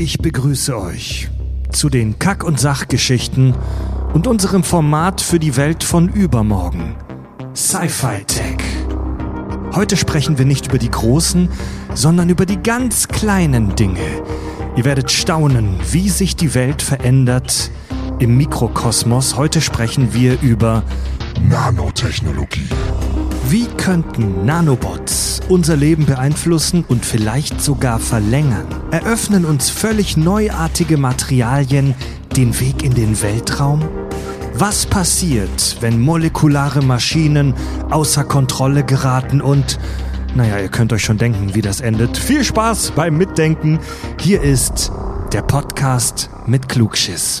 [0.00, 1.28] Ich begrüße euch
[1.72, 3.56] zu den Kack- und Sachgeschichten
[4.14, 6.94] und unserem Format für die Welt von übermorgen.
[7.52, 8.58] Sci-Fi Tech.
[9.74, 11.48] Heute sprechen wir nicht über die großen,
[11.94, 14.22] sondern über die ganz kleinen Dinge.
[14.76, 17.72] Ihr werdet staunen, wie sich die Welt verändert
[18.20, 19.36] im Mikrokosmos.
[19.36, 20.84] Heute sprechen wir über
[21.42, 22.68] Nanotechnologie.
[23.50, 28.66] Wie könnten Nanobots unser Leben beeinflussen und vielleicht sogar verlängern?
[28.90, 31.94] Eröffnen uns völlig neuartige Materialien
[32.36, 33.82] den Weg in den Weltraum?
[34.52, 37.54] Was passiert, wenn molekulare Maschinen
[37.90, 39.78] außer Kontrolle geraten und...
[40.34, 42.18] Naja, ihr könnt euch schon denken, wie das endet.
[42.18, 43.78] Viel Spaß beim Mitdenken.
[44.20, 44.92] Hier ist
[45.32, 47.40] der Podcast mit Klugschiss.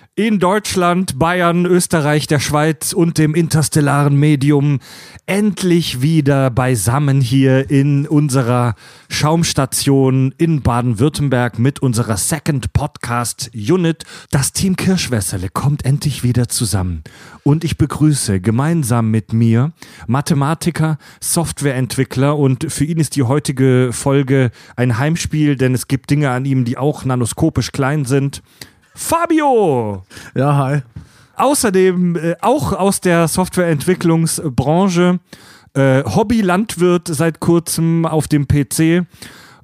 [0.15, 4.79] in Deutschland, Bayern, Österreich, der Schweiz und dem interstellaren Medium
[5.25, 8.75] endlich wieder beisammen hier in unserer
[9.07, 14.03] Schaumstation in Baden-Württemberg mit unserer Second Podcast Unit.
[14.31, 17.05] Das Team Kirschwässerle kommt endlich wieder zusammen
[17.43, 19.71] und ich begrüße gemeinsam mit mir
[20.07, 26.31] Mathematiker, Softwareentwickler und für ihn ist die heutige Folge ein Heimspiel, denn es gibt Dinge
[26.31, 28.43] an ihm, die auch nanoskopisch klein sind.
[28.95, 30.03] Fabio!
[30.35, 30.81] Ja, hi.
[31.35, 35.19] Außerdem äh, auch aus der Softwareentwicklungsbranche,
[35.73, 39.05] äh, Hobby-Landwirt seit kurzem auf dem PC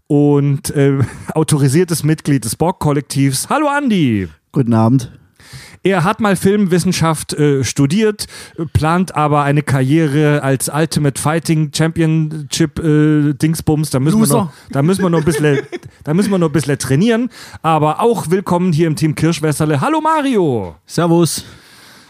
[0.08, 1.00] und äh,
[1.34, 3.50] autorisiertes Mitglied des Borg-Kollektivs.
[3.50, 4.30] Hallo Andi!
[4.52, 5.12] Guten Abend.
[5.88, 12.78] Er hat mal Filmwissenschaft äh, studiert, äh, plant aber eine Karriere als Ultimate Fighting Championship
[12.80, 13.90] äh, Dingsbums.
[13.90, 14.38] Da müssen wir Loser.
[14.38, 15.60] noch, da müssen wir noch ein bisschen,
[16.04, 17.30] da müssen wir noch ein bisschen trainieren.
[17.62, 19.80] Aber auch willkommen hier im Team Kirschwässerle.
[19.80, 20.76] Hallo Mario!
[20.86, 21.46] Servus.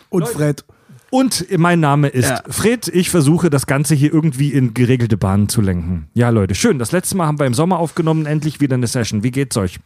[0.10, 0.66] Und Fred.
[1.12, 2.42] Und mein Name ist Ja.
[2.50, 2.88] Fred.
[2.88, 6.08] Ich versuche das Ganze hier irgendwie in geregelte Bahnen zu lenken.
[6.16, 6.80] Ja, Leute, schön.
[6.80, 8.26] Das letzte Mal haben wir im Sommer aufgenommen.
[8.26, 9.22] Endlich wieder eine Session.
[9.22, 9.78] Wie geht's euch?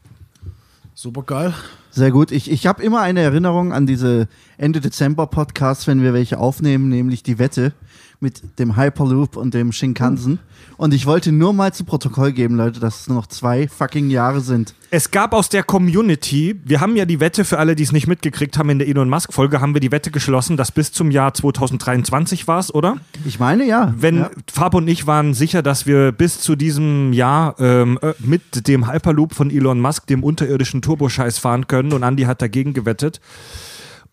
[1.02, 1.52] Super geil.
[1.90, 2.32] Sehr gut.
[2.32, 4.28] Ich, ich habe immer eine Erinnerung an diese
[4.60, 7.74] Ende Dezember Podcasts, wenn wir welche aufnehmen, nämlich die Wette
[8.22, 10.40] mit dem Hyperloop und dem Shinkansen.
[10.78, 14.10] Und ich wollte nur mal zu Protokoll geben, Leute, dass es nur noch zwei fucking
[14.10, 14.74] Jahre sind.
[14.92, 18.08] Es gab aus der Community, wir haben ja die Wette für alle, die es nicht
[18.08, 21.12] mitgekriegt haben, in der Elon Musk Folge haben wir die Wette geschlossen, dass bis zum
[21.12, 22.98] Jahr 2023 war es, oder?
[23.26, 23.94] Ich meine, ja.
[23.98, 24.32] Wenn ja.
[24.52, 28.92] Fab und ich waren sicher, dass wir bis zu diesem Jahr ähm, äh, mit dem
[28.92, 33.20] Hyperloop von Elon Musk, dem unterirdischen Turboscheiß fahren können und Andy hat dagegen gewettet.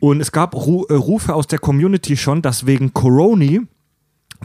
[0.01, 3.63] Und es gab Ru äh, Rufe aus der Community schon, dass wegen Coroni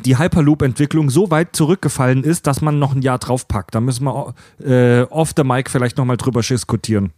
[0.05, 3.75] die Hyperloop-Entwicklung so weit zurückgefallen ist, dass man noch ein Jahr draufpackt.
[3.75, 4.33] Da müssen wir
[4.63, 7.11] äh, off the mic vielleicht nochmal drüber diskutieren.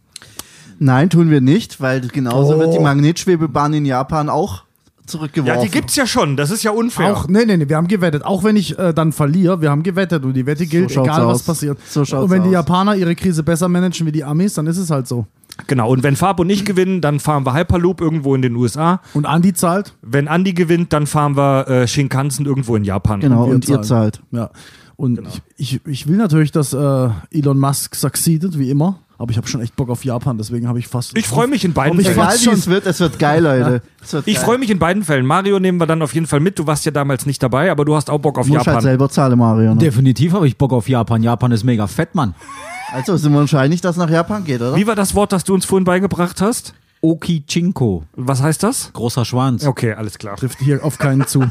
[0.78, 2.58] Nein, tun wir nicht, weil genauso Oh.
[2.58, 4.64] wird die Magnetschwebebahn in Japan auch
[5.06, 5.58] zurückgeworfen.
[5.58, 6.36] Ja, die gibt's ja schon.
[6.36, 7.12] Das ist ja unfair.
[7.12, 8.24] Auch, nee, nee, nee, wir haben gewettet.
[8.24, 11.26] Auch wenn ich äh, dann verliere, wir haben gewettet und die Wette gilt, schaut's egal
[11.26, 11.42] was aus.
[11.44, 11.78] passiert.
[11.88, 12.54] So schaut's und wenn die aus.
[12.54, 15.26] Japaner ihre Krise besser managen wie die Amis, dann ist es halt so.
[15.66, 15.90] Genau.
[15.90, 19.00] Und wenn Fab und ich gewinnen, dann fahren wir Hyperloop irgendwo in den USA.
[19.14, 19.94] Und Andi zahlt.
[20.02, 23.20] Wenn Andy gewinnt, dann fahren wir äh, Shinkansen irgendwo in Japan.
[23.20, 24.20] Genau, wir und ihr zahlt.
[24.32, 24.50] Ja.
[24.96, 25.20] Und
[25.56, 29.00] ich, ich, ich will natürlich, dass äh, Elon Musk succeedet, wie immer.
[29.18, 31.16] Aber ich habe schon echt Bock auf Japan, deswegen habe ich fast.
[31.16, 32.18] Ich freue mich in beiden ich Fällen.
[32.18, 33.82] Egal wie schon- es wird, es wird geil, Leute.
[34.10, 35.24] Wird Ich freue mich in beiden Fällen.
[35.24, 36.58] Mario nehmen wir dann auf jeden Fall mit.
[36.58, 38.82] Du warst ja damals nicht dabei, aber du hast auch Bock auf halt Japan.
[38.82, 39.74] selber zahlen, Mario.
[39.74, 39.80] Ne?
[39.80, 41.22] Definitiv habe ich Bock auf Japan.
[41.22, 42.34] Japan ist mega fett, Mann.
[42.92, 44.76] Also sind wir uns einig, dass es nach Japan geht, oder?
[44.76, 46.74] Wie war das Wort, das du uns vorhin beigebracht hast?
[47.00, 48.04] Okichinko.
[48.16, 48.90] Was heißt das?
[48.92, 49.66] Großer Schwanz.
[49.66, 50.36] Okay, alles klar.
[50.36, 51.40] trifft hier auf keinen zu.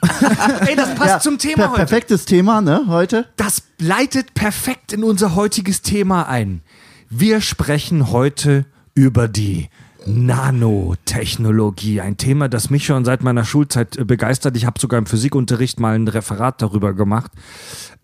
[0.66, 1.76] Ey, das passt Ja, zum Thema per heute.
[1.78, 3.26] perfektes Thema, ne, heute.
[3.36, 6.62] Das leitet perfekt in unser heutiges Thema ein.
[7.10, 9.68] Wir sprechen heute über die
[10.06, 12.00] Nanotechnologie.
[12.00, 14.56] Ein Thema, das mich schon seit meiner Schulzeit äh, begeistert.
[14.56, 17.32] Ich habe sogar im Physikunterricht mal ein Referat darüber gemacht.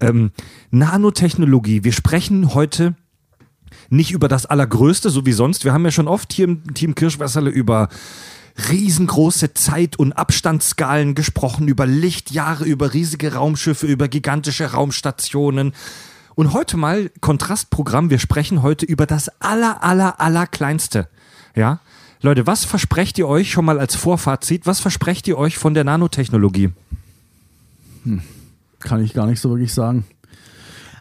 [0.01, 0.31] Ähm,
[0.71, 1.85] Nanotechnologie.
[1.85, 2.95] Wir sprechen heute
[3.91, 5.65] nicht über das Allergrößte, so wie sonst.
[5.65, 7.89] Wir haben ja schon oft hier im Team Kirschwasserle über
[8.57, 15.73] riesengroße Zeit- und Abstandsskalen gesprochen, über Lichtjahre, über riesige Raumschiffe, über gigantische Raumstationen.
[16.35, 18.11] Und heute mal Kontrastprogramm.
[18.11, 21.09] Wir sprechen heute über das aller, aller, aller kleinste.
[21.55, 21.81] Ja?
[22.21, 24.67] Leute, was versprecht ihr euch schon mal als Vorfazit?
[24.67, 26.71] Was versprecht ihr euch von der Nanotechnologie?
[28.81, 30.05] Kann ich gar nicht so wirklich sagen.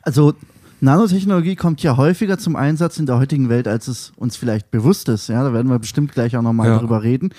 [0.01, 0.35] Also
[0.83, 5.07] Nanotechnologie kommt ja häufiger zum Einsatz in der heutigen Welt, als es uns vielleicht bewusst
[5.07, 5.29] ist.
[5.29, 6.77] Ja, da werden wir bestimmt gleich auch nochmal Ja.
[6.77, 7.29] drüber reden.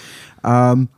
[0.42, 0.88] Ähm,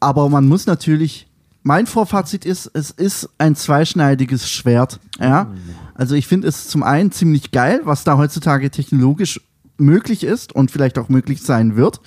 [0.00, 1.28] aber man muss natürlich,
[1.62, 4.98] mein Vorfazit ist, es ist ein zweischneidiges Schwert.
[5.20, 5.48] Ja?
[5.94, 9.42] Also ich finde es zum einen ziemlich geil, was da heutzutage technologisch
[9.76, 12.00] möglich ist und vielleicht auch möglich sein wird.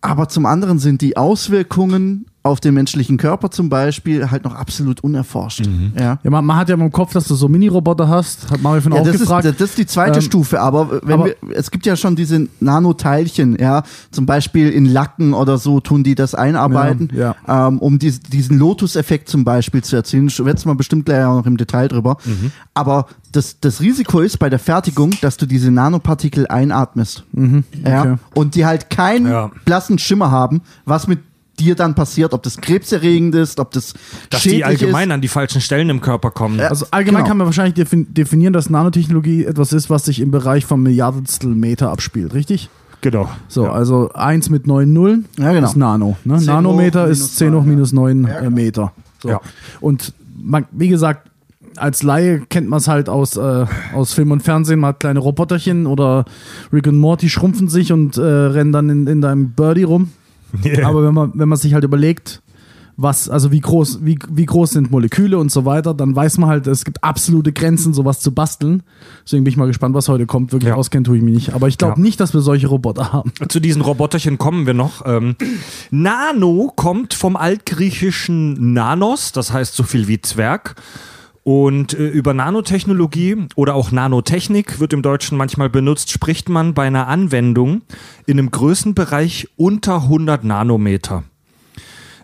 [0.00, 5.00] Aber zum anderen sind die Auswirkungen auf den menschlichen Körper zum Beispiel halt noch absolut
[5.02, 5.68] unerforscht.
[5.98, 6.18] Ja.
[6.22, 8.50] Ja, man, man hat ja im Kopf, dass du so Mini-Roboter hast.
[8.50, 9.44] Hat Marvin Ja, auch das, ist, gefragt.
[9.46, 12.48] das ist die zweite Ähm, Stufe, aber wenn aber- wir, es gibt ja schon diese
[12.60, 17.98] Nanoteilchen, ja, zum Beispiel in Lacken oder so tun die das einarbeiten, Ja, Ähm, um
[17.98, 20.28] dies, diesen Lotus-Effekt zum Beispiel zu erzielen.
[20.28, 22.16] Ich werde mal bestimmt gleich auch noch im Detail drüber.
[22.24, 22.52] Mhm.
[22.74, 27.24] Aber das, das Risiko ist bei der Fertigung, dass du diese Nanopartikel einatmest.
[27.32, 27.64] Ja, Mhm.
[27.84, 28.14] okay.
[28.34, 29.50] und die halt keinen Ja.
[29.64, 31.18] blassen Schimmer haben, was mit
[31.58, 33.94] dir dann passiert, ob das krebserregend ist, ob das
[34.30, 35.14] Dass schädlich die allgemein ist.
[35.14, 36.58] an die falschen Stellen im Körper kommen.
[36.58, 36.68] Ja.
[36.68, 37.28] Also allgemein Genau.
[37.28, 41.50] kann man wahrscheinlich defin definieren, dass Nanotechnologie etwas ist, was sich im Bereich von Milliardstel
[41.54, 42.68] Meter abspielt, richtig?
[43.00, 43.28] Genau.
[43.46, 45.68] So, also 1 mit 9 Nullen Ja, genau.
[45.68, 46.16] ist Nano.
[46.24, 46.38] Ne?
[46.38, 48.92] 10 hoch Nanometer minus ist 10 hoch neun, minus 9 äh, Meter.
[49.22, 49.28] So.
[49.28, 49.40] Ja.
[49.80, 51.28] Und man, wie gesagt,
[51.76, 55.20] als Laie kennt man es halt aus, äh, aus Film und Fernsehen, man hat kleine
[55.20, 56.24] Roboterchen oder
[56.72, 60.10] Rick und Morty schrumpfen sich und äh, rennen dann in, in deinem Birdie rum.
[60.84, 62.42] Aber wenn man, wenn man sich halt überlegt,
[63.00, 66.48] was, also wie groß, wie, wie groß sind Moleküle und so weiter, dann weiß man
[66.50, 68.82] halt, es gibt absolute Grenzen, sowas zu basteln.
[69.24, 70.50] Deswegen bin ich mal gespannt, was heute kommt.
[70.50, 70.74] Wirklich Ja.
[70.74, 71.52] auskennen tue ich mich nicht.
[71.54, 72.02] Aber ich glaube Ja.
[72.02, 73.32] nicht, dass wir solche Roboter haben.
[73.48, 75.06] Zu diesen Roboterchen kommen wir noch.
[75.06, 75.36] Ähm,
[75.92, 80.74] Nano kommt vom altgriechischen Nanos, das heißt so viel wie Zwerg.
[81.48, 86.86] Und äh, über Nanotechnologie oder auch Nanotechnik wird im Deutschen manchmal benutzt, spricht man bei
[86.86, 87.80] einer Anwendung
[88.26, 91.24] in einem Größenbereich unter 100 Nanometer.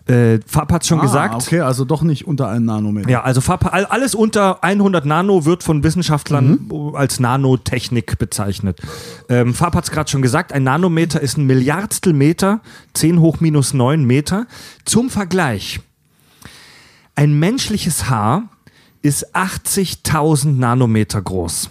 [0.05, 1.33] Äh, Fab hat schon gesagt.
[1.33, 3.09] Ah, okay, also doch nicht unter einen Nanometer.
[3.09, 8.79] Ja, also Fab, all- alles unter 100 Nano wird von Wissenschaftlern als Nanotechnik bezeichnet.
[9.27, 12.61] Ähm, Fab hat es gerade schon gesagt, ein Nanometer ist ein Milliardstel Meter,
[12.93, 14.45] 10 hoch minus 9 Meter.
[14.85, 15.79] Zum Vergleich,
[17.15, 18.49] ein menschliches Haar
[19.05, 21.69] ist 80.000 Nanometer groß.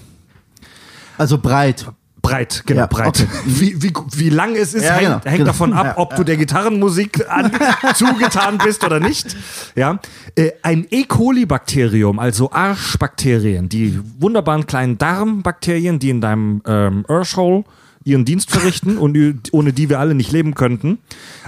[1.19, 1.87] Also breit.
[2.23, 3.09] Breit, genau, Ja, breit.
[3.09, 3.27] okay.
[3.45, 5.45] Wie, wie, wie lang es ist, Ja, hängt, genau, hängt genau.
[5.45, 7.53] davon ab, Ja, ob du der Gitarrenmusik an,
[7.95, 9.37] zugetan bist oder nicht.
[9.75, 9.99] Ja.
[10.35, 11.05] Äh, ein E.
[11.05, 17.65] coli-Bakterium, also Arschbakterien, die wunderbaren kleinen Darmbakterien, die in deinem ähm, Arschhole
[18.05, 19.17] ihren Dienst verrichten und
[19.53, 20.99] ohne die wir alle nicht leben könnten.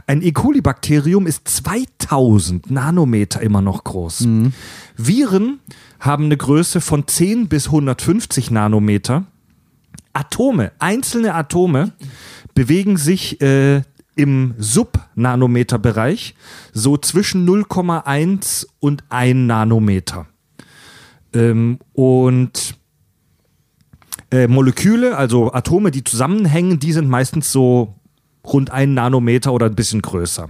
[0.06, 0.32] Ein E.
[0.32, 4.26] coli-Bakterium ist 2000 Nanometer immer noch groß.
[4.96, 5.60] Viren
[6.00, 9.24] haben eine Größe von 10 bis 150 Nanometer.
[10.12, 11.92] Atome, einzelne Atome
[12.54, 13.82] bewegen sich äh,
[14.14, 16.34] im Subnanometerbereich
[16.72, 20.26] so zwischen 0,1 und 1 Nanometer.
[21.34, 22.75] Ähm, und
[24.30, 27.94] äh, Moleküle, also Atome, die zusammenhängen, die sind meistens so
[28.44, 30.48] rund 1 Nanometer oder ein bisschen größer.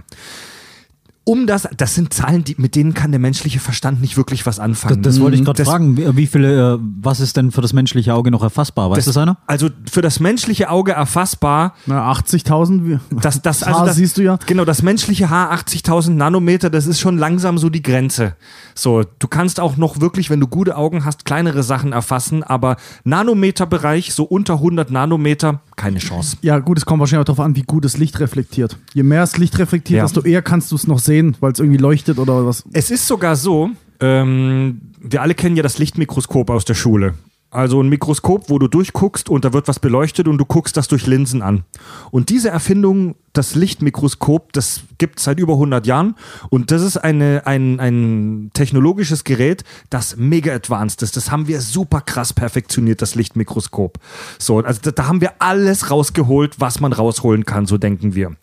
[1.27, 4.55] Um das, das sind Zahlen, die, mit denen kann der menschliche Verstand nicht wirklich was
[4.55, 5.01] Das, anfangen.
[5.01, 5.97] das wollte ich gerade Das- fragen.
[5.97, 8.89] Wie, wie viele, äh, was ist denn für das menschliche Auge noch erfassbar?
[8.91, 9.35] Weiß das, einer?
[9.45, 12.85] Also für das menschliche Auge erfassbar, Na, 80.000.
[12.85, 14.39] wie- das, das, Das also Haar das, siehst du ja.
[14.45, 18.37] Genau, das menschliche Haar 80.000 Nanometer, das ist schon langsam so die Grenze.
[18.73, 22.77] So, du kannst auch noch wirklich, wenn du gute Augen hast, kleinere Sachen erfassen, aber
[23.03, 26.35] Nanometerbereich, so unter 100 Nanometer, keine Chance.
[26.41, 28.77] Ja, gut, es kommt wahrscheinlich auch darauf an, wie gut das Licht reflektiert.
[28.93, 30.03] Je mehr das Licht reflektiert, Ja.
[30.03, 32.63] desto eher kannst du es noch sehen, weil es irgendwie leuchtet oder was.
[32.73, 33.69] Es ist sogar so,
[34.01, 37.13] ähm, wir alle kennen ja das Lichtmikroskop aus der Schule.
[37.49, 40.89] Also ein Mikroskop, wo du durchguckst und da wird was beleuchtet und du guckst das
[40.89, 41.63] durch Linsen an.
[42.11, 46.15] Und diese Erfindung, das Lichtmikroskop, das gibt es seit über 100 Jahren
[46.49, 51.15] und das ist eine, ein, ein technologisches Gerät, das mega advanced ist.
[51.15, 53.97] Das haben wir super krass perfektioniert, das Lichtmikroskop.
[54.39, 58.35] So, also da, da haben wir alles rausgeholt, was man rausholen kann, so denken wir.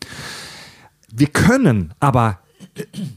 [1.12, 2.38] Wir können aber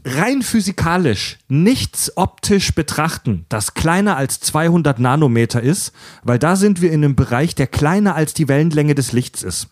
[0.06, 6.92] rein physikalisch nichts optisch betrachten, das kleiner als 200 Nanometer ist, weil da sind wir
[6.92, 9.68] in einem Bereich, der kleiner als die Wellenlänge des Lichts ist.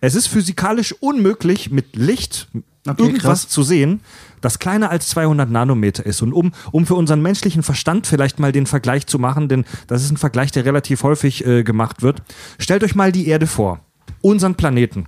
[0.00, 2.48] Es ist physikalisch unmöglich, mit Licht
[2.86, 3.48] Okay, irgendwas krass.
[3.48, 4.00] zu sehen,
[4.40, 6.22] das kleiner als 200 Nanometer ist.
[6.22, 10.02] Und um, um für unseren menschlichen Verstand vielleicht mal den Vergleich zu machen, denn das
[10.02, 12.22] ist ein Vergleich, der relativ häufig äh, gemacht wird,
[12.58, 13.80] stellt euch mal die Erde vor,
[14.22, 15.06] unseren Planeten.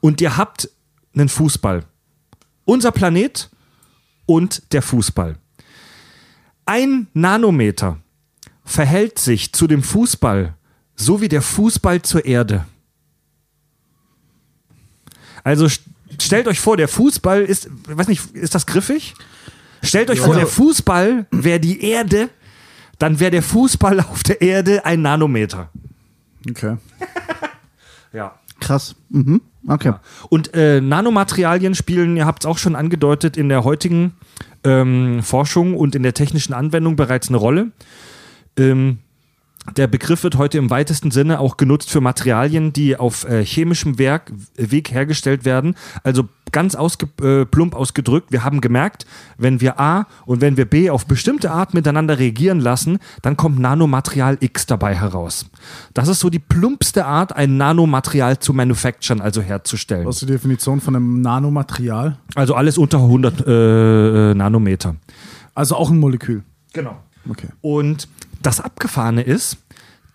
[0.00, 0.70] Und ihr habt
[1.14, 1.84] einen Fußball
[2.64, 3.50] unser Planet
[4.26, 5.36] und der Fußball.
[6.66, 7.98] Ein Nanometer
[8.64, 10.54] verhält sich zu dem Fußball
[10.96, 12.64] so wie der Fußball zur Erde.
[15.42, 15.80] Also st-
[16.20, 19.14] stellt euch vor, der Fußball ist, weiß nicht, ist das griffig?
[19.82, 22.30] Stellt euch vor, der Fußball wäre die Erde,
[22.98, 25.70] dann wäre der Fußball auf der Erde ein Nanometer.
[26.48, 26.76] Okay.
[28.12, 28.38] Ja.
[28.60, 28.94] Krass.
[29.10, 29.40] Mhm.
[29.66, 29.94] Okay.
[30.28, 34.14] Und äh, Nanomaterialien spielen, ihr habt es auch schon angedeutet, in der heutigen
[34.62, 37.70] ähm, Forschung und in der technischen Anwendung bereits eine Rolle.
[38.58, 38.98] Ähm,
[39.76, 43.98] der Begriff wird heute im weitesten Sinne auch genutzt für Materialien, die auf äh, chemischem
[43.98, 45.74] Werk, Weg hergestellt werden.
[46.02, 49.06] Also ganz ausge, äh, plump ausgedrückt, wir haben gemerkt,
[49.38, 53.58] wenn wir A und wenn wir B auf bestimmte Art miteinander reagieren lassen, dann kommt
[53.58, 55.46] Nanomaterial X dabei heraus.
[55.94, 60.06] Das ist so die plumpste Art, ein Nanomaterial zu manufacturen, also herzustellen.
[60.06, 62.18] Was ist die Definition von einem Nanomaterial?
[62.34, 64.96] Also alles unter 100 äh, Nanometer.
[65.54, 66.42] Also auch ein Molekül.
[66.72, 66.98] Genau.
[67.28, 67.48] Okay.
[67.62, 68.08] Und
[68.44, 69.58] das Abgefahrene ist,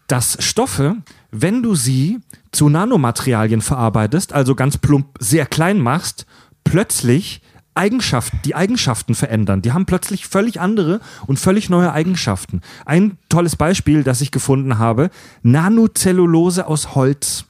[0.07, 0.95] dass Stoffe,
[1.31, 2.19] wenn du sie
[2.51, 6.25] zu Nanomaterialien verarbeitest, also ganz plump sehr klein machst,
[6.63, 7.41] plötzlich
[7.75, 9.62] Eigenschaften, die Eigenschaften verändern.
[9.62, 12.62] Die haben plötzlich völlig andere und völlig neue Eigenschaften.
[12.86, 15.12] Ein tolles Beispiel, das ich gefunden habe,
[15.43, 17.45] Nanocellulose aus Holz.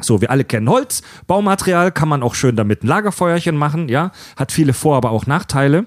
[0.00, 4.10] So, wir alle kennen Holz, Baumaterial, kann man auch schön damit ein Lagerfeuerchen machen, ja,
[4.36, 5.86] hat viele Vor-, aber auch Nachteile.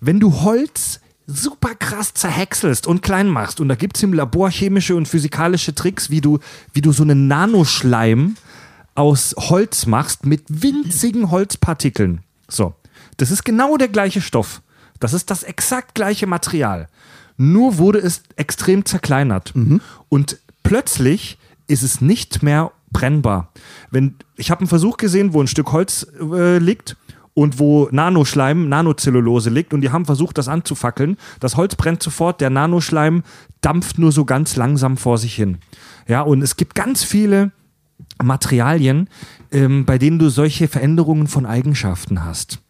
[0.00, 4.50] Wenn du Holz super krass zerhäckselst und klein machst, und da gibt es im Labor
[4.50, 6.38] chemische und physikalische Tricks, wie du,
[6.72, 8.36] wie du so einen Nanoschleim
[8.94, 12.20] aus Holz machst mit winzigen Holzpartikeln.
[12.48, 12.74] So,
[13.16, 14.62] das ist genau der gleiche Stoff.
[15.00, 16.88] Das ist das exakt gleiche Material.
[17.36, 19.52] Nur wurde es extrem zerkleinert.
[20.08, 23.50] Und plötzlich ist es nicht mehr brennbar.
[23.90, 26.96] Wenn, ich habe einen Versuch gesehen, wo ein Stück Holz äh, liegt
[27.34, 31.16] und wo Nanoschleim, Nanocellulose liegt und die haben versucht, das anzufackeln.
[31.40, 33.22] Das Holz brennt sofort, der Nanoschleim
[33.60, 35.58] dampft nur so ganz langsam vor sich hin.
[36.06, 37.50] Ja, und es gibt ganz viele
[38.22, 39.08] Materialien,
[39.50, 42.60] ähm, bei denen du solche Veränderungen von Eigenschaften hast.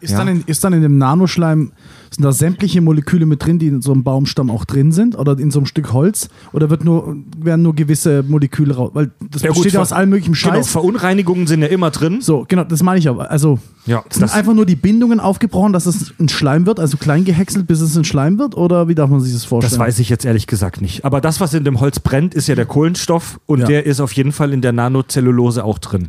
[0.00, 0.18] Ist, Ja.
[0.18, 1.72] dann in, ist dann in dem Nanoschleim,
[2.14, 5.18] sind da sämtliche Moleküle mit drin, die in so einem Baumstamm auch drin sind?
[5.18, 6.28] Oder in so einem Stück Holz?
[6.52, 8.90] Oder wird nur, werden nur gewisse Moleküle raus?
[8.92, 10.68] Weil das Ja, gut, besteht ja ver- aus allem möglichen Genau, Scheiß.
[10.70, 12.20] Verunreinigungen sind ja immer drin.
[12.20, 13.30] so, genau, das meine ich aber.
[13.30, 16.98] Also, Ja, sind das- einfach nur die Bindungen aufgebrochen, dass es ein Schleim wird, also
[16.98, 18.56] klein gehäckselt, bis es ein Schleim wird?
[18.56, 19.70] Oder wie darf man sich das vorstellen?
[19.70, 21.04] Das weiß ich jetzt ehrlich gesagt nicht.
[21.06, 23.66] Aber das, was in dem Holz brennt, ist ja der Kohlenstoff und Ja.
[23.66, 26.08] der ist auf jeden Fall in der Nanocellulose auch drin.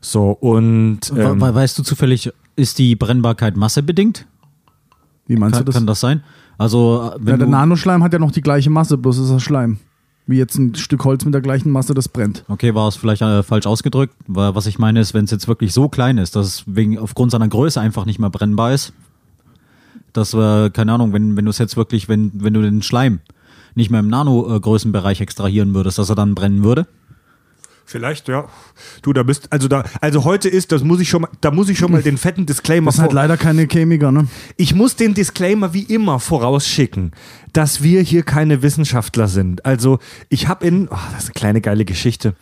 [0.00, 4.26] So, und ähm, we- weißt du zufällig, ist die Brennbarkeit massebedingt?
[5.26, 5.74] Wie meinst Kann, du das?
[5.74, 6.22] kann das sein?
[6.58, 9.40] Also, äh, wenn ja, der Nanoschleim hat ja noch die gleiche Masse, bloß ist er
[9.40, 9.78] Schleim.
[10.28, 12.44] Wie jetzt ein Stück Holz mit der gleichen Masse, das brennt.
[12.48, 15.46] Okay, war es vielleicht äh, falsch ausgedrückt, weil was ich meine ist, wenn es jetzt
[15.46, 18.92] wirklich so klein ist, dass es wegen aufgrund seiner Größe einfach nicht mehr brennbar ist,
[20.12, 23.20] dass äh, keine Ahnung, wenn wenn du es jetzt wirklich, wenn wenn du den Schleim
[23.76, 26.86] nicht mehr im Nano-Größenbereich extrahieren würdest, dass er dann brennen würde.
[27.86, 28.46] Vielleicht, ja.
[29.02, 31.68] Du, da bist, also da, also heute ist, das muss ich schon mal, da muss
[31.68, 34.28] ich schon mal den fetten Disclaimer Das sind halt leider keine Chemiker, ne?
[34.56, 37.12] Ich muss den Disclaimer wie immer vorausschicken,
[37.52, 39.64] dass wir hier keine Wissenschaftler sind.
[39.64, 42.34] Also ich habe in, oh, das ist eine kleine geile Geschichte.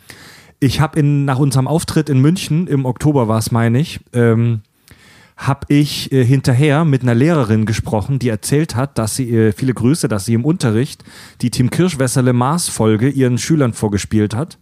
[0.59, 4.61] Ich habe in nach unserem Auftritt in München im Oktober war es, meine ich, ähm,
[5.37, 9.73] habe ich äh, hinterher mit einer Lehrerin gesprochen, die erzählt hat, dass sie äh, viele
[9.73, 11.03] Grüße, dass sie im Unterricht
[11.41, 14.57] die Tim Kirschwässerle Mars Folge ihren Schülern vorgespielt hat.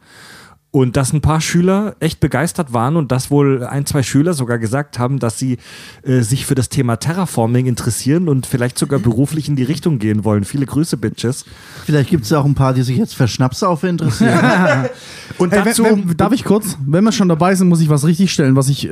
[0.75, 4.57] Und dass ein paar Schüler echt begeistert waren und dass wohl ein, zwei Schüler sogar
[4.57, 5.59] gesagt haben, dass sie
[6.01, 10.23] äh, sich für das Thema Terraforming interessieren und vielleicht sogar beruflich in die Richtung gehen
[10.23, 10.45] wollen.
[10.45, 11.45] Viele Grüße, Bitches.
[11.85, 14.39] Vielleicht gibt es auch ein paar, die sich jetzt für Schnapsaufe interessieren.
[15.37, 16.75] Und Hey, dazu, wenn, wenn, darf ich kurz?
[16.83, 18.89] Wenn wir schon dabei sind, muss ich was richtig stellen, was ich.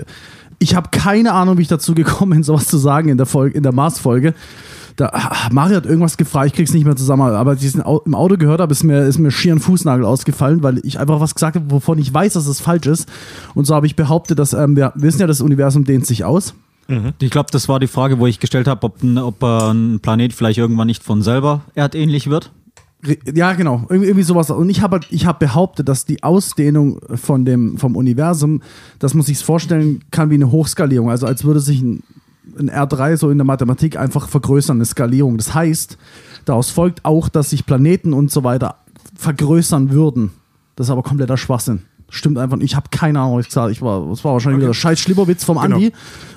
[0.60, 3.58] Ich habe keine Ahnung, wie ich dazu gekommen bin, sowas zu sagen in der Folge,
[3.58, 4.36] in der Mars-Folge.
[4.96, 5.12] Da,
[5.52, 8.38] Mario hat irgendwas gefragt, ich krieg's nicht mehr zusammen, aber als ich es im Auto
[8.38, 11.56] gehört habe, ist mir, ist mir schier ein Fußnagel ausgefallen, weil ich einfach was gesagt
[11.56, 13.08] habe, wovon ich weiß, dass es falsch ist.
[13.56, 16.54] Und so habe ich behauptet, dass ähm, wir wissen ja, das Universum dehnt sich aus.
[17.20, 20.00] Ich glaube, das war die Frage, wo ich gestellt habe, ob, ein- ob äh, ein
[20.02, 22.52] Planet vielleicht irgendwann nicht von selber erdähnlich wird.
[23.34, 23.86] Ja, genau.
[23.90, 24.50] Irgendwie, irgendwie sowas.
[24.52, 28.62] Und ich habe halt- ich hab behauptet, dass die Ausdehnung von dem, vom Universum,
[29.00, 31.10] dass man sich vorstellen kann wie eine Hochskalierung.
[31.10, 32.04] Also als würde sich ein,
[32.58, 35.38] ein R3 so in der Mathematik einfach vergrößern, eine Skalierung.
[35.38, 35.98] Das heißt,
[36.46, 38.78] daraus folgt auch, dass sich Planeten und so weiter
[39.16, 40.32] vergrößern würden.
[40.76, 41.84] Das ist aber kompletter Schwachsinn.
[42.12, 42.58] Stimmt einfach.
[42.58, 42.66] nicht.
[42.72, 45.00] Ich habe keine Ahnung, was ich gesagt ich war, Das war wahrscheinlich wieder der scheiß
[45.00, 45.76] Schlibberwitz vom Genau.
[45.78, 45.92] Andi.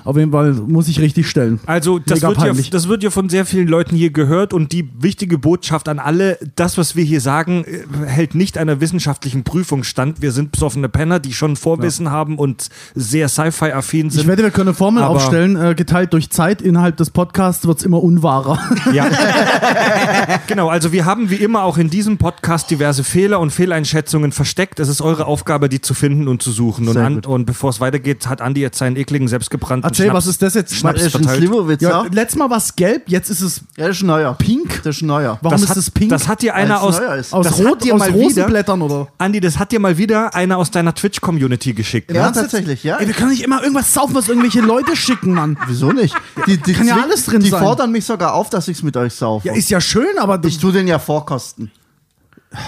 [0.05, 1.59] Auf jeden Fall muss ich richtig stellen.
[1.65, 4.71] Also das Mega wird, ja, das wird ja von sehr vielen Leuten hier gehört und
[4.71, 9.43] die wichtige Botschaft an alle, das, was wir hier sagen, äh, hält nicht einer wissenschaftlichen
[9.43, 10.21] Prüfung stand.
[10.21, 14.21] Wir sind besoffene Penner, die schon Vorwissen haben und sehr Sci-Fi-affin sind.
[14.21, 16.61] Ich wette, wir können eine Formel aufstellen, äh, geteilt durch Zeit.
[16.61, 18.59] Innerhalb des Podcasts wird es immer unwahrer.
[18.93, 19.07] Ja.
[20.47, 24.79] genau, also wir haben wie immer auch in diesem Podcast diverse Fehler und Fehleinschätzungen versteckt.
[24.79, 26.87] Es ist eure Aufgabe selber die zu finden und zu suchen.
[26.87, 27.27] Und, Sehr an, gut.
[27.27, 30.17] und bevor es weitergeht, hat Andi jetzt seinen ekligen, selbstgebrannten Erzähl, Schnaps.
[30.17, 30.75] was ist das jetzt?
[30.75, 31.37] Schnaps ist ein verteilt.
[31.39, 32.05] Slivovitz, Ja, ja?
[32.11, 34.33] letztes Mal war es gelb, jetzt ist es Ja, das ist neuer.
[34.35, 34.81] pink.
[34.83, 35.37] Das ist neuer.
[35.41, 36.09] Warum Das ist hat, es pink?
[36.09, 37.33] Das hat dir einer aus, ist.
[37.33, 39.07] aus das Rot, dir aus mal wieder, Rosenblättern oder?
[39.17, 42.11] Andi, das hat dir mal wieder einer aus deiner Twitch-Community geschickt.
[42.11, 42.31] Ja, ne?
[42.33, 42.97] tatsächlich, ja.
[42.97, 45.57] Ey, wir können nicht immer irgendwas saufen, was irgendwelche Leute schicken, Mann.
[45.67, 46.15] Wieso nicht?
[46.47, 47.61] Die, die Kann ja alles drin Die sein.
[47.63, 49.47] fordern mich sogar auf, dass ich es mit euch saufe.
[49.47, 51.71] Ja, ist ja schön, aber ich tue den ja vorkosten.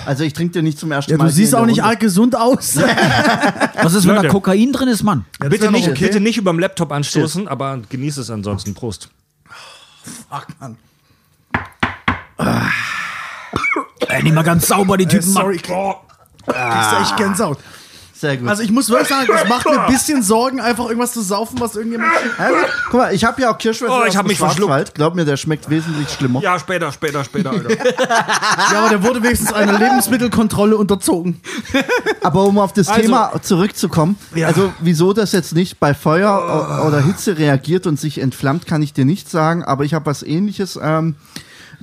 [0.05, 1.25] Also ich trinke den nicht zum ersten ja, Mal.
[1.25, 1.89] du siehst auch nicht Runde.
[1.91, 2.77] arg gesund aus.
[3.81, 4.27] Was ist, wenn Leute.
[4.27, 5.25] da Kokain drin ist, Mann?
[5.39, 6.05] das Bitte noch nicht, okay.
[6.05, 8.73] bitte nicht über dem Laptop anstoßen, aber genieß es ansonsten.
[8.73, 9.09] Prost.
[10.29, 10.77] Fuck, Mann.
[14.09, 15.29] Ey, nicht mal ganz sauber, die Ey, Typen.
[15.31, 15.59] sorry.
[15.69, 15.95] Oh,
[16.45, 17.57] kriegst du echt Gänsehaut.
[18.19, 18.49] Sehr gut.
[18.49, 21.59] Also ich muss wirklich sagen, das macht mir ein bisschen Sorgen, einfach irgendwas zu saufen,
[21.59, 22.55] was irgendjemand gut.
[22.89, 24.95] Guck mal, ich habe ja auch Kirschwasser Oh, ich aus hab mich verschluckt.
[24.95, 26.41] Glaub mir, der schmeckt wesentlich schlimmer.
[26.41, 27.69] Ja, später, später, später, Alter.
[28.71, 31.39] Ja, aber der wurde wenigstens einer Lebensmittelkontrolle unterzogen.
[32.23, 34.47] Aber um auf das Also- Thema zurückzukommen, Ja.
[34.47, 38.81] also wieso das jetzt nicht bei Feuer o- oder Hitze reagiert und sich entflammt, kann
[38.81, 41.15] ich dir nicht sagen, aber ich habe was ähnliches ähm,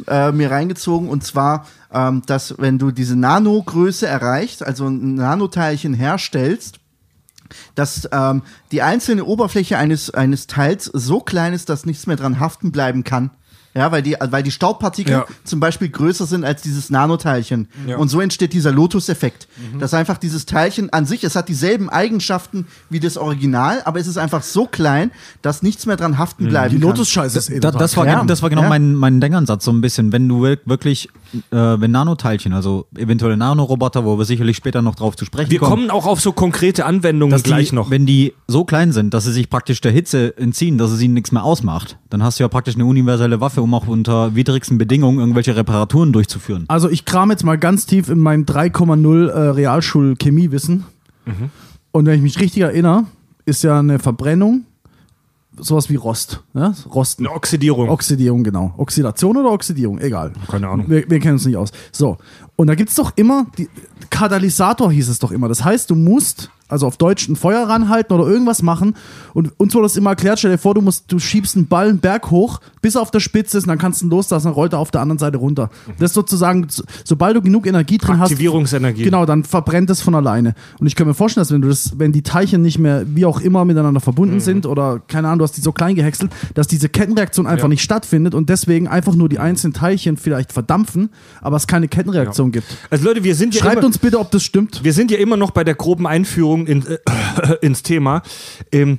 [0.09, 5.95] äh, mir reingezogen und zwar, ähm, dass wenn du diese Nanogröße erreichst, also ein Nanoteilchen
[5.95, 6.81] herstellst,
[7.75, 12.41] dass ähm, die einzelne Oberfläche eines, eines Teils so klein ist, dass nichts mehr dran
[12.41, 13.31] haften bleiben kann.
[13.77, 15.27] Ja, weil die, weil die Staubpartikel Ja.
[15.43, 17.69] zum Beispiel größer sind als dieses Nanoteilchen.
[17.89, 17.97] Ja.
[17.97, 19.49] Und so entsteht dieser Lotus-Effekt.
[19.81, 24.07] Dass einfach dieses Teilchen an sich, es hat dieselben Eigenschaften wie das Original, aber es
[24.07, 25.11] ist einfach so klein,
[25.43, 26.89] dass nichts mehr dran haften bleiben Die kann.
[26.91, 28.19] Lotus-Scheiße ist eh Da, total das, war, Ja.
[28.21, 28.69] gen- das war genau Ja.
[28.69, 30.13] mein, mein Denkansatz so ein bisschen.
[30.13, 31.09] Wenn du wir- wirklich,
[31.51, 35.59] äh, wenn Nanoteilchen, also eventuelle Nanoroboter, wo wir sicherlich später noch drauf zu sprechen Wir
[35.59, 37.91] kommen, kommen auch auf so konkrete Anwendungen gleich die, noch.
[37.91, 41.15] wenn die so klein sind, dass sie sich praktisch der Hitze entziehen, dass es ihnen
[41.15, 44.79] nichts mehr ausmacht, dann hast du ja praktisch eine universelle Waffe, um auch unter widrigsten
[44.79, 46.65] Bedingungen irgendwelche Reparaturen durchzuführen.
[46.69, 50.85] Also ich kram jetzt mal ganz tief in mein 3,0 äh, Realschul-Chemiewissen.
[51.91, 53.05] Und wenn ich mich richtig erinnere,
[53.47, 54.65] ist ja eine Verbrennung
[55.59, 56.43] sowas wie Rost.
[56.55, 56.75] Ja?
[56.93, 57.27] Rosten.
[57.27, 57.89] Eine Oxidierung.
[57.89, 58.75] Oxidierung, genau.
[58.77, 59.99] Oxidation oder Oxidierung?
[59.99, 60.33] Egal.
[60.49, 60.89] Keine Ahnung.
[60.89, 61.71] Wir, wir kennen uns nicht aus.
[61.93, 62.19] So.
[62.57, 63.69] Und da gibt es doch immer, die,
[64.11, 65.49] Katalysator hieß es doch immer.
[65.49, 68.95] Das heißt, du musst, also auf Deutsch, ein Feuer ranhalten oder irgendwas machen.
[69.35, 71.89] Und uns wurde das immer erklärt, stell dir vor, du musst, du schiebst einen Ball
[71.89, 74.47] einen Berg hoch, bis er auf der Spitze ist, und dann kannst du ihn loslassen,
[74.47, 75.69] dann rollt er auf der anderen Seite runter.
[75.99, 78.31] Das ist sozusagen, so- sobald du genug Energie drin hast.
[78.31, 79.03] Aktivierungsenergie.
[79.05, 80.55] Genau, dann verbrennt es von alleine.
[80.79, 83.27] Und ich kann mir vorstellen, dass wenn du das, wenn die Teilchen nicht mehr wie
[83.27, 84.05] auch immer miteinander Mhm.
[84.05, 87.65] verbunden sind oder keine Ahnung, du hast die so klein gehäckselt, dass diese Kettenreaktion einfach
[87.65, 87.69] Ja.
[87.69, 91.11] nicht stattfindet und deswegen einfach nur die einzelnen Teilchen vielleicht verdampfen,
[91.43, 92.67] aber es keine Kettenreaktion gibt.
[92.91, 94.83] Also Leute, wir sind ja Schreibt immer, uns bitte, ob das stimmt.
[94.85, 96.99] wir sind ja immer noch bei der groben Einführung in, äh,
[97.61, 98.23] ins Thema.
[98.73, 98.99] Ähm,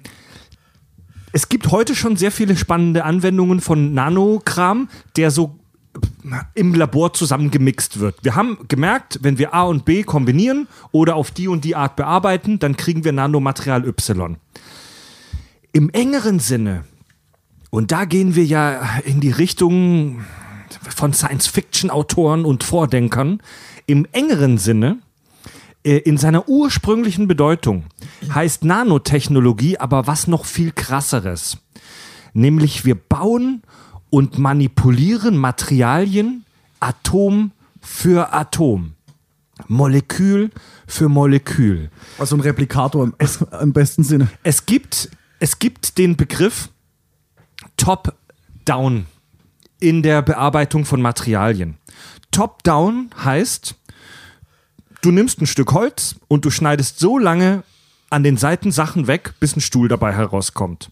[1.31, 5.59] es gibt heute schon sehr viele spannende Anwendungen von Nanokram, der so
[6.53, 8.15] im Labor zusammengemixt wird.
[8.23, 11.95] Wir haben gemerkt, wenn wir A und B kombinieren oder auf die und die Art
[11.95, 14.37] bearbeiten, dann kriegen wir Nanomaterial Y.
[15.71, 16.85] Im engeren Sinne,
[17.69, 20.23] und da gehen wir ja in die Richtung
[20.95, 23.41] von Science-Fiction-Autoren und Vordenkern,
[23.85, 24.99] im engeren Sinne,
[25.83, 27.85] äh, in seiner ursprünglichen Bedeutung,
[28.33, 31.57] heißt Nanotechnologie aber was noch viel krasseres.
[32.33, 33.61] Nämlich wir bauen
[34.09, 36.45] und manipulieren Materialien
[36.79, 38.93] Atom für Atom.
[39.67, 40.51] Molekül
[40.85, 41.89] für Molekül.
[42.17, 43.13] Also ein Replikator im,
[43.61, 44.27] im besten Sinne.
[44.43, 45.09] Es gibt,
[45.39, 46.69] es gibt den Begriff
[47.77, 49.05] Top-Down
[49.79, 51.77] in der Bearbeitung von Materialien.
[52.31, 53.75] Top-Down heißt,
[55.01, 57.63] du nimmst ein Stück Holz und du schneidest so lange
[58.09, 60.91] an den Seiten Sachen weg, bis ein Stuhl dabei herauskommt.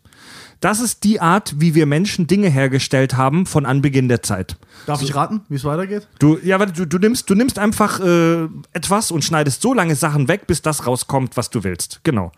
[0.63, 4.55] Das ist die Art, wie wir Menschen Dinge hergestellt haben von Anbeginn der Zeit.
[4.85, 6.07] Darf ich raten, wie es weitergeht?
[6.19, 9.95] Du, ja, warte, du, du, nimmst, du nimmst einfach äh, etwas und schneidest so lange
[9.95, 11.99] Sachen weg, bis das rauskommt, was du willst.
[12.03, 12.31] Genau.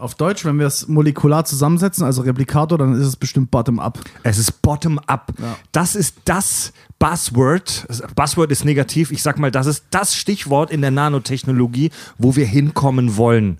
[0.00, 3.98] Auf Deutsch, wenn wir es molekular zusammensetzen, also Replikator, dann ist es bestimmt bottom-up.
[4.22, 5.32] Es ist bottom-up.
[5.72, 7.86] Das ist das Buzzword.
[8.14, 9.10] Buzzword ist negativ.
[9.10, 13.58] Ich sag mal, das ist das Stichwort in der Nanotechnologie, wo wir hinkommen wollen.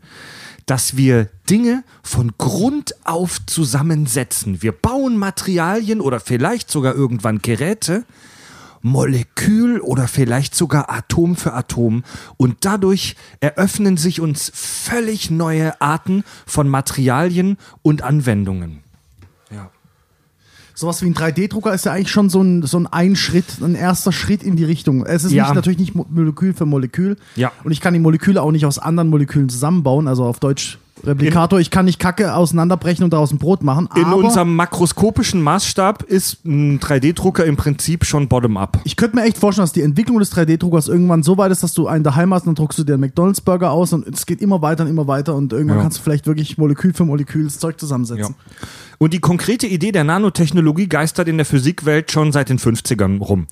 [0.67, 4.63] Dass wir Dinge von Grund auf zusammensetzen.
[4.63, 8.05] Wir bauen Materialien oder vielleicht sogar irgendwann Geräte,
[8.83, 12.05] Molekül oder vielleicht sogar Atom für Atom.
[12.37, 18.81] Und dadurch eröffnen sich uns völlig neue Arten von Materialien und Anwendungen.
[19.51, 19.71] Ja.
[20.75, 23.75] Sowas wie ein 3D-Drucker ist ja eigentlich schon so ein, so ein, ein Schritt, ein
[23.75, 25.05] erster Schritt in die Richtung.
[25.05, 25.45] Es ist Ja.
[25.47, 27.17] nicht, natürlich nicht Mo- Molekül für Molekül.
[27.35, 27.51] Ja.
[27.65, 31.59] Und ich kann die Moleküle auch nicht aus anderen Molekülen zusammenbauen, also auf Deutsch Replikator,
[31.61, 33.89] ich kann nicht Kacke auseinanderbrechen und daraus ein Brot machen.
[33.97, 38.81] In unserem makroskopischen Maßstab ist ein 3D-Drucker im Prinzip schon bottom-up.
[38.85, 41.73] ich könnte mir echt vorstellen, dass die Entwicklung des 3D-Druckers irgendwann so weit ist, dass
[41.75, 44.41] du einen daheim hast und dann druckst du dir einen McDonalds-Burger aus und es geht
[44.41, 45.83] immer weiter und immer weiter und irgendwann Ja.
[45.83, 48.35] kannst du vielleicht wirklich Molekül für Molekül das Zeug zusammensetzen.
[48.99, 53.47] Und die konkrete Idee der Nanotechnologie geistert in der Physikwelt schon seit den 50ern rum.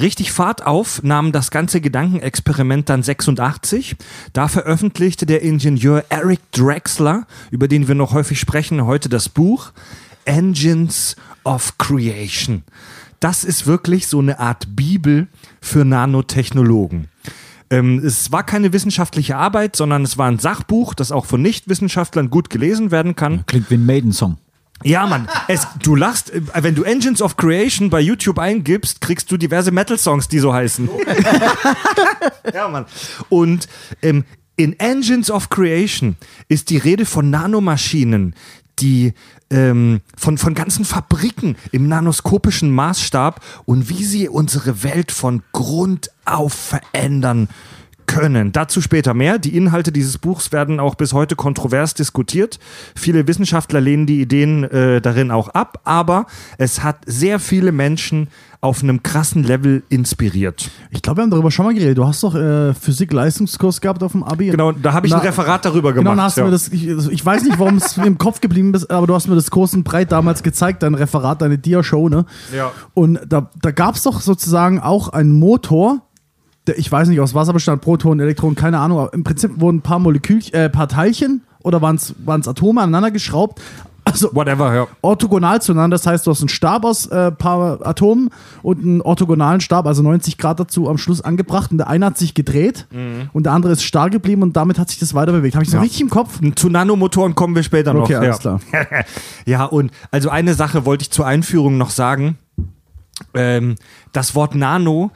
[0.00, 3.96] Richtig Fahrt auf nahm das ganze Gedankenexperiment dann 86.
[4.32, 9.72] Da veröffentlichte der Ingenieur Eric Drexler, über den wir noch häufig sprechen, heute das Buch
[10.24, 12.62] Engines of Creation.
[13.18, 15.26] Das ist wirklich so eine Art Bibel
[15.60, 17.08] für Nanotechnologen.
[17.70, 22.30] Ähm, es war keine wissenschaftliche Arbeit, sondern es war ein Sachbuch, das auch von Nichtwissenschaftlern
[22.30, 23.44] gut gelesen werden kann.
[23.46, 24.38] Klingt wie ein Maiden-Song.
[24.84, 29.30] Ja, Mann, es, du lachst, äh, wenn du Engines of Creation bei YouTube eingibst, kriegst
[29.30, 30.88] du diverse Metal-Songs, die so heißen.
[32.54, 32.86] ja, Mann.
[33.28, 33.68] Und
[34.02, 34.24] ähm,
[34.56, 36.16] in Engines of Creation
[36.48, 38.34] ist die Rede von Nanomaschinen,
[38.78, 39.14] die
[39.50, 46.10] ähm, von, von ganzen Fabriken im nanoskopischen Maßstab und wie sie unsere Welt von Grund
[46.24, 47.48] auf verändern
[48.12, 48.52] können.
[48.52, 49.38] Dazu später mehr.
[49.38, 52.58] Die Inhalte dieses Buchs werden auch bis heute kontrovers diskutiert.
[52.94, 56.26] Viele Wissenschaftler lehnen die Ideen äh, darin auch ab, aber
[56.58, 58.28] es hat sehr viele Menschen
[58.60, 60.70] auf einem krassen Level inspiriert.
[60.90, 61.98] Ich glaube, wir haben darüber schon mal geredet.
[61.98, 64.50] Du hast doch äh, Physik-Leistungskurs gehabt auf dem Abi.
[64.50, 66.18] Genau, da habe ich Na- ein Referat darüber Genau, gemacht.
[66.18, 66.44] dann hast ja.
[66.44, 69.14] mir das, ich, ich weiß nicht, warum es mir im Kopf geblieben ist, aber du
[69.14, 72.24] hast mir das groß und breit damals gezeigt, dein Referat, deine Dia-Show, ne?
[72.56, 72.70] Ja.
[72.94, 76.02] Und da, da gab es doch sozusagen auch einen Motor,
[76.76, 79.82] ich weiß nicht, aus Wasser bestand, Protonen, Elektronen, keine Ahnung, aber im Prinzip wurden ein
[79.82, 82.14] paar Molekül, äh, paar Teilchen oder waren es
[82.48, 83.60] Atome aneinander geschraubt,
[84.04, 84.86] also Whatever, ja.
[85.00, 85.94] orthogonal zueinander.
[85.96, 88.30] Das heißt, du hast einen Stab aus äh, paar Atomen
[88.62, 91.70] und einen orthogonalen Stab, also 90 Grad dazu am Schluss angebracht.
[91.70, 92.86] Und der eine hat sich gedreht
[93.32, 95.54] und der andere ist starr geblieben und damit hat sich das weiter bewegt.
[95.54, 95.82] Habe ich so Ja.
[95.82, 96.40] richtig im Kopf?
[96.56, 98.02] Zu Nanomotoren kommen wir später noch.
[98.02, 98.18] Okay, ja.
[98.18, 98.60] alles klar.
[99.46, 102.38] ja, und also eine Sache wollte ich zur Einführung noch sagen.
[103.34, 103.76] Ähm,
[104.10, 105.12] das Wort Nano,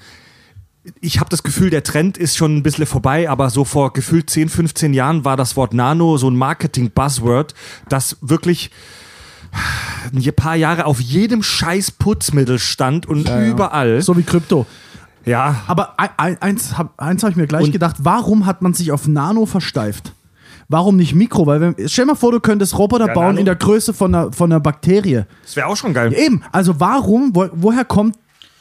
[1.01, 4.31] ich habe das Gefühl, der Trend ist schon ein bisschen vorbei, aber so vor gefühlt
[4.31, 7.55] 10, 15 Jahren war das Wort Nano so ein Marketing-Buzzword,
[7.88, 8.70] das wirklich
[10.14, 14.03] ein paar Jahre auf jedem scheiß Putzmittel stand und überall.
[14.03, 14.66] So wie Krypto.
[15.25, 18.62] Ja, Aber ein- ein- eins habe eins hab ich mir gleich Und- gedacht, warum hat
[18.62, 20.12] man sich auf Nano versteift?
[20.68, 21.46] Warum nicht Mikro?
[21.46, 23.38] Weil wenn, stell mal vor, du könntest Roboter Ja, bauen Nano.
[23.40, 25.25] in der Größe von einer, von einer Bakterie.
[25.42, 26.12] das wäre auch schon geil.
[26.16, 28.16] Eben, also warum, wo, woher kommt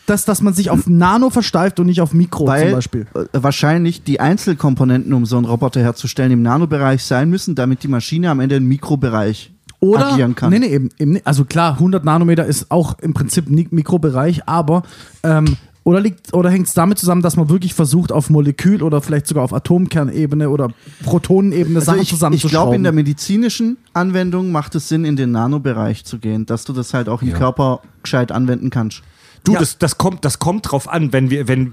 [0.06, 3.08] das, dass man sich auf Nano versteift und nicht auf Mikro Weil zum Beispiel?
[3.14, 7.88] äh, wahrscheinlich die Einzelkomponenten, um so einen Roboter herzustellen, im Nanobereich sein müssen, damit die
[7.88, 10.52] Maschine am Ende im Mikrobereich Oder, agieren kann.
[10.52, 11.20] Nee, nee, eben, eben.
[11.24, 14.84] Also klar, 100 Nanometer ist auch im Prinzip Mikrobereich, aber
[15.24, 19.02] ähm, oder, liegt, oder hängt es damit zusammen, dass man wirklich versucht, auf Molekül- oder
[19.02, 20.70] vielleicht sogar auf Atomkernebene oder
[21.04, 25.32] Protonenebene Also Sachen ich, ich glaube, in der medizinischen Anwendung macht es Sinn, in den
[25.32, 29.04] Nanobereich zu gehen, dass du das halt auch im Körper gescheit anwenden kannst.
[29.46, 29.60] Du, Ja.
[29.60, 31.72] das, das, kommt, das kommt drauf an, wenn wir, wenn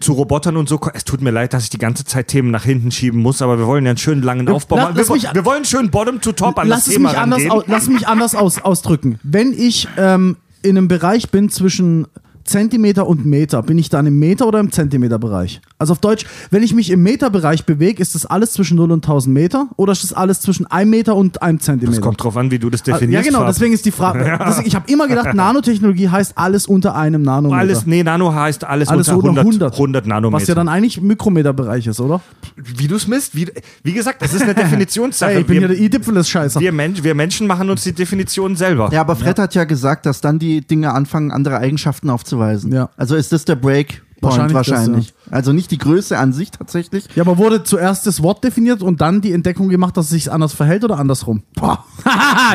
[0.00, 2.64] zu Robotern und so, es tut mir leid, dass ich die ganze Zeit Themen nach
[2.64, 4.96] hinten schieben muss, aber wir wollen ja einen schönen langen Aufbau machen.
[4.96, 7.86] Wir, wir wollen schön bottom to top an lass das es Thema mich anders, lass
[7.88, 9.18] mich anders aus, ausdrücken.
[9.22, 12.06] Wenn ich ähm, in einem Bereich bin zwischen
[12.46, 15.60] Zentimeter und Meter, bin ich dann im Meter- oder im Zentimeterbereich?
[15.78, 19.04] Also auf Deutsch, wenn ich mich im Meterbereich bewege, ist das alles zwischen 0 und
[19.04, 21.96] 1000 Meter oder ist das alles zwischen 1 Meter und 1 Zentimeter?
[21.96, 23.26] Das kommt drauf an, wie du das Ah, definierst.
[23.26, 24.38] Ja, genau, deswegen ist die Frage.
[24.46, 27.58] Deswegen, ich habe immer gedacht, Nanotechnologie heißt alles unter einem Nanometer.
[27.60, 29.72] alles, nee, Nano heißt alles, alles unter unter 100, 100.
[29.74, 30.40] 100 Nanometer.
[30.42, 32.20] Was ja dann eigentlich Mikrometerbereich ist, oder?
[32.56, 33.48] wie du es misst, wie,
[33.82, 35.32] wie gesagt, das ist eine Definitionssache.
[35.32, 36.58] Ey, ich bin wir, hier der I-Dipfel des Scheißer.
[36.60, 38.88] wir, Mensch, wir Menschen machen uns die Definition selber.
[38.92, 42.72] Ja, aber Fred hat ja gesagt, dass dann die Dinge anfangen, andere Eigenschaften aufzuweisen.
[42.72, 42.90] Ja.
[42.96, 45.14] Also ist das der Breakpoint Wahrscheinlich wahrscheinlich.
[45.24, 47.06] das, Also nicht die Größe an sich tatsächlich.
[47.14, 50.32] Ja, aber wurde zuerst das Wort definiert und dann die Entdeckung gemacht, dass es sich
[50.32, 51.42] anders verhält oder andersrum?
[51.54, 51.84] Boah.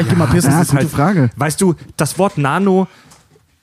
[0.01, 0.51] ich geh mal pissen.
[0.51, 1.29] Ja, Das ist gute halt Frage.
[1.35, 2.87] Weißt du, das Wort Nano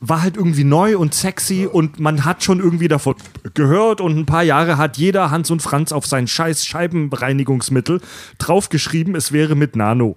[0.00, 3.16] war halt irgendwie neu und sexy und man hat schon irgendwie davon
[3.54, 8.00] gehört und ein paar Jahre hat jeder Hans und Franz auf sein scheiß Scheibenreinigungsmittel
[8.38, 10.16] draufgeschrieben, es wäre mit Nano.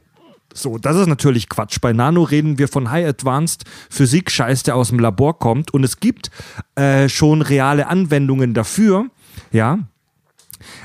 [0.54, 1.80] So, das ist natürlich Quatsch.
[1.82, 6.00] Bei Nano reden wir von High Advanced Physik-Scheiß, der aus dem Labor kommt und es
[6.00, 6.30] gibt
[6.76, 9.06] äh, schon reale Anwendungen dafür,
[9.52, 9.80] ja.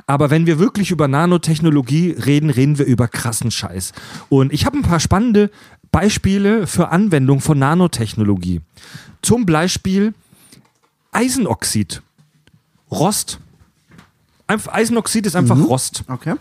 [0.06, 3.92] Aber wenn wir wirklich über Nanotechnologie reden, reden wir über krassen Scheiß.
[4.28, 5.50] Und ich habe ein paar spannende
[5.90, 8.62] Beispiele für Anwendung von Nanotechnologie.
[9.22, 10.14] Zum Beispiel
[11.12, 12.02] Eisenoxid.
[12.90, 13.40] Rost.
[14.46, 16.04] Eisenoxid ist einfach Rost.
[16.08, 16.34] Okay.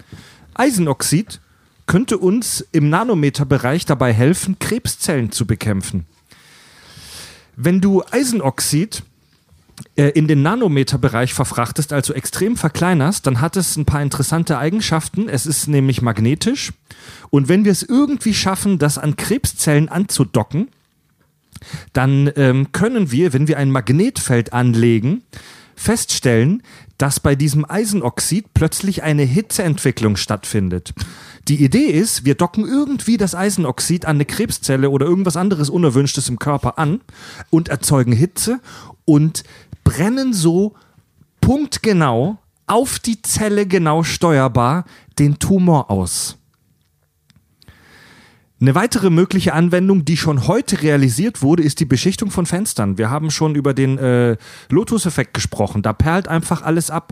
[0.54, 1.42] Eisenoxid
[1.86, 6.06] könnte uns im Nanometerbereich dabei helfen, Krebszellen zu bekämpfen.
[7.56, 9.04] Wenn du Eisenoxid
[9.96, 15.30] äh, in den Nanometerbereich verfrachtest, also extrem verkleinerst, dann hat es ein paar interessante Eigenschaften.
[15.30, 16.74] Es ist nämlich magnetisch.
[17.30, 20.70] Und wenn wir es irgendwie schaffen, das an Krebszellen anzudocken,
[21.94, 25.24] dann ähm, können wir, wenn wir ein Magnetfeld anlegen,
[25.76, 26.64] feststellen,
[26.98, 30.94] dass bei diesem Eisenoxid plötzlich eine Hitzeentwicklung stattfindet.
[31.48, 36.28] Die Idee ist, wir docken irgendwie das Eisenoxid an eine Krebszelle oder irgendwas anderes Unerwünschtes
[36.28, 37.02] im Körper an
[37.52, 38.60] und erzeugen Hitze
[39.06, 39.44] und
[39.84, 40.74] brennen so
[41.42, 44.86] punktgenau auf die Zelle genau steuerbar
[45.20, 46.38] den Tumor aus.
[48.62, 52.98] Eine weitere mögliche Anwendung, die schon heute realisiert wurde, ist die Beschichtung von Fenstern.
[52.98, 54.38] Wir haben schon über den äh,
[54.70, 55.82] Lotus-Effekt gesprochen.
[55.82, 57.12] Da perlt einfach alles ab.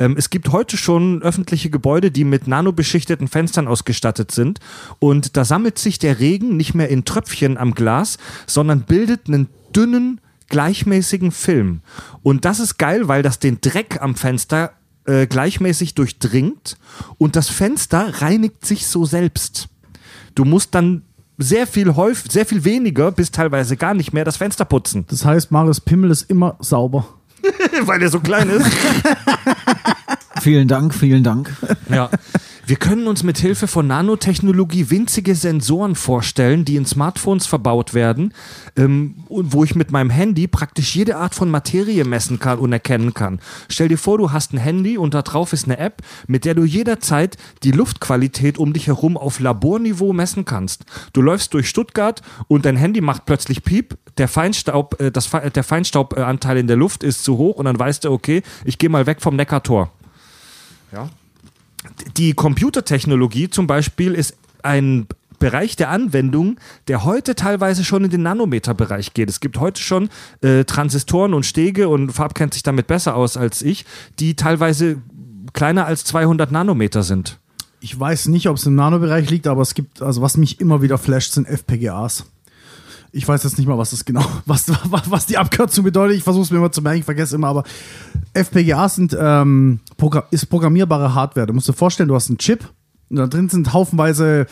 [0.00, 4.58] Ähm, es gibt heute schon öffentliche Gebäude, die mit nanobeschichteten Fenstern ausgestattet sind.
[4.98, 9.48] Und da sammelt sich der Regen nicht mehr in Tröpfchen am Glas, sondern bildet einen
[9.74, 11.82] dünnen, gleichmäßigen Film.
[12.24, 14.72] Und das ist geil, weil das den Dreck am Fenster
[15.06, 16.76] äh, gleichmäßig durchdringt
[17.16, 19.69] und das Fenster reinigt sich so selbst.
[20.40, 21.02] Du musst dann
[21.36, 25.26] sehr viel häufig, sehr viel weniger bis teilweise gar nicht mehr das Fenster putzen, Das
[25.26, 27.06] heißt, Marius Pimmel ist immer sauber.
[27.82, 28.66] weil er so klein ist.
[30.40, 31.54] Vielen Dank, vielen Dank.
[31.90, 32.08] Ja.
[32.70, 38.32] Wir können uns mit Hilfe von Nanotechnologie winzige Sensoren vorstellen, die in Smartphones verbaut werden,
[38.76, 43.12] ähm, wo ich mit meinem Handy praktisch jede Art von Materie messen kann und erkennen
[43.12, 43.40] kann.
[43.68, 46.54] Stell dir vor, du hast ein Handy und da drauf ist eine App, mit der
[46.54, 50.84] du jederzeit die Luftqualität um dich herum auf Laborniveau messen kannst.
[51.12, 55.64] Du läufst durch Stuttgart und dein Handy macht plötzlich Piep, der Feinstaub, äh, das, der
[55.64, 59.06] Feinstaubanteil in der Luft ist zu hoch und dann weißt du, okay, ich gehe mal
[59.06, 59.90] weg vom Neckartor.
[60.92, 61.10] Ja.
[62.16, 65.06] Die Computertechnologie zum Beispiel ist ein
[65.38, 69.30] Bereich der Anwendung, der heute teilweise schon in den Nanometerbereich geht.
[69.30, 70.10] Es gibt heute schon
[70.42, 73.86] äh, Transistoren und Stege und Farb kennt sich damit besser aus als ich,
[74.18, 74.98] die teilweise
[75.54, 77.38] kleiner als 200 Nanometer sind.
[77.80, 80.82] Ich weiß nicht, ob es im Nanobereich liegt, aber es gibt, also was mich immer
[80.82, 82.26] wieder flasht, sind FPGAs.
[83.12, 86.16] Ich weiß jetzt nicht mal, was das genau, was, was, die Abkürzung bedeutet.
[86.16, 87.64] Ich versuche es mir immer zu merken, ich vergesse immer, aber
[88.34, 89.80] FPGAs sind, ähm,
[90.30, 91.46] ist programmierbare Hardware.
[91.46, 92.68] Du musst dir vorstellen, du hast einen Chip
[93.10, 94.46] und da drin sind haufenweise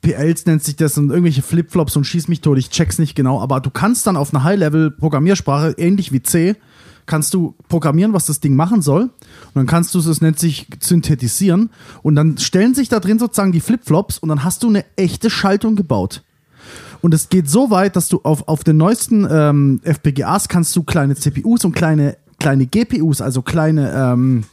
[0.00, 2.56] PLs, nennt sich das, und irgendwelche Flipflops und schieß mich tot.
[2.56, 6.56] Ich check's nicht genau, aber du kannst dann auf einer High-Level-Programmiersprache, ähnlich wie C,
[7.04, 9.02] kannst du programmieren, was das Ding machen soll.
[9.02, 11.70] Und dann kannst du es, das nennt sich synthetisieren.
[12.02, 15.28] Und dann stellen sich da drin sozusagen die Flipflops und dann hast du eine echte
[15.30, 16.22] Schaltung gebaut.
[17.00, 20.82] Und es geht so weit, dass du auf, auf den neuesten ähm, FPGAs kannst du
[20.82, 24.44] kleine CPUs und kleine, kleine GPUs, also kleine, ähm,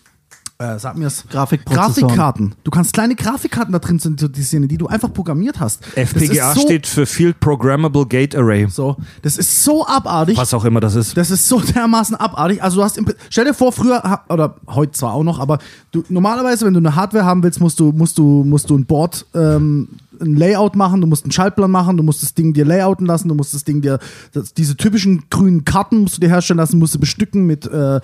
[0.58, 1.94] äh, sag mir es, Grafikprozessoren.
[1.94, 2.56] Grafikkarten.
[2.64, 5.86] Du kannst kleine Grafikkarten da drin synthetisieren, die du einfach programmiert hast.
[5.98, 8.68] FPGA so, steht für Field Programmable Gate Array.
[8.70, 8.96] so.
[9.22, 10.38] Das ist so abartig.
[10.38, 11.18] Was auch immer das ist.
[11.18, 12.64] Das ist so dermaßen abartig.
[12.64, 15.60] Also du hast im, stell dir vor, früher oder heute zwar auch noch, aber
[15.92, 18.86] du normalerweise, wenn du eine Hardware haben willst, musst du musst du musst du ein
[18.86, 19.90] Board ähm,
[20.22, 23.28] ein Layout machen, du musst einen Schaltplan machen, du musst das Ding dir layouten lassen,
[23.28, 24.00] du musst das Ding dir
[24.32, 28.00] das, diese typischen grünen Karten musst du dir herstellen lassen, musst du bestücken mit äh,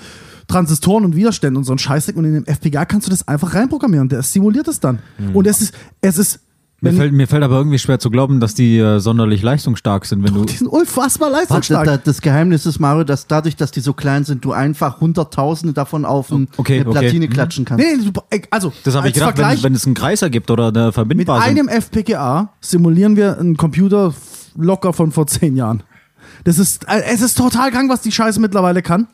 [0.51, 3.53] Transistoren und Widerständen und so ein Scheißdreck und in dem FPGA kannst du das einfach
[3.55, 4.99] reinprogrammieren, der simuliert es dann.
[5.33, 6.39] Und es ist es ist
[6.83, 10.23] Mir fällt, mir fällt aber irgendwie schwer zu glauben, dass die äh, sonderlich leistungsstark sind,
[10.23, 10.45] wenn du.
[10.45, 11.85] die sind unfassbar Warte, leistungsstark.
[11.85, 15.73] da- das Geheimnis ist, Mario, dass dadurch, dass die so klein sind, du einfach Hunderttausende
[15.73, 16.99] davon auf ein, Okay, eine okay.
[16.99, 17.29] Platine Mhm.
[17.29, 17.85] klatschen kannst.
[17.85, 17.97] Nee,
[18.31, 20.93] nee, also Das habe ich gedacht, wenn, wenn es einen Kreiser gibt oder eine Mit
[20.95, 21.77] verbindbar einem sind.
[21.77, 24.13] FPGA simulieren wir einen Computer
[24.57, 25.83] locker von vor zehn Jahren.
[26.45, 29.07] Das ist, äh, es ist total krank, was die Scheiße mittlerweile kann.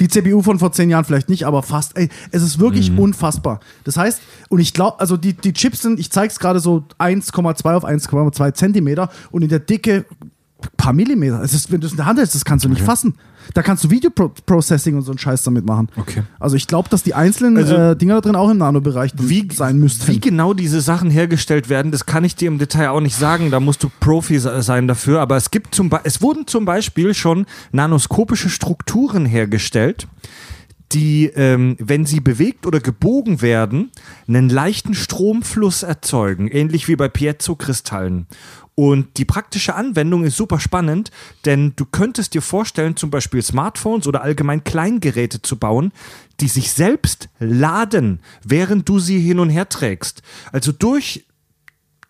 [0.00, 1.96] Die CPU von vor zehn Jahren vielleicht nicht, aber fast.
[1.96, 2.98] Ey, es ist wirklich Mhm.
[2.98, 3.60] unfassbar.
[3.84, 6.84] Das heißt, und ich glaube, also die, die Chips sind, ich zeige es gerade so
[6.98, 10.04] 1,2 auf 1,2 Zentimeter und in der Dicke
[10.76, 11.42] paar Millimeter.
[11.42, 13.14] Es ist, wenn du es in der Hand hältst, das kannst du nicht fassen.
[13.54, 15.88] Da kannst du Video-Processing und so einen Scheiß damit machen.
[15.96, 16.22] Okay.
[16.40, 19.46] Also ich glaube, dass die einzelnen Also- äh, Dinger da drin auch im Nanobereich Wie,
[19.52, 20.08] sein müssten.
[20.12, 23.50] wie genau diese Sachen hergestellt werden, das kann ich dir im Detail auch nicht sagen.
[23.50, 25.20] Da musst du Profi se- sein dafür.
[25.20, 30.08] Aber es gibt zum Be es wurden zum Beispiel schon nanoskopische Strukturen hergestellt,
[30.92, 33.90] die, ähm, wenn sie bewegt oder gebogen werden,
[34.28, 38.26] einen leichten Stromfluss erzeugen, ähnlich wie bei Piezo-Kristallen.
[38.78, 41.10] Und die praktische Anwendung ist super spannend,
[41.46, 45.92] denn du könntest dir vorstellen, zum Beispiel Smartphones oder allgemein Kleingeräte zu bauen,
[46.40, 50.22] die sich selbst laden, während du sie hin und her trägst.
[50.52, 51.24] Also durch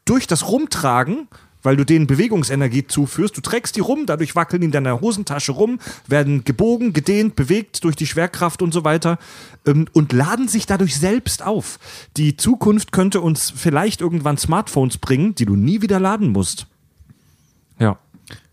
[0.06, 1.28] durch das Rumtragen,
[1.62, 5.52] weil du denen Bewegungsenergie zuführst, du trägst die rum, dadurch wackeln die in deiner Hosentasche
[5.52, 9.18] rum, werden gebogen, gedehnt, bewegt durch die Schwerkraft und so weiter
[9.66, 11.78] ähm, und laden sich dadurch selbst auf.
[12.16, 16.66] Die Zukunft könnte uns vielleicht irgendwann Smartphones bringen, die du nie wieder laden musst.
[17.78, 17.98] Ja.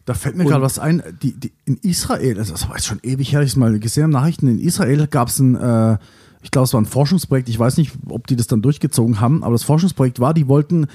[0.05, 1.01] Da fällt mir gerade was ein.
[1.21, 4.03] Die, die, in Israel, also das war jetzt schon ewig her, ich es mal gesehen
[4.03, 5.97] habe, Nachrichten, in Israel gab es ein, äh,
[6.41, 9.43] ich glaube, es war ein Forschungsprojekt, ich weiß nicht, ob die das dann durchgezogen haben,
[9.43, 10.87] aber das Forschungsprojekt war, die wollten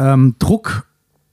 [0.00, 0.86] ähm, Druck,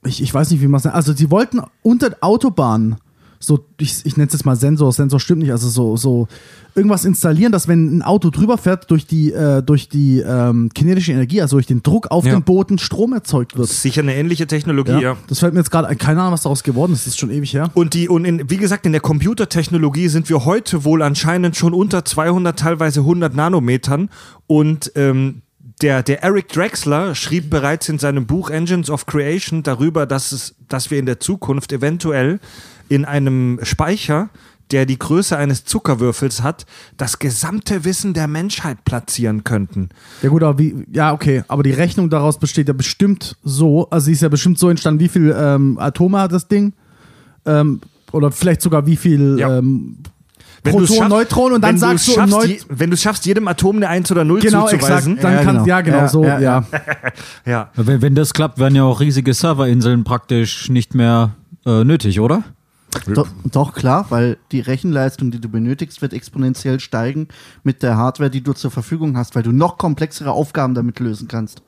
[0.06, 2.96] ich, ich weiß nicht, wie man es nennt, also sie wollten unter Autobahnen
[3.38, 6.26] so, ich, ich nenne es jetzt mal Sensor, Sensor stimmt nicht, also so, so
[6.74, 11.12] irgendwas installieren, dass wenn ein Auto drüber fährt, durch die, äh, durch die ähm, kinetische
[11.12, 12.32] Energie, also durch den Druck auf Ja.
[12.32, 13.68] dem Boden Strom erzeugt wird.
[13.68, 15.16] Sicher eine ähnliche Technologie, ja.
[15.28, 15.98] Das fällt mir jetzt gerade ein.
[15.98, 17.06] Keine Ahnung, was daraus geworden ist.
[17.06, 17.70] Das ist schon ewig her.
[17.74, 21.74] Und die und in, wie gesagt in der Computertechnologie sind wir heute wohl anscheinend schon
[21.74, 24.08] unter 200 teilweise 100 Nanometern
[24.46, 25.42] und ähm,
[25.82, 30.54] der, der Eric Drexler schrieb bereits in seinem Buch Engines of Creation darüber, dass, es,
[30.68, 32.40] dass wir in der Zukunft eventuell
[32.88, 34.30] in einem Speicher,
[34.70, 39.90] der die Größe eines Zuckerwürfels hat, das gesamte Wissen der Menschheit platzieren könnten.
[40.22, 44.06] Ja gut, aber wie, ja okay, aber die Rechnung daraus besteht ja bestimmt so, also
[44.06, 46.72] sie ist ja bestimmt so entstanden, wie viel ähm, Atome hat das Ding?
[47.44, 47.80] Ähm,
[48.12, 49.58] oder vielleicht sogar wie viel Ja.
[49.58, 49.98] ähm,
[50.72, 53.76] Schaffst- Neutronen und dann sagst du, schaffst, Neu je, wenn du es schaffst, jedem Atom
[53.76, 55.18] eine 1 oder 0 genau, exakt, zuzuweisen.
[55.20, 55.66] dann Ja, kannst, genau.
[55.66, 56.64] ja genau Ja, so, ja, ja.
[57.44, 57.70] ja.
[57.74, 61.32] Wenn, wenn das klappt, werden ja auch riesige Serverinseln praktisch nicht mehr
[61.64, 62.42] äh, nötig, oder?
[63.12, 67.28] Do, doch, klar, weil die Rechenleistung, die du benötigst, wird exponentiell steigen
[67.62, 71.28] mit der Hardware, die du zur Verfügung hast, weil du noch komplexere Aufgaben damit lösen
[71.28, 71.60] kannst.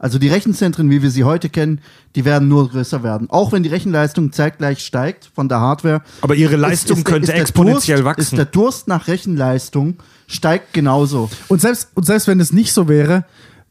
[0.00, 1.80] Also die Rechenzentren, wie wir sie heute kennen,
[2.16, 3.28] die werden nur größer werden.
[3.30, 6.00] Auch wenn die Rechenleistung zeitgleich steigt von der Hardware.
[6.22, 8.36] Aber ihre Leistung ist- ist könnte ist exponentiell Durst, Ist wachsen.
[8.36, 11.30] der Durst nach Rechenleistung steigt genauso.
[11.48, 13.24] Und selbst, und selbst wenn es nicht so wäre,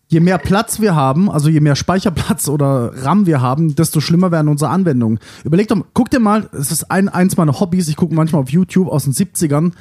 [0.08, 4.32] je mehr Platz wir haben, also je mehr Speicherplatz oder RAM wir haben, desto schlimmer
[4.32, 5.20] werden unsere Anwendungen.
[5.44, 8.42] Überleg doch, mal, guck dir mal, es ist ein, eins meiner Hobbys, ich gucke manchmal
[8.44, 9.72] auf YouTube aus den 70ern,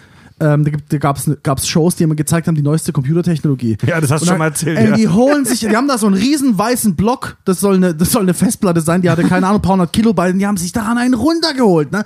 [0.41, 3.77] ähm, da, gab es Shows, die immer gezeigt haben, die neueste Computertechnologie.
[3.87, 4.97] Ja, das hast du schon mal erzählt, Ey, ja.
[4.97, 8.13] Die holen sich, die haben da so einen riesen weißen Block, das soll eine, das
[8.13, 10.57] soll eine Festplatte sein, die hatte keine Ahnung, ein paar hundert Kilobyte, und die haben
[10.57, 11.93] sich daran einen runtergeholt.
[11.93, 12.05] Ne?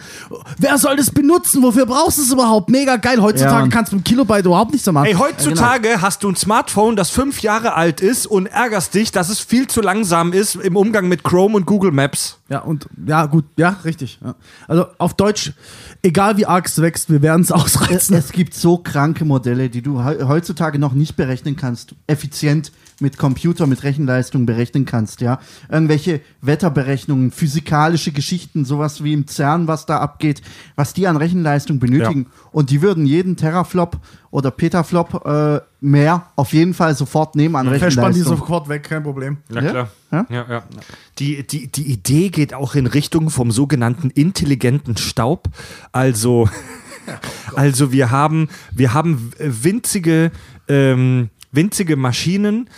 [0.59, 1.63] Wer soll das benutzen?
[1.63, 2.71] Wofür brauchst du es überhaupt?
[2.71, 3.21] Mega geil.
[3.21, 5.07] Heutzutage Ja, kannst du mit Kilobyte überhaupt nichts mehr machen.
[5.07, 9.29] Ey, heutzutage hast du ein Smartphone, das fünf Jahre alt ist und ärgerst dich, dass
[9.29, 12.39] es viel zu langsam ist im Umgang mit Chrome und Google Maps.
[12.53, 14.19] Ja, und ja, gut, ja, richtig.
[14.23, 14.35] Ja.
[14.69, 15.55] Also auf Deutsch,
[16.03, 18.15] egal wie arg es wächst, wir werden es ausreizen.
[18.15, 22.71] es gibt so kranke Modelle, die du he- heutzutage noch nicht berechnen kannst, effizient
[23.03, 25.41] mit Computer, mit Rechenleistung berechnen kannst, ja.
[25.69, 30.41] Irgendwelche Wetterberechnungen, physikalische Geschichten, sowas wie im CERN, was da abgeht,
[30.77, 32.27] was die an Rechenleistung benötigen.
[32.53, 33.99] Und die würden jeden Teraflop
[34.31, 38.37] oder Petaflop äh, mehr auf jeden Fall sofort nehmen an Verspann die Rechenleistung.
[38.39, 39.39] sofort weg, kein Problem.
[39.51, 39.71] Na Ja?
[39.71, 39.89] klar.
[40.13, 40.27] Ja?
[40.31, 40.63] Ja, ja.
[41.19, 45.49] Die, die, die Idee geht auch in Richtung vom sogenannten intelligenten Staub.
[45.91, 46.49] Also,
[47.57, 50.31] also wir haben, wir haben winzige,
[50.69, 52.69] ähm, winzige Maschinen,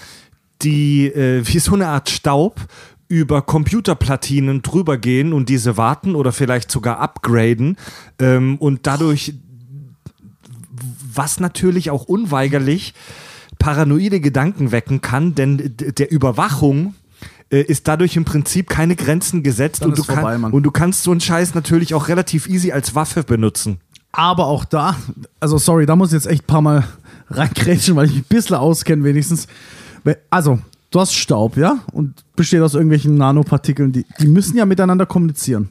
[0.65, 2.61] die äh, wie so eine Art Staub
[3.09, 7.77] über Computerplatinen drüber gehen und diese warten oder vielleicht sogar upgraden
[8.19, 9.35] ähm, und dadurch
[11.15, 12.95] was natürlich auch unweigerlich
[13.59, 16.95] paranoide Gedanken wecken kann, denn der Überwachung
[17.51, 20.71] äh, ist dadurch im Prinzip keine Grenzen gesetzt Dann und du, vorbei, kann, und du
[20.71, 23.79] kannst so einen Scheiß natürlich auch relativ easy als Waffe benutzen.
[24.13, 24.97] Aber auch da,
[25.41, 26.85] also sorry, da muss ich jetzt echt ein paar Mal
[27.31, 29.47] reingrätschen, weil ich mich ein bisschen auskenne wenigstens.
[30.31, 30.59] Also,
[30.91, 31.79] du hast Staub, ja?
[31.93, 35.71] Und besteht aus irgendwelchen Nanopartikeln, die, die müssen ja miteinander kommunizieren.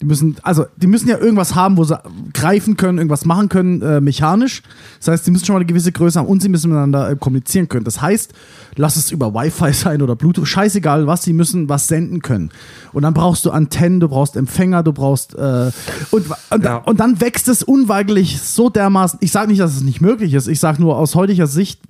[0.00, 1.96] Die müssen, also, die müssen ja irgendwas haben, wo sie
[2.32, 4.62] greifen können, irgendwas machen können, äh, mechanisch.
[4.98, 7.14] Das heißt, die müssen schon mal eine gewisse Größe haben und sie müssen miteinander äh,
[7.14, 7.84] kommunizieren können.
[7.84, 8.32] Das heißt,
[8.74, 12.50] lass es über Wi-Fi sein oder Bluetooth, scheißegal was, sie müssen was senden können.
[12.92, 15.70] Und dann brauchst du Antennen, du brauchst Empfänger, du brauchst äh,
[16.10, 16.78] und, und, Ja.
[16.78, 19.20] und dann wächst es unweigerlich so dermaßen.
[19.22, 20.48] Ich sage nicht, dass es nicht möglich ist.
[20.48, 21.80] Ich sage nur aus heutiger Sicht,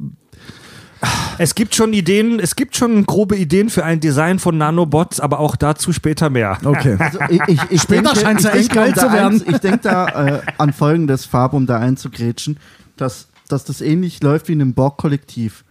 [1.38, 5.40] Es gibt schon Ideen, es gibt schon grobe Ideen für ein Design von Nanobots, aber
[5.40, 6.58] auch dazu später mehr.
[6.64, 6.96] okay.
[6.98, 9.42] Also ich, ich, ich Später denke, scheint's ich ja echt geil zu da werden.
[9.48, 12.58] Ich denke da äh, an folgendes, Farb, um da einzugrätschen,
[12.96, 15.64] dass, dass das ähnlich läuft wie in einem Borg-Kollektiv.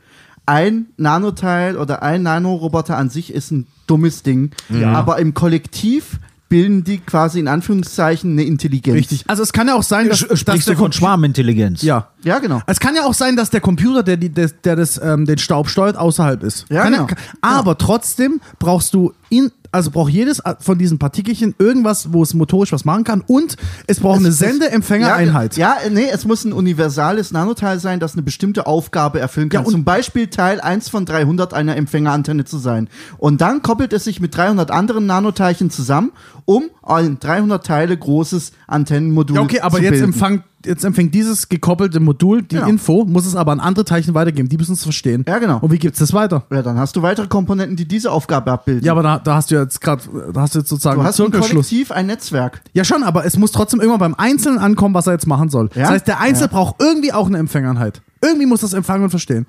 [0.45, 4.51] Ein Nanoteil oder ein Nanoroboter an sich ist ein dummes Ding,
[4.83, 6.19] aber im Kollektiv
[6.51, 8.97] bilden die quasi in Anführungszeichen eine Intelligenz.
[8.97, 9.23] Richtig.
[9.27, 11.81] Also es kann ja auch sein, dass, dass Sprichst der du von Schwarmintelligenz?
[11.81, 12.09] Ja.
[12.23, 12.61] Ja, genau.
[12.67, 15.69] Es kann ja auch sein, dass der Computer, der, der, der das, ähm, den Staub
[15.69, 16.65] steuert, außerhalb ist.
[16.69, 17.05] Ja, kann genau.
[17.05, 22.33] kann- aber trotzdem brauchst du in, also braucht jedes von diesen Partikelchen irgendwas, wo es
[22.33, 23.55] motorisch was machen kann und
[23.87, 25.57] es braucht eine Es- es- Sende-Empfänger-Einheit.
[25.57, 29.63] Ja, ja, nee, es muss ein universales Nanoteil sein, das eine bestimmte Aufgabe erfüllen kann.
[29.65, 32.89] Ja, Zum Beispiel Teil 1 von 300 einer Empfängerantenne zu sein.
[33.17, 36.11] Und dann koppelt es sich mit 300 anderen Nanoteilchen zusammen,
[36.45, 40.05] um ein 300 Teile großes Antennenmodul Ja, okay, aber zu jetzt bilden.
[40.13, 42.67] empfangt jetzt empfängt dieses gekoppelte Modul die Genau.
[42.67, 44.49] Info, muss es aber an andere Teilchen weitergeben.
[44.49, 45.23] Die müssen es verstehen.
[45.27, 45.59] Ja, genau.
[45.59, 46.43] Und wie gibt es das weiter?
[46.51, 48.83] Ja, dann hast du weitere Komponenten, die diese Aufgabe abbilden.
[48.85, 50.01] Ja, aber da, da hast du jetzt gerade,
[50.33, 51.67] da hast du jetzt sozusagen du einen hast ein Zirkelschluss.
[51.69, 52.61] Kollektiv, ein Netzwerk.
[52.73, 55.69] Ja, schon, aber es muss trotzdem irgendwann beim Einzelnen ankommen, was er jetzt machen soll.
[55.75, 55.81] Ja?
[55.81, 56.57] Das heißt, der Einzelne Ja.
[56.57, 58.01] braucht irgendwie auch eine Empfängernheit.
[58.21, 59.45] Irgendwie muss das empfangen und verstehen.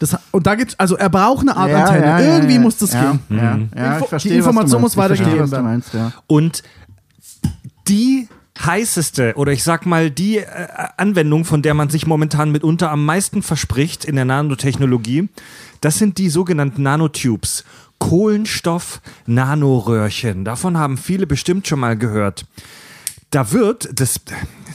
[0.00, 2.26] Das, und da gibt's, also er braucht eine Art Antenne.
[2.26, 3.20] irgendwie muss das ja, gehen.
[3.30, 5.82] Ja, ja, Info- ich die verstehe, Information was muss verstehe, weitergegeben du werden.
[5.92, 6.12] ja.
[6.26, 6.62] Und
[7.88, 8.28] die
[8.58, 13.04] heißeste oder ich sag mal die äh, Anwendung, von der man sich momentan mitunter am
[13.04, 15.28] meisten verspricht in der Nanotechnologie,
[15.80, 17.64] das sind die sogenannten Nanotubes.
[17.98, 20.44] Kohlenstoff-Nanoröhrchen.
[20.44, 22.44] Davon haben viele bestimmt schon mal gehört.
[23.30, 24.20] Da wird, das,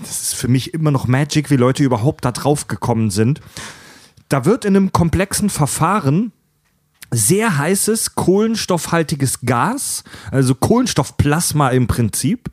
[0.01, 3.39] das ist für mich immer noch Magic, wie Leute überhaupt da drauf gekommen sind.
[4.29, 6.31] Da wird in einem komplexen Verfahren
[7.11, 12.49] sehr heißes kohlenstoffhaltiges Gas, also Kohlenstoffplasma im Prinzip,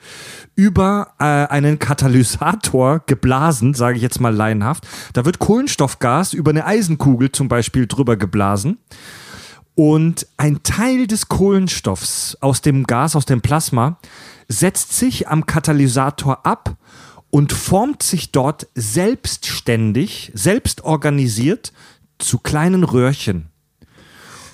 [0.54, 4.86] über äh, einen Katalysator geblasen, sage ich jetzt mal laienhaft.
[5.12, 8.78] Da wird Kohlenstoffgas über eine Eisenkugel zum Beispiel drüber geblasen.
[9.74, 13.98] Und ein Teil des Kohlenstoffs aus dem Gas, aus dem Plasma,
[14.48, 16.76] setzt sich am Katalysator ab
[17.28, 21.74] und formt sich dort selbstständig, selbst organisiert
[22.18, 23.50] zu kleinen Röhrchen.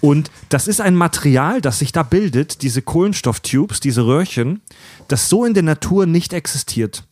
[0.02, 4.60] Und das ist ein Material, das sich da bildet, diese Kohlenstofftubes, diese Röhrchen,
[5.06, 7.04] das so in der Natur nicht existiert.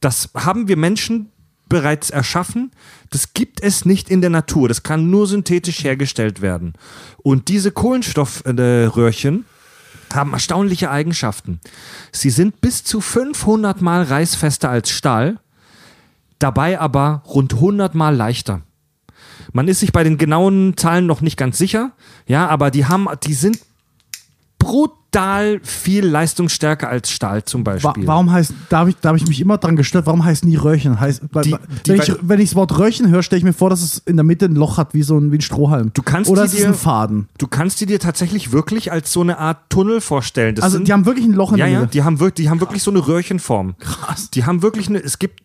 [0.00, 1.30] Das haben wir Menschen
[1.70, 2.72] bereits erschaffen.
[3.08, 4.68] Das gibt es nicht in der Natur.
[4.68, 6.74] Das kann nur synthetisch hergestellt werden.
[7.22, 9.46] Und diese Kohlenstoffröhrchen
[10.12, 11.58] haben erstaunliche Eigenschaften.
[12.12, 15.38] Sie sind bis zu 500 Mal reißfester als Stahl,
[16.38, 18.60] dabei aber rund 100 Mal leichter.
[19.52, 21.92] Man ist sich bei den genauen Zahlen noch nicht ganz sicher,
[22.26, 23.58] ja, aber die haben, die sind
[24.58, 28.06] brutal viel leistungsstärker als Stahl zum Wa Beispiel.
[28.06, 30.56] warum heißt, da habe ich, da hab ich mich immer dran gestört, warum heißen die
[30.56, 31.00] Röhrchen?
[31.00, 31.56] Heißt, Die- die-
[31.92, 34.16] wenn, ich, wenn ich das Wort Röhrchen höre, stelle ich mir vor, dass es in
[34.16, 35.92] der Mitte ein Loch hat, wie so ein, wie ein Strohhalm.
[35.94, 37.28] Du kannst Oder es ist dir- ein Faden.
[37.38, 40.54] Du kannst die dir tatsächlich wirklich als so eine Art Tunnel vorstellen.
[40.54, 41.92] Das Also sind, die haben wirklich ein Loch in ja, der ja, Mitte.
[41.92, 43.76] die haben, wirklich, die haben wirklich so eine Röhrchenform.
[43.78, 44.30] Krass.
[44.30, 45.40] Die haben wirklich eine, es gibt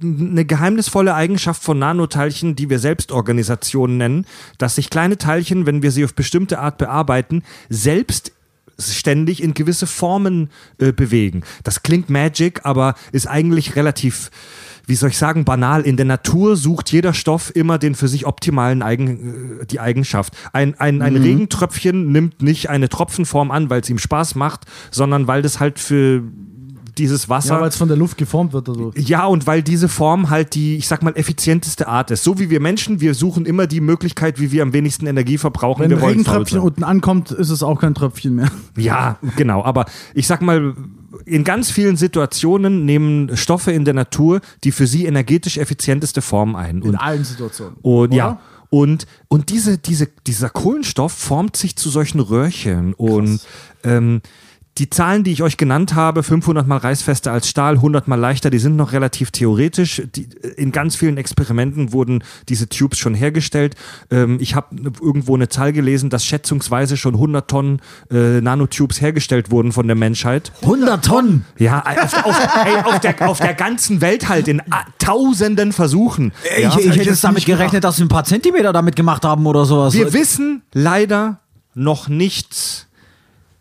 [0.00, 4.26] eine geheimnisvolle Eigenschaft von Nanoteilchen, die wir Selbstorganisationen nennen,
[4.58, 8.32] dass sich kleine Teilchen, wenn wir sie auf bestimmte Art bearbeiten, selbst
[8.80, 11.42] ständig in gewisse Formen äh, bewegen.
[11.64, 14.30] Das klingt magic, aber ist eigentlich relativ,
[14.86, 15.82] wie soll ich sagen, banal.
[15.82, 20.36] In der Natur sucht jeder Stoff immer den für sich optimalen Eigen, äh, die Eigenschaft.
[20.52, 25.26] Ein, ein, ein Regentröpfchen nimmt nicht eine Tropfenform an, weil es ihm Spaß macht, sondern
[25.26, 26.22] weil das halt für
[26.98, 27.54] dieses Wasser.
[27.54, 28.68] Ja, weil es von der Luft geformt wird.
[28.68, 28.92] Also.
[28.96, 32.24] Ja, und weil diese Form halt die, ich sag mal, effizienteste Art ist.
[32.24, 35.82] So wie wir Menschen, wir suchen immer die Möglichkeit, wie wir am wenigsten Energie verbrauchen.
[35.82, 38.50] Wenn ein Regentröpfchen unten ankommt, ist es auch kein Tröpfchen mehr.
[38.76, 39.64] Ja, genau.
[39.64, 40.74] Aber ich sag mal,
[41.24, 46.54] in ganz vielen Situationen nehmen Stoffe in der Natur die für sie energetisch effizienteste Form
[46.54, 46.76] ein.
[46.76, 47.74] In Und, allen Situationen.
[47.82, 48.16] und Oder?
[48.16, 48.40] ja.
[48.70, 52.92] Und, und diese, diese, dieser Kohlenstoff formt sich zu solchen Röhrchen.
[52.94, 53.40] Und
[53.82, 54.20] ähm,
[54.78, 58.50] die Zahlen, die ich euch genannt habe, 500 mal reißfester als Stahl, 100 mal leichter,
[58.50, 60.02] die sind noch relativ theoretisch.
[60.14, 63.74] Die, in ganz vielen Experimenten wurden diese Tubes schon hergestellt.
[64.10, 69.50] Ähm, ich habe irgendwo eine Zahl gelesen, dass schätzungsweise schon 100 Tonnen äh, Nanotubes hergestellt
[69.50, 70.52] wurden von der Menschheit.
[70.62, 71.44] 100 Tonnen!
[71.58, 76.32] Ja, auf, auf, ey, auf, der, auf der ganzen Welt halt, in ah, tausenden Versuchen.
[76.60, 76.68] ja.
[76.68, 79.64] ich, ich hätte jetzt damit gerechnet, dass wir ein paar Zentimeter damit gemacht haben oder
[79.64, 79.94] sowas.
[79.94, 81.40] Wir wissen leider
[81.74, 82.87] noch nicht, äh,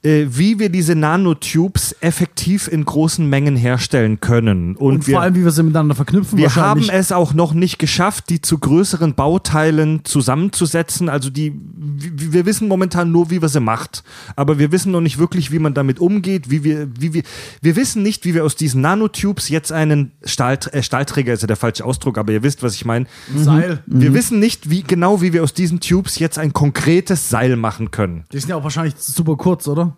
[0.08, 4.76] wie wir diese Nanotubes effektiv in großen Mengen herstellen können.
[4.76, 6.38] Und, Und wir, vor allem, wie wir sie miteinander verknüpfen.
[6.38, 11.10] wir haben es auch noch nicht geschafft, die zu größeren Bauteilen zusammenzusetzen.
[11.10, 14.04] Also die, wir wissen momentan nur, wie wir sie macht.
[14.36, 17.24] Aber wir wissen noch nicht wirklich, wie man damit umgeht, wie wir, wie wir,
[17.62, 21.48] wir wissen nicht, wie wir aus diesen Nanotubes jetzt einen Stahl, äh, Stahlträger, ist ja
[21.48, 23.08] der falsche Ausdruck, aber ihr wisst, was ich meine.
[23.36, 23.84] Seil.
[23.86, 27.92] Wir wissen nicht, wie genau, wie wir aus diesen Tubes jetzt ein konkretes Seil machen
[27.92, 28.24] können.
[28.32, 29.97] Die sind ja auch wahrscheinlich super kurz, oder?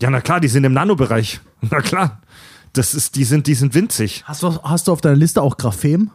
[0.00, 1.40] Ja, na klar, die sind im Nanobereich.
[1.70, 2.20] Na klar.
[2.72, 4.22] Das ist, die sind, die sind winzig.
[4.26, 6.10] Hast du, hast du auf deiner Liste auch Graphem?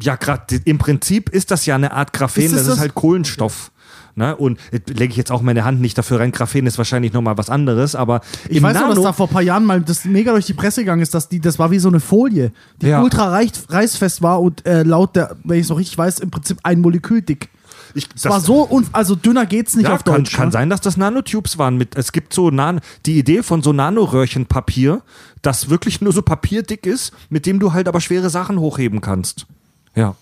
[0.00, 2.80] Ja, gerade im Prinzip ist das ja eine Art Graphen, Ist das, es ist das?
[2.80, 3.70] halt Kohlenstoff.
[4.16, 4.36] Ne?
[4.36, 6.30] Und lege ich jetzt auch meine Hand nicht dafür rein.
[6.30, 9.32] Graphen ist wahrscheinlich nochmal was anderes, aber Ich weiß noch, dass Nano, da vor ein
[9.32, 11.80] paar Jahren mal das mega durch die Presse gegangen ist, dass die, das war wie
[11.80, 13.02] so eine Folie, die Ja.
[13.02, 13.28] ultra
[13.68, 16.80] reißfest war und äh, laut der, wenn ich es noch richtig weiß, im Prinzip ein
[16.80, 17.48] Molekül dick.
[17.94, 20.34] Ich, Es war so, un also dünner geht's nicht ja, auf kann, Deutsch.
[20.34, 20.52] kann ne?
[20.52, 21.76] sein, dass das Nanotubes waren.
[21.76, 25.02] Mit, es gibt so Nan die Idee von so Nanoröhrchenpapier,
[25.42, 29.46] das wirklich nur so papierdick ist, mit dem du halt aber schwere Sachen hochheben kannst.
[29.94, 30.16] Ja.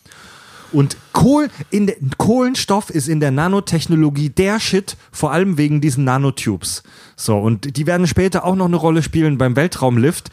[0.73, 6.05] Und Kohl in der, Kohlenstoff ist in der Nanotechnologie der Shit, vor allem wegen diesen
[6.05, 6.83] Nanotubes.
[7.15, 10.31] So, und die werden später auch noch eine Rolle spielen beim Weltraumlift.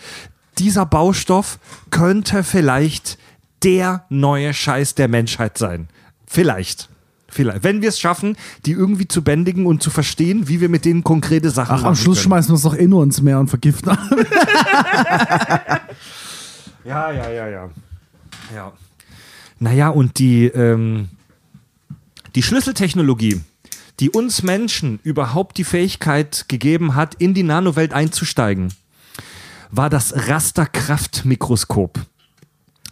[0.58, 1.60] dieser Baustoff
[1.90, 3.18] könnte vielleicht
[3.64, 5.90] der neue Scheiß der Menschheit sein.
[6.26, 6.90] Vielleicht.
[7.30, 7.64] Vielleicht.
[7.64, 11.04] Wenn wir es schaffen, die irgendwie zu bändigen und zu verstehen, wie wir mit denen
[11.04, 12.26] konkrete Sachen Ach, am Schluss können.
[12.26, 13.98] schmeißen wir uns doch eh nur ins Meer und vergiften.
[16.86, 17.70] Ja, ja, ja, ja.
[18.56, 18.74] Ja.
[19.60, 21.10] Naja, und die, ähm,
[22.36, 23.42] die Schlüsseltechnologie,
[24.00, 28.74] die uns Menschen überhaupt die Fähigkeit gegeben hat, in die Nanowelt einzusteigen,
[29.70, 32.00] war das Rasterkraftmikroskop.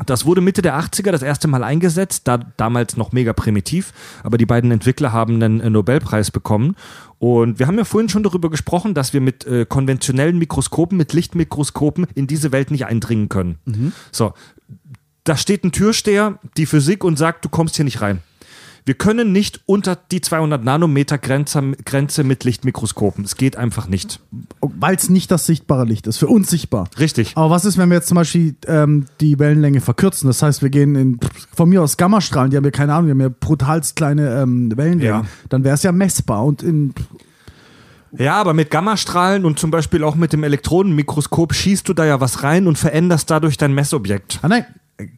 [0.06, 3.94] Das wurde Mitte der 80er das erste Mal eingesetzt, da, damals noch mega primitiv,
[4.24, 6.76] aber die beiden Entwickler haben einen äh, Nobelpreis bekommen.
[7.20, 11.14] Und wir haben ja vorhin schon darüber gesprochen, dass wir mit äh, konventionellen Mikroskopen, mit
[11.14, 13.58] Lichtmikroskopen in diese Welt nicht eindringen können.
[14.12, 14.34] So,
[15.24, 18.22] da steht ein Türsteher, die Physik und sagt, du kommst hier nicht rein.
[18.88, 23.26] Wir können nicht unter die 200 Nanometer Grenze, Grenze mit Lichtmikroskopen.
[23.26, 24.22] Es geht einfach nicht.
[24.62, 26.20] Weil es nicht das sichtbare Licht ist.
[26.20, 26.88] Für uns sichtbar.
[26.98, 27.34] Richtig.
[27.36, 30.28] Aber was ist, wenn wir jetzt zum Beispiel ähm, die Wellenlänge verkürzen?
[30.28, 31.20] Das heißt, wir gehen in,
[31.54, 34.72] von mir aus Gammastrahlen, die haben ja keine Ahnung, die haben ja brutalst kleine ähm,
[34.78, 35.24] Wellenlängen.
[35.24, 35.26] Ja.
[35.50, 36.46] Dann wäre es ja messbar.
[36.46, 36.94] Und in,
[38.12, 42.20] Ja, aber mit Gammastrahlen und zum Beispiel auch mit dem Elektronenmikroskop schießt du da ja
[42.22, 44.40] was rein und veränderst dadurch dein Messobjekt.
[44.42, 44.66] ah nein,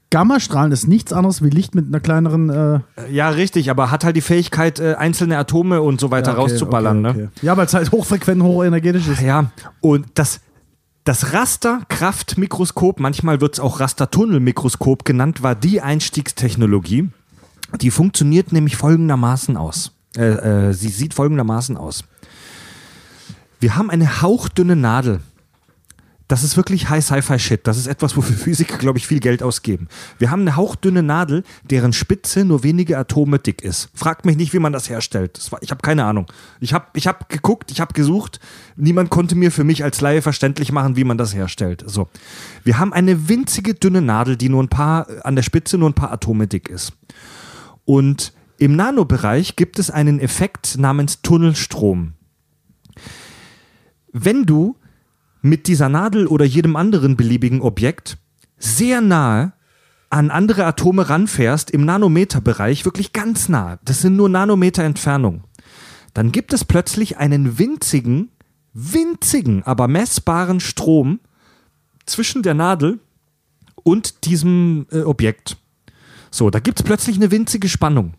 [0.10, 2.50] Gammastrahlen ist nichts anderes wie Licht mit einer kleineren.
[2.50, 2.80] Äh,
[3.12, 6.52] Ja, richtig, aber hat halt die Fähigkeit, äh, einzelne Atome und so weiter ja, okay,
[6.52, 7.06] rauszuballern.
[7.06, 7.24] okay, Ne?
[7.34, 7.46] okay.
[7.46, 9.22] Ja, weil es halt hochfrequent, hochenergetisch ist.
[9.22, 10.42] Ja, und das,
[11.06, 17.10] das Rasterkraftmikroskop, manchmal wird es auch Rastertunnelmikroskop genannt, war die Einstiegstechnologie.
[17.82, 19.92] Die funktioniert nämlich folgendermaßen aus.
[20.18, 22.04] Äh, äh, sie sieht folgendermaßen aus.
[23.60, 25.20] Wir haben eine hauchdünne Nadel.
[26.30, 27.66] Das ist wirklich High Sci-Fi Shit.
[27.66, 29.88] Das ist etwas, wofür Physiker, glaube ich, viel Geld ausgeben.
[30.20, 33.90] Wir haben eine hauchdünne Nadel, deren Spitze nur wenige Atome dick ist.
[33.96, 35.38] Fragt mich nicht, wie man das herstellt.
[35.38, 36.28] Das war, ich habe keine Ahnung.
[36.60, 38.40] Ich habe ich hab geguckt, ich habe gesucht.
[38.76, 41.84] Niemand konnte mir für mich als Laie verständlich machen, wie man das herstellt.
[41.88, 42.08] So.
[42.64, 45.96] Wir haben eine winzige dünne Nadel, die nur ein paar, an der Spitze nur ein
[45.96, 46.94] paar Atome dick ist.
[47.86, 52.14] Und im Nanobereich gibt es einen Effekt namens Tunnelstrom.
[54.12, 54.76] Wenn du
[55.42, 58.18] mit dieser Nadel oder jedem anderen beliebigen Objekt
[58.58, 59.54] sehr nahe
[60.10, 65.44] an andere Atome ranfährst, im Nanometerbereich, wirklich ganz nah, das sind nur Nanometer Entfernung,
[66.14, 68.30] dann gibt es plötzlich einen winzigen,
[68.74, 71.20] winzigen, aber messbaren Strom
[72.06, 73.00] zwischen der Nadel
[73.76, 75.58] und diesem äh, Objekt.
[76.32, 78.14] So, da gibt es plötzlich eine winzige Spannung.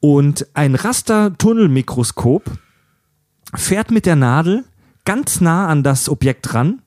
[0.00, 2.58] Und ein Rastertunnelmikroskop
[3.54, 4.64] fährt mit der Nadel
[5.04, 6.82] ganz nah an das Objekt ran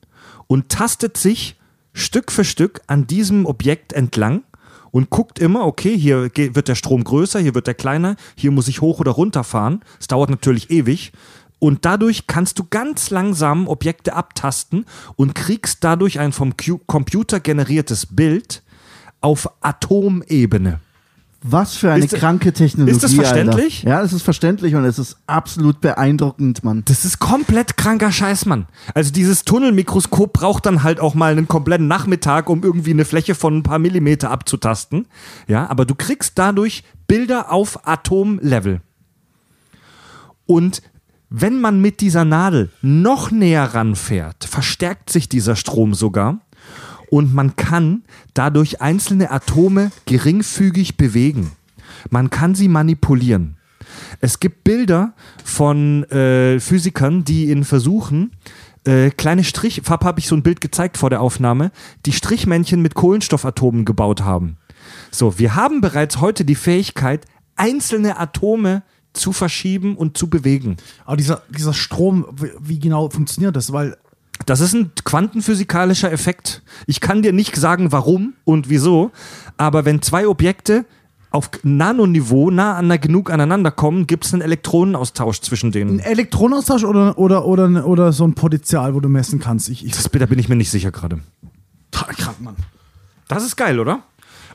[0.46, 1.56] und tastet sich
[1.92, 4.42] Stück für Stück an diesem Objekt entlang
[4.90, 8.68] und guckt immer, okay, hier wird der Strom größer, hier wird er kleiner, hier muss
[8.68, 9.80] ich hoch oder runter fahren.
[9.98, 11.12] Es dauert natürlich ewig.
[11.58, 14.84] Und dadurch kannst du ganz langsam Objekte abtasten
[15.16, 16.54] und kriegst dadurch ein vom
[16.86, 18.62] Computer generiertes Bild
[19.20, 20.80] auf Atomebene.
[21.44, 22.92] Was für eine Ist kranke Technologie.
[22.94, 23.78] ist das verständlich?
[23.78, 23.88] Alter.
[23.88, 26.82] Ja, es ist verständlich und es ist absolut beeindruckend, Mann.
[26.84, 28.66] Das ist komplett kranker Scheiß, Mann.
[28.94, 33.34] Also dieses Tunnelmikroskop braucht dann halt auch mal einen kompletten Nachmittag, um irgendwie eine Fläche
[33.34, 35.06] von ein paar Millimeter abzutasten.
[35.48, 38.80] Ja, aber du kriegst dadurch Bilder auf Atomlevel.
[40.46, 40.82] Und
[41.28, 46.40] wenn man mit dieser Nadel noch näher ranfährt, verstärkt sich dieser Strom sogar
[47.12, 51.50] und man kann dadurch einzelne Atome geringfügig bewegen.
[52.08, 53.58] Man kann sie manipulieren.
[54.20, 55.12] Es gibt Bilder
[55.44, 58.30] von äh, Physikern, die in Versuchen
[58.86, 61.70] äh, kleine Strich, Fab habe ich so ein Bild gezeigt vor der Aufnahme,
[62.06, 64.56] die Strichmännchen mit Kohlenstoffatomen gebaut haben.
[65.10, 68.82] So, wir haben bereits heute die Fähigkeit, einzelne Atome
[69.12, 70.78] zu verschieben und zu bewegen.
[71.04, 72.24] Aber dieser, dieser Strom,
[72.60, 73.70] wie- genau funktioniert das?
[73.70, 73.98] Weil
[74.46, 76.62] Das ist ein quantenphysikalischer Effekt.
[76.86, 79.10] Ich kann dir nicht sagen, warum und wieso,
[79.56, 80.84] aber wenn zwei Objekte
[81.30, 85.98] auf Nanoniveau nah an genug aneinander kommen, gibt es einen Elektronenaustausch zwischen ein denen.
[86.00, 89.68] Elektronenaustausch oder, oder, oder, oder so ein Potenzial, wo du messen kannst.
[89.70, 91.20] Ich, ich, Das, da bin ich mir nicht sicher gerade.
[92.18, 92.56] krank, Mann.
[93.28, 94.02] Das ist geil, oder?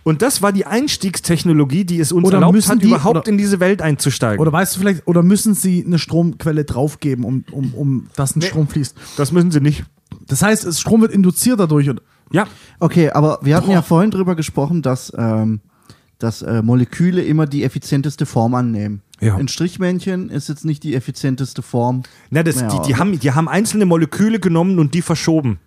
[0.07, 3.37] Und das war die Einstiegstechnologie, die es uns Oder erlaubt hat, die- überhaupt oder- in
[3.37, 4.39] diese Welt einzusteigen.
[4.39, 8.41] Oder weißt du vielleicht, oder müssen sie eine Stromquelle draufgeben, um, um, um dass ein
[8.41, 8.95] Strom fließt?
[9.17, 9.83] das müssen sie nicht.
[10.27, 11.89] Das heißt, es- Strom wird induziert dadurch.
[11.89, 12.01] Und,
[12.31, 12.45] Ja,
[12.79, 13.73] Okay, aber wir hatten Boah.
[13.75, 15.61] ja vorhin drüber gesprochen, dass, ähm,
[16.19, 19.01] dass äh, Moleküle immer die effizienteste Form annehmen.
[19.21, 19.35] Ja.
[19.35, 22.03] Ein Strichmännchen ist jetzt nicht die effizienteste Form.
[22.29, 25.59] Na, das, Ja, die, die, haben, die haben einzelne Moleküle genommen und die verschoben.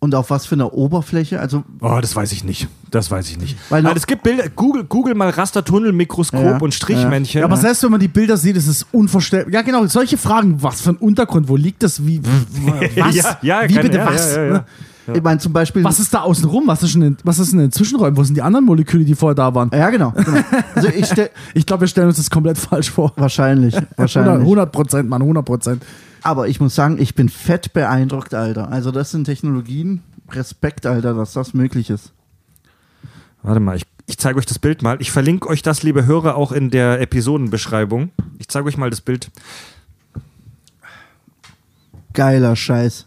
[0.00, 1.40] Und auf was für einer Oberfläche?
[1.40, 2.68] Also, Oh, das weiß ich nicht.
[2.90, 3.56] Das weiß ich nicht.
[3.68, 7.40] Weil noch- es gibt Bilder, Google, Google mal Rastertunnel, Mikroskop Ja, und Strichmännchen.
[7.40, 9.52] Ja, aber selbst wenn man die Bilder sieht, ist es unvorstellbar.
[9.52, 12.20] Ja, genau, solche Fragen, was für ein Untergrund, wo liegt das, wie,
[12.96, 14.36] was, Ja, ja, wie keine- bitte was?
[14.36, 14.64] ne?
[15.14, 15.82] ich meine zum Beispiel.
[15.82, 16.64] Was ist da außen rum?
[16.66, 18.16] Was ist, in den, was ist in den Zwischenräumen?
[18.16, 19.70] Wo sind die anderen Moleküle, die vorher da waren?
[19.74, 20.12] ja, genau.
[20.12, 20.40] genau.
[20.76, 21.10] Also ich
[21.54, 23.12] Ich glaube, wir stellen uns das komplett falsch vor.
[23.16, 24.40] wahrscheinlich, 100 wahrscheinlich.
[24.42, 25.82] 100 Prozent, Mann, 100 Prozent.
[26.28, 28.70] Aber ich muss sagen, ich bin fett beeindruckt, Alter.
[28.70, 30.02] Also das sind Technologien.
[30.30, 32.12] Respekt, Alter, dass das möglich ist.
[33.42, 35.00] Warte mal, ich, ich zeige euch das Bild mal.
[35.00, 38.10] Ich verlinke euch das, liebe Hörer, auch in der Episodenbeschreibung.
[38.38, 39.30] Ich zeige euch mal das Bild.
[42.12, 43.06] Geiler Scheiß.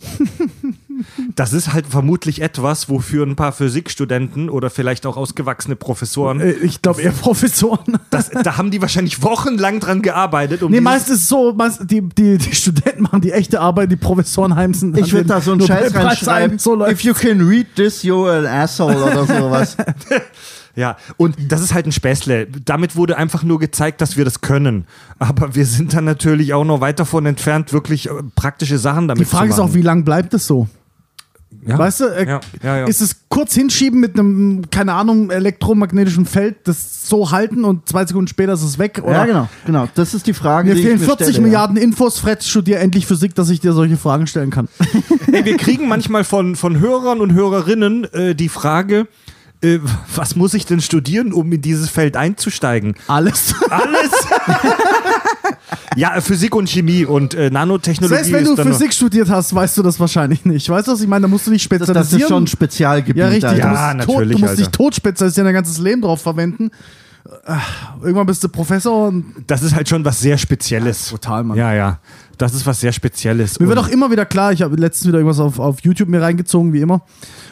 [1.36, 6.52] Das ist halt vermutlich etwas, wofür ein paar Physikstudenten oder vielleicht auch ausgewachsene Professoren, Äh,
[6.52, 7.98] Ich glaube eher Professoren.
[8.10, 10.62] das, da haben die wahrscheinlich wochenlang dran gearbeitet.
[10.62, 13.60] Um Nee, dieses- meist ist es so, meist, die, die, die Studenten machen die echte
[13.60, 14.96] Arbeit, die Professoren heimsen.
[14.96, 16.58] Ich würde da so einen Scheiß reinschreiben.
[16.58, 19.76] So If you can read this, you're an asshole oder sowas.
[20.76, 22.46] Ja, und das ist halt ein Späßle.
[22.64, 24.84] Damit wurde einfach nur gezeigt, dass wir das können.
[25.18, 29.22] Aber wir sind dann natürlich auch noch weit davon entfernt, wirklich äh, praktische Sachen damit
[29.22, 29.70] Die Frage zu ist machen.
[29.70, 30.68] auch, wie lang bleibt es so?
[31.68, 31.78] Ja.
[31.78, 32.86] Weißt du, äh, Ja, ja, ja.
[32.86, 38.06] ist es kurz hinschieben mit einem, keine Ahnung, elektromagnetischen Feld, das so halten und zwei
[38.06, 39.00] Sekunden später ist es weg?
[39.04, 39.88] Oder ja, genau, genau.
[39.94, 42.80] Das ist die Frage, Mir die fehlen ich mir 40 stelle, Milliarden Infos, Fred, studier
[42.80, 44.68] endlich Physik, dass ich dir solche Fragen stellen kann.
[45.32, 49.06] Ey, wir kriegen manchmal von, von Hörern und Hörerinnen äh, die Frage,
[49.62, 49.78] äh,
[50.14, 52.94] was muss ich denn studieren, um in dieses Feld einzusteigen?
[53.08, 53.54] Alles.
[53.70, 54.10] Alles?
[55.96, 58.92] ja, äh, Physik und Chemie und äh, Nanotechnologie Selbst wenn du ist dann noch- Physik
[58.94, 60.68] studiert hast, weißt du das wahrscheinlich nicht.
[60.68, 61.22] Weißt du, was ich meine?
[61.22, 61.68] Da musst du dich ja.
[61.78, 61.94] Das, spezialisieren.
[62.18, 63.20] das ist schon ein Spezialgebiet.
[63.20, 63.44] ja, richtig.
[63.48, 63.62] Alter.
[63.62, 66.70] du Ja, musst, tot, natürlich, du musst dich tot spezialisieren, dein ganzes Leben drauf verwenden.
[67.44, 71.08] Ach, Irgendwann bist du Professor und Das ist halt schon was sehr Spezielles.
[71.10, 71.58] total, Mann.
[71.58, 71.98] Ja, ja.
[72.38, 73.58] Das ist was sehr Spezielles.
[73.58, 76.22] Mir wird auch immer wieder klar, ich habe letztens wieder irgendwas auf, auf YouTube mir
[76.22, 77.02] reingezogen, wie immer.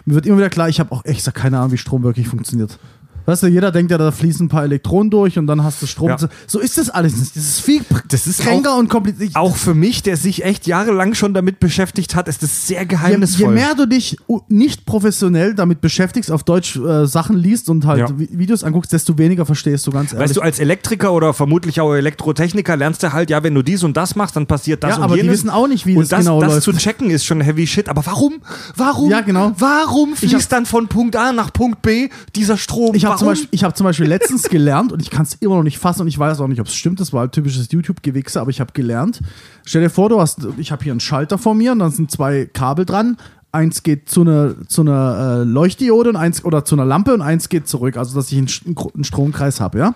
[0.05, 2.79] Mir wird immer wieder klar, ich habe auch echt keine Ahnung, wie Strom wirklich funktioniert.
[3.27, 5.87] Weißt du, jeder denkt ja, da fließen ein paar Elektronen durch und dann hast du
[5.87, 6.09] Strom.
[6.11, 6.17] Ja.
[6.47, 7.37] So ist das alles nicht.
[7.37, 9.37] Das ist viel Das ist kränker und kompliziert.
[9.37, 12.87] auch für mich, der sich echt jahrelang schon damit beschäftigt hat, ist das sehr Je,
[12.87, 13.49] geheimnisvoll.
[13.49, 14.17] je mehr du dich
[14.49, 18.07] nicht professionell damit beschäftigst, auf Deutsch äh, Sachen liest und halt Ja.
[18.07, 20.29] Vi- Videos anguckst, desto weniger verstehst du ganz ehrlich.
[20.29, 23.83] Weißt du, als Elektriker oder vermutlich auch Elektrotechniker lernst du halt, ja, wenn du dies
[23.83, 25.39] und das machst, dann passiert das Ja, und aber die jenes.
[25.39, 26.63] wissen auch nicht, wie und das das genau das läuft.
[26.63, 27.89] zu checken ist schon heavy shit.
[27.89, 28.35] Aber warum?
[28.77, 29.11] Warum?
[29.11, 29.53] Ja, genau.
[29.59, 32.95] Warum fließt dann von Punkt A nach Punkt B dieser Strom?
[32.95, 33.29] Ich habe zum?
[33.29, 36.03] Beispiel- ich hab zum Beispiel letztens gelernt und ich kann es immer noch nicht fassen
[36.03, 37.01] und ich weiß auch nicht, ob es stimmt.
[37.01, 39.21] Das war halt typisches YouTube-Gewichse, aber ich habe gelernt.
[39.65, 42.11] Stell dir vor, du hast, ich habe hier einen Schalter vor mir und dann sind
[42.11, 43.17] zwei Kabel dran.
[43.53, 47.23] Eins geht zu einer, zu einer äh, Leuchtdiode und eins oder zu einer Lampe und
[47.23, 48.49] eins geht zurück, also dass ich einen,
[48.95, 49.95] einen Stromkreis habe, ja.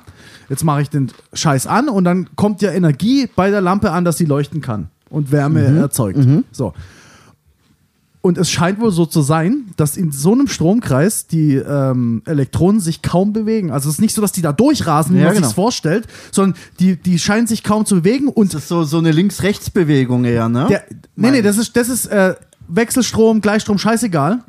[0.49, 4.05] Jetzt mache ich den Scheiß an und dann kommt ja Energie bei der Lampe an,
[4.07, 6.19] dass sie leuchten kann und Wärme erzeugt.
[6.53, 6.73] So.
[8.23, 12.79] Und es scheint wohl so zu sein, dass in so einem Stromkreis die ähm, Elektronen
[12.81, 13.71] sich kaum bewegen.
[13.71, 15.47] Also es ist nicht so, dass die da durchrasen, wie Ja, man genau.
[15.47, 18.29] sich vorstellt, sondern die, die scheinen sich kaum zu bewegen.
[18.29, 20.67] Und Das ist so, so eine Links-Rechts-Bewegung eher, ne?
[20.69, 20.85] der,
[21.17, 22.35] nee, nee, das ist, das ist äh,
[22.69, 24.41] Wechselstrom, Gleichstrom, scheißegal.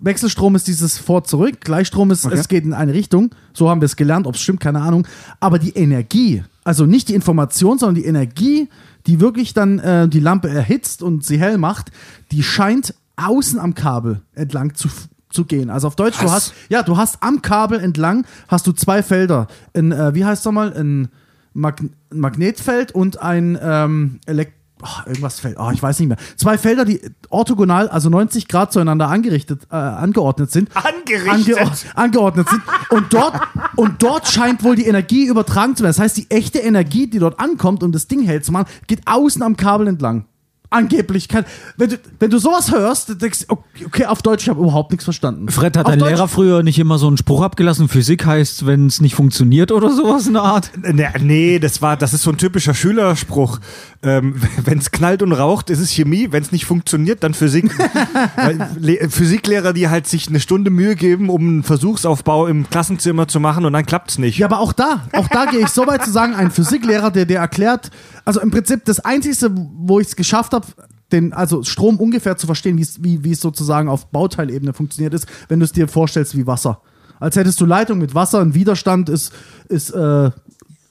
[0.00, 3.34] Wechselstrom ist dieses Vor-Zurück, Gleichstrom ist, es geht in eine Richtung.
[3.52, 5.06] So haben wir es gelernt, ob es stimmt, keine Ahnung.
[5.40, 8.68] Aber die Energie, also nicht die Information, sondern die Energie,
[9.06, 11.90] die wirklich dann äh, die Lampe erhitzt und sie hell macht,
[12.32, 14.88] die scheint außen am Kabel entlang zu,
[15.30, 15.70] zu gehen.
[15.70, 16.32] Also auf Deutsch, du Was?
[16.32, 19.46] hast, ja, du hast am Kabel entlang, hast du zwei Felder.
[19.74, 20.72] Ein, äh, wie heißt es nochmal?
[20.72, 21.08] Ein,
[21.52, 21.82] Mag
[22.14, 24.52] Magnetfeld und ein ähm, Elekt
[24.82, 26.16] oh, irgendwas fällt, oh, ich weiß nicht mehr.
[26.36, 30.70] Zwei Felder, die orthogonal, also 90 Grad zueinander angerichtet, äh, angeordnet sind.
[30.74, 31.58] Angerichtet?
[31.58, 32.62] Angeor angeordnet sind.
[32.90, 33.34] Und dort,
[33.76, 35.94] und dort scheint wohl die Energie übertragen zu werden.
[35.96, 39.06] Das heißt, die echte Energie, die dort ankommt, um das Ding hell zu machen, geht
[39.06, 40.26] außen am Kabel entlang.
[40.72, 41.28] Angeblich.
[41.28, 41.44] Kann,
[41.76, 44.60] wenn, du, wenn du sowas hörst, dann denkst du, okay, okay, auf Deutsch, ich habe
[44.60, 45.48] überhaupt nichts verstanden.
[45.48, 48.66] Fred, hat Auf dein Deutsch- Lehrer früher nicht immer so einen Spruch abgelassen, Physik heißt,
[48.66, 50.70] wenn es nicht funktioniert oder sowas in der Art?
[50.80, 53.58] Nee, nee, das war, das ist so ein typischer Schülerspruch.
[54.02, 56.28] Ähm, wenn es knallt und raucht, ist es Chemie.
[56.30, 57.70] Wenn es nicht funktioniert, dann Physik.
[59.08, 63.64] Physiklehrer, die halt sich eine Stunde Mühe geben, um einen Versuchsaufbau im Klassenzimmer zu machen
[63.64, 64.38] und dann klappt's nicht.
[64.38, 67.26] Ja, aber auch da, auch da gehe ich so weit zu sagen, ein Physiklehrer, der
[67.26, 67.90] dir erklärt,
[68.24, 70.66] also im Prinzip das Einzige, wo ich es geschafft habe,
[71.12, 75.58] den, also Strom ungefähr zu verstehen, wie wie es sozusagen auf Bauteilebene funktioniert ist, wenn
[75.58, 76.80] du es dir vorstellst wie Wasser.
[77.18, 79.32] Als hättest du Leitung mit Wasser, ein Widerstand ist,
[79.68, 80.30] ist äh,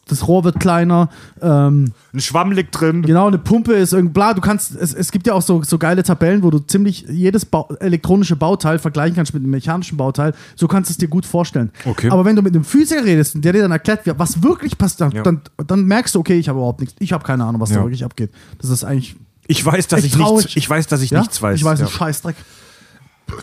[0.09, 1.09] das Rohr wird kleiner,
[1.41, 3.01] ähm, Ein Schwamm liegt drin.
[3.03, 4.33] Genau, eine Pumpe ist irgendwie bla.
[4.33, 7.45] Du kannst, es, es gibt ja auch so, so geile Tabellen, wo du ziemlich jedes
[7.45, 10.33] Bau, elektronische Bauteil vergleichen kannst mit einem mechanischen Bauteil.
[10.55, 11.71] So kannst du es dir gut vorstellen.
[11.85, 12.09] Okay.
[12.09, 15.13] Aber wenn du mit einem Physiker redest und der dir dann erklärt, was wirklich passiert,
[15.13, 15.23] Ja.
[15.23, 16.95] dann, dann merkst du, okay, ich habe überhaupt nichts.
[16.99, 17.83] Ich habe keine Ahnung, was da Ja.
[17.83, 18.31] wirklich abgeht.
[18.59, 19.15] Das ist eigentlich.
[19.47, 20.45] Ich weiß, dass ich traurig.
[20.45, 21.19] nichts, ich weiß, dass ich ja?
[21.21, 21.55] nichts weiß.
[21.57, 21.85] Ich weiß ja.
[21.85, 22.35] einen Scheißdreck.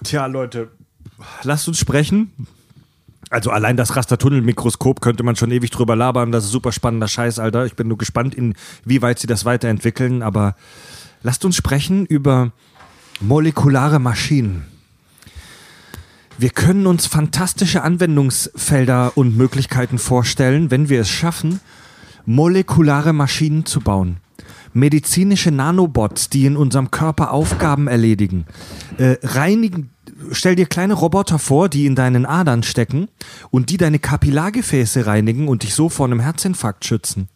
[0.04, 0.68] Tja, Leute,
[1.42, 2.30] lasst uns sprechen.
[3.30, 6.30] Also allein das Rastertunnelmikroskop könnte man schon ewig drüber labern.
[6.30, 7.66] Das ist super spannender Scheiß, Alter.
[7.66, 10.22] Ich bin nur gespannt, inwieweit sie das weiterentwickeln.
[10.22, 10.54] Aber
[11.22, 12.52] lasst uns sprechen über
[13.20, 14.66] molekulare Maschinen.
[16.38, 21.60] Wir können uns fantastische Anwendungsfelder und Möglichkeiten vorstellen, wenn wir es schaffen,
[22.26, 24.18] molekulare Maschinen zu bauen.
[24.74, 28.44] Medizinische Nanobots, die in unserem Körper Aufgaben erledigen.
[28.98, 29.90] Äh, reinigen,
[30.32, 33.08] stell dir kleine Roboter vor, die in deinen Adern stecken
[33.50, 37.28] und die deine Kapillargefäße reinigen und dich so vor einem Herzinfarkt schützen.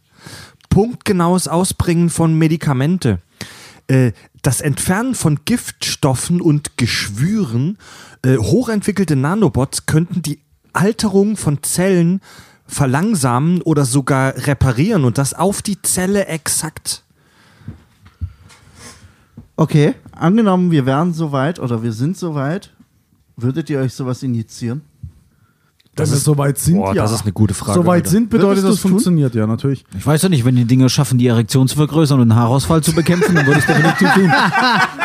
[0.68, 3.20] Punktgenaues Ausbringen von Medikamente.
[3.88, 4.12] Äh,
[4.42, 7.76] das Entfernen von Giftstoffen und Geschwüren,
[8.24, 10.40] äh, hochentwickelte Nanobots könnten die
[10.72, 12.20] Alterung von Zellen
[12.66, 17.02] verlangsamen oder sogar reparieren und das auf die Zelle exakt.
[19.60, 22.70] Okay, angenommen, wir wären soweit oder wir sind soweit,
[23.36, 24.80] würdet ihr euch sowas injizieren?
[25.94, 27.02] Wenn wir soweit sind, boah, ja.
[27.02, 28.08] das ist eine gute Frage, Soweit Alter.
[28.08, 28.92] sind bedeutet, das du's tun?
[28.92, 29.84] funktioniert, ja, natürlich.
[29.98, 32.82] Ich weiß ja nicht, wenn die Dinger schaffen, die Erektion zu vergrößern und den Haarausfall
[32.82, 34.32] zu bekämpfen, dann würde ich es definitiv tun.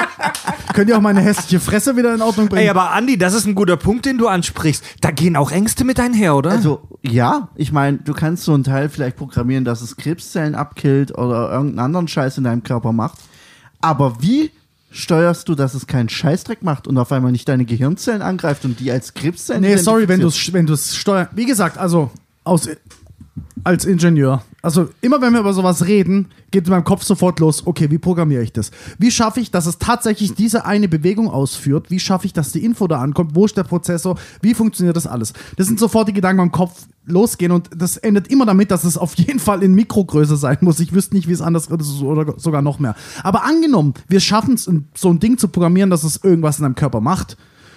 [0.74, 2.64] Könnt ihr auch meine hässliche Fresse wieder in Ordnung bringen?
[2.64, 4.86] Ey, aber Andi, das ist ein guter Punkt, den du ansprichst.
[5.02, 6.52] Da gehen auch Ängste mit einher, oder?
[6.52, 11.12] Also, ja, ich meine, du kannst so ein Teil vielleicht programmieren, dass es Krebszellen abkillt
[11.12, 13.18] oder irgendeinen anderen Scheiß in deinem Körper macht.
[13.86, 14.50] Aber wie
[14.90, 18.80] steuerst du, dass es keinen Scheißdreck macht und auf einmal nicht deine Gehirnzellen angreift und
[18.80, 21.28] die als Krebszellen Nee, sorry, wenn du es wenn du's steuern.
[21.34, 22.10] Wie gesagt, also
[22.44, 22.68] aus,
[23.66, 24.44] als Ingenieur.
[24.62, 27.98] Also immer wenn wir über sowas reden, geht in meinem Kopf sofort los, okay, wie
[27.98, 28.70] programmiere ich das?
[29.00, 31.90] Wie schaffe ich, dass es tatsächlich diese eine Bewegung ausführt?
[31.90, 33.32] Wie schaffe ich, dass die Info da ankommt?
[33.34, 34.18] Wo ist der Prozessor?
[34.42, 35.34] Wie funktioniert das alles?
[35.58, 38.98] Das sind sofort die Gedanken im Kopf losgehen und das endet immer damit, dass es
[38.98, 40.80] auf jeden Fall in Mikrogröße sein muss.
[40.80, 42.96] Ich wüsste nicht, wie es anders wird oder sogar noch mehr.
[43.24, 46.76] Aber angenommen, wir schaffen es, so ein Ding zu programmieren, dass es irgendwas in deinem
[46.76, 47.36] Körper macht,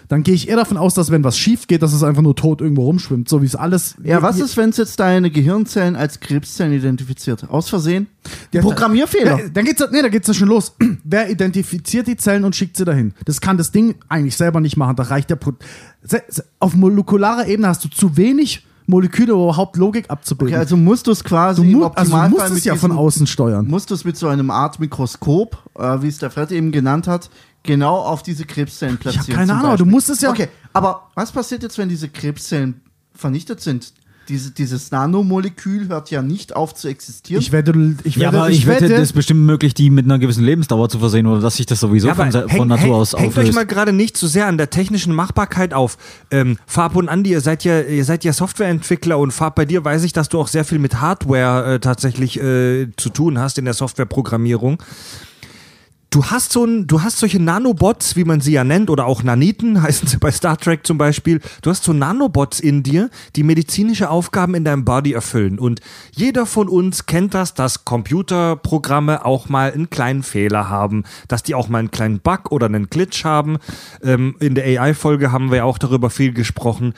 [0.08, 2.34] dann gehe ich eher davon aus, dass wenn was schief geht, dass es einfach nur
[2.34, 3.94] tot irgendwo rumschwimmt, so wie es alles.
[4.02, 7.48] Ja, was ist, wenn es jetzt deine Gehirnzellen als Krebszellen identifiziert?
[7.50, 8.06] Aus Versehen?
[8.52, 9.38] Ja, Programmierfehler.
[9.38, 10.74] Ja, dann geht's, nee, da geht's ja schon los.
[11.04, 13.12] Wer identifiziert die Zellen und schickt sie dahin?
[13.26, 14.96] Das kann das Ding eigentlich selber nicht machen.
[14.96, 15.36] Da reicht der.
[15.36, 15.52] Pro
[16.58, 20.54] Auf molekularer Ebene hast du zu wenig Moleküle, überhaupt Logik abzubilden.
[20.54, 22.98] Okay, also musst du es quasi du, mu also du musst es ja von diesem-
[22.98, 23.66] außen steuern.
[23.68, 27.06] musst du es mit so einem Art Mikroskop, äh, wie es der Fred eben genannt
[27.06, 27.28] hat,
[27.62, 29.26] genau auf diese Krebszellen Ich platzieren.
[29.38, 30.30] habe keine Ahnung, du musst es ja.
[30.30, 32.80] Okay, aber was passiert jetzt, wenn diese Krebszellen
[33.14, 33.92] vernichtet sind?
[34.28, 37.40] Diese, dieses Nanomolekül hört ja nicht auf zu existieren.
[37.40, 37.72] Ich wette,
[38.04, 40.88] ich Ja, wette, aber ich wette, das ist bestimmt möglich, die mit einer gewissen Lebensdauer
[40.90, 43.54] zu versehen oder dass sich das sowieso von, se- von Natur aus hängt euch auflöst.
[43.54, 45.96] mal gerade nicht zu sehr an der technischen Machbarkeit auf.
[46.30, 49.84] Ähm, Farb und Andi, ihr seid ja, ihr seid ja Softwareentwickler und Farb, bei dir
[49.84, 53.56] weiß ich, dass du auch sehr viel mit Hardware äh, tatsächlich äh, zu tun hast
[53.58, 54.82] in der Softwareprogrammierung.
[56.10, 59.22] Du hast so ein, du hast solche Nanobots, wie man sie ja nennt, oder auch
[59.22, 61.40] Naniten, heißen sie bei Star Trek zum Beispiel.
[61.60, 65.58] Du hast so Nanobots in dir, die medizinische Aufgaben in deinem Body erfüllen.
[65.58, 65.80] Und
[66.12, 71.54] jeder von uns kennt das, dass Computerprogramme auch mal einen kleinen Fehler haben, dass die
[71.54, 73.58] auch mal einen kleinen Bug oder einen Glitch haben.
[74.02, 76.94] Ähm, in der AI-Folge haben wir auch darüber viel gesprochen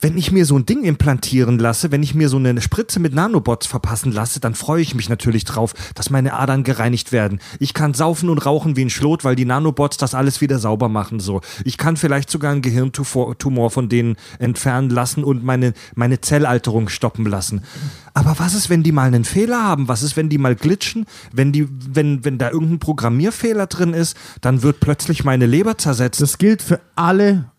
[0.00, 3.14] wenn ich mir so ein Ding implantieren lasse, wenn ich mir so eine Spritze mit
[3.14, 7.40] Nanobots verpassen lasse, dann freue ich mich natürlich drauf, dass meine Adern gereinigt werden.
[7.58, 10.88] Ich kann saufen und rauchen wie ein Schlot, weil die Nanobots das alles wieder sauber
[10.88, 11.20] machen.
[11.20, 16.88] So, ich kann vielleicht sogar einen Gehirntumor von denen entfernen lassen und meine meine Zellalterung
[16.88, 17.62] stoppen lassen.
[18.14, 19.88] Aber was ist, wenn die mal einen Fehler haben?
[19.88, 21.04] Was ist, wenn die mal glitschen?
[21.32, 26.20] Wenn die, wenn wenn da irgendein Programmierfehler drin ist, dann wird plötzlich meine Leber zersetzt.
[26.20, 27.50] Das gilt für alle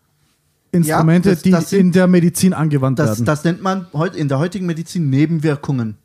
[0.72, 3.26] Instrumente, das- das die sind- in der Medizin angewandt Das, werden.
[3.26, 5.97] das nennt man in der heutigen Medizin Nebenwirkungen.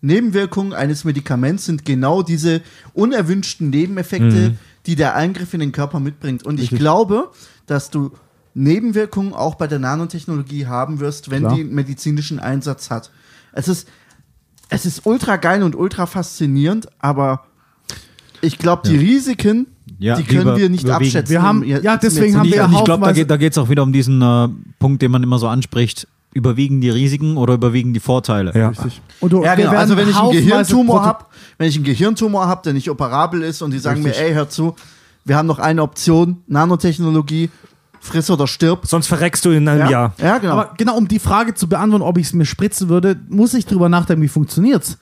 [0.00, 2.62] Nebenwirkungen eines Medikaments sind genau diese
[2.94, 4.56] unerwünschten Nebeneffekte,
[4.86, 6.44] die der Eingriff in den Körper mitbringt.
[6.46, 7.30] Und ich glaube,
[7.66, 8.12] dass du
[8.54, 11.54] Nebenwirkungen auch bei der Nanotechnologie haben wirst, wenn Klar.
[11.54, 13.10] die einen medizinischen Einsatz hat.
[13.52, 13.88] Es ist,
[14.68, 17.46] es ist ultra geil und ultra faszinierend, aber
[18.40, 19.66] ich glaube, die Risiken,
[19.98, 21.06] Ja, die können wir nicht überwiegen.
[21.08, 21.30] abschätzen.
[21.32, 23.68] Wir haben- ja, deswegen haben ich, wir und ich glaube, da geht da geht's auch
[23.68, 26.06] wieder um diesen äh, Punkt, den man immer so anspricht.
[26.34, 28.52] Überwiegen die Risiken oder überwiegen die Vorteile?
[28.54, 28.68] Ja.
[28.68, 29.00] Richtig.
[29.20, 29.70] Und du, Ja, genau.
[29.70, 31.24] Also wenn ich einen Gehirntumor habe,
[31.56, 34.20] wenn ich einen Gehirntumor habe, der nicht operabel ist und die sagen Richtig.
[34.22, 34.76] mir, ey, hör zu,
[35.24, 37.50] wir haben noch eine Option, Nanotechnologie,
[38.00, 38.86] friss oder stirb.
[38.86, 40.14] Sonst verreckst du in einem Ja, Jahr.
[40.22, 40.52] ja genau.
[40.52, 43.66] Aber genau, um die Frage zu beantworten, ob ich es mir spritzen würde, muss ich
[43.66, 44.98] drüber nachdenken, wie funktioniert's.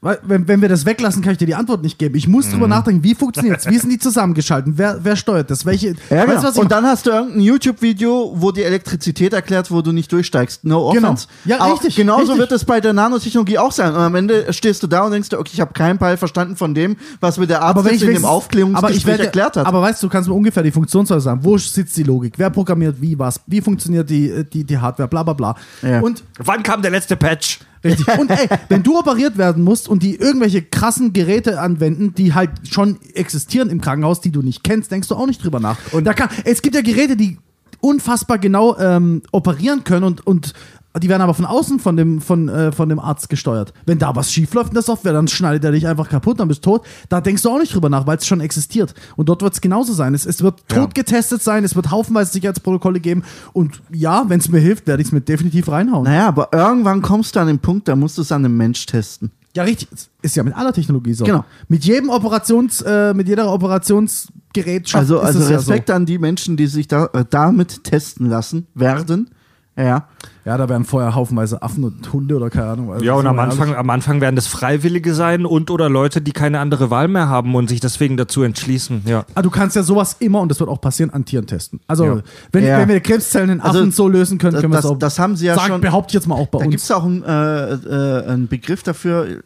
[0.00, 2.14] Weil, wenn, wenn wir das weglassen, kann ich dir die Antwort nicht geben.
[2.16, 2.52] Ich muss Mhm.
[2.52, 3.66] drüber nachdenken, wie funktioniert es?
[3.66, 4.74] Wie sind die zusammengeschalten?
[4.76, 5.64] Wer, wer steuert das?
[5.66, 5.94] Welche.
[6.10, 6.60] Ja, genau.
[6.60, 10.64] und dann hast du irgendein YouTube-Video, wo die Elektrizität erklärt, wo du nicht durchsteigst.
[10.64, 11.08] No Genau.
[11.08, 11.26] offense.
[11.44, 12.38] Ja, Auch richtig, Genauso richtig.
[12.38, 13.90] wird es bei der Nanotechnologie auch sein.
[13.94, 16.56] Und am Ende stehst du da und denkst dir, okay, ich habe keinen Peil verstanden
[16.56, 19.24] von dem, was mir der Arzt aber wenn ich in dem Aufklärungsgespräch aber ich werde,
[19.24, 19.66] erklärt hat.
[19.66, 21.40] Aber weißt du, du kannst mir ungefähr die Funktionsweise sagen.
[21.42, 22.34] Wo sitzt die Logik?
[22.36, 23.40] Wer programmiert wie was?
[23.46, 25.08] Wie funktioniert die, die, die Hardware?
[25.08, 25.54] Bla bla bla.
[25.82, 26.00] Ja.
[26.00, 27.60] Und Wann kam der letzte Patch?
[27.86, 28.18] Richtig.
[28.18, 32.50] Und ey, wenn du operiert werden musst und die irgendwelche krassen Geräte anwenden, die halt
[32.68, 35.78] schon existieren im Krankenhaus, die du nicht kennst, denkst du auch nicht drüber nach.
[35.92, 37.38] Und da kann, es gibt ja Geräte, die
[37.80, 40.54] unfassbar genau ähm, operieren können und, und
[40.98, 43.72] die werden aber von außen von dem, von, äh, von dem Arzt gesteuert.
[43.84, 46.48] Wenn da was schief läuft in der Software, dann schneidet er dich einfach kaputt, dann
[46.48, 46.86] bist du tot.
[47.08, 48.94] Da denkst du auch nicht drüber nach, weil es schon existiert.
[49.16, 50.14] Und dort wird es genauso sein.
[50.14, 53.22] Es, es wird tot getestet sein, es wird haufenweise Sicherheitsprotokolle geben.
[53.52, 56.04] Und ja, wenn es mir hilft, werde ich es mir definitiv reinhauen.
[56.04, 58.86] naja, aber irgendwann kommst du an den Punkt, da musst du es an einem Mensch
[58.86, 59.30] testen.
[59.56, 59.88] Ja, richtig.
[60.20, 61.24] Ist ja mit aller Technologie so.
[61.24, 61.44] Genau.
[61.68, 65.94] Mit jedem Operations, äh, mit jeder Operationsgerätschaft Also, also es ja Respekt so.
[65.94, 69.30] an die Menschen, die sich da, äh, damit testen lassen werden.
[69.78, 70.08] Ja.
[70.46, 72.92] Ja, da werden vorher haufenweise Affen und Hunde oder keine Ahnung.
[72.92, 73.36] Also Ja, und am.
[73.40, 77.28] Anfang, am Anfang werden das Freiwillige sein und oder Leute, die keine andere Wahl mehr
[77.28, 79.02] haben und sich deswegen dazu entschließen.
[79.06, 79.24] Ja.
[79.34, 81.80] Ah, du kannst ja sowas immer, und das wird auch passieren, an Tieren testen.
[81.88, 82.22] Also, Ja.
[82.52, 82.78] wenn, Ja.
[82.78, 84.96] wenn wir Krebszellen in Affen Also, so lösen können, können wir das- auch.
[84.96, 86.84] das haben sie ja sagen, schon- behaupte ich jetzt mal auch bei Da gibt uns.
[86.84, 89.38] es auch einen, äh, äh, einen Begriff dafür, äh,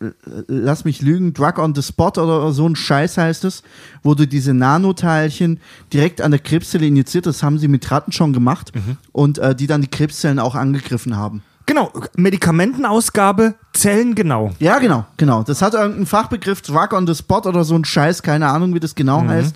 [0.48, 3.62] lass mich lügen, Drug on the Spot oder so ein Scheiß heißt es,
[4.02, 5.60] wo du diese Nanoteilchen
[5.94, 8.70] direkt an der Krebszelle injiziert, das haben sie mit Ratten schon gemacht
[9.12, 11.42] und äh, die dann die Krebszellen auch angegriffen haben.
[11.66, 14.50] Genau, Medikamentenausgabe, Zellen genau.
[14.58, 15.44] Ja, genau, genau.
[15.44, 18.80] Das hat irgendeinen Fachbegriff, Drug on the Spot oder so ein Scheiß, keine Ahnung, wie
[18.80, 19.54] das genau heißt.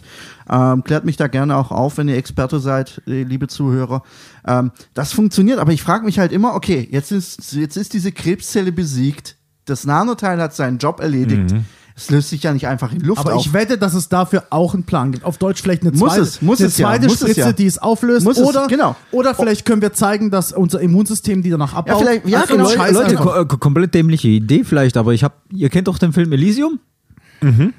[0.49, 4.03] Ähm, klärt mich da gerne auch auf, wenn ihr Experte seid, äh, liebe Zuhörer.
[4.47, 8.12] Ähm, das funktioniert, aber ich frage mich halt immer, okay, jetzt ist, jetzt ist diese
[8.12, 11.51] Krebszelle besiegt, das Nanoteil hat seinen Job erledigt.
[11.97, 13.47] Es löst sich ja nicht einfach in Luft Aber auf.
[13.47, 15.24] ich wette, dass es dafür auch einen Plan gibt.
[15.24, 17.40] Auf Deutsch vielleicht eine Muss zweite, es, muss eine es ja, zweite muss es Spritze,
[17.40, 17.53] ja.
[17.53, 18.24] die es auflöst.
[18.26, 18.97] Muss es, oder, genau.
[19.12, 22.01] oder vielleicht können wir zeigen, dass unser Immunsystem die danach abbaut.
[22.01, 22.90] vielleicht- ja, Also genau.
[23.01, 26.32] Leute, ko äh, komplett dämliche Idee vielleicht, aber ich habe, ihr kennt doch den Film
[26.32, 26.80] Elysium?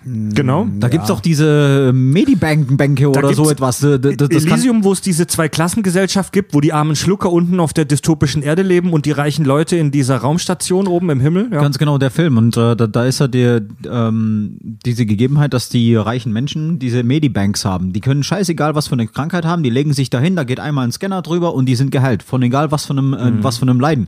[0.03, 0.67] Genau.
[0.79, 3.79] Da gibt's doch diese Medibank-Bänke oder so etwas.
[3.79, 8.43] Das Elysium, wo es diese Zwei-Klassengesellschaft gibt, wo die armen Schlucker unten auf der dystopischen
[8.43, 11.49] Erde leben und die reichen Leute in dieser Raumstation oben im Himmel.
[11.51, 11.61] Ja.
[11.61, 12.37] Ganz genau, der Film.
[12.37, 13.59] Und äh, da, da ist ja die,
[13.89, 17.93] ähm, diese Gegebenheit, dass die reichen Menschen diese Medibanks haben.
[17.93, 20.85] Die können scheißegal, was für eine Krankheit haben, die legen sich dahin, da geht einmal
[20.85, 22.23] ein Scanner drüber und die sind geheilt.
[22.23, 24.07] Von egal was von einem, äh, was von einem Leiden.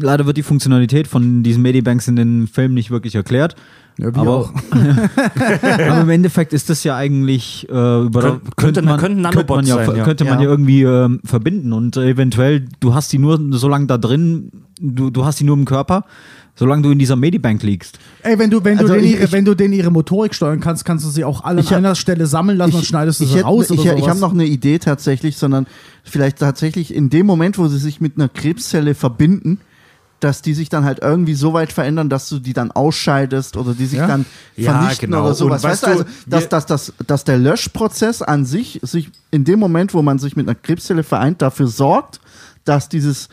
[0.00, 3.56] Leider wird die Funktionalität von diesen Medibanks in den Filmen nicht wirklich erklärt.
[3.98, 4.52] Ja, aber, auch.
[4.72, 9.68] aber im Endeffekt ist das ja eigentlich äh, über Kön- könnte- man, könnte man Nanobots
[9.68, 10.04] ja, sein, ja.
[10.04, 10.44] könnte man Ja.
[10.44, 14.50] ja irgendwie ähm, verbinden und eventuell du hast die nur so lange da drin,
[14.80, 16.04] du, du hast die nur im Körper,
[16.60, 17.98] solange du in dieser Medibank liegst.
[18.22, 20.34] Ey, wenn du, wenn, Also du denen ich- ihre, ich- wenn du denen ihre Motorik
[20.34, 23.22] steuern kannst, kannst du sie auch alle Ich an einer Stelle sammeln lassen und schneidest
[23.22, 24.10] ich, sie raus ich, oder ich sowas.
[24.10, 25.66] habe noch eine Idee tatsächlich, sondern
[26.04, 29.58] vielleicht tatsächlich in dem Moment, wo sie sich mit einer Krebszelle verbinden,
[30.20, 33.72] dass die sich dann halt irgendwie so weit verändern, dass du die dann ausscheidest oder
[33.72, 34.06] die sich Ja.
[34.06, 35.24] dann Ja, vernichten genau.
[35.24, 35.64] oder sowas.
[35.64, 39.58] Und Weißt du, also, dass, dass, dass, dass der Löschprozess an sich, sich in dem
[39.58, 42.20] Moment, wo man sich mit einer Krebszelle vereint, dafür sorgt,
[42.66, 43.30] dass dieses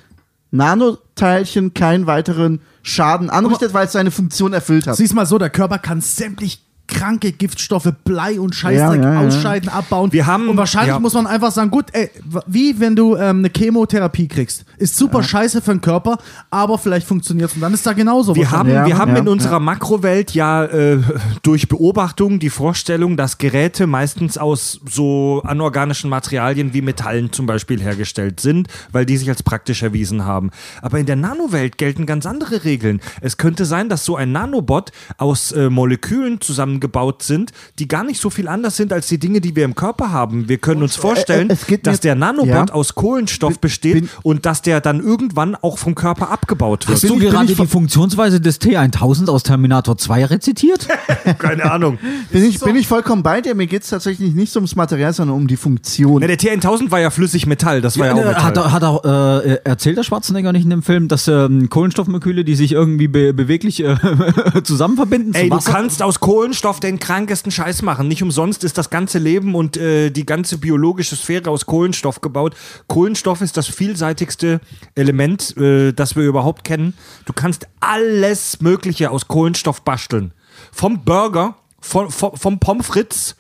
[0.52, 4.96] Nanoteilchen keinen weiteren Schaden anrichtet, weil es seine Funktion erfüllt hat.
[4.96, 9.28] Siehst mal so, der Körper kann sämtlich kranke Giftstoffe, Blei und Scheißdreck Ja, ja, ja.
[9.28, 10.12] ausscheiden, abbauen.
[10.14, 11.00] Wir haben- und wahrscheinlich ja.
[11.00, 12.10] muss man einfach sagen, gut, ey,
[12.48, 14.66] wie wenn du ähm, eine Chemotherapie kriegst.
[14.78, 16.18] Ist super scheiße für den Körper,
[16.50, 18.36] aber vielleicht funktioniert es und dann ist da genauso.
[18.36, 21.00] Wir haben, Ja, wir haben ja, in unserer Makrowelt ja äh,
[21.44, 27.82] durch Beobachtung die Vorstellung, dass Geräte meistens aus so anorganischen Materialien wie Metallen zum Beispiel
[27.82, 30.52] hergestellt sind, weil die sich als praktisch erwiesen haben.
[30.82, 33.02] Aber in der Nanowelt gelten ganz andere Regeln.
[33.22, 36.42] Es könnte sein, dass so ein Nanobot aus äh, Molekülen
[36.82, 39.76] zusammengebaut sind, die gar nicht so viel anders sind als die Dinge, die wir im
[39.76, 40.48] Körper haben.
[40.50, 42.66] Wir können uns vorstellen, äh, dass der Nanobot Ja.
[42.74, 47.02] aus Kohlenstoff besteht bin- und dass der dann irgendwann auch vom Körper abgebaut wird.
[47.02, 50.88] Hast du gerade die Funktionsweise des T1000 aus Terminator 2 rezitiert?
[51.40, 51.98] Keine Ahnung.
[52.32, 53.56] Bin ich, bin ich vollkommen bei dir.
[53.56, 56.20] Mir geht es tatsächlich nicht so ums Material, sondern um die Funktion.
[56.22, 58.44] Ne, der T1000 war ja flüssig Metall, das war ja, auch Metall.
[58.44, 62.44] hat, er- hat auch äh, erzählt der Schwarzenegger nicht in dem Film, dass ähm, Kohlenstoffmoleküle,
[62.44, 63.96] die sich irgendwie be beweglich äh,
[64.64, 68.08] zusammen verbinden Ey, zu du kannst aus Kohlenstoff den krankesten Scheiß machen.
[68.08, 72.56] Nicht umsonst ist das ganze Leben und äh, die ganze biologische Sphäre aus Kohlenstoff gebaut.
[72.88, 74.60] Kohlenstoff ist das vielseitigste
[74.96, 76.94] Element, äh, das wir überhaupt kennen.
[77.26, 80.34] Du kannst alles Mögliche aus Kohlenstoff basteln.
[80.72, 83.36] Vom Burger, von, vom, vom Pommes frites,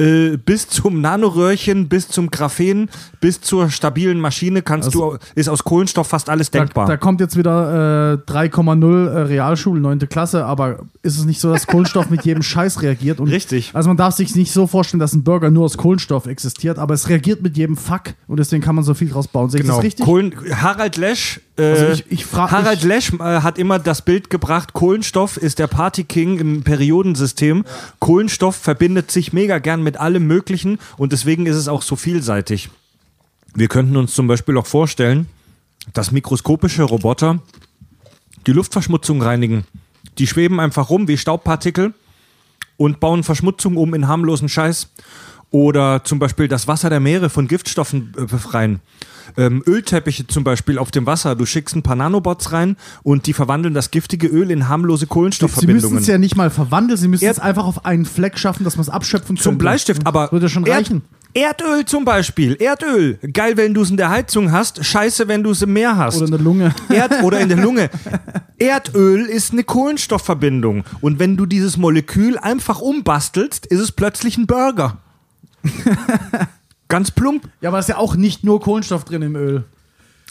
[0.00, 2.88] äh, bis zum Nanoröhrchen, bis zum Graphen,
[3.20, 6.86] bis zur stabilen Maschine kannst Also- du, ist aus Kohlenstoff fast alles Da, denkbar.
[6.86, 9.98] da kommt jetzt wieder äh, 3,0 äh, Realschule, 9.
[10.08, 13.20] Klasse, aber ist es nicht so, dass Kohlenstoff mit jedem Scheiß reagiert?
[13.20, 13.70] Und Richtig.
[13.74, 16.94] Also man darf sich nicht so vorstellen, dass ein Burger nur aus Kohlenstoff existiert, aber
[16.94, 19.50] es reagiert mit jedem Fuck und deswegen kann man so viel draus bauen.
[19.50, 20.04] Sehe das richtig?
[20.04, 24.72] Kohlen, Harald Lesch, Also ich- ich frag Harald Lesch äh, hat immer das Bild gebracht,
[24.72, 27.64] Kohlenstoff ist der Party-King im Periodensystem.
[27.98, 32.70] Kohlenstoff verbindet sich mega gern mit allem Möglichen und deswegen ist es auch so vielseitig.
[33.54, 35.26] Wir könnten uns zum Beispiel auch vorstellen,
[35.92, 37.40] dass mikroskopische Roboter
[38.46, 39.64] die Luftverschmutzung reinigen.
[40.18, 41.94] Die schweben einfach rum wie Staubpartikel
[42.76, 44.88] und bauen Verschmutzung um in harmlosen Scheiß.
[45.52, 48.80] Oder zum Beispiel das Wasser der Meere von Giftstoffen äh, befreien.
[49.36, 51.34] Ähm, Ölteppiche zum Beispiel auf dem Wasser.
[51.36, 55.04] Du schickst ein paar Nanobots rein und die verwandeln das giftige Öl in harmlose Sie
[55.04, 55.98] müssen Kohlenstoffverbindungen.
[55.98, 58.82] es ja nicht mal verwandeln, sie müssen es einfach auf einen Fleck schaffen, dass man
[58.82, 59.62] es abschöpfen zum könnte.
[59.62, 61.02] Bleistift, aber Würde schon reichen.
[61.32, 62.56] Erdöl zum Beispiel.
[62.60, 63.18] Erdöl.
[63.32, 64.84] Geil, wenn du es in der Heizung hast.
[64.84, 66.16] Scheiße, wenn du es im Meer hast.
[66.16, 66.74] Oder eine Lunge.
[66.88, 67.88] Erd oder in der Lunge.
[68.58, 70.84] Erdöl ist eine Kohlenstoffverbindung.
[71.00, 74.98] Und wenn du dieses Molekül einfach umbastelst, ist es plötzlich ein Burger.
[76.90, 77.48] Ganz plump.
[77.62, 79.64] Ja, aber es ist ja auch nicht nur Kohlenstoff drin im Öl.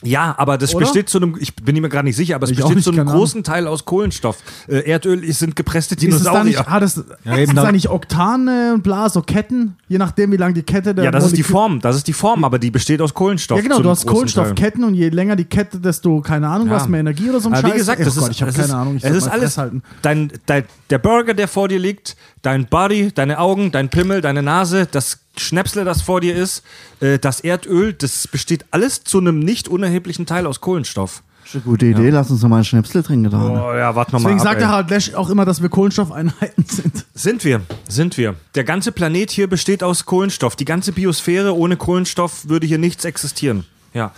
[0.01, 0.86] Ja, aber das Oder?
[0.86, 2.91] besteht zu einem, ich bin mir gar nicht sicher, aber es Ich besteht nicht, zu
[2.91, 3.20] einem keine Ahnung.
[3.20, 4.38] großen Teil aus Kohlenstoff.
[4.70, 6.66] Äh, Erdöl ist, sind gepresste Ist es da nicht, Dinosaurier.
[6.74, 9.76] hat es, Ja, da da- nicht Oktane und bla, so Ketten?
[9.89, 12.14] Je nachdem, wie lang die Kette der Ja, das ist die Form, das ist die
[12.14, 13.57] Form, aber die besteht aus Kohlenstoff.
[13.57, 14.14] Ja, genau, du hast großen.
[14.14, 16.76] Kohlenstoffketten und je länger die Kette, desto, keine Ahnung, Ja.
[16.76, 17.74] was, mehr Energie oder so ein Aber Scheiß.
[17.74, 18.95] wie gesagt, das Gott, ist, ich habe es keine ist, Ahnung.
[18.95, 19.43] Ich es ist mal alles.
[19.55, 19.84] Fress halten.
[20.01, 24.43] Dein, dein, der Burger, der vor dir liegt, dein Body, deine Augen, dein Pimmel, deine
[24.43, 26.63] Nase, das Schnäpsle, das vor dir ist,
[26.99, 31.23] äh, das Erdöl, das besteht alles zu einem nicht unerheblichen Teil aus Kohlenstoff.
[31.51, 33.31] Eine gute Idee, lass uns noch mal einen Schnäpsel trinken.
[33.31, 33.41] Da.
[33.41, 34.33] Oh ja, warte nochmal.
[34.33, 37.05] Deswegen sagt der Harald Lesch auch immer, dass wir Kohlenstoffeinheiten sind.
[37.15, 38.35] Sind wir, sind wir.
[38.53, 40.55] Der ganze Planet hier besteht aus Kohlenstoff.
[40.55, 43.65] Die ganze Biosphäre ohne Kohlenstoff würde hier nichts existieren.
[43.93, 44.11] Ja.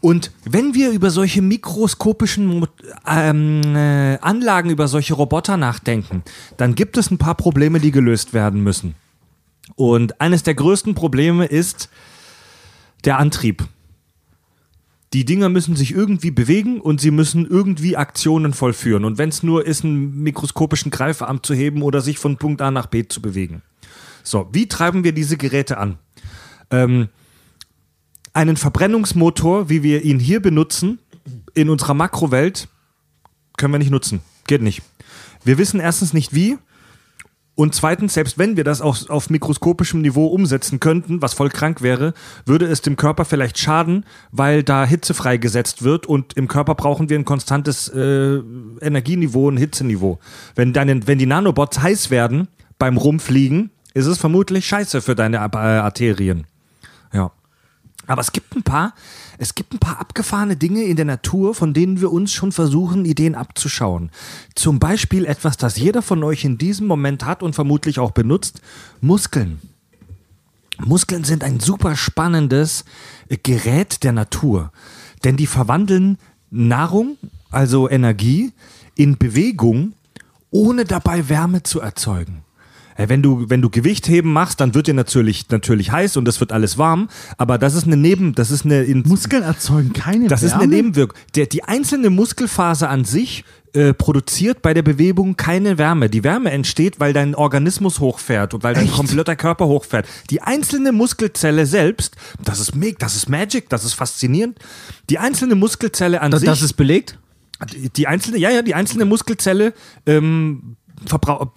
[0.00, 2.66] Und wenn wir über solche mikroskopischen
[3.06, 6.22] ähm, äh, Anlagen, über solche Roboter nachdenken,
[6.56, 8.94] dann gibt es ein paar Probleme, die gelöst werden müssen.
[9.74, 11.88] Und eines der größten Probleme ist
[13.04, 13.66] der Antrieb.
[15.12, 19.04] Die Dinger müssen sich irgendwie bewegen und sie müssen irgendwie Aktionen vollführen.
[19.04, 22.70] Und wenn es nur ist, einen mikroskopischen Greifarm zu heben oder sich von Punkt A
[22.70, 23.62] nach B zu bewegen.
[24.22, 25.98] So, wie treiben wir diese Geräte an?
[26.70, 27.08] Ähm,
[28.34, 30.98] einen Verbrennungsmotor, wie wir ihn hier benutzen,
[31.54, 32.68] in unserer Makrowelt,
[33.56, 34.20] können wir nicht nutzen.
[34.46, 34.82] Geht nicht.
[35.44, 36.58] Wir wissen erstens nicht wie.
[37.58, 41.82] Und zweitens, selbst wenn wir das auf, auf mikroskopischem Niveau umsetzen könnten, was voll krank
[41.82, 42.14] wäre,
[42.46, 47.08] würde es dem Körper vielleicht schaden, weil da Hitze freigesetzt wird und im Körper brauchen
[47.08, 48.36] wir ein konstantes äh,
[48.80, 50.20] Energieniveau, ein Hitzeniveau.
[50.54, 52.46] Wenn, deine, wenn die Nanobots heiß werden
[52.78, 56.46] beim Rumfliegen, ist es vermutlich scheiße für deine äh, Arterien.
[57.12, 57.32] Ja.
[58.08, 58.94] Aber es gibt ein paar,
[59.36, 63.04] es gibt ein paar abgefahrene Dinge in der Natur, von denen wir uns schon versuchen,
[63.04, 64.10] Ideen abzuschauen.
[64.54, 68.62] Zum Beispiel etwas, das jeder von euch in diesem Moment hat und vermutlich auch benutzt,
[69.02, 69.60] Muskeln.
[70.78, 72.84] Muskeln sind ein super spannendes
[73.42, 74.72] Gerät der Natur,
[75.24, 76.18] denn die verwandeln
[76.50, 77.18] Nahrung,
[77.50, 78.52] also Energie,
[78.94, 79.92] in Bewegung,
[80.50, 82.42] ohne dabei Wärme zu erzeugen.
[82.98, 86.40] Äh, Wenn du, wenn du Gewichtheben machst, dann wird dir natürlich, natürlich heiß und es
[86.40, 90.28] wird alles warm, aber das ist eine Neben, das ist eine, in, Muskeln erzeugen keine
[90.28, 90.64] das ist Wärme.
[90.64, 91.16] eine Nebenwirkung.
[91.34, 93.44] Der, die einzelne Muskelfaser an sich
[93.74, 96.08] äh, produziert bei der Bewegung keine Wärme.
[96.10, 98.94] Die Wärme entsteht, weil dein Organismus hochfährt und weil dein Echt?
[98.94, 100.06] kompletter Körper hochfährt.
[100.30, 104.58] Die einzelne Muskelzelle selbst, das ist meg, das ist Magic, das ist faszinierend.
[105.10, 107.18] Die einzelne Muskelzelle an Das, sich, das ist belegt?
[107.72, 109.74] die, die einzelne, ja, ja, die einzelne Muskelzelle
[110.06, 110.76] ähm,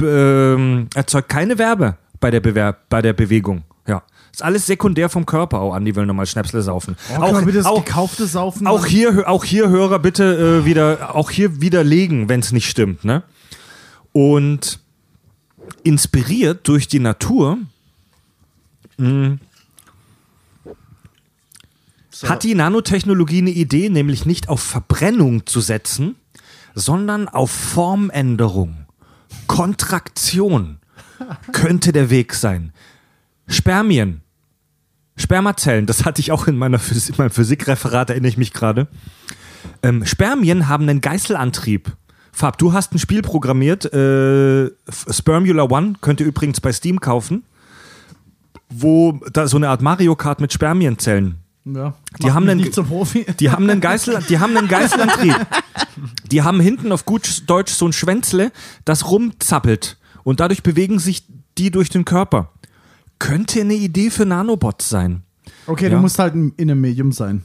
[0.02, 3.64] ähm, erzeugt keine Wärme bei der, Bewer bei der Bewegung.
[3.88, 4.04] Ja.
[4.32, 5.62] Ist alles sekundär vom Körper.
[5.62, 6.96] Oh, Andi will nochmal Schnäpsle saufen.
[7.18, 11.32] Oh, man bitte das gekaufte Saufen auch hier, auch hier Hörer bitte äh, wieder, auch
[11.32, 13.24] hier widerlegen, wenn es nicht stimmt, ne?
[14.14, 14.80] Und
[15.84, 17.58] inspiriert durch die Natur
[18.98, 19.38] mh,
[22.24, 26.16] hat die Nanotechnologie eine Idee, nämlich nicht auf Verbrennung zu setzen,
[26.76, 28.81] sondern auf Formänderung.
[29.52, 30.78] Kontraktion
[31.52, 32.72] könnte der Weg sein.
[33.48, 34.22] Spermien.
[35.18, 38.88] Spermazellen, das hatte ich auch in, meiner Phys in meinem Physikreferat, erinnere ich mich gerade.
[39.84, 41.92] Ähm, Spermien haben einen Geißelantrieb.
[42.32, 44.72] Fab, du hast ein Spiel programmiert, äh,
[45.10, 47.44] Spermula One, könnt ihr übrigens bei Steam kaufen,
[48.70, 51.40] wo da so eine Art Mario Kart mit Spermienzellen.
[51.66, 51.94] Ja.
[52.22, 53.26] Die haben einen- nicht zum Profi.
[53.40, 55.36] Die haben einen Geißel, die haben einen Geißelantrieb.
[56.32, 58.52] Die haben hinten auf gut Deutsch so ein Schwänzle,
[58.84, 61.24] das rumzappelt und dadurch bewegen sich
[61.58, 62.52] die durch den Körper.
[63.20, 65.22] könnte eine Idee für Nanobots sein.
[65.68, 65.90] Okay, Ja.
[65.92, 67.44] du musst halt in in einem Medium sein.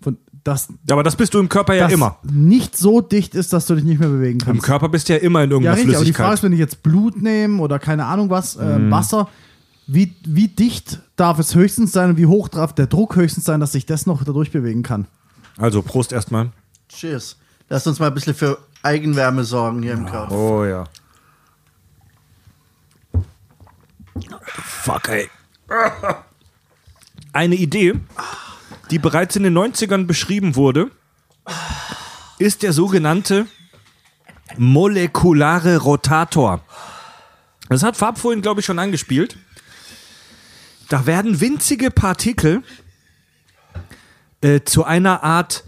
[0.00, 2.16] Von, das Ja, aber das bist du im Körper ja das immer.
[2.22, 4.62] nicht so dicht ist, dass du dich nicht mehr bewegen Im kannst.
[4.62, 6.34] Körper bist du ja immer in ja, irgendeiner richtig, aber die Frage Flüssigkeit.
[6.38, 8.90] ist, wenn ich jetzt Blut nehme oder keine Ahnung was, äh, Mhm.
[8.90, 9.28] Wasser,
[9.92, 13.58] wie, wie dicht darf es höchstens sein und wie hoch darf der Druck höchstens sein,
[13.58, 15.08] dass ich das noch dadurch bewegen kann?
[15.56, 16.50] Also Prost erstmal.
[16.88, 17.36] Cheers.
[17.68, 20.32] Lass uns mal ein bisschen für Eigenwärme sorgen hier im Körper.
[20.32, 20.84] Oh ja.
[24.44, 25.28] Fuck, ey.
[27.32, 27.94] Eine Idee,
[28.90, 30.90] die bereits in den 90ern beschrieben wurde,
[32.38, 33.46] ist der sogenannte
[34.56, 36.60] molekulare Rotator.
[37.68, 39.36] Das hat Farb vorhin, glaube ich, schon angespielt.
[40.90, 42.64] Da werden winzige Partikel
[44.40, 45.62] äh, zu einer Art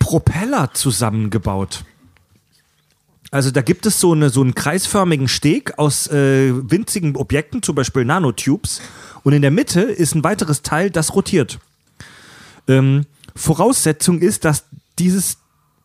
[0.00, 1.84] Propeller zusammengebaut.
[3.30, 7.76] Also da gibt es so, eine, so einen kreisförmigen Steg aus äh, winzigen Objekten, zum
[7.76, 8.80] Beispiel Nanotubes.
[9.22, 11.60] Und in der Mitte ist ein weiteres Teil, das rotiert.
[12.66, 13.06] Ähm,
[13.36, 14.64] Voraussetzung ist, dass
[14.98, 15.38] dieses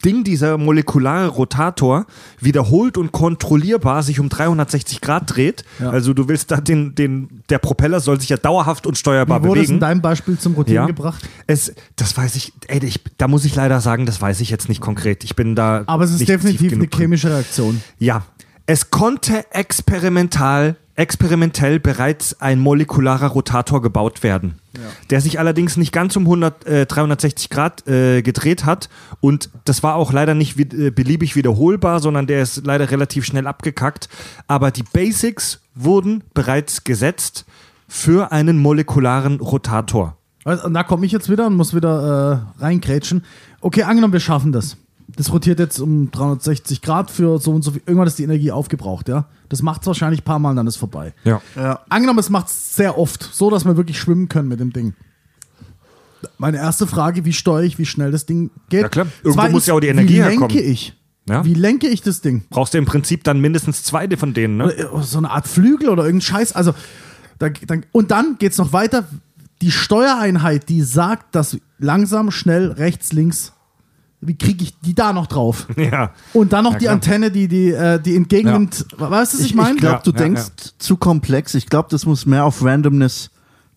[0.04, 2.06] Ding, dieser molekulare Rotator,
[2.40, 5.64] wiederholt und kontrollierbar sich um 360 Grad dreht.
[5.80, 5.90] Ja.
[5.90, 9.48] Also du willst da den, den, der Propeller soll sich ja dauerhaft und steuerbar Wie
[9.48, 9.76] wurde es bewegen.
[9.76, 11.28] in deinem Beispiel zum Rotieren gebracht?
[11.48, 14.70] Es, das weiß ich, ey, ich, da muss ich leider sagen, das weiß ich jetzt
[14.70, 15.24] nicht konkret.
[15.24, 15.84] Ich bin da.
[15.88, 17.82] Aber es ist definitiv eine chemische Reaktion.
[18.00, 18.24] Ja,
[18.66, 24.60] es konnte experimental, experimentell bereits ein molekularer Rotator gebaut werden,
[25.10, 28.90] der sich allerdings nicht ganz um 100, äh, 360 Grad äh, gedreht hat
[29.20, 33.26] und das war auch leider nicht wi- äh, beliebig wiederholbar, sondern der ist leider relativ
[33.26, 34.08] schnell abgekackt.
[34.48, 37.46] Aber die Basics wurden bereits gesetzt
[37.88, 40.18] für einen molekularen Rotator.
[40.46, 43.24] Also, Und da komme ich jetzt wieder und muss wieder äh, reingrätschen.
[43.62, 44.78] Okay, angenommen, wir schaffen das.
[45.16, 47.82] Das rotiert jetzt um 360 Grad für so und so viel.
[47.86, 49.26] Irgendwann ist die Energie aufgebraucht, ja.
[49.50, 51.14] Das macht es wahrscheinlich ein paar Mal, dann ist vorbei.
[51.24, 51.42] Ja.
[51.56, 51.82] Ja.
[51.90, 54.94] Angenommen, es macht es sehr oft, so dass wir wirklich schwimmen können mit dem Ding.
[56.38, 58.82] Meine erste Frage, wie steuere ich, wie schnell das Ding geht?
[58.82, 59.08] Ja, klar.
[59.24, 60.50] Irgendwo muss ja auch die Energie wie herkommen.
[60.50, 60.94] lenke ich?
[61.28, 61.46] Ja.
[61.46, 62.44] Wie lenke ich das Ding?
[62.50, 64.66] Brauchst du im Prinzip dann mindestens zwei von denen, ne?
[64.66, 66.54] Oder, äh, So eine Art Flügel oder irgendein Scheiß.
[66.54, 66.74] Also,
[67.40, 69.08] da, dann, und dann geht es noch weiter.
[69.62, 73.53] Die Steuereinheit, die sagt, dass langsam, schnell, rechts, links,
[74.28, 75.68] wie kriege ich die da noch drauf?
[75.78, 76.12] Ja.
[76.34, 76.94] Und dann noch Ja, die klar.
[76.96, 78.86] Antenne, die, die, äh, die entgegennimmt.
[78.98, 79.76] Weißt du, was ich, Ich, meine?
[79.76, 80.44] ich glaube, Ja, du ja, denkst
[80.80, 81.54] zu komplex.
[81.56, 83.30] Ich glaube, das muss mehr auf Randomness.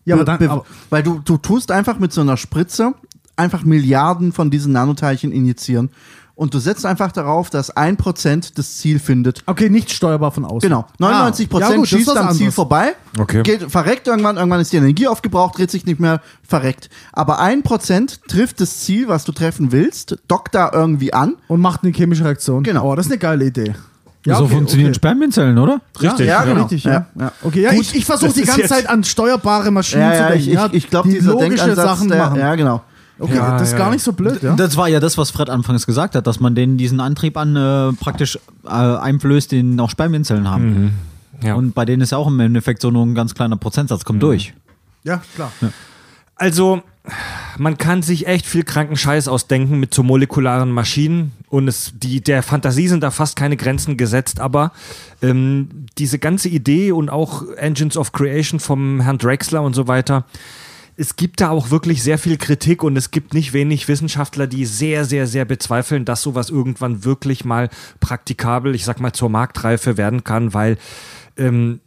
[0.05, 2.95] Ja, aber be- dann- be- aber- weil du, du tust einfach mit so einer Spritze
[3.37, 5.91] einfach Milliarden von diesen Nanoteilchen injizieren.
[6.37, 9.43] Und du setzt einfach darauf, dass ein Prozent das Ziel findet.
[9.47, 10.61] Okay, nicht steuerbar von außen.
[10.69, 10.85] Genau.
[10.99, 13.43] 99 Ah, ja, Prozent das ist schießt am Ziel vorbei, Okay.
[13.43, 16.91] geht, verreckt irgendwann, irgendwann ist die Energie aufgebraucht, dreht sich nicht mehr, verreckt.
[17.15, 21.37] Aber ein Prozent trifft das Ziel, was du treffen willst, dockt da irgendwie an.
[21.49, 22.63] Und macht eine chemische Reaktion.
[22.65, 22.93] Genau.
[22.93, 23.75] Oh, das ist eine geile Idee.
[24.27, 24.95] so okay, funktionieren okay.
[24.97, 25.81] Spermienzellen, oder?
[26.03, 26.27] Richtig.
[26.27, 26.61] Ja, Ja, genau.
[26.65, 26.93] richtig, ja.
[26.93, 27.07] Ja.
[27.19, 27.33] ja.
[27.45, 30.19] Okay, ja, Gut, ich, ich versuche die ganze jetzt- Zeit an steuerbare Maschinen Ja, zu
[30.19, 30.43] ja, denken.
[30.43, 32.39] ich, ich, ja, ich glaube, die dieser logische Denkansatz, Sachen der, machen.
[32.41, 32.83] ja, genau.
[33.19, 34.55] Okay, Ja, das ist ja, gar nicht so blöd, ja.
[34.57, 37.57] Das war ja das, was Fred anfangs gesagt hat, dass man denen diesen Antrieb an
[37.57, 40.93] äh, praktisch äh, einflößt, den auch Spermienzellen haben.
[41.43, 41.55] Ja.
[41.55, 44.23] Und bei denen ist ja auch im Endeffekt so nur ein ganz kleiner Prozentsatz, kommt
[44.23, 44.55] durch.
[45.05, 45.51] Ja, klar.
[46.35, 46.83] Also,
[47.59, 52.21] man kann sich echt viel kranken Scheiß ausdenken mit so molekularen Maschinen und es, die,
[52.21, 54.73] der Fantasie sind da fast keine Grenzen gesetzt, aber
[55.23, 60.25] ähm, diese ganze Idee und auch Engines of Creation vom Herrn Drexler und so weiter,
[60.97, 64.65] es gibt da auch wirklich sehr viel Kritik und es gibt nicht wenig Wissenschaftler, die
[64.65, 67.69] sehr, sehr, sehr bezweifeln, dass sowas irgendwann wirklich mal
[68.01, 70.79] praktikabel, ich sag mal, zur Marktreife werden kann, weil
[71.37, 71.81] ähm,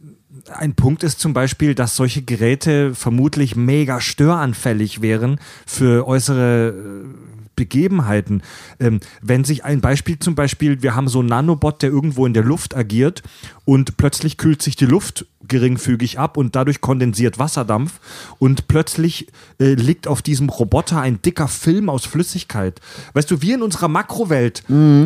[0.52, 7.30] ein Punkt ist zum Beispiel, dass solche Geräte vermutlich mega störanfällig wären für äußere äh,
[7.56, 8.42] Begebenheiten.
[8.78, 12.32] Ähm, wenn sich ein Beispiel zum Beispiel, wir haben so einen Nanobot, der irgendwo in
[12.32, 13.22] der Luft agiert
[13.70, 18.00] und plötzlich kühlt sich die Luft geringfügig ab und dadurch kondensiert Wasserdampf
[18.40, 19.28] und plötzlich
[19.60, 22.80] äh, liegt auf diesem Roboter ein dicker Film aus Flüssigkeit.
[23.12, 24.64] Weißt du, wir in unserer Makrowelt,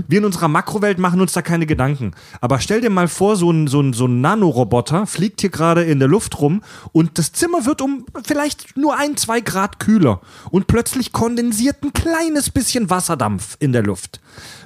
[0.09, 2.13] wir in unserer Makrowelt machen uns da keine Gedanken.
[2.41, 5.85] Aber stell dir mal vor, so ein, so ein, so ein Nanoroboter fliegt hier gerade
[5.85, 6.63] in der Luft rum
[6.93, 11.93] und das Zimmer wird um vielleicht nur ein, zwei Grad kühler und plötzlich kondensiert ein
[11.93, 14.21] kleines bisschen Wasserdampf in der Luft.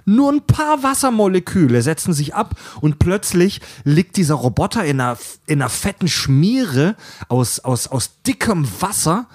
[0.08, 5.60] Nur ein paar Wassermoleküle setzen sich ab und plötzlich liegt dieser Roboter in einer, in
[5.60, 6.96] einer fetten Schmiere
[7.28, 9.26] aus, aus, aus dickem Wasser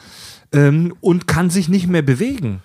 [0.52, 2.62] ähm, und kann sich nicht mehr bewegen.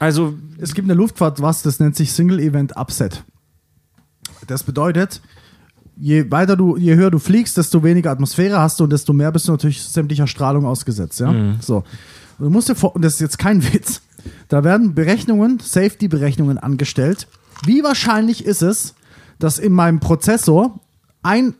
[0.00, 3.22] Also, Es gibt in der Luftfahrt was, das nennt sich Single Event Upset.
[4.48, 5.22] Das bedeutet,
[5.96, 9.30] je weiter du, je höher du fliegst, desto weniger Atmosphäre hast du und desto mehr
[9.30, 11.30] bist du natürlich sämtlicher Strahlung ausgesetzt, ja.
[11.60, 11.84] So.
[12.38, 14.02] Und du musst dir vor, und das ist jetzt kein Witz,
[14.48, 17.26] da werden Berechnungen, Safety-Berechnungen angestellt.
[17.64, 18.94] Wie wahrscheinlich ist es,
[19.38, 20.78] dass in meinem Prozessor
[21.22, 21.54] ein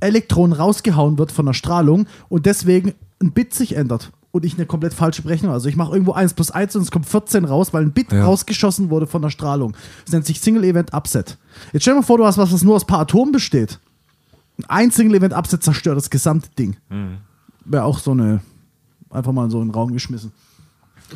[0.00, 2.92] Elektron rausgehauen wird von der Strahlung und deswegen
[3.22, 5.52] ein Bit sich ändert und ich eine komplett falsche Berechnung.
[5.52, 8.12] Also ich mache irgendwo 1 plus 1 und es kommt 14 raus, weil ein Bit
[8.12, 8.24] Ja.
[8.26, 9.74] rausgeschossen wurde von der Strahlung.
[10.04, 11.38] Das nennt sich Single Event Upset.
[11.72, 13.78] Jetzt stell dir mal vor, du hast was, was nur aus ein paar Atomen besteht.
[14.68, 16.76] Ein Single Event Upset zerstört das gesamte Ding.
[17.64, 18.40] Wäre auch so eine,
[19.10, 20.32] einfach mal so in den Raum geschmissen.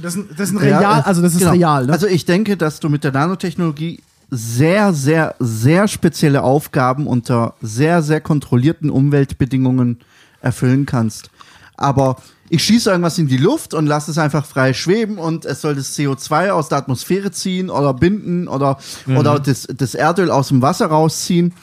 [0.01, 1.53] Das ist das ist ein real, Ja, also das ist genau.
[1.53, 1.87] real.
[1.87, 1.93] Ne?
[1.93, 4.01] Also ich denke, dass du mit der Nanotechnologie
[4.31, 9.99] sehr, sehr, sehr spezielle Aufgaben unter sehr, sehr kontrollierten Umweltbedingungen
[10.41, 11.31] erfüllen kannst.
[11.77, 12.17] Aber
[12.49, 15.77] ich schieße irgendwas in die Luft und lasse es einfach frei schweben und es soll
[15.77, 20.61] das CO2 aus der Atmosphäre ziehen oder binden oder, oder das, das Erdöl aus dem
[20.61, 21.55] Wasser rausziehen.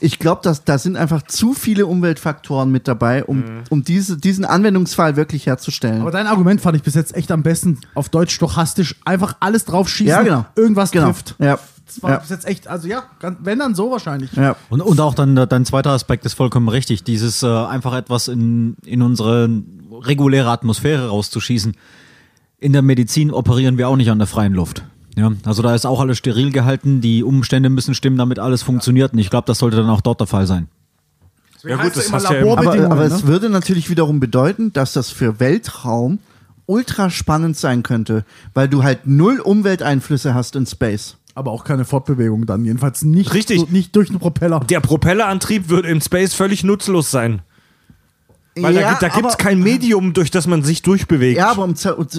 [0.00, 4.44] Ich glaube, dass da sind einfach zu viele Umweltfaktoren mit dabei, um, um diese, diesen
[4.44, 6.02] Anwendungsfall wirklich herzustellen.
[6.02, 8.96] Aber dein Argument fand ich bis jetzt echt am besten auf Deutsch stochastisch.
[9.04, 10.46] Einfach alles drauf schießen, ja, genau.
[10.54, 11.06] irgendwas genau.
[11.06, 11.34] trifft.
[11.38, 11.58] Ja.
[11.86, 12.16] Das war Ja.
[12.18, 13.04] bis jetzt echt, also ja,
[13.40, 14.32] wenn dann so wahrscheinlich.
[14.32, 14.56] Ja.
[14.70, 17.04] Und, und auch dann dein zweiter Aspekt ist vollkommen richtig.
[17.04, 19.48] Dieses äh, einfach etwas in, in unsere
[19.92, 21.76] reguläre Atmosphäre rauszuschießen.
[22.58, 24.82] In der Medizin operieren wir auch nicht an der freien Luft.
[25.16, 29.12] Ja, also da ist auch alles steril gehalten, die Umstände müssen stimmen, damit alles funktioniert.
[29.14, 30.68] Und ich glaube, das sollte dann auch dort der Fall sein.
[31.64, 33.14] Ja, gut, das hast ja im- Aber, aber ne?
[33.14, 36.18] es würde natürlich wiederum bedeuten, dass das für Weltraum
[36.66, 38.24] ultra spannend sein könnte,
[38.54, 41.16] weil du halt null Umwelteinflüsse hast in Space.
[41.34, 42.64] aber auch keine Fortbewegung dann.
[42.64, 43.60] Jedenfalls nicht, Richtig.
[43.60, 44.60] So, nicht durch den Propeller.
[44.60, 47.40] Der Propellerantrieb wird im Space völlig nutzlos sein.
[48.58, 51.36] Weil da, gibt- da gibt es kein Medium, durch das man sich durchbewegt.
[51.38, 51.74] Ja, aber um,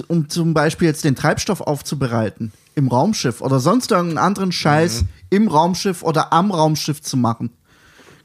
[0.08, 5.08] um zum Beispiel jetzt den Treibstoff aufzubereiten im Raumschiff oder sonst irgendeinen anderen Scheiß Mhm.
[5.30, 7.50] im Raumschiff oder am Raumschiff zu machen,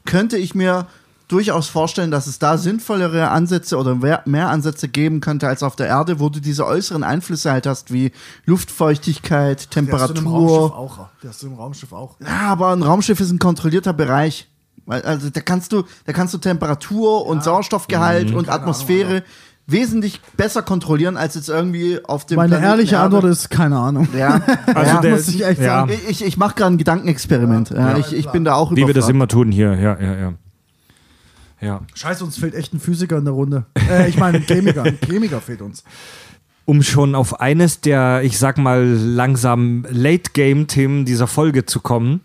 [0.06, 0.86] könnte ich mir
[1.28, 3.94] durchaus vorstellen, dass es da sinnvollere Ansätze oder
[4.26, 7.92] mehr, Ansätze geben könnte als auf der Erde, wo du diese äußeren Einflüsse halt hast,
[7.92, 8.12] wie
[8.44, 10.76] Luftfeuchtigkeit, Die hast du im Raumschiff Temperatur.
[10.78, 10.98] auch.
[11.22, 12.16] Die hast du im Raumschiff auch.
[12.20, 14.48] Ja, aber ein Raumschiff ist ein kontrollierter Bereich.
[14.86, 18.36] Also da kannst du, da kannst du Temperatur und Sauerstoffgehalt Mhm.
[18.36, 19.22] und Atmosphäre
[19.66, 23.16] wesentlich besser kontrollieren als jetzt irgendwie auf dem Meine Planeten ehrliche Erde.
[23.16, 24.08] Antwort ist keine Ahnung.
[24.16, 24.40] ja,
[24.74, 25.00] Also ja.
[25.00, 25.86] der- muss ich echt ja.
[25.86, 25.92] sagen.
[26.08, 27.70] ich, ich mache gerade ein Gedankenexperiment.
[27.70, 30.32] Ja, ich, ich bin da auch Wie wir das immer tun hier, ja, ja, ja.
[31.60, 31.80] Ja.
[31.94, 33.64] Scheiße, uns fehlt echt ein Physiker in der Runde.
[33.88, 34.82] Äh, ich meine, ein Chemiker.
[34.82, 35.82] Ein Chemiker fehlt uns.
[36.66, 42.20] Um schon auf eines der, ich sag mal, langsam Late-Game-Themen dieser Folge zu kommen.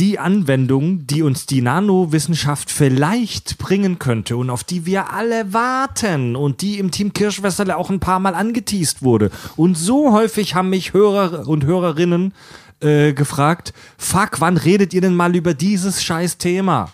[0.00, 6.34] Die Anwendung, die uns die Nanowissenschaft vielleicht bringen könnte und auf die wir alle warten
[6.34, 9.30] und die im Team Kirschwässerle auch ein paar Mal angeteased wurde.
[9.54, 12.34] Und so häufig haben mich Hörer und Hörerinnen
[12.80, 16.90] äh, gefragt, fuck, wann redet ihr denn mal über dieses scheiß Thema?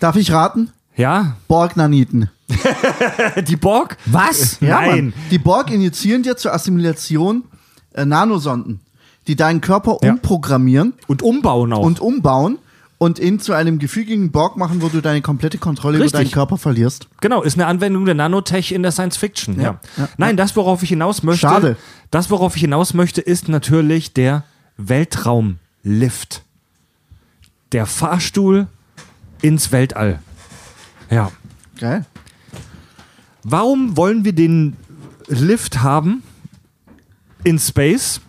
[0.00, 0.70] Darf ich raten?
[0.96, 1.36] Ja?
[1.48, 2.30] Borg-Naniten.
[3.46, 3.96] Die Borg?
[4.06, 4.58] Was?
[4.60, 4.88] Ja, Nein.
[4.88, 5.12] Mann.
[5.30, 7.44] Die Borg injizieren dir zur Assimilation
[7.92, 8.80] äh, Nanosonden,
[9.26, 10.12] die deinen Körper Ja.
[10.12, 11.80] umprogrammieren Und umbauen auch.
[11.84, 12.58] und umbauen
[12.98, 16.12] und ihn zu einem gefügigen Borg machen, wo du deine komplette Kontrolle Richtig.
[16.12, 17.08] über deinen Körper verlierst.
[17.20, 19.56] Genau, ist eine Anwendung der Nanotech in der Science Fiction.
[19.56, 19.62] Ja.
[19.62, 21.76] Ja, ja, Nein, das, worauf ich hinaus möchte, Schade.
[22.10, 24.44] das, worauf ich hinaus möchte, ist natürlich der
[24.76, 26.42] Weltraumlift.
[27.72, 28.66] Der Fahrstuhl
[29.42, 30.18] ins Weltall.
[31.10, 31.30] Ja.
[31.78, 32.04] Geil.
[33.42, 34.76] Warum wollen wir den
[35.28, 36.22] Lift haben
[37.44, 38.20] in Space?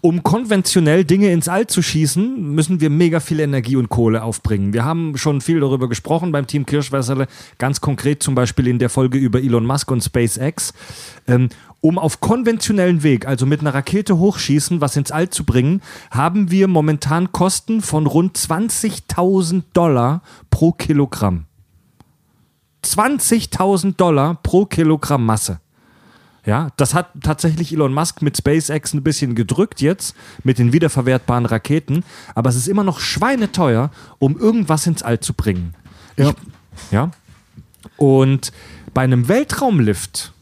[0.00, 4.72] Um konventionell Dinge ins All zu schießen, müssen wir mega viel Energie und Kohle aufbringen.
[4.72, 7.26] Wir haben schon viel darüber gesprochen beim Team Kirschwässerle,
[7.58, 10.74] ganz konkret zum Beispiel in der Folge über Elon Musk und SpaceX.
[11.26, 11.48] Ähm,
[11.80, 16.50] um auf konventionellen Weg, also mit einer Rakete hochschießen, was ins All zu bringen, haben
[16.50, 21.46] wir momentan Kosten von rund 20.000 Dollar pro Kilogramm.
[22.84, 25.60] 20.000 Dollar pro Kilogramm Masse.
[26.48, 31.44] Ja, das hat tatsächlich Elon Musk mit SpaceX ein bisschen gedrückt jetzt mit den wiederverwertbaren
[31.44, 32.04] Raketen,
[32.34, 35.74] aber es ist immer noch schweineteuer, um irgendwas ins All zu bringen.
[36.16, 36.30] Ja.
[36.30, 36.36] Ich,
[36.90, 37.10] ja.
[37.98, 38.50] Und
[38.94, 40.32] bei einem Weltraumlift,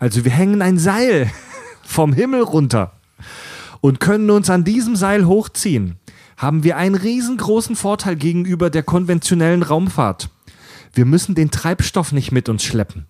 [0.00, 1.30] also wir hängen ein Seil
[1.84, 2.94] vom Himmel runter
[3.80, 5.94] und können uns an diesem Seil hochziehen,
[6.36, 10.28] haben wir einen riesengroßen Vorteil gegenüber der konventionellen Raumfahrt.
[10.92, 13.06] Wir müssen den Treibstoff nicht mit uns schleppen.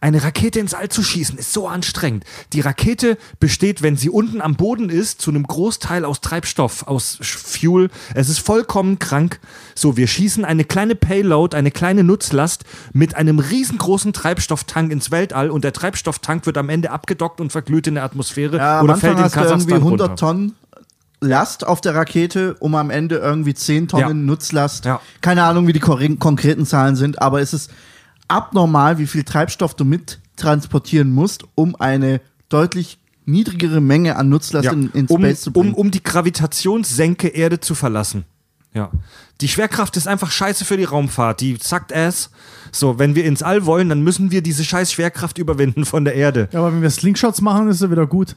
[0.00, 2.24] Eine Rakete ins All zu schießen ist so anstrengend.
[2.52, 7.18] Die Rakete besteht, wenn sie unten am Boden ist, zu einem Großteil aus Treibstoff, aus
[7.20, 7.90] Fuel.
[8.14, 9.40] Es ist vollkommen krank.
[9.74, 15.50] So, wir schießen eine kleine Payload, eine kleine Nutzlast mit einem riesengroßen Treibstofftank ins Weltall
[15.50, 19.12] und der Treibstofftank wird am Ende abgedockt und verglüht in der Atmosphäre Ja, oder fällt
[19.12, 20.16] in du irgendwie Kasachstan 100 runter.
[20.16, 20.54] Tonnen
[21.20, 24.14] Last auf der Rakete, um am Ende irgendwie 10 Tonnen Ja.
[24.14, 24.84] Nutzlast.
[24.84, 25.00] Ja.
[25.22, 27.70] Keine Ahnung, wie die konkreten Zahlen sind, aber es ist
[28.28, 34.66] abnormal, wie viel Treibstoff du mit transportieren musst, um eine deutlich niedrigere Menge an Nutzlast
[34.66, 35.72] Ja, in, in um, Space zu bringen.
[35.74, 38.24] um, um die Gravitationssenke Erde zu verlassen.
[38.74, 38.90] Ja.
[39.40, 41.40] Die Schwerkraft ist einfach scheiße für die Raumfahrt.
[41.40, 42.30] Die zackt ass.
[42.72, 46.14] So, wenn wir ins All wollen, dann müssen wir diese scheiß Schwerkraft überwinden von der
[46.14, 46.48] Erde.
[46.52, 48.36] Ja, aber wenn wir Slingshots machen, ist er wieder gut.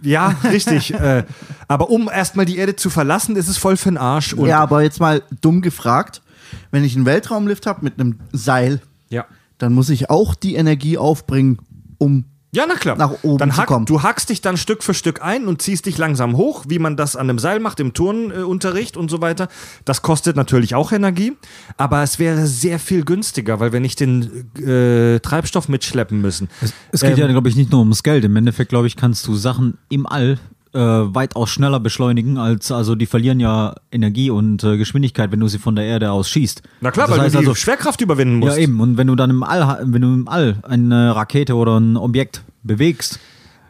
[0.00, 0.94] Ja, richtig.
[0.94, 1.24] äh,
[1.68, 4.32] aber um erstmal die Erde zu verlassen, ist es voll für den Arsch.
[4.32, 6.22] Und ja, aber jetzt mal dumm gefragt,
[6.70, 8.80] wenn ich einen Weltraumlift habe mit einem Seil,
[9.12, 9.26] ja.
[9.58, 11.58] dann muss ich auch die Energie aufbringen,
[11.98, 12.24] um
[12.54, 12.96] Ja, na klar.
[12.96, 13.86] Nach oben dann zu kommen.
[13.86, 16.96] Du hackst dich dann Stück für Stück ein und ziehst dich langsam hoch, wie man
[16.96, 19.48] das an einem Seil macht, im Turnunterricht und so weiter.
[19.84, 21.32] Das kostet natürlich auch Energie,
[21.76, 26.48] aber es wäre sehr viel günstiger, weil wir nicht den äh, Treibstoff mitschleppen müssen.
[26.90, 28.24] Es geht Ähm, ja, glaube ich, nicht nur ums Geld.
[28.24, 30.38] Im Endeffekt, glaube ich, kannst du Sachen im All
[30.74, 35.48] äh, weitaus schneller beschleunigen, als also die verlieren ja Energie und äh, Geschwindigkeit, wenn du
[35.48, 36.62] sie von der Erde aus schießt.
[36.80, 38.56] Na klar, das weil heißt du die also, Schwerkraft überwinden musst.
[38.56, 38.80] ja eben.
[38.80, 42.42] Und wenn du dann im All, wenn du im All eine Rakete oder ein Objekt
[42.62, 43.18] bewegst,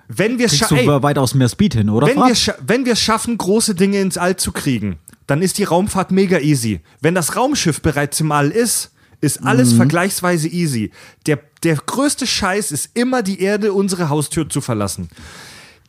[0.08, 2.06] Wenn wir kriegst du ey, weitaus mehr Speed hin, oder?
[2.06, 5.64] wenn wir, wenn wir es schaffen, große Dinge ins All zu kriegen, dann ist die
[5.64, 6.80] Raumfahrt mega easy.
[7.00, 10.90] Wenn das Raumschiff bereits im All ist, ist alles vergleichsweise easy.
[11.26, 15.08] Der, der größte Scheiß ist immer die Erde, unsere Haustür zu verlassen.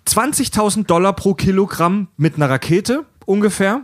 [0.07, 3.81] 20.000 Dollar pro Kilogramm mit einer Rakete ungefähr.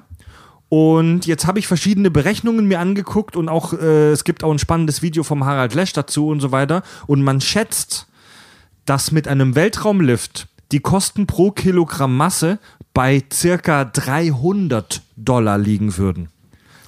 [0.70, 4.60] Und jetzt habe ich verschiedene Berechnungen mir angeguckt und auch äh, es gibt auch ein
[4.60, 6.84] spannendes Video vom Harald Lesch dazu und so weiter.
[7.08, 8.08] Und man schätzt,
[8.86, 12.60] dass mit einem Weltraumlift die Kosten pro Kilogramm Masse
[12.94, 16.30] bei circa 300 Dollar liegen würden.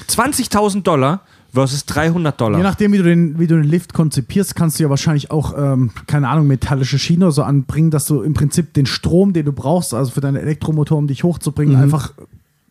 [0.08, 1.22] 20.000 Dollar
[1.53, 2.57] versus 300 Dollar.
[2.57, 5.53] Je nachdem, wie du, den, wie du den Lift konzipierst, kannst du ja wahrscheinlich auch,
[5.57, 9.45] ähm, keine Ahnung, metallische Schiene oder so anbringen, dass du im Prinzip den Strom, den
[9.45, 11.84] du brauchst, also für deine Elektromotor, um dich hochzubringen, Mhm.
[11.84, 12.14] einfach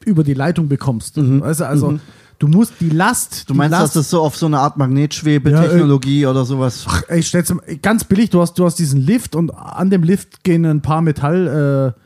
[0.04, 1.16] über die Leitung bekommst.
[1.18, 1.98] Weißt du, also
[2.38, 3.50] du musst die Last.
[3.50, 6.86] Du meinst, dass Last, das so auf so eine Art Magnetschwebe-Technologie oder sowas.
[7.08, 7.52] Ey, stell's
[7.82, 11.02] ganz billig, du hast, du hast diesen Lift und an dem Lift gehen ein paar
[11.02, 11.94] Metall.
[11.96, 12.00] Äh,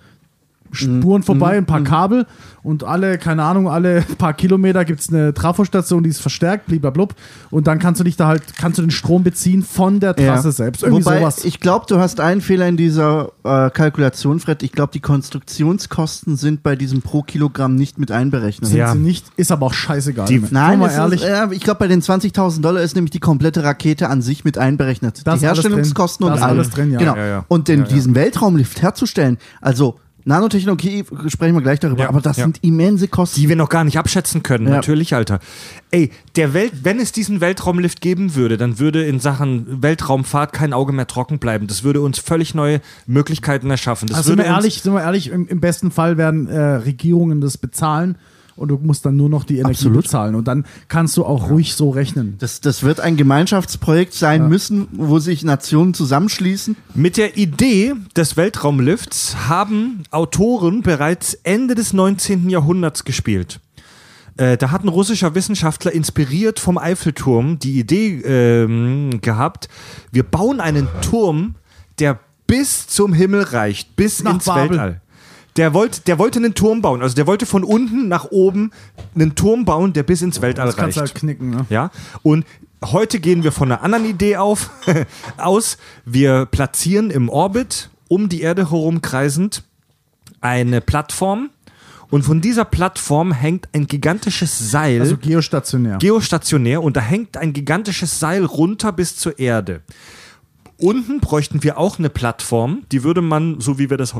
[0.74, 2.26] Spuren vorbei, ein paar Kabel
[2.62, 7.14] und alle, keine Ahnung, alle paar Kilometer gibt es eine Trafostation, die ist verstärkt, blub.
[7.50, 10.52] Und dann kannst du dich da halt, kannst du den Strom beziehen von der Trasse
[10.52, 10.82] selbst.
[10.82, 11.44] Irgendwie Wobei, sowas.
[11.44, 14.62] ich glaube, du hast einen Fehler in dieser äh, Kalkulation, Fred.
[14.62, 18.68] Ich glaube, die Konstruktionskosten sind bei diesem pro Kilogramm nicht mit einberechnet.
[18.70, 18.92] sind Ja.
[18.92, 20.26] sie nicht, ist aber auch scheißegal.
[20.26, 21.22] Die- Nein, mal ehrlich.
[21.22, 24.44] Ist, äh, ich glaube, bei den 20.000 Dollar ist nämlich die komplette Rakete an sich
[24.44, 25.22] mit einberechnet.
[25.24, 26.34] Da ist die alles Herstellungskosten drin.
[26.36, 26.56] Und alles.
[26.66, 26.98] alles drin, ja.
[26.98, 27.16] Genau.
[27.16, 27.44] Ja, ja.
[27.48, 32.44] Und den, diesen Weltraumlift herzustellen, also Nanotechnologie, sprechen wir gleich darüber, Ja, aber das ja.
[32.44, 33.40] sind immense Kosten.
[33.40, 34.66] die wir noch gar nicht abschätzen können.
[34.66, 34.74] Ja.
[34.74, 35.38] Natürlich, Alter.
[35.90, 40.72] Ey, der Welt, wenn es diesen Weltraumlift geben würde, dann würde in Sachen Weltraumfahrt kein
[40.72, 41.66] Auge mehr trocken bleiben.
[41.66, 44.08] Das würde uns völlig neue Möglichkeiten erschaffen.
[44.08, 47.40] Das Also sind wir ehrlich, sind wir ehrlich, im, im besten Fall werden äh, Regierungen
[47.42, 48.16] das bezahlen
[48.56, 50.04] und du musst dann nur noch die Energie Absolut.
[50.04, 50.34] bezahlen.
[50.34, 52.36] Und dann kannst du auch ruhig so rechnen.
[52.38, 56.76] Das, das wird ein Gemeinschaftsprojekt sein müssen, wo sich Nationen zusammenschließen.
[56.94, 62.48] Mit der Idee des Weltraumlifts haben Autoren bereits Ende des 19.
[62.48, 63.60] Jahrhunderts gespielt.
[64.36, 69.68] Äh, da hat ein russischer Wissenschaftler inspiriert vom Eiffelturm die Idee ähm, gehabt,
[70.10, 71.54] wir bauen einen Turm,
[72.00, 74.70] der bis zum Himmel reicht, bis Nach ins Babel.
[74.70, 75.00] Weltall.
[75.56, 78.72] Der wollte, der wollte einen Turm bauen, also der wollte von unten nach oben
[79.14, 81.12] einen Turm bauen, der bis ins Weltall Das kannst reicht.
[81.12, 81.50] halt knicken.
[81.50, 81.66] Ne?
[81.70, 81.90] Ja,
[82.22, 82.44] und
[82.84, 84.70] heute gehen wir von einer anderen Idee auf,
[85.36, 85.78] aus.
[86.04, 89.62] Wir platzieren im Orbit um die Erde herum kreisend
[90.40, 91.50] eine Plattform
[92.10, 95.98] und von dieser Plattform hängt ein gigantisches Seil, Also geostationär.
[95.98, 99.82] geostationär, und da hängt ein gigantisches Seil runter bis zur Erde.
[100.76, 104.14] Unten bräuchten wir auch eine Plattform, die würde man, so wie wir das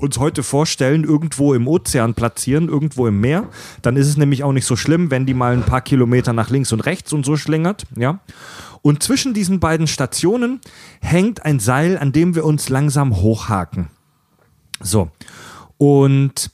[0.00, 3.48] uns heute vorstellen, irgendwo im Ozean platzieren, irgendwo im Meer.
[3.82, 6.50] Dann ist es nämlich auch nicht so schlimm, wenn die mal ein paar Kilometer nach
[6.50, 8.20] links und rechts und so schlingert, ja.
[8.82, 10.60] Und zwischen diesen beiden Stationen
[11.00, 13.88] hängt ein Seil, an dem wir uns langsam hochhaken.
[14.80, 15.10] So.
[15.76, 16.50] Und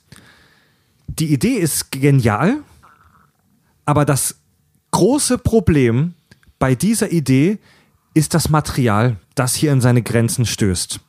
[1.07, 2.57] die Idee ist genial,
[3.85, 4.39] aber das
[4.91, 6.15] große Problem
[6.59, 7.59] bei dieser Idee
[8.13, 10.99] ist das Material, das hier in seine Grenzen stößt.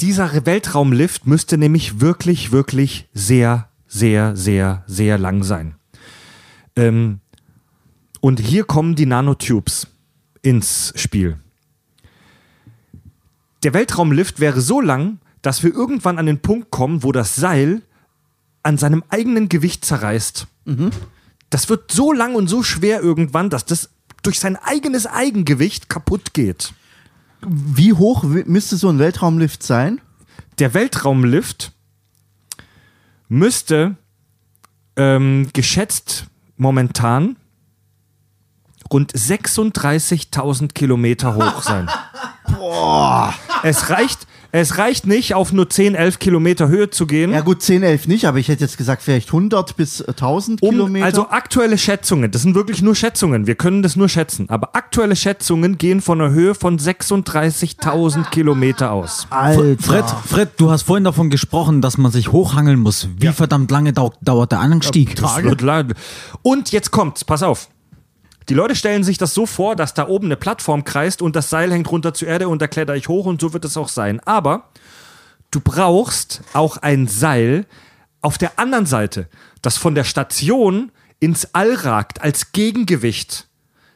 [0.00, 5.76] Dieser Weltraumlift müsste nämlich wirklich, wirklich sehr, sehr, sehr, sehr lang sein.
[6.76, 7.20] Ähm,
[8.20, 9.86] und hier kommen die Nanotubes
[10.42, 11.38] ins Spiel.
[13.62, 17.82] Der Weltraumlift wäre so lang, dass wir irgendwann an den Punkt kommen, wo das Seil
[18.62, 20.46] an seinem eigenen Gewicht zerreißt.
[21.50, 23.90] Das wird so lang und so schwer irgendwann, dass das
[24.22, 26.72] durch sein eigenes Eigengewicht kaputt geht.
[27.46, 30.00] Wie hoch müsste so ein Weltraumlift sein?
[30.58, 31.72] Der Weltraumlift
[33.28, 33.96] müsste
[34.96, 37.36] ähm, geschätzt momentan
[38.92, 41.88] rund 36.000 Kilometer hoch sein.
[42.58, 43.34] Boah.
[43.62, 47.32] Es reicht, Es reicht nicht, auf nur 10, 11 Kilometer Höhe zu gehen.
[47.32, 50.68] Ja gut, 10, 11 nicht, aber ich hätte jetzt gesagt, vielleicht 100 bis 1000 Um,
[50.70, 51.06] Kilometer.
[51.06, 55.16] also aktuelle Schätzungen, das sind wirklich nur Schätzungen, wir können das nur schätzen, aber aktuelle
[55.16, 59.26] Schätzungen gehen von einer Höhe von 36.000 Kilometer aus.
[59.30, 59.82] Alter.
[59.82, 63.08] Fred, Fred, du hast vorhin davon gesprochen, dass man sich hochhangeln muss.
[63.16, 65.16] Wie verdammt lange dau dauert der Anstieg?
[65.16, 65.94] Das wird lang.
[66.42, 67.68] Und jetzt kommt's, pass auf.
[68.48, 71.50] Die Leute stellen sich das so vor, dass da oben eine Plattform kreist und das
[71.50, 73.88] Seil hängt runter zur Erde und da kletter ich hoch und so wird es auch
[73.88, 74.20] sein.
[74.20, 74.70] Aber
[75.50, 77.66] du brauchst auch ein Seil
[78.20, 79.28] auf der anderen Seite,
[79.60, 80.90] das von der Station
[81.20, 83.48] ins All ragt als Gegengewicht,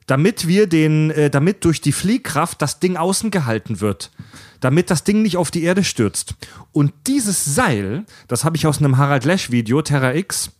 [0.06, 4.12] damit wir den, äh, damit durch die Fliehkraft das Ding außen gehalten wird,
[4.60, 6.34] damit das Ding nicht auf die Erde stürzt.
[6.72, 10.50] Und dieses Seil, das habe ich aus einem Harald Lesch Video Terra X,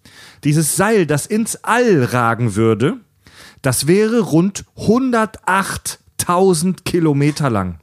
[0.43, 3.01] dieses Seil, das ins All ragen würde,
[3.63, 7.81] das wäre rund 108.000 Kilometer lang.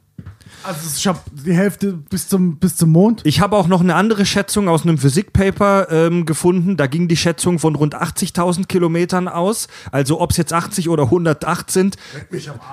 [0.66, 3.20] Also ich habe die Hälfte bis zum, bis zum Mond.
[3.24, 6.76] Ich habe auch noch eine andere Schätzung aus einem Physikpaper ähm, gefunden.
[6.76, 9.68] Da ging die Schätzung von rund 80.000 Kilometern aus.
[9.92, 11.96] Also ob es jetzt 80 oder 108 sind,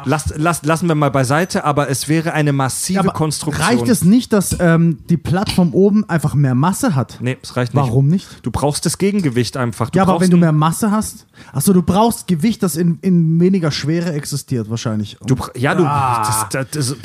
[0.05, 1.65] lass, lass, lassen wir mal beiseite.
[1.65, 3.65] Aber es wäre eine massive Aber Konstruktion.
[3.65, 7.17] reicht es nicht, dass ähm, die Plattform oben einfach mehr Masse hat?
[7.19, 7.83] Nee, es reicht nicht.
[7.83, 8.27] Warum nicht?
[8.43, 9.89] Du brauchst das Gegengewicht einfach.
[9.89, 13.39] Du ja, aber wenn du mehr Masse hast, achso, du brauchst Gewicht, das in, in
[13.39, 15.17] weniger Schwere existiert wahrscheinlich.
[15.25, 16.95] Du, ja, du, das, das, das,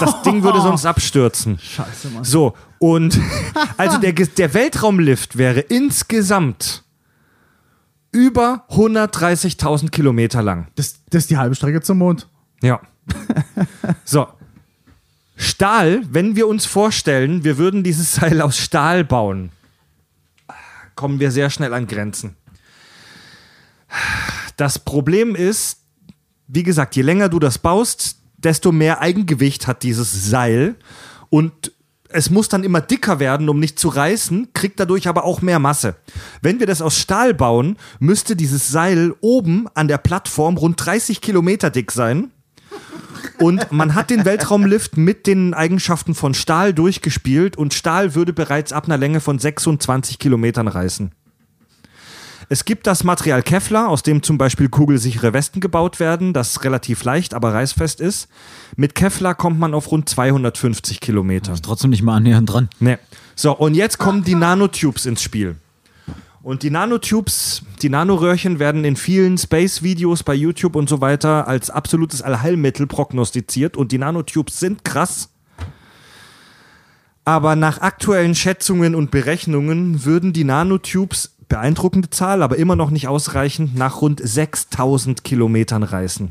[0.00, 1.58] das Ding würde sonst abstürzen.
[1.58, 2.24] Scheiße, Mann.
[2.24, 3.18] So, und
[3.76, 6.84] also der, der Weltraumlift wäre insgesamt
[8.12, 10.68] über 130.000 Kilometer lang.
[10.76, 12.28] Das, das ist die halbe Strecke zum Mond.
[12.62, 12.80] Ja.
[14.04, 14.28] So.
[15.36, 19.50] Stahl, wenn wir uns vorstellen, wir würden dieses Seil aus Stahl bauen,
[20.94, 22.36] kommen wir sehr schnell an Grenzen.
[24.56, 25.78] Das Problem ist,
[26.46, 30.76] wie gesagt, je länger du das baust, desto mehr Eigengewicht hat dieses Seil
[31.30, 31.72] und
[32.14, 35.58] es muss dann immer dicker werden, um nicht zu reißen, kriegt dadurch aber auch mehr
[35.58, 35.96] Masse.
[36.42, 41.20] Wenn wir das aus Stahl bauen, müsste dieses Seil oben an der Plattform rund 30
[41.20, 42.30] Kilometer dick sein.
[43.38, 48.72] Und man hat den Weltraumlift mit den Eigenschaften von Stahl durchgespielt und Stahl würde bereits
[48.72, 51.12] ab einer Länge von 26 Kilometern reißen.
[52.48, 57.04] Es gibt das Material Kevlar, aus dem zum Beispiel kugelsichere Westen gebaut werden, das relativ
[57.04, 58.28] leicht, aber reißfest ist.
[58.76, 61.54] Mit Kevlar kommt man auf rund 250 Kilometer.
[61.62, 62.68] Trotzdem nicht mal annähernd dran.
[62.80, 62.98] Nee.
[63.34, 65.56] So, und jetzt kommen die Nanotubes ins Spiel.
[66.42, 71.70] Und die Nanotubes, die Nanoröhrchen werden in vielen Space-Videos bei YouTube und so weiter als
[71.70, 75.28] absolutes Allheilmittel prognostiziert und die Nanotubes sind krass.
[77.24, 83.08] Aber nach aktuellen Schätzungen und Berechnungen würden die Nanotubes, beeindruckende Zahl, aber immer noch nicht
[83.08, 86.30] ausreichend, nach rund 6000 Kilometern reißen.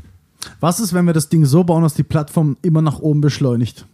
[0.58, 3.86] Was ist, wenn wir das Ding so bauen, dass die Plattform immer nach oben beschleunigt?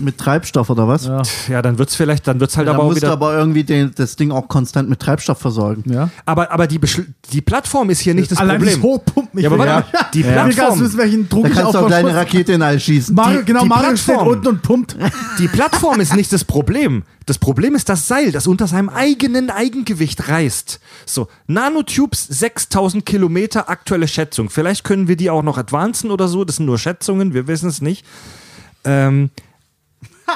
[0.00, 1.06] Mit Treibstoff oder was?
[1.06, 1.22] Ja.
[1.48, 3.12] Ja, dann wird's vielleicht, dann wird's halt da aber auch musst du wieder.
[3.12, 5.84] aber irgendwie den, das Ding auch konstant mit Treibstoff versorgen.
[5.86, 6.10] ja?
[6.26, 8.74] Aber, aber die, Beschl- die Plattform ist hier nicht das Allein Problem.
[8.74, 9.40] das Hochpumpen.
[9.40, 12.12] Ja, aber warte mal, die Plattform- wissen, welchen Druck Da kannst du auf auch deine
[12.12, 13.14] Rakete in all schießen.
[13.14, 14.28] Mario, Die- genau, die Mario steht Plattform.
[14.28, 14.96] unten und pumpt.
[15.38, 17.04] Die Plattform ist nicht das Problem.
[17.26, 20.80] Das Problem ist das Seil, das unter seinem eigenen Eigengewicht reißt.
[21.06, 24.50] So, Nanotubes 6000 Kilometer, aktuelle Schätzung.
[24.50, 26.44] Vielleicht können wir die auch noch advancen oder so.
[26.44, 28.04] Das sind nur Schätzungen, wir wissen es nicht.
[28.84, 29.30] Ähm,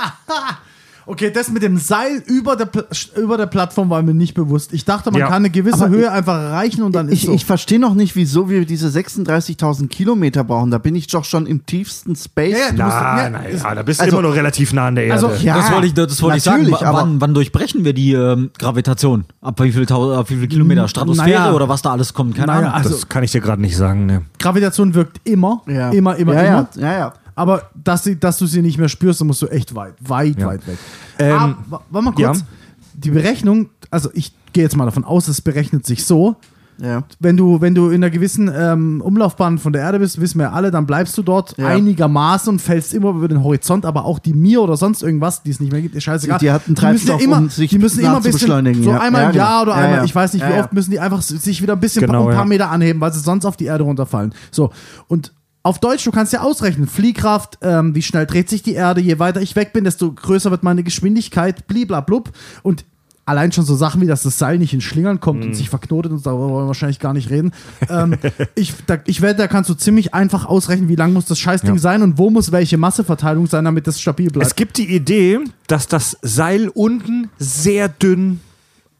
[1.10, 2.68] Okay, das mit dem Seil über der,
[3.16, 4.74] über der Plattform war mir nicht bewusst.
[4.74, 5.28] Ich dachte, man Ja.
[5.28, 7.32] kann eine gewisse Aber Höhe einfach erreichen und dann ist Ich, so.
[7.32, 10.70] ich verstehe noch nicht, wieso wir diese 36.000 Kilometer brauchen.
[10.70, 12.52] Da bin ich doch schon im tiefsten Space.
[12.52, 14.34] Ja, ja, du musst- na, ja, na, ist- ja, da bist du also- immer noch
[14.36, 15.26] relativ nah an der Erde.
[15.28, 16.58] Also, ja, das wollte ich, das wollte ich sagen.
[16.64, 19.24] natürlich, W aber- wann, wann durchbrechen wir die ähm, Gravitation?
[19.40, 20.88] Ab wie viel, ab wie viel Kilometer?
[20.88, 21.52] Stratosphäre naja.
[21.54, 22.34] oder was da alles kommt?
[22.34, 22.72] Keine Naja, Ahnung.
[22.74, 24.04] also- das kann ich dir gerade nicht sagen.
[24.04, 24.26] Ne.
[24.38, 25.88] Gravitation wirkt immer, Ja.
[25.88, 26.68] immer, immer, ja, immer.
[26.76, 27.12] Ja, ja, ja.
[27.38, 30.38] Aber dass, sie, dass du sie nicht mehr spürst, dann musst du echt weit, weit,
[30.40, 30.46] Ja.
[30.48, 30.78] weit weg.
[31.18, 32.38] Ähm, Aber, wa- warte mal kurz.
[32.40, 32.46] ja.
[32.94, 36.34] Die Berechnung, also ich gehe jetzt mal davon aus, es berechnet sich so,
[36.80, 37.04] ja.
[37.20, 40.52] wenn du, wenn du in einer gewissen ähm, Umlaufbahn von der Erde bist, wissen wir
[40.52, 41.66] alle, dann bleibst du dort Ja.
[41.68, 45.50] einigermaßen und fällst immer über den Horizont, aber auch die Mir oder sonst irgendwas, die
[45.50, 46.38] es nicht mehr gibt, ist scheißegal.
[46.38, 48.82] Die- die hatten müssen ja Treibstoff, immer, um sich die müssen immer ein bisschen, nachzubeschleunigen,
[48.84, 49.00] so ja.
[49.00, 49.62] einmal Ja, im Jahr genau.
[49.62, 50.04] oder Ja, einmal, ja.
[50.04, 50.60] ich weiß nicht wie ja.
[50.60, 52.48] oft, müssen die einfach sich wieder ein bisschen Genau, ein paar ja.
[52.48, 54.32] Meter anheben, weil sie sonst auf die Erde runterfallen.
[54.50, 54.70] So,
[55.08, 55.32] und
[55.68, 59.18] auf Deutsch, du kannst ja ausrechnen, Fliehkraft, ähm, wie schnell dreht sich die Erde, je
[59.18, 62.30] weiter ich weg bin, desto größer wird meine Geschwindigkeit, bliblablub.
[62.62, 62.86] Und
[63.26, 65.46] allein schon so Sachen wie, dass das Seil nicht in Schlingern kommt Mhm.
[65.48, 67.52] und sich verknotet, und darüber wollen wir wahrscheinlich gar nicht reden.
[67.90, 68.16] ähm,
[68.54, 71.74] ich, da, ich wette, da kannst du ziemlich einfach ausrechnen, wie lang muss das Scheißding
[71.74, 71.78] Ja.
[71.80, 74.46] sein und wo muss welche Masseverteilung sein, damit das stabil bleibt.
[74.46, 78.40] Es gibt die Idee, dass das Seil unten sehr dünn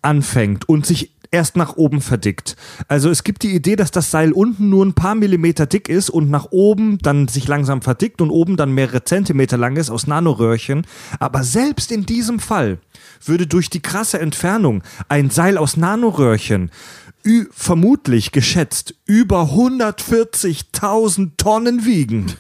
[0.03, 2.57] anfängt und sich erst nach oben verdickt.
[2.89, 6.11] Also es gibt die Idee, dass das Seil unten nur ein paar Millimeter dick ist
[6.11, 10.07] und nach oben dann sich langsam verdickt und oben dann mehrere Zentimeter lang ist aus
[10.07, 10.87] Nanoröhrchen.
[11.19, 12.79] Aber selbst in diesem Fall
[13.25, 16.71] würde durch die krasse Entfernung ein Seil aus Nanoröhrchen
[17.51, 22.33] vermutlich geschätzt über 140.000 Tonnen wiegen.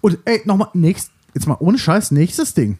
[0.00, 2.78] Und ey, nochmal, jetzt mal ohne Scheiß, nächstes Ding.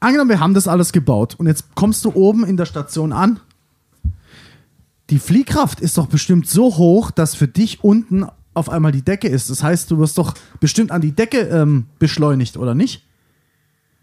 [0.00, 3.40] Angenommen, wir haben das alles gebaut und jetzt kommst du oben in der Station an.
[5.10, 9.28] Die Fliehkraft ist doch bestimmt so hoch, dass für dich unten auf einmal die Decke
[9.28, 9.50] ist.
[9.50, 13.02] Das heißt, du wirst doch bestimmt an die Decke ähm, beschleunigt, oder nicht?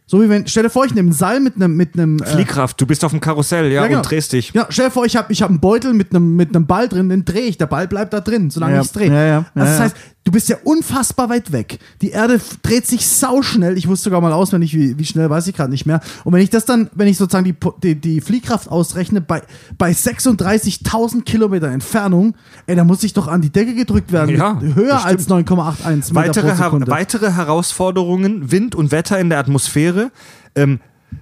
[0.06, 2.26] So wie wenn, stell dir vor, ich nehme ein Seil mit einem mit einem äh,
[2.26, 4.00] Fliehkraft, du bist auf dem Karussell, ja, ja, genau.
[4.00, 4.52] und drehst dich.
[4.54, 6.90] Ja, stell dir vor, ich habe ich hab einen Beutel mit einem mit einem Ball
[6.90, 9.08] drin, den drehe ich, der Ball bleibt da drin, solange Ja, ich es drehe.
[9.08, 9.84] ja, ja, also ja, das ja.
[9.86, 11.80] heißt, du bist ja unfassbar weit weg.
[12.02, 13.78] Die Erde dreht sich sauschnell.
[13.78, 16.00] Ich wusste sogar mal auswendig, wie, wie schnell weiß ich gerade nicht mehr.
[16.24, 19.42] Und wenn ich das dann, wenn ich sozusagen die, die, die Fliehkraft ausrechne bei,
[19.78, 22.36] bei 36.000 Kilometer Entfernung,
[22.68, 24.36] ey, da muss ich doch an die Decke gedrückt werden.
[24.36, 26.88] Ja, höher als 9,81 Meter Weitere, pro Her Sekunde.
[26.88, 30.12] weitere Herausforderungen, Wind und Wetter in der Atmosphäre.
[30.56, 30.80] Ähm,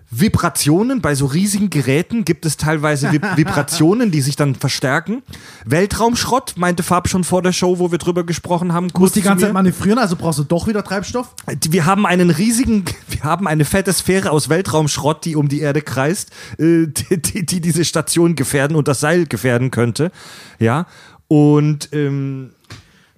[0.10, 5.24] Vibrationen bei so riesigen Geräten gibt es teilweise Vib Vibrationen, die sich dann verstärken.
[5.66, 8.90] Weltraumschrott, meinte Fab schon vor der Show, wo wir drüber gesprochen haben.
[8.90, 9.46] Du musst die ganze.
[9.46, 11.34] Zeit manövrieren, also brauchst du doch wieder Treibstoff.
[11.70, 15.82] Wir haben einen riesigen, wir haben eine fette Sphäre aus Weltraumschrott, die um die Erde
[15.82, 20.12] kreist, äh, die, die, die diese Station gefährden und das Seil gefährden könnte.
[20.60, 20.86] Ja.
[21.28, 22.52] Und ähm,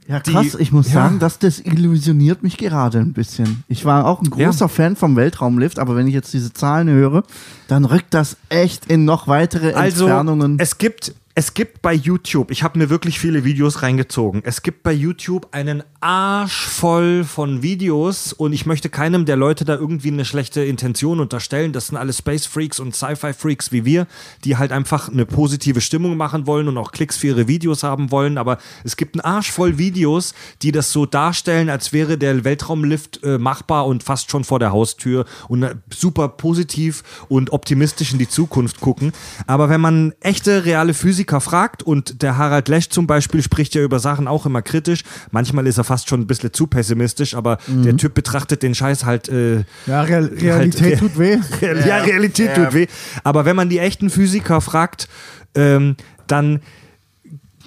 [0.08, 0.56] Ja, Die- krass.
[0.60, 0.94] ich muss ja.
[0.94, 3.64] sagen, das desillusioniert mich gerade ein bisschen.
[3.68, 4.68] Ich war auch ein großer Ja.
[4.68, 7.24] Fan vom Weltraumlift, aber wenn ich jetzt diese Zahlen höre,
[7.68, 10.58] dann rückt das echt in noch weitere Also, Entfernungen.
[10.60, 14.84] es gibt, es gibt bei YouTube, ich habe mir wirklich viele Videos reingezogen, es gibt
[14.84, 20.10] bei YouTube einen Arsch voll von Videos und ich möchte keinem der Leute da irgendwie
[20.10, 21.72] eine schlechte Intention unterstellen.
[21.72, 24.08] Das sind alle Space Freaks und Sci-Fi Freaks wie wir,
[24.44, 28.12] die halt einfach eine positive Stimmung machen wollen und auch Klicks für ihre Videos haben
[28.12, 28.38] wollen.
[28.38, 33.24] Aber es gibt einen Arsch voll Videos, die das so darstellen, als wäre der Weltraumlift
[33.24, 38.20] äh, machbar und fast schon vor der Haustür und äh, super positiv und optimistisch in
[38.20, 39.14] die Zukunft gucken.
[39.48, 43.82] Aber wenn man echte, reale Physiker fragt und der Harald Lesch zum Beispiel spricht ja
[43.82, 47.60] über Sachen auch immer kritisch, manchmal ist er fast schon ein bisschen zu pessimistisch, aber
[47.68, 51.38] der Typ betrachtet den Scheiß halt äh, Ja, Real Realität Halt, tut weh.
[51.62, 52.88] Real- ja, Realität tut weh.
[53.24, 55.08] Aber wenn man die echten Physiker fragt,
[55.54, 55.96] ähm,
[56.26, 56.62] dann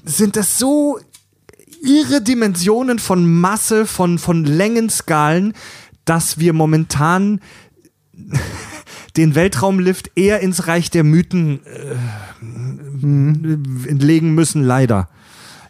[0.04, 0.98] sind das so
[1.84, 5.52] irre Dimensionen von Masse, von, von Längenskalen,
[6.04, 7.40] dass wir momentan
[9.16, 11.94] den Weltraumlift eher ins Reich der Mythen äh,
[13.92, 15.08] legen müssen, leider.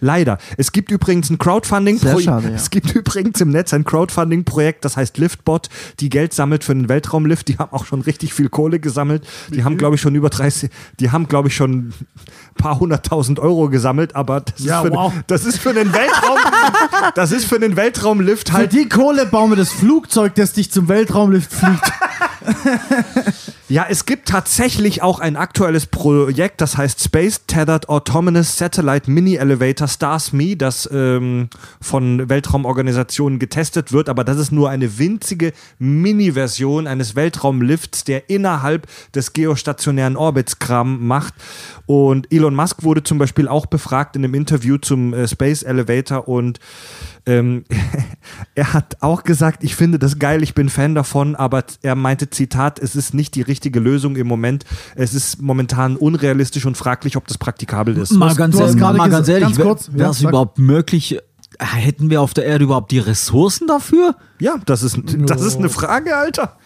[0.01, 0.39] Leider.
[0.57, 2.27] Es gibt übrigens ein Crowdfunding-Projekt.
[2.27, 2.37] Ja.
[2.57, 5.69] Es gibt übrigens im Netz ein Crowdfunding-Projekt, das heißt Liftbot,
[6.01, 7.49] die Geld sammelt für den Weltraumlift.
[7.49, 9.27] Die haben auch schon richtig viel Kohle gesammelt.
[9.51, 10.71] Die haben, glaube ich, schon über 30,
[11.01, 11.95] die haben, glaube ich, schon ein
[12.57, 15.13] paar hunderttausend Euro gesammelt, aber das ist, Ja, für, wow.
[15.27, 16.39] das ist für den Weltraum,
[17.15, 20.71] das ist für den Weltraumlift Für halt die Kohle bauen wir das Flugzeug, das dich
[20.71, 21.93] zum Weltraumlift fliegt.
[23.69, 29.35] Ja, es gibt tatsächlich auch ein aktuelles Projekt, das heißt Space Tethered Autonomous Satellite Mini
[29.35, 31.49] Elevator Stars Me, das ähm,
[31.81, 38.87] von Weltraumorganisationen getestet wird, aber das ist nur eine winzige Mini-Version eines Weltraumlifts, der innerhalb
[39.17, 41.35] des geostationären Orbits Kram macht.
[41.87, 46.29] Und Elon Musk wurde zum Beispiel auch befragt in einem Interview zum äh, Space Elevator
[46.29, 46.61] und
[47.27, 47.65] ähm,
[48.55, 52.31] er hat auch gesagt, ich finde das geil, ich bin Fan davon, aber er meinte,
[52.31, 54.65] Zitat, es ist nicht die richtige Lösung im Moment.
[54.95, 58.13] Es ist momentan unrealistisch und fraglich, ob das praktikabel ist.
[58.13, 60.29] Mal ganz, ehrlich, mal ganz ehrlich, ganz wäre kurz, ja, das sag.
[60.31, 61.19] überhaupt möglich?
[61.59, 64.17] Hätten wir auf der Erde überhaupt die Ressourcen dafür?
[64.39, 66.57] Ja, das ist, das ist eine Frage, Alter.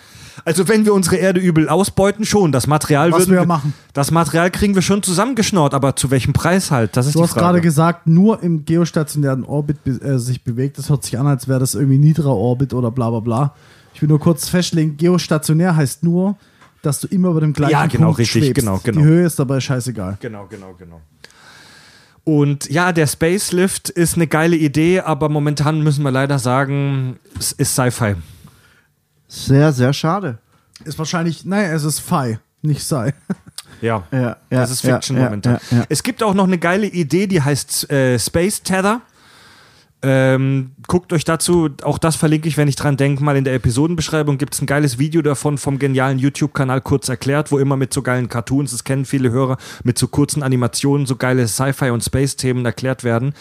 [0.45, 2.53] Also wenn wir unsere Erde übel ausbeuten, schon.
[2.53, 3.75] Das Material Was würden wir ja machen.
[3.93, 6.97] Das Material kriegen wir schon zusammengeschnort, aber zu welchem Preis halt?
[6.97, 7.45] Das ist Du die hast Frage.
[7.47, 10.79] gerade gesagt, nur im geostationären Orbit äh, sich bewegt.
[10.79, 13.55] Das hört sich an, als wäre das irgendwie niedriger Orbit oder bla bla bla.
[13.95, 16.37] Ich will nur kurz festlegen, geostationär heißt nur,
[16.83, 18.55] dass du immer über dem gleichen Ja, genau, Punkt richtig, schwebst.
[18.65, 18.99] genau, genau.
[19.01, 20.17] Die Höhe ist dabei scheißegal.
[20.21, 21.01] Genau, genau, genau.
[22.25, 27.19] Und ja, der Space Lift ist eine geile Idee, aber momentan müssen wir leider sagen,
[27.39, 28.15] es ist Sci-Fi.
[29.31, 30.39] Sehr, sehr schade.
[30.85, 33.13] Ist wahrscheinlich, nein, es ist Phi, nicht Psi.
[33.81, 34.03] Ja.
[34.13, 35.59] Ja, ja, Das ist Fiction ja, momentan.
[35.71, 35.85] ja, ja.
[35.89, 39.01] Es gibt auch noch eine geile Idee, die heißt äh, Space Tether.
[40.03, 43.55] Ähm, guckt euch dazu, auch das verlinke ich, wenn ich dran denke, mal in der
[43.55, 47.95] Episodenbeschreibung gibt es ein geiles Video davon vom genialen YouTube-Kanal kurz erklärt, wo immer mit
[47.95, 52.03] so geilen Cartoons, das kennen viele Hörer, mit so kurzen Animationen so geile Sci-Fi und
[52.05, 53.35] Space-Themen erklärt werden.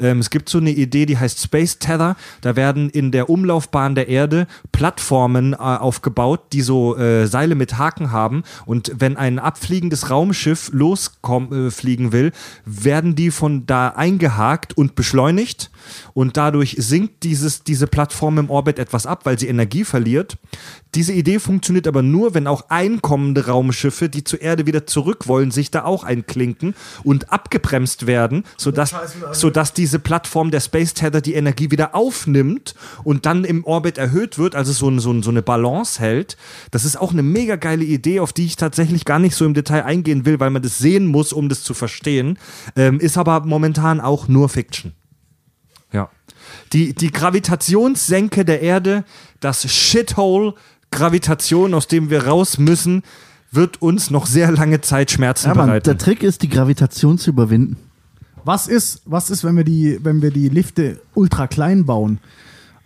[0.00, 2.16] Ähm, es gibt so eine Idee, die heißt Space Tether.
[2.40, 7.78] Da werden in der Umlaufbahn der Erde Plattformen äh, aufgebaut, die so äh, Seile mit
[7.78, 8.42] Haken haben.
[8.64, 12.32] Und wenn ein abfliegendes Raumschiff losfliegen äh, will,
[12.64, 15.70] werden die von da eingehakt und beschleunigt.
[16.14, 20.36] Und dadurch sinkt dieses, diese Plattform im Orbit etwas ab, weil sie Energie verliert.
[20.96, 25.50] Diese Idee funktioniert aber nur, wenn auch einkommende Raumschiffe, die zur Erde wieder zurück wollen,
[25.50, 26.74] sich da auch einklinken
[27.04, 28.94] und abgebremst werden, sodass,
[29.32, 32.74] sodass diese Plattform der Space Tether die Energie wieder aufnimmt
[33.04, 36.36] und dann im Orbit erhöht wird, also so, ein- so, ein- so eine Balance hält.
[36.70, 39.52] Das ist auch eine mega geile Idee, auf die ich tatsächlich gar nicht so im
[39.54, 42.38] Detail eingehen will, weil man das sehen muss, um das zu verstehen.
[42.74, 44.92] Ähm, ist aber momentan auch nur Fiction.
[45.92, 46.08] Ja.
[46.72, 49.04] Die, die Gravitationssenke der Erde,
[49.40, 50.54] das Shithole
[50.90, 53.02] Gravitation, aus dem wir raus müssen,
[53.52, 55.84] wird uns noch sehr lange Zeit Schmerzen Ja, Mann, bereiten.
[55.84, 57.76] der Trick ist, die Gravitation zu überwinden.
[58.44, 62.18] Was ist, was ist, wenn wir die, wenn wir die Lifte ultra klein bauen?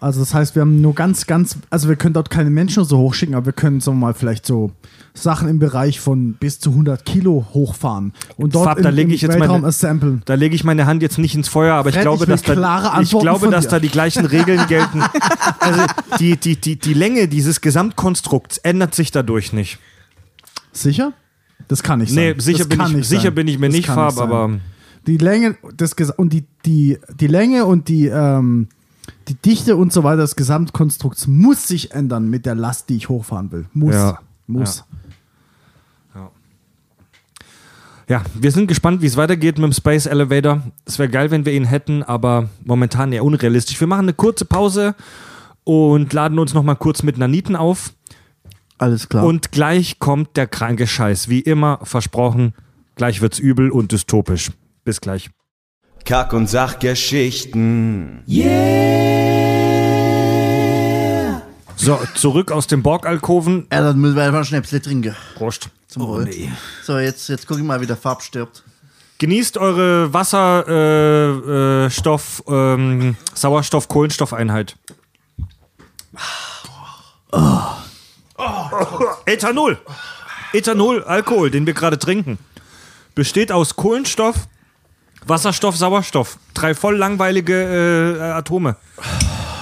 [0.01, 2.97] Also das heißt, wir haben nur ganz, ganz, also wir können dort keine Menschen so
[2.98, 4.72] hochschicken, aber wir können so mal vielleicht so
[5.12, 9.20] Sachen im Bereich von bis zu 100 Kilo hochfahren und dort Fab, da lege ich
[9.20, 10.22] jetzt Weltraum meine-.
[10.24, 12.43] Da lege ich meine Hand jetzt nicht ins Feuer, aber ich Fred, glaube, ich dass
[12.43, 13.70] da, ich glaube, dass dir.
[13.72, 15.02] da die gleichen Regeln gelten.
[15.62, 15.82] Also
[16.18, 19.78] die, die, die, die Länge dieses Gesamtkonstrukts ändert sich dadurch nicht.
[20.72, 21.12] Sicher?
[21.68, 22.40] Das kann nicht Nee, sein.
[22.40, 23.35] sicher, das bin ich, nicht sicher sein.
[23.35, 24.59] bin ich mir Das nicht, Farb, aber
[25.06, 28.68] die Länge des und die, die, die Länge und die, ähm,
[29.28, 33.09] die Dichte und so weiter des Gesamtkonstrukts muss sich ändern mit der Last, die ich
[33.09, 33.66] hochfahren will.
[33.73, 33.95] Muss.
[33.95, 34.19] Ja.
[34.47, 34.85] Muss.
[38.11, 40.62] ja, wir sind gespannt, wie es weitergeht mit dem Space Elevator.
[40.85, 43.78] Es wäre geil, wenn wir ihn hätten, aber momentan eher unrealistisch.
[43.78, 44.97] Wir machen eine kurze Pause
[45.62, 47.93] und laden uns noch mal kurz mit Naniten auf.
[48.78, 49.24] Alles klar.
[49.24, 51.28] Und gleich kommt der kranke Scheiß.
[51.28, 52.55] Wie immer versprochen,
[52.97, 54.51] gleich wird's übel und dystopisch.
[54.85, 55.31] Bis gleich.
[56.05, 58.22] Kack- und Sachgeschichten.
[61.77, 63.66] So, zurück aus dem Borgalkoven.
[63.72, 65.16] ja, dann müssen wir einfach Schnäpsle trinken.
[65.36, 65.70] Prost.
[65.89, 66.31] Zum Wohl.
[66.85, 68.62] So, jetzt, jetzt guck ich mal, wie der Farb stirbt.
[69.18, 71.90] Genießt eure Wasser, äh, äh,
[72.48, 74.77] ähm, Sauerstoff, Kohlenstoffeinheit.
[79.27, 79.78] Ethanol.
[80.52, 82.39] Ethanol, Alkohol, den wir gerade trinken,
[83.14, 84.48] besteht aus Kohlenstoff,
[85.26, 86.38] Wasserstoff, Sauerstoff.
[86.55, 88.76] Drei voll langweilige äh, Atome.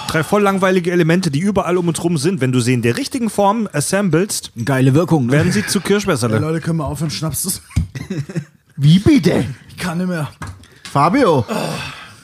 [0.08, 2.40] Drei voll langweilige Elemente, die überall um uns rum sind.
[2.40, 5.32] Wenn du sie in der richtigen Form assemblest, Geile Wirkung, ne?
[5.32, 6.38] werden sie zu Kirschwässerle.
[6.38, 7.50] Leute, können wir aufhören, Schnaps zu
[8.76, 9.44] Wie bitte?
[9.68, 10.28] Ich kann nicht mehr.
[10.90, 11.44] Fabio,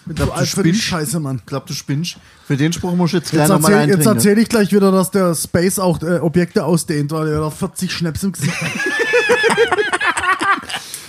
[0.06, 0.82] Bin glaub, zu du alt für die spinnst.
[0.84, 1.36] Scheiße, Mann.
[1.36, 2.16] ich glaube, du spinnst.
[2.46, 4.16] Für den Spruch musst du jetzt gleich Jetzt nochmal erzähle eintrinken.
[4.16, 7.92] erzähl ich gleich wieder, dass der Space auch äh, Objekte ausdehnt, weil er da 40
[7.92, 8.70] Schnaps im Gesicht hat.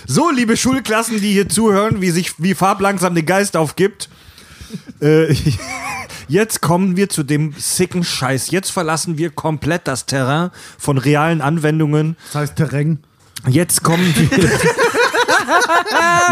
[0.08, 4.08] So, liebe Schulklassen, die hier zuhören, wie sich wie Farb langsam den Geist aufgibt.
[5.00, 5.34] Äh,
[6.28, 8.52] jetzt kommen wir zu dem sicken Scheiß.
[8.52, 12.16] Jetzt verlassen wir komplett das Terrain von realen Anwendungen.
[12.26, 13.00] Das heißt Terrain.
[13.48, 14.50] Jetzt kommen wir.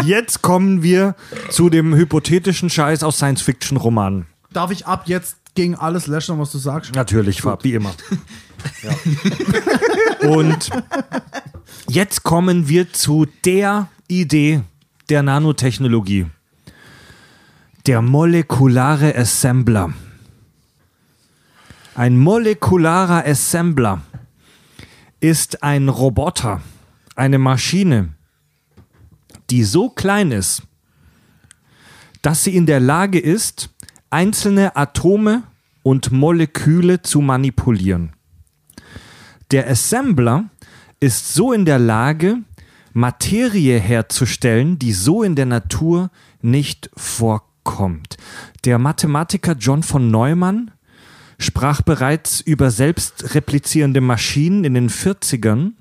[0.05, 1.15] jetzt kommen wir
[1.49, 4.25] zu dem hypothetischen Scheiß aus Science-Fiction-Romanen.
[4.53, 6.95] Darf ich ab jetzt gegen alles löschen, was du sagst?
[6.95, 7.93] Natürlich, Farb, wie immer.
[8.83, 10.29] Ja.
[10.29, 10.69] Und
[11.87, 14.61] jetzt kommen wir zu der Idee
[15.09, 16.27] der Nanotechnologie.
[17.85, 19.93] Der molekulare Assembler.
[21.93, 24.01] Ein molekularer Assembler
[25.19, 26.61] ist ein Roboter,
[27.15, 28.09] eine Maschine,
[29.49, 30.63] die so klein ist,
[32.21, 33.69] dass sie in der Lage ist,
[34.09, 35.43] einzelne Atome
[35.83, 38.14] und Moleküle zu manipulieren.
[39.51, 40.45] Der Assembler
[40.99, 42.37] ist so in der Lage,
[42.93, 46.09] Materie herzustellen, die so in der Natur
[46.41, 48.17] nicht vorkommt.
[48.63, 50.71] Der Mathematiker John von Neumann
[51.37, 55.73] sprach bereits über selbstreplizierende Maschinen in den 40ern.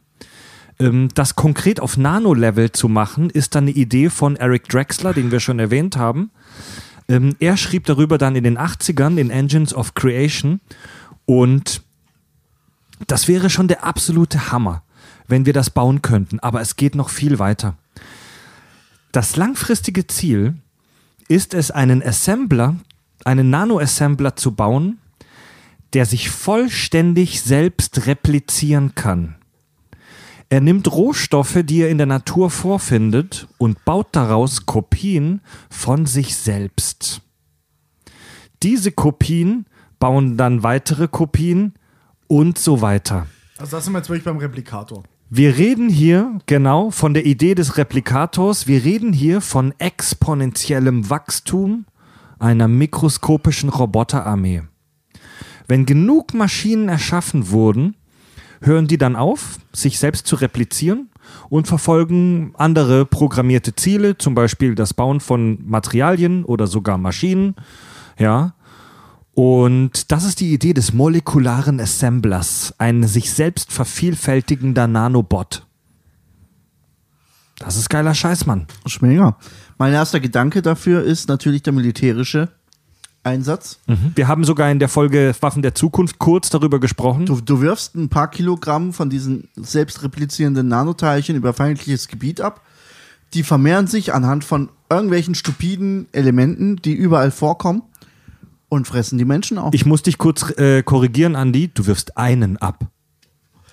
[0.81, 5.31] Ähm, Das konkret auf Nano-Level zu machen, ist dann eine Idee von Eric Drexler, den
[5.31, 6.33] wir schon erwähnt haben.
[7.09, 10.61] Ähm, er schrieb darüber dann in den 80ern in Engines of Creation
[11.27, 11.83] und
[13.07, 14.83] das wäre schon der absolute Hammer,
[15.27, 17.77] wenn wir das bauen könnten, aber es geht noch viel weiter.
[19.13, 20.55] Das langfristige Ziel
[21.29, 22.77] ist es, einen Assembler,
[23.25, 24.99] einen Nano-Assembler zu bauen,
[25.93, 29.37] der sich vollständig selbst replizieren kann.
[30.51, 35.41] Er nimmt Rohstoffe, die er in der Natur vorfindet, und baut daraus Kopien
[35.71, 37.23] von sich selbst.
[38.63, 39.67] Diese Kopien
[39.99, 41.75] bauen dann weitere Kopien
[42.27, 43.27] und so weiter.
[43.59, 45.03] Also das sind wir jetzt wirklich beim Replikator.
[45.31, 48.67] Wir reden hier genau von der Idee des Replikators.
[48.67, 51.87] Wir reden hier von exponentiellem Wachstum
[52.39, 54.63] einer mikroskopischen Roboterarmee.
[55.67, 57.97] Wenn genug Maschinen erschaffen wurden,
[58.61, 61.11] hören die dann auf, sich selbst zu replizieren
[61.49, 67.55] und verfolgen andere programmierte Ziele, zum Beispiel das Bauen von Materialien oder sogar Maschinen.
[68.19, 68.55] Ja.
[69.35, 75.67] Und das ist die Idee des molekularen Assemblers, ein sich selbst vervielfältigender Nanobot.
[77.59, 78.67] Das ist geiler Scheiß, Mann.
[78.87, 79.37] Schmenger.
[79.77, 82.49] Mein erster Gedanke dafür ist natürlich der militärische
[83.25, 83.81] Einsatz.
[84.15, 87.27] Wir haben sogar in der Folge Waffen der Zukunft kurz darüber gesprochen.
[87.27, 92.61] Du, du wirfst ein paar Kilogramm von diesen selbstreplizierenden Nanoteilchen über feindliches Gebiet ab.
[93.33, 97.83] Die vermehren sich anhand von irgendwelchen stupiden Elementen, die überall vorkommen
[98.69, 99.75] und fressen die Menschen auf.
[99.75, 101.71] Ich muss dich kurz äh, korrigieren, Andi.
[101.73, 102.87] Du wirfst einen ab.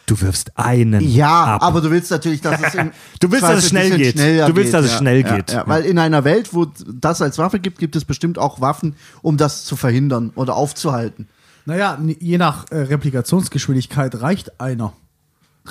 [0.06, 1.64] Du wirfst einen ja, ab.
[1.64, 2.74] aber du willst natürlich, dass es
[3.20, 4.20] Du willst, dass es schnell geht.
[4.20, 5.52] Du willst, dass es ja, schnell ja, geht.
[5.54, 8.96] Ja, weil in einer Welt, wo das als Waffe gibt, gibt es bestimmt auch Waffen,
[9.22, 11.28] um das zu verhindern oder aufzuhalten.
[11.66, 14.94] Naja, je nach äh, Replikationsgeschwindigkeit reicht einer.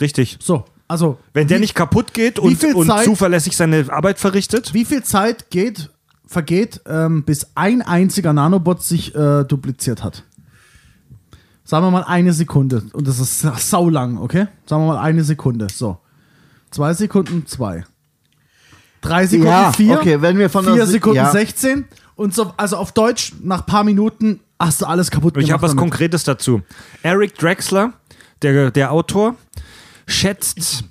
[0.01, 0.39] Richtig.
[0.41, 1.19] So, also.
[1.35, 5.03] Wenn der wie- nicht kaputt geht und, und Zeit- zuverlässig seine Arbeit verrichtet, Wie viel
[5.03, 5.91] Zeit geht,
[6.31, 10.23] vergeht, ähm, bis ein einziger Nanobot sich äh, dupliziert hat?
[11.65, 12.85] Sagen wir mal eine Sekunde.
[12.93, 14.47] Und das ist sa- saulang, okay?
[14.65, 15.67] Sagen wir mal eine Sekunde.
[15.75, 15.99] So.
[16.71, 17.85] Zwei Sekunden, zwei.
[19.01, 19.99] Drei Sekunden, Ja, vier.
[19.99, 21.31] okay, wenn wir von Vier Se- Sekunden, ja.
[21.33, 21.85] 16.
[22.15, 25.55] Und so, also auf Deutsch, nach paar Minuten hast du alles kaputt ich gemacht.
[25.55, 25.81] habe was damit.
[25.81, 26.63] Konkretes dazu.
[27.03, 27.93] Eric Drexler,
[28.43, 29.35] der, der Autor,
[30.07, 30.85] schätzt,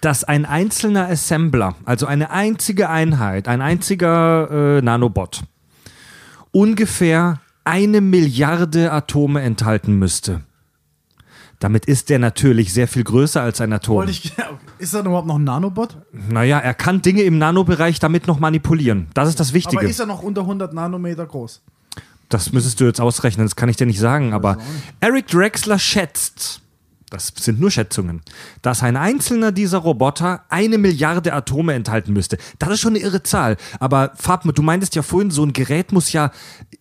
[0.00, 5.42] dass ein einzelner Assembler, also eine einzige Einheit, ein einziger äh, Nanobot,
[6.52, 10.42] ungefähr eine Milliarde Atome enthalten müsste.
[11.58, 14.08] Damit ist der natürlich sehr viel größer als ein Atom.
[14.08, 14.32] Ich,
[14.78, 15.96] ist da überhaupt noch ein Nanobot?
[16.12, 19.06] Naja, er kann Dinge im Nanobereich damit noch manipulieren.
[19.14, 19.86] Das ist das Aber Wichtige.
[19.86, 21.62] ist er noch unter 100 Nanometer groß?
[22.28, 24.32] Das müsstest du jetzt ausrechnen, das kann ich dir nicht sagen.
[24.32, 24.56] Aber
[24.98, 26.61] Eric Drexler schätzt,
[27.12, 28.22] das sind nur Schätzungen,
[28.62, 32.38] dass ein einzelner dieser Roboter eine Milliarde Atome enthalten müsste.
[32.58, 33.56] Das ist schon eine irre Zahl.
[33.80, 36.30] Aber Fab, du meintest ja vorhin, so ein Gerät muss ja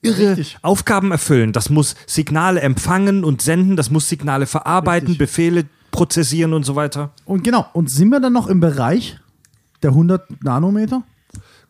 [0.01, 0.57] irre Richtig.
[0.61, 1.51] Aufgaben erfüllen.
[1.53, 5.27] Das muss Signale empfangen und senden, das muss Signale verarbeiten, Richtig.
[5.27, 7.11] Befehle prozessieren und so weiter.
[7.25, 9.19] Und genau, und sind wir dann noch im Bereich
[9.83, 11.03] der 100 Nanometer?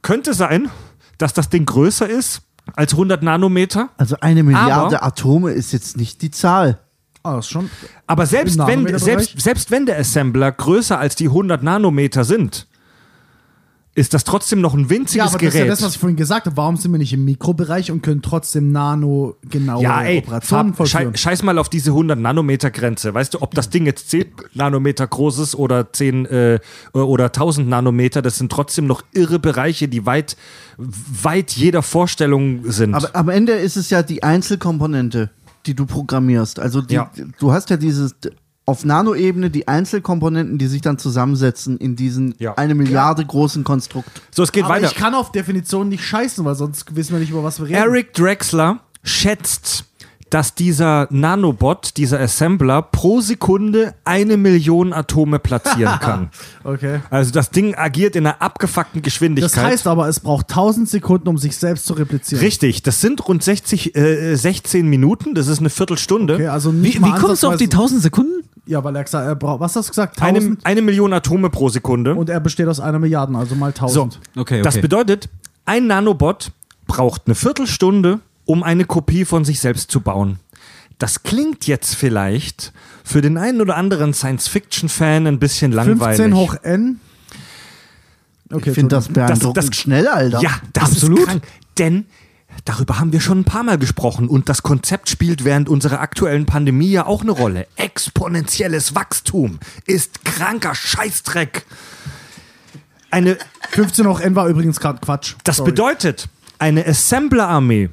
[0.03, 0.69] Könnte sein,
[1.17, 2.41] dass das Ding größer ist
[2.75, 3.89] als 100 Nanometer.
[3.97, 6.79] Also eine Milliarde Aber- Atome ist jetzt nicht die Zahl.
[7.23, 7.69] Ah, ist schon.
[8.07, 12.67] Aber selbst wenn, selbst, selbst wenn der Assembler größer als die 100 Nanometer sind,
[13.93, 15.71] ist das trotzdem noch ein Ja, winziges aber das ist ja Gerät.
[15.71, 16.55] das, was ich vorhin gesagt habe.
[16.55, 21.13] Warum sind wir nicht im Mikrobereich und können trotzdem nano-genaue ja, ey, Operationen vollführen?
[21.15, 23.13] scheiß mal auf diese 100 Nanometer Grenze.
[23.13, 26.59] Weißt du, ob das Ding jetzt 10 Nanometer groß ist oder 10 äh,
[26.93, 30.37] oder 1000 Nanometer, das sind trotzdem noch irre Bereiche, die weit,
[30.77, 32.95] weit jeder Vorstellung sind.
[32.95, 35.31] Aber am Ende ist es ja die Einzelkomponente,
[35.65, 36.59] die du programmierst.
[36.59, 37.11] Also die, Ja.
[37.39, 38.15] du hast ja dieses
[38.65, 42.53] auf Nanoebene die Einzelkomponenten, die sich dann zusammensetzen in diesen Ja.
[42.55, 44.09] eine Milliarde großen Konstrukt.
[44.31, 44.87] so, es geht aber weiter.
[44.87, 47.75] ich kann auf Definition nicht scheißen, weil sonst wissen wir nicht, über was wir reden.
[47.77, 49.85] Eric Drexler schätzt,
[50.31, 56.29] dass dieser Nanobot, dieser Assembler pro Sekunde eine Million Atome platzieren kann.
[56.63, 57.01] Okay.
[57.09, 59.51] Also das Ding agiert in einer abgefuckten Geschwindigkeit.
[59.55, 62.41] Das heißt aber, es braucht 1000 Sekunden, um sich selbst zu replizieren.
[62.43, 66.35] Richtig, das sind rund 60, äh, 16 Minuten, das ist eine Viertelstunde.
[66.35, 68.43] Okay, also nicht Wie, wie kommst du auf die ansatzweise- 1000 Sekunden?
[68.65, 70.21] Ja, weil er gesagt er braucht, was hast du gesagt?
[70.21, 70.65] Eine, 1000?
[70.65, 72.15] eine Million Atome pro Sekunde.
[72.15, 74.13] und er besteht aus einer Milliarde, also mal 1000.
[74.33, 74.81] so, Okay, das okay.
[74.81, 75.27] bedeutet,
[75.65, 76.51] ein Nanobot
[76.87, 80.39] braucht eine Viertelstunde, um eine Kopie von sich selbst zu bauen.
[80.97, 82.73] Das klingt jetzt vielleicht
[83.03, 86.17] für den einen oder anderen Science-Fiction-Fan ein bisschen langweilig.
[86.21, 86.99] 15 hoch n.
[88.51, 90.41] Okay, Ich finde das beeindruckend das- schnell, Alter.
[90.41, 91.19] Ja, das Absolut.
[91.19, 91.43] ist krank.
[91.77, 92.05] Denn
[92.65, 96.45] darüber haben wir schon ein paar Mal gesprochen und das Konzept spielt während unserer aktuellen
[96.45, 97.65] Pandemie ja auch eine Rolle.
[97.77, 101.65] Exponentielles Wachstum ist kranker Scheißdreck.
[103.09, 103.37] Eine,
[103.71, 105.35] 15 hoch n war übrigens gerade Quatsch.
[105.43, 105.71] das Sorry.
[105.71, 106.27] bedeutet,
[106.59, 107.89] eine Assembler-Armee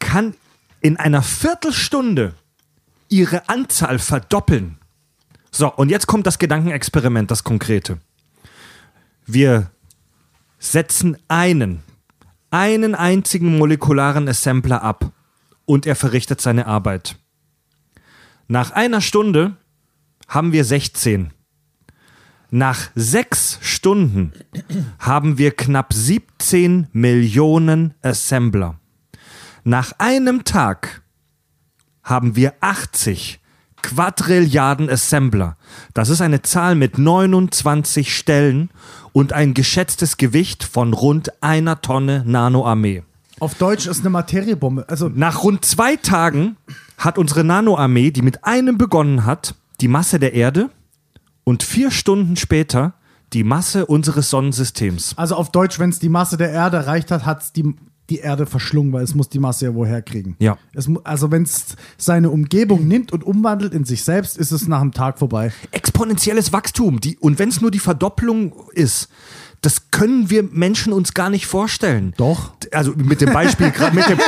[0.00, 0.34] kann
[0.80, 2.34] in einer Viertelstunde
[3.08, 4.78] ihre Anzahl verdoppeln.
[5.52, 7.98] So, und jetzt kommt das Gedankenexperiment, das Konkrete.
[9.26, 9.70] Wir
[10.58, 11.82] setzen einen,
[12.50, 15.12] einen einzigen molekularen Assembler ab
[15.64, 17.16] und er verrichtet seine Arbeit.
[18.48, 19.56] Nach einer Stunde
[20.26, 21.32] haben wir 16.
[22.50, 24.32] Nach sechs Stunden
[24.98, 28.79] haben wir knapp 17 Millionen Assembler.
[29.64, 31.02] Nach einem Tag
[32.02, 33.40] haben wir 80
[33.82, 35.56] Quadrilliarden Assembler.
[35.94, 38.70] Das ist eine Zahl mit 29 Stellen
[39.12, 43.02] und ein geschätztes Gewicht von rund einer Tonne Nanoarmee.
[43.38, 44.84] Auf Deutsch ist eine Materiebombe.
[44.88, 46.56] Also Nach rund zwei Tagen
[46.98, 50.68] hat unsere Nanoarmee, die mit einem begonnen hat, die Masse der Erde
[51.44, 52.92] und vier Stunden später
[53.32, 55.14] die Masse unseres Sonnensystems.
[55.16, 57.74] Also auf Deutsch, wenn es die Masse der Erde erreicht hat, hat es die,
[58.10, 60.36] die Erde verschlungen, weil es muss die Masse ja woher kriegen.
[60.38, 60.58] Ja.
[60.74, 64.80] Es, also wenn es seine Umgebung nimmt und umwandelt in sich selbst, ist es nach
[64.80, 65.52] einem Tag vorbei.
[65.70, 67.00] Exponentielles Wachstum.
[67.00, 69.08] Die, und wenn es nur die Verdopplung ist,
[69.62, 72.14] das können wir Menschen uns gar nicht vorstellen.
[72.16, 72.52] Doch.
[72.72, 74.18] Also mit dem Beispiel, mit dem,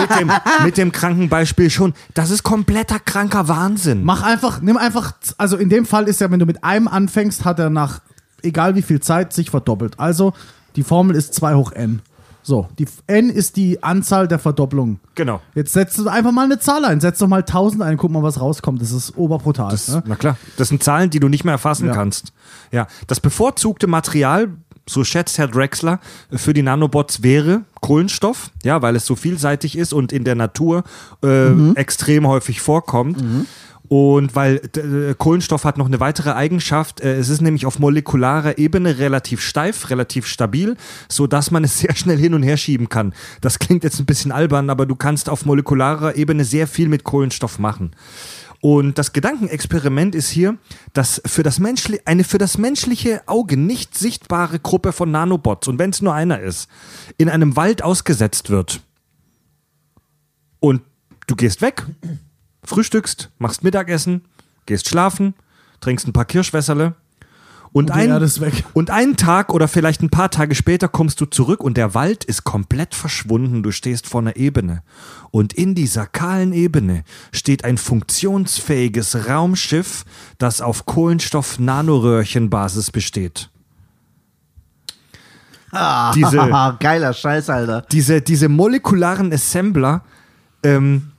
[0.00, 0.32] mit dem,
[0.64, 1.94] mit dem kranken Beispiel schon.
[2.14, 4.02] Das ist kompletter kranker Wahnsinn.
[4.04, 7.44] Mach einfach, nimm einfach, also in dem Fall ist ja, wenn du mit einem anfängst,
[7.44, 8.00] hat er nach
[8.42, 10.00] egal wie viel Zeit sich verdoppelt.
[10.00, 10.32] Also
[10.76, 12.02] die Formel ist 2 hoch n.
[12.42, 14.98] So, die n ist die Anzahl der Verdopplungen.
[15.14, 15.40] Genau.
[15.54, 18.22] Jetzt setzt du einfach mal eine Zahl ein, setz doch mal 1000 ein, guck mal,
[18.22, 18.80] was rauskommt.
[18.80, 19.76] Das ist oberbrutal.
[19.88, 20.02] ne?
[20.06, 21.92] Na klar, das sind Zahlen, die du nicht mehr erfassen Ja.
[21.94, 22.32] kannst.
[22.72, 24.48] Ja, das bevorzugte Material,
[24.88, 26.00] so schätzt Herr Drexler,
[26.32, 30.82] für die Nanobots wäre Kohlenstoff, ja, weil es so vielseitig ist und in der Natur
[31.22, 33.22] äh, extrem häufig vorkommt.
[33.90, 38.56] Und weil äh, Kohlenstoff hat noch eine weitere Eigenschaft, äh, es ist nämlich auf molekularer
[38.56, 40.76] Ebene relativ steif, relativ stabil,
[41.08, 43.12] so dass man es sehr schnell hin und her schieben kann.
[43.40, 47.02] Das klingt jetzt ein bisschen albern, aber du kannst auf molekularer Ebene sehr viel mit
[47.02, 47.90] Kohlenstoff machen.
[48.60, 50.56] Und das Gedankenexperiment ist hier,
[50.92, 55.80] dass für das menschli eine für das menschliche Auge nicht sichtbare Gruppe von Nanobots, und
[55.80, 56.68] wenn es nur einer ist,
[57.18, 58.82] in einem Wald ausgesetzt wird.
[60.60, 60.82] Und
[61.26, 61.86] du gehst weg,
[62.64, 64.22] frühstückst, machst Mittagessen,
[64.66, 65.34] gehst schlafen,
[65.80, 66.94] trinkst ein paar Kirschwässerle.
[67.72, 68.30] Und, die ein,
[68.74, 72.24] und einen Tag oder vielleicht ein paar Tage später kommst du zurück und der Wald
[72.24, 73.62] ist komplett verschwunden.
[73.62, 74.82] Du stehst vor einer Ebene.
[75.30, 80.04] Und in dieser kahlen Ebene steht ein funktionsfähiges Raumschiff,
[80.38, 83.50] das auf Kohlenstoff-Nanoröhrchenbasis besteht.
[86.16, 87.82] Diese, Geiler Scheiß, Alter.
[87.92, 90.02] diese, diese molekularen Assembler
[90.64, 91.12] ähm,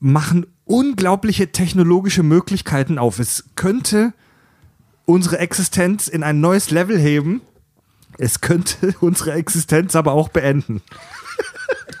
[0.00, 3.18] machen unglaubliche technologische Möglichkeiten auf.
[3.18, 4.12] Es könnte
[5.04, 7.42] unsere Existenz in ein neues Level heben.
[8.18, 10.82] Es könnte unsere Existenz aber auch beenden.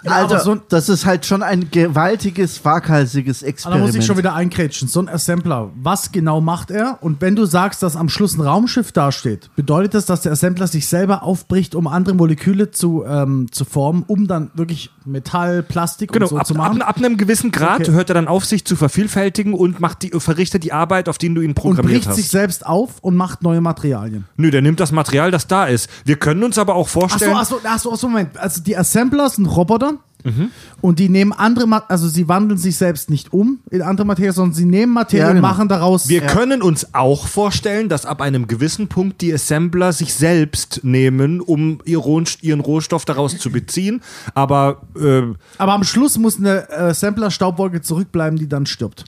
[0.04, 3.82] Alter, aber so das ist halt schon ein gewaltiges, waghalsiges Aber Experiment.
[3.82, 4.88] Da muss ich schon wieder einkrätschen.
[4.88, 6.98] So ein Assembler, was genau macht er?
[7.00, 10.66] Und wenn du sagst, dass am Schluss ein Raumschiff dasteht, bedeutet das, dass der Assembler
[10.66, 16.12] sich selber aufbricht, um andere Moleküle zu, ähm, zu formen, um dann wirklich Metall, Plastik
[16.12, 16.82] Genau, und so ab, zu ab, machen?
[16.82, 17.92] ab einem gewissen Grad Okay.
[17.92, 21.32] hört er dann auf, sich zu vervielfältigen und macht die, verrichtet die Arbeit, auf die
[21.32, 22.30] du ihn und programmiert bricht sich hast.
[22.32, 24.24] selbst auf und macht neue Materialien.
[24.36, 25.88] Nö, der nimmt das Material, das da ist.
[26.04, 27.34] Wir können uns aber auch Achso, vorstellen.
[27.36, 28.36] achso, achso, achso, Moment.
[28.38, 29.89] Also die Assembler sind Roboter
[30.24, 30.50] Mhm.
[30.80, 34.32] und die nehmen andere, Ma also sie wandeln sich selbst nicht um in andere Materie,
[34.32, 35.48] sondern sie nehmen Materie Ja, und genau.
[35.48, 36.08] machen daraus.
[36.08, 41.40] Wir können uns auch vorstellen, dass ab einem gewissen Punkt die Assembler sich selbst nehmen,
[41.40, 44.02] um ihren Rohstoff daraus zu beziehen.
[44.34, 45.22] Aber äh,
[45.58, 49.04] aber am Schluss muss eine Assembler-Staubwolke zurückbleiben, die dann stirbt.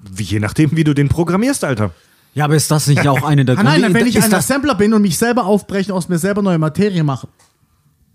[0.00, 1.92] wie, je nachdem, wie du den programmierst, Alter.
[2.34, 4.00] Ja, aber ist das nicht auch eine der Ah, nein, Gründe?
[4.00, 7.28] wenn ich ein Assembler bin und mich selber aufbrechen, aus mir selber neue Materie mache,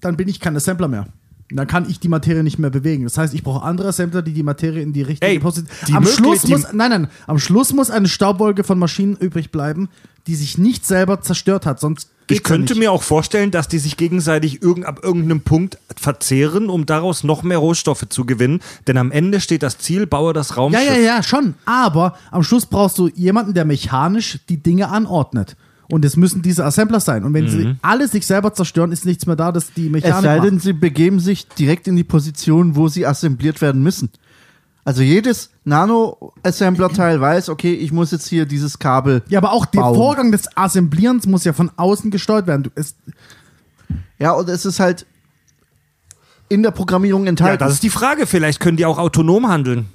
[0.01, 1.07] dann bin ich kein Assembler mehr.
[1.51, 3.05] Dann kann ich die Materie nicht mehr bewegen.
[3.05, 5.97] Das heißt, ich brauche andere Assembler, die die Materie in die richtige Ey, Position.
[5.97, 9.89] Am Schluss muss, nein, nein, am Schluss muss eine Staubwolke von Maschinen übrig bleiben,
[10.27, 12.79] die sich nicht selber zerstört hat, sonst Ich ja könnte nicht.
[12.81, 17.41] mir auch vorstellen, dass die sich gegenseitig irgend, ab irgendeinem Punkt verzehren, um daraus noch
[17.41, 18.59] mehr Rohstoffe zu gewinnen.
[18.85, 20.85] Denn am Ende steht das Ziel, baue das Ja, Raumschiff.
[20.87, 21.55] ja, ja, schon.
[21.65, 25.55] Aber am Schluss brauchst du jemanden, der mechanisch die Dinge anordnet.
[25.91, 27.23] Und es müssen diese Assembler sein.
[27.23, 27.49] Und wenn Mhm.
[27.49, 30.55] sie alle sich selber zerstören, ist nichts mehr da, dass die es Mechanik sei denn,
[30.55, 30.63] macht.
[30.63, 34.09] sie begeben sich direkt in die Position, wo sie assembliert werden müssen.
[34.85, 39.23] Also jedes Nano-Assembler-Teil weiß, okay, ich muss jetzt hier dieses Kabel.
[39.29, 39.95] Ja, aber auch der bauen.
[39.95, 42.63] Vorgang des Assemblierens muss ja von außen gesteuert werden.
[42.63, 42.95] Du, es,
[44.19, 45.05] Ja, und es ist halt
[46.49, 47.59] in der Programmierung Ja, enthalten.
[47.63, 48.25] das ist die Frage.
[48.25, 49.85] Vielleicht können die auch autonom handeln.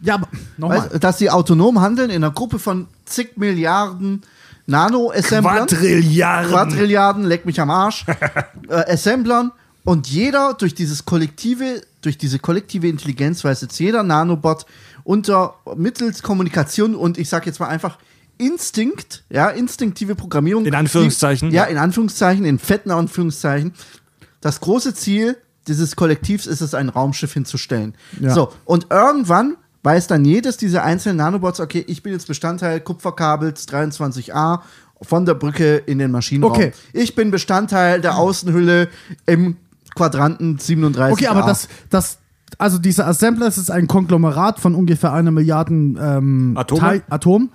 [0.00, 0.28] ja, aber
[0.58, 0.78] nochmal.
[0.90, 4.22] weißt, dass sie autonom handeln in einer Gruppe von zig Milliarden
[4.68, 5.66] Nano-Assemblern.
[5.66, 6.50] Quadrilliarden.
[6.50, 8.04] Quadrilliarden, leck mich am Arsch,
[8.68, 9.50] äh, Assemblern
[9.84, 14.66] und jeder durch dieses kollektive, durch diese kollektive Intelligenz weiß jetzt jeder Nanobot
[15.04, 17.98] unter mittels Kommunikation und ich sag jetzt mal einfach
[18.40, 20.64] Instinkt, ja, instinktive Programmierung.
[20.64, 21.50] In Anführungszeichen.
[21.50, 23.72] Die, ja, in Anführungszeichen, in fetten Anführungszeichen.
[24.40, 25.36] Das große Ziel
[25.66, 27.94] dieses Kollektivs ist es, ein Raumschiff hinzustellen.
[28.20, 28.30] Ja.
[28.30, 33.68] So, und irgendwann weiß dann jedes dieser einzelnen Nanobots, okay, ich bin jetzt Bestandteil Kupferkabels
[33.68, 34.60] 23a
[35.02, 36.52] von der Brücke in den Maschinenraum.
[36.52, 36.72] Okay.
[36.92, 38.88] Ich bin Bestandteil der Außenhülle
[39.26, 39.56] im
[39.94, 41.12] Quadranten 37.
[41.12, 42.18] Okay, aber das, das,
[42.58, 46.80] also dieser Assembler das ist ein Konglomerat von ungefähr einer Milliarden ähm, Atome?
[46.80, 47.50] Teil- Atom.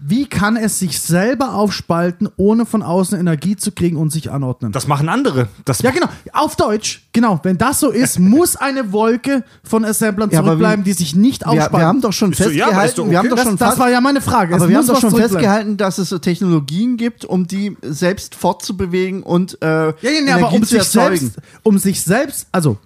[0.00, 4.70] Wie kann es sich selber aufspalten, ohne von außen Energie zu kriegen und sich anordnen?
[4.72, 5.48] Das machen andere.
[5.64, 6.06] Das ja, genau.
[6.32, 7.40] Auf Deutsch, genau.
[7.42, 11.14] Wenn das so ist, muss eine Wolke von Assemblern Ja, aber zurückbleiben, wie- die sich
[11.16, 11.78] nicht aufspalten.
[11.80, 12.44] wir haben doch schon ja, aber
[12.76, 14.54] festgehalten, wir haben doch das, schon das fast- war ja meine Frage.
[14.54, 18.34] Aber es wir haben doch schon festgehalten, dass es so Technologien gibt, um die selbst
[18.34, 21.16] fortzubewegen und äh, Ja, ja, aber Energie um zu sich, erzeugen.
[21.18, 22.78] selbst, um sich selbst, also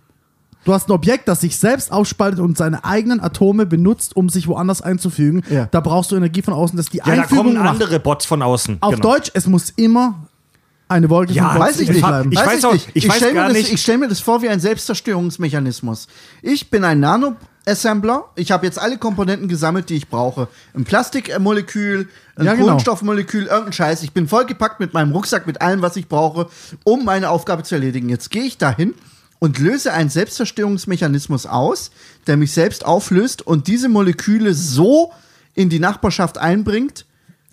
[0.65, 4.47] du hast ein Objekt, das sich selbst aufspaltet und seine eigenen Atome benutzt, um sich
[4.49, 5.43] woanders einzufügen.
[5.51, 5.67] Ja.
[5.71, 7.69] Da brauchst du Energie von außen, dass die ja, da Einfügung kommen macht.
[7.69, 8.79] andere Bots von außen.
[8.81, 9.13] Auf genau.
[9.13, 10.27] Deutsch, es muss immer
[10.89, 12.01] eine Wolke Ja, von Bots Weiß ich nicht.
[12.01, 12.33] bleiben.
[12.33, 12.65] Ich weiß
[12.95, 16.07] ich weiß stell gar mir das, nicht- Ich stelle mir das vor wie ein Selbstzerstörungsmechanismus.
[16.43, 18.27] Ich bin ein Nano-Assembler.
[18.37, 20.49] Ich habe jetzt alle Komponenten gesammelt, die ich brauche.
[20.75, 22.67] Ein Plastikmolekül, ein Ja, genau.
[22.67, 24.03] Kohlenstoffmolekül, irgendein Scheiß.
[24.03, 26.49] Ich bin vollgepackt mit meinem Rucksack, mit allem, was ich brauche,
[26.85, 28.09] um meine Aufgabe zu erledigen.
[28.09, 28.95] Jetzt gehe ich dahin
[29.43, 31.91] und löse einen Selbstzerstörungsmechanismus aus,
[32.29, 35.11] der mich selbst auflöst und diese Moleküle so
[35.57, 37.07] in die Nachbarschaft einbringt,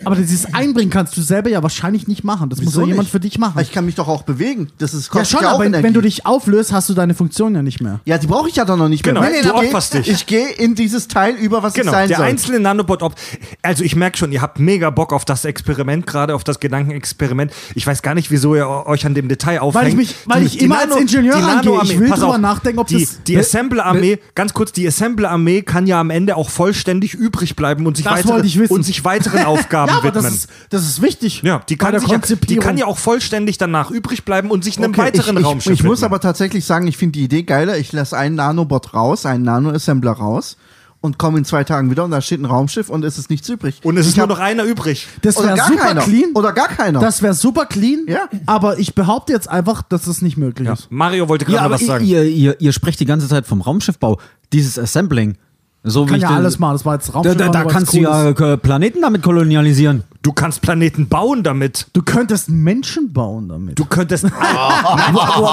[0.05, 2.49] Aber dieses Einbringen kannst du selber ja wahrscheinlich nicht machen.
[2.49, 3.11] Das muss Wieso ja jemand nicht?
[3.11, 3.59] für dich machen.
[3.61, 4.69] Ich kann mich doch auch bewegen.
[4.77, 5.83] Das ist ja, kostet schon, ja, auch aber Energie.
[5.83, 7.99] wenn du dich auflöst, hast du deine Funktion ja nicht mehr.
[8.05, 9.29] Ja, die brauche ich ja dann noch nicht Genau, mehr.
[9.31, 10.07] du ich gehe- opferst dich.
[10.09, 12.25] Ich gehe in dieses Teil über, was Genau, ich sein der soll.
[12.27, 13.03] einzelne Nanobot.
[13.03, 13.15] Ob,
[13.61, 17.51] also ich merke schon, ihr habt mega Bock auf das Experiment, gerade auf das Gedankenexperiment.
[17.75, 19.89] Ich weiß gar nicht, wieso ihr euch an dem Detail aufhängt.
[19.89, 21.79] ich mich- weil ich immer als Ingenieur die rangehe.
[21.83, 25.61] Ich will pass drüber auf, nachdenken, ob die, das- Die Assembler-Armee, ganz kurz, die Assembler-Armee
[25.63, 29.88] kann ja am Ende auch vollständig übrig bleiben und sich, weitere, und sich weiteren Aufgaben
[29.89, 30.23] ja, aber widmen.
[30.23, 31.41] das ist, das ist wichtig.
[31.43, 34.77] ja, die kann, sich ja, die kann ja auch vollständig danach übrig bleiben und sich
[34.77, 37.43] einem Okay, weiteren ich, Raumschiff ich, ich muss aber tatsächlich sagen, ich finde die Idee
[37.43, 37.77] geiler.
[37.77, 40.57] Ich lasse einen Nanobot raus, einen Nano-Assembler raus
[41.01, 43.47] und komme in zwei Tagen wieder und da steht ein Raumschiff und es ist nichts
[43.47, 43.79] übrig.
[43.83, 45.07] Und es ist Ich nur hab- noch einer übrig.
[45.21, 46.01] Das wäre super keiner.
[46.01, 46.31] clean.
[46.35, 46.99] Oder gar keiner.
[46.99, 48.01] Das wäre super clean.
[48.07, 48.27] Ja.
[48.45, 50.73] Aber ich behaupte jetzt einfach, dass das nicht möglich Ja.
[50.73, 50.87] ist.
[50.91, 52.03] Mario wollte gerade Ja, was sagen.
[52.05, 54.19] ihr, ihr, ihr sprecht die ganze Zeit vom Raumschiffbau.
[54.51, 55.37] Dieses Assembling.
[55.83, 56.73] So wie Kann ich ja den- alles machen.
[56.73, 57.37] Das war jetzt Da, Raumschiff.
[57.37, 60.03] da, da was kannst du ja äh, Planeten damit kolonialisieren.
[60.21, 61.87] Du kannst Planeten bauen damit.
[61.93, 63.79] Du könntest Menschen bauen damit.
[63.79, 64.25] Du könntest.
[64.25, 64.33] nein,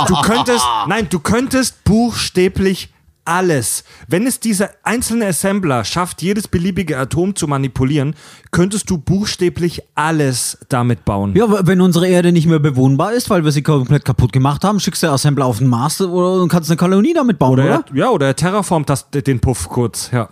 [0.08, 0.64] du könntest.
[0.88, 2.92] Nein, du könntest buchstäblich
[3.26, 3.84] alles.
[4.08, 8.14] Wenn es dieser einzelne Assembler schafft, jedes beliebige Atom zu manipulieren,
[8.50, 11.34] könntest du buchstäblich alles damit bauen.
[11.36, 14.64] Ja, aber wenn unsere Erde nicht mehr bewohnbar ist, weil wir sie komplett kaputt gemacht
[14.64, 17.64] haben, schickst du Assembler auf den Mars oder und kannst eine Kolonie damit bauen, Oder,
[17.64, 17.84] oder?
[17.90, 20.10] er, ja, oder er terraformt das, den Puff kurz.
[20.12, 20.28] Ja.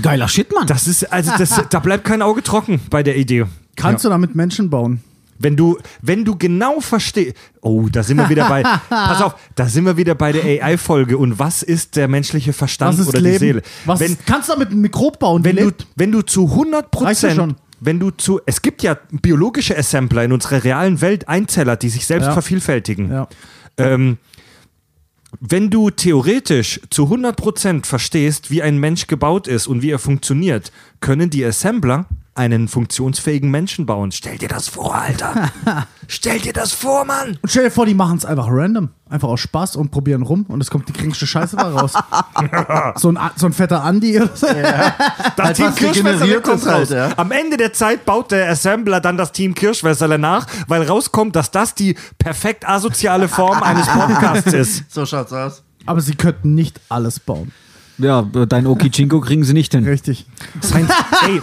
[0.00, 0.66] Geiler Shit, Mann.
[0.66, 3.46] Das ist, also, das, da bleibt kein Auge trocken bei der Idee.
[3.76, 5.02] Kannst du damit Menschen bauen?
[5.38, 7.36] Wenn du, wenn du genau verstehst.
[7.60, 8.62] Oh, da sind wir wieder bei.
[8.88, 11.16] pass auf, da sind wir wieder bei der AI-Folge.
[11.16, 13.32] Und was ist der menschliche Verstand oder Leben?
[13.34, 13.62] die Seele?
[13.84, 15.44] Was wenn, kannst du damit ein Mikrob bauen?
[15.44, 17.50] wenn, du, wenn du zu 100 Reicht ja schon.
[17.50, 17.62] Prozent.
[17.80, 18.40] Wenn du zu.
[18.44, 22.32] Es gibt ja biologische Assembler in unserer realen Welt, Einzeller, die sich selbst Ja.
[22.32, 23.10] vervielfältigen.
[23.12, 23.28] Ja.
[23.76, 24.18] Ähm,
[25.40, 30.72] wenn du theoretisch zu 100% verstehst, wie ein Mensch gebaut ist und wie er funktioniert,
[31.00, 32.06] können die Assembler
[32.38, 34.12] einen funktionsfähigen Menschen bauen.
[34.12, 35.50] Stell dir das vor, Alter.
[36.06, 37.36] Stell dir das vor, Mann.
[37.42, 38.88] Und stell dir vor, die machen es einfach random.
[39.10, 41.92] Einfach aus Spaß und probieren rum und es kommt die kringste Scheiße da raus.
[42.96, 44.46] so, ein, so ein fetter Andi oder so.
[45.36, 46.90] Das Halt Team Kirschwässerle kommt halt, raus.
[46.90, 47.10] ja.
[47.16, 51.50] Am Ende der Zeit baut der Assembler dann das Team Kirschwässerle nach, weil rauskommt, dass
[51.50, 54.90] das die perfekt asoziale Form eines Podcasts ist.
[54.90, 55.62] so schaut's aus.
[55.86, 57.52] Aber sie könnten nicht alles bauen.
[57.98, 59.84] Ja, dein Okichinko kriegen sie nicht hin.
[59.84, 60.26] Richtig.
[60.62, 60.92] Science,
[61.26, 61.40] ey,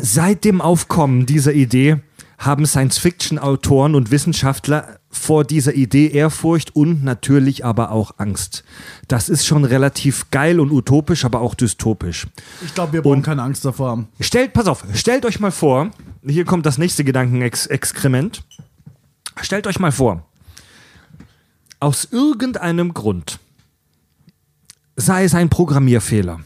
[0.00, 1.98] seit dem Aufkommen dieser Idee
[2.38, 8.62] haben Science-Fiction-Autoren und Wissenschaftler vor dieser Idee Ehrfurcht und natürlich aber auch Angst.
[9.08, 12.28] Das ist schon relativ geil und utopisch, aber auch dystopisch.
[12.64, 14.08] Ich glaube, wir brauchen Und- keine Angst davor haben.
[14.20, 15.90] Stellt, pass auf, stellt euch mal vor,
[16.24, 18.44] hier kommt das nächste Gedankenexkrement.
[19.40, 20.24] Stellt euch mal vor,
[21.80, 23.38] aus irgendeinem Grund,
[24.96, 26.40] sei es ein Programmierfehler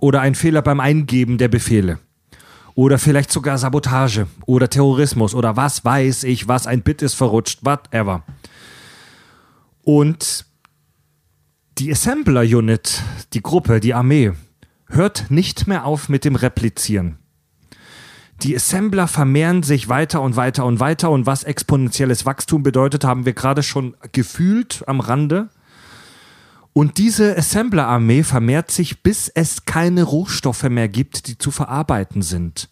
[0.00, 1.98] oder ein Fehler beim Eingeben der Befehle
[2.80, 7.58] oder vielleicht sogar Sabotage oder Terrorismus oder was weiß ich, was ein Bit ist verrutscht,
[7.62, 8.22] whatever.
[9.82, 10.46] Und
[11.76, 13.02] die Assembler Unit,
[13.34, 14.32] die Gruppe, die Armee,
[14.86, 17.18] hört nicht mehr auf mit dem Replizieren.
[18.42, 23.26] Die Assembler vermehren sich weiter und weiter und weiter und was exponentielles Wachstum bedeutet, haben
[23.26, 25.50] wir gerade schon gefühlt am Rande.
[26.72, 32.68] Und diese Assembler-Armee vermehrt sich, bis es keine Rohstoffe mehr gibt, die zu verarbeiten sind.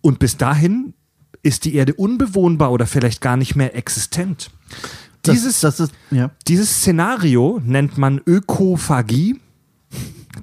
[0.00, 0.94] Und bis dahin
[1.42, 4.50] ist die Erde unbewohnbar oder vielleicht gar nicht mehr existent.
[5.22, 6.30] Das, Dieses, das ist, ja.
[6.48, 9.38] dieses Szenario nennt man Ökophagie,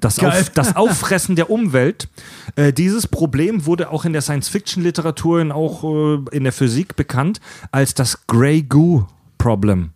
[0.00, 2.08] das, auf, das Auffressen der Umwelt.
[2.56, 7.40] Äh, dieses Problem wurde auch in der Science-Fiction-Literatur und auch äh, in der Physik bekannt
[7.72, 9.90] als das Grey Goo Problem.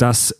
[0.00, 0.34] Das,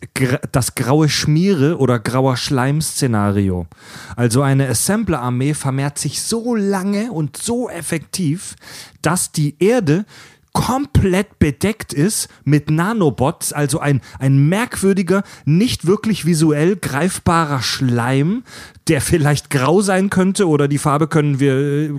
[0.51, 3.67] das graue Schmiere oder grauer Schleim-Szenario.
[4.15, 8.55] Also eine Assembler-Armee vermehrt sich so lange und so effektiv,
[9.01, 10.05] dass die Erde
[10.53, 18.43] komplett bedeckt ist mit Nanobots, also ein, ein merkwürdiger, nicht wirklich visuell greifbarer Schleim,
[18.87, 21.93] der vielleicht grau sein könnte oder die Farbe können wir äh,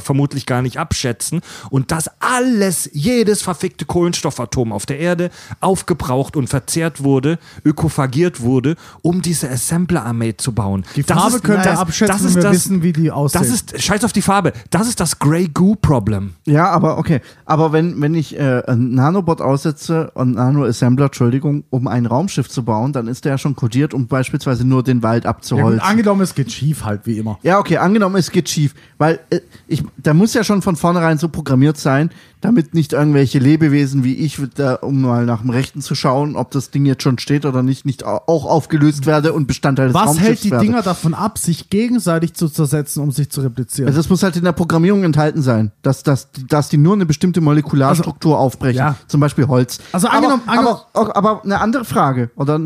[0.00, 1.40] vermutlich gar nicht abschätzen.
[1.70, 5.30] Und das alles, jedes verfickte Kohlenstoffatom auf der Erde
[5.60, 10.84] aufgebraucht und verzehrt wurde, ökophagiert wurde, um diese Assembler-Armee zu bauen.
[10.96, 13.42] Die Farbe könnt ihr abschätzen, wenn wir wissen, wie die aussehen.
[13.42, 16.34] Das ist, scheiß auf die Farbe, das ist das Grey Goo-Problem.
[16.46, 17.20] Ja, aber okay.
[17.46, 22.64] Aber wenn, wenn ich äh, ein Nanobot aussetze und Nano-Assembler, Entschuldigung, um ein Raumschiff zu
[22.64, 25.80] bauen, dann ist der ja schon kodiert, um beispielsweise nur den Wald ja, gut, abzuholzen.
[26.18, 27.38] Angenommen, es geht schief halt, wie immer.
[27.42, 28.74] Ja, okay, angenommen, es geht schief.
[28.98, 33.38] Weil äh, ich, da muss ja schon von vornherein so programmiert sein, damit nicht irgendwelche
[33.38, 37.02] Lebewesen wie ich, da, um mal nach dem Rechten zu schauen, ob das Ding jetzt
[37.02, 40.44] schon steht oder nicht, nicht au- auch aufgelöst werde und Bestandteil des Was Raumschiffs hält
[40.44, 40.64] die werde.
[40.64, 43.88] Dinger davon ab, sich gegenseitig zu zersetzen, um sich zu replizieren?
[43.88, 47.06] Also es muss halt in der Programmierung enthalten sein, dass, dass, dass die nur eine
[47.06, 48.78] bestimmte Molekularstruktur aufbrechen.
[48.78, 48.96] ja.
[49.08, 49.78] Zum Beispiel Holz.
[49.92, 52.30] Also angenommen- aber, aber, aber eine andere Frage.
[52.36, 52.60] Oder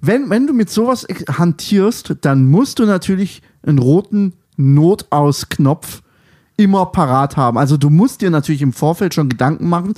[0.00, 1.06] wenn, wenn du mit sowas
[1.38, 6.02] hantierst, dann musst du natürlich einen roten Notausknopf
[6.56, 7.58] immer parat haben.
[7.58, 9.94] Also du musst dir natürlich im Vorfeld schon Gedanken machen,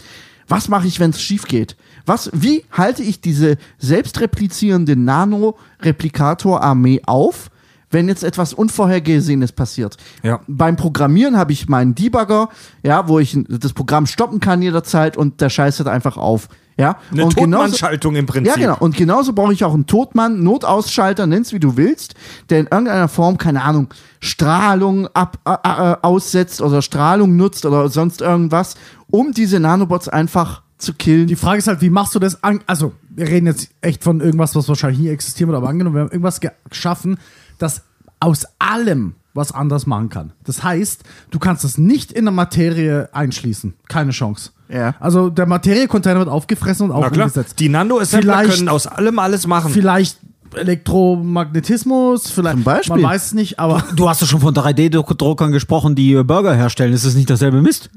[0.49, 1.77] was mache ich, wenn es schief geht?
[2.07, 7.51] Was, wie halte ich diese selbstreplizierende Nano-Replikator-Armee auf,
[7.91, 9.99] wenn jetzt etwas Unvorhergesehenes passiert?
[10.23, 10.41] Ja.
[10.49, 12.49] Beim Programmieren habe ich meinen Debugger,
[12.83, 16.49] ja, wo ich das Programm stoppen kann jederzeit und der scheißt halt einfach auf.
[16.79, 18.47] Ja, Eine und Totmannschaltung im Prinzip.
[18.47, 18.77] ja, genau.
[18.79, 22.15] Und genauso brauche ich auch einen Totmann, Notausschalter, nenn's wie du willst,
[22.51, 23.89] der in irgendeiner Form, keine Ahnung,
[24.21, 28.77] Strahlung ab, äh, äh, aussetzt oder Strahlung nutzt oder sonst irgendwas,
[29.11, 31.27] um diese Nanobots einfach zu killen.
[31.27, 32.45] Die Frage ist halt, wie machst du das?
[32.45, 35.97] An also, wir reden jetzt echt von irgendwas, was wahrscheinlich nie existieren wird, aber angenommen,
[35.97, 37.19] wir haben irgendwas ge- geschaffen,
[37.59, 37.83] das
[38.21, 40.33] aus allem was anders machen kann.
[40.45, 43.75] Das heißt, du kannst es nicht in der Materie einschließen.
[43.89, 44.51] Keine Chance.
[44.69, 44.95] Ja.
[45.01, 47.27] Also, der Materiecontainer wird aufgefressen und Na klar.
[47.27, 47.59] aufgesetzt.
[47.61, 49.73] Die Nano-Assembler Vielleicht- können aus allem alles machen.
[49.73, 50.19] Vielleicht
[50.55, 52.57] Elektromagnetismus, vielleicht.
[52.57, 52.97] Zum Beispiel.
[53.03, 53.83] Man weiß es nicht, aber.
[53.95, 56.93] Du hast doch schon von 3D-Druckern gesprochen, die Burger herstellen.
[56.93, 57.91] Ist das nicht dasselbe Mist?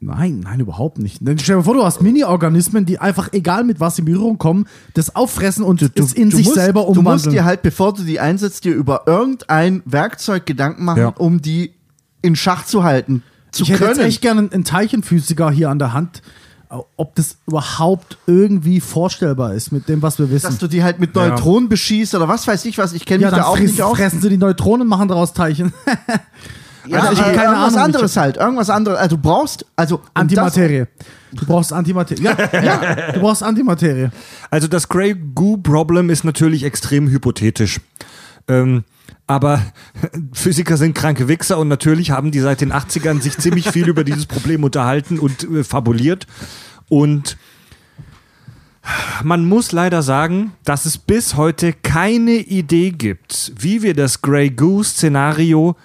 [0.00, 1.18] Nein, nein, überhaupt nicht.
[1.26, 4.66] Denn stell dir vor, du hast Mini-Organismen, die einfach, egal mit was in Berührung kommen,
[4.94, 7.32] das auffressen und es in sich musst, selber Du musst umwandeln.
[7.32, 11.08] dir halt, bevor du die einsetzt, dir über irgendein Werkzeug Gedanken machen, Ja.
[11.08, 11.72] um die
[12.22, 13.24] in Schach zu halten.
[13.50, 13.96] Zu ich hätte können.
[13.98, 16.22] jetzt echt gerne einen, Teilchenphysiker hier an der Hand,
[16.96, 20.46] ob das überhaupt irgendwie vorstellbar ist mit dem, was wir wissen.
[20.46, 22.92] dass du die halt mit Neutronen beschießt oder was weiß ich was.
[22.92, 23.96] Ich kenne ja, mich da auch nicht aus.
[23.96, 25.72] fressen sie die Neutronen und machen daraus Teilchen.
[26.88, 28.36] Ja, Also ich aber hab keine irgendwas Ahnung, anderes halt.
[28.36, 28.98] Irgendwas anderes.
[28.98, 30.86] Also du brauchst, also Antimaterie.
[31.32, 32.22] Du brauchst Antimaterie.
[32.22, 34.10] Ja, ja, du brauchst Antimaterie.
[34.50, 37.80] Also das Grey Goo Problem ist natürlich extrem hypothetisch.
[38.48, 38.84] Ähm,
[39.26, 39.60] aber
[40.32, 44.04] Physiker sind kranke Wichser und natürlich haben die seit den 80ern sich ziemlich viel über
[44.04, 46.26] dieses Problem unterhalten und äh, fabuliert.
[46.88, 47.36] Und
[49.22, 54.50] man muss leider sagen, dass es bis heute keine Idee gibt, wie wir das Grey
[54.50, 55.76] Goo Szenario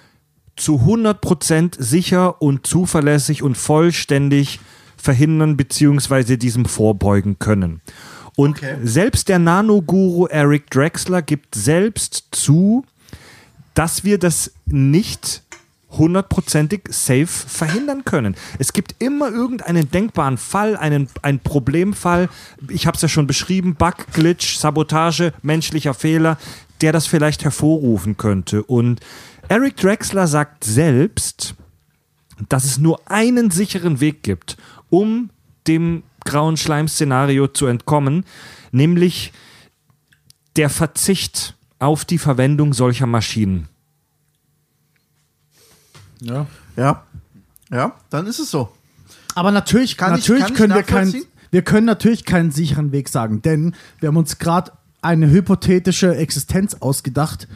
[0.56, 4.60] zu 100% sicher und zuverlässig und vollständig
[4.96, 6.36] verhindern bzw.
[6.36, 7.80] diesem vorbeugen können.
[8.36, 12.84] Und selbst der Nanoguru Eric Drexler gibt selbst zu,
[13.74, 15.42] dass wir das nicht
[15.90, 18.34] hundertprozentig safe verhindern können.
[18.58, 22.28] Es gibt immer irgendeinen denkbaren Fall, einen, einen Problemfall.
[22.68, 26.36] Ich habe es ja schon beschrieben, Bug, Glitch, Sabotage, menschlicher Fehler,
[26.80, 28.64] der das vielleicht hervorrufen könnte.
[28.64, 29.00] Und
[29.48, 31.54] Eric Drexler sagt selbst,
[32.48, 34.56] dass es nur einen sicheren Weg gibt,
[34.90, 35.30] um
[35.66, 38.24] dem grauen Schleim-Szenario zu entkommen,
[38.72, 39.32] nämlich
[40.56, 43.68] der Verzicht auf die Verwendung solcher Maschinen.
[46.20, 46.46] Ja.
[46.76, 47.04] Ja.
[47.70, 48.72] Ja, dann ist es so.
[49.34, 52.92] Aber natürlich, Kann ich- natürlich kann ich können wir keinen, wir können natürlich keinen sicheren
[52.92, 54.72] Weg sagen, denn wir haben uns gerade
[55.02, 57.48] eine hypothetische Existenz ausgedacht,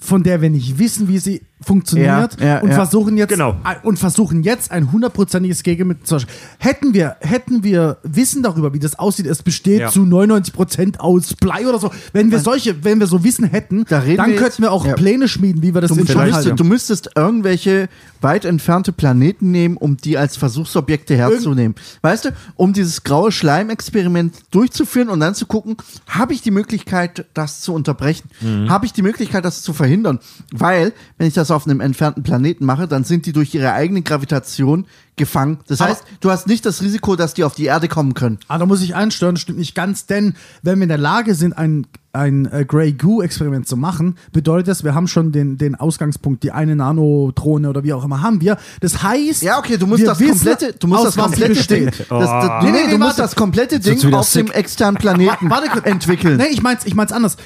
[0.00, 2.74] von der wir nicht wissen, wie sie funktioniert Ja, ja, und ja.
[2.74, 3.56] versuchen jetzt Genau.
[3.82, 6.32] und versuchen jetzt ein hundertprozentiges Gegenmittel zu schaffen.
[6.58, 9.88] Hätten wir hätten wir Wissen darüber, wie das aussieht, es besteht Ja.
[9.90, 11.90] zu 99 Prozent aus Blei oder so.
[12.12, 14.94] Wenn wir solche, wenn wir so Wissen hätten, Da dann wir könnten wir auch ja.
[14.94, 16.56] Pläne schmieden, wie wir das Du, in du, müsstest, halten.
[16.56, 17.88] du müsstest irgendwelche
[18.22, 21.74] weit entfernte Planeten nehmen, um die als Versuchsobjekte herzunehmen.
[22.02, 25.76] Weißt du, um dieses graue Schleimexperiment durchzuführen und dann zu gucken,
[26.08, 28.28] habe ich die Möglichkeit, das zu unterbrechen?
[28.40, 28.68] Mhm.
[28.68, 30.18] Habe ich die Möglichkeit, das zu verhindern?
[30.52, 33.72] Weil, wenn ich das das auf einem entfernten Planeten mache, dann sind die durch ihre
[33.72, 34.86] eigene Gravitation
[35.16, 35.58] gefangen.
[35.66, 38.38] Das Aber- heißt, du hast nicht das Risiko, dass die auf die Erde kommen können.
[38.48, 41.34] Ah, da muss ich einsteuern, das stimmt nicht ganz, denn wenn wir in der Lage
[41.34, 45.74] sind, ein, ein äh, Grey Goo-Experiment zu machen, bedeutet das, wir haben schon den, den
[45.74, 48.56] Ausgangspunkt, die eine Nanodrohne oder wie auch immer haben wir.
[48.80, 51.96] Das heißt, Ja, okay, du musst das wissen, komplette, du musst das komplette Ding, das,
[52.08, 53.22] das, nee, Nee, nee, nee, du musst warte.
[53.22, 54.56] das komplette Ding auf dem sick.
[54.56, 55.50] externen Planeten
[55.84, 56.38] entwickeln.
[56.38, 57.36] Nee, ich mein's, ich mein's anders.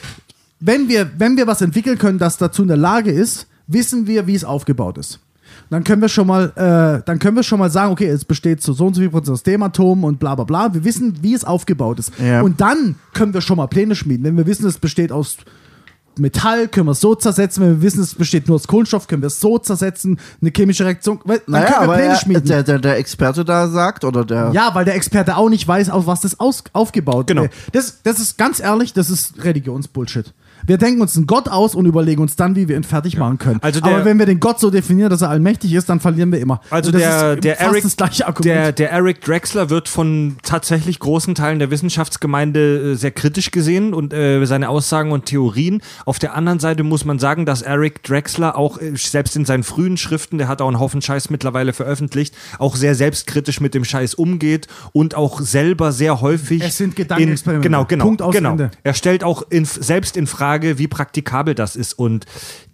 [0.61, 4.27] Wenn wir, wenn wir was entwickeln können, das dazu in der Lage ist, wissen wir,
[4.27, 5.21] wie es aufgebaut ist.
[5.71, 8.63] Dann können wir schon mal, äh, dann können wir schon mal sagen, okay, es besteht
[8.63, 10.75] zu so und so viel Prozent aus dem Atom und bla bla bla.
[10.75, 12.13] Wir wissen, wie es aufgebaut ist.
[12.19, 12.43] Ja.
[12.43, 14.25] Und dann können wir schon mal Pläne schmieden.
[14.25, 15.37] Wenn wir wissen, es besteht aus
[16.19, 17.63] Metall, können wir es so zersetzen.
[17.63, 20.19] Wenn wir wissen, es besteht nur aus Kohlenstoff, können wir es so zersetzen.
[20.41, 21.19] Eine chemische Reaktion.
[21.25, 22.45] Dann naja, können wir aber Pläne er, schmieden.
[22.45, 25.91] der, der, der Experte da sagt, oder der, Ja, weil der Experte auch nicht weiß,
[25.91, 27.45] auf was das aus, aufgebaut Genau.
[27.45, 30.33] äh, Das, das ist ganz ehrlich, das ist Religionsbullshit.
[30.67, 33.39] Wir denken uns einen Gott aus und überlegen uns dann, wie wir ihn fertig machen
[33.39, 33.59] können.
[33.63, 36.33] Also der- Aber wenn wir den Gott so definieren, dass er allmächtig ist, dann verlieren
[36.33, 36.61] wir immer.
[36.71, 38.45] Also der, ist der, Eric, das gleiche Argument.
[38.45, 43.95] der, der Eric Drexler wird von tatsächlich großen Teilen der Wissenschaftsgemeinde äh, sehr kritisch gesehen
[43.95, 45.83] und äh, seine Aussagen und Theorien.
[46.05, 49.63] Auf der anderen Seite muss man sagen, dass Eric Drexler auch äh, selbst in seinen
[49.65, 53.85] frühen Schriften, der hat auch einen Haufen Scheiß mittlerweile veröffentlicht, auch sehr selbstkritisch mit dem
[53.85, 56.63] Scheiß umgeht und auch selber sehr häufig.
[56.63, 57.69] Es sind in, Gedankenexperimente.
[57.69, 58.05] Genau, genau.
[58.05, 58.53] Punkt, aus, genau.
[58.53, 58.71] Ende.
[58.83, 61.93] Er stellt auch in, selbst in Frage, wie praktikabel das ist.
[61.95, 62.27] Und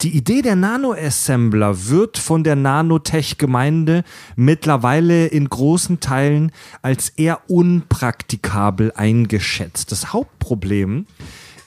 [0.02, 4.04] die Idee der Nano-Assembler wird von der Nanotech-Gemeinde
[4.36, 6.52] mittlerweile in großen Teilen
[6.82, 9.92] als eher unpraktikabel eingeschätzt.
[9.92, 11.06] Das Hauptproblem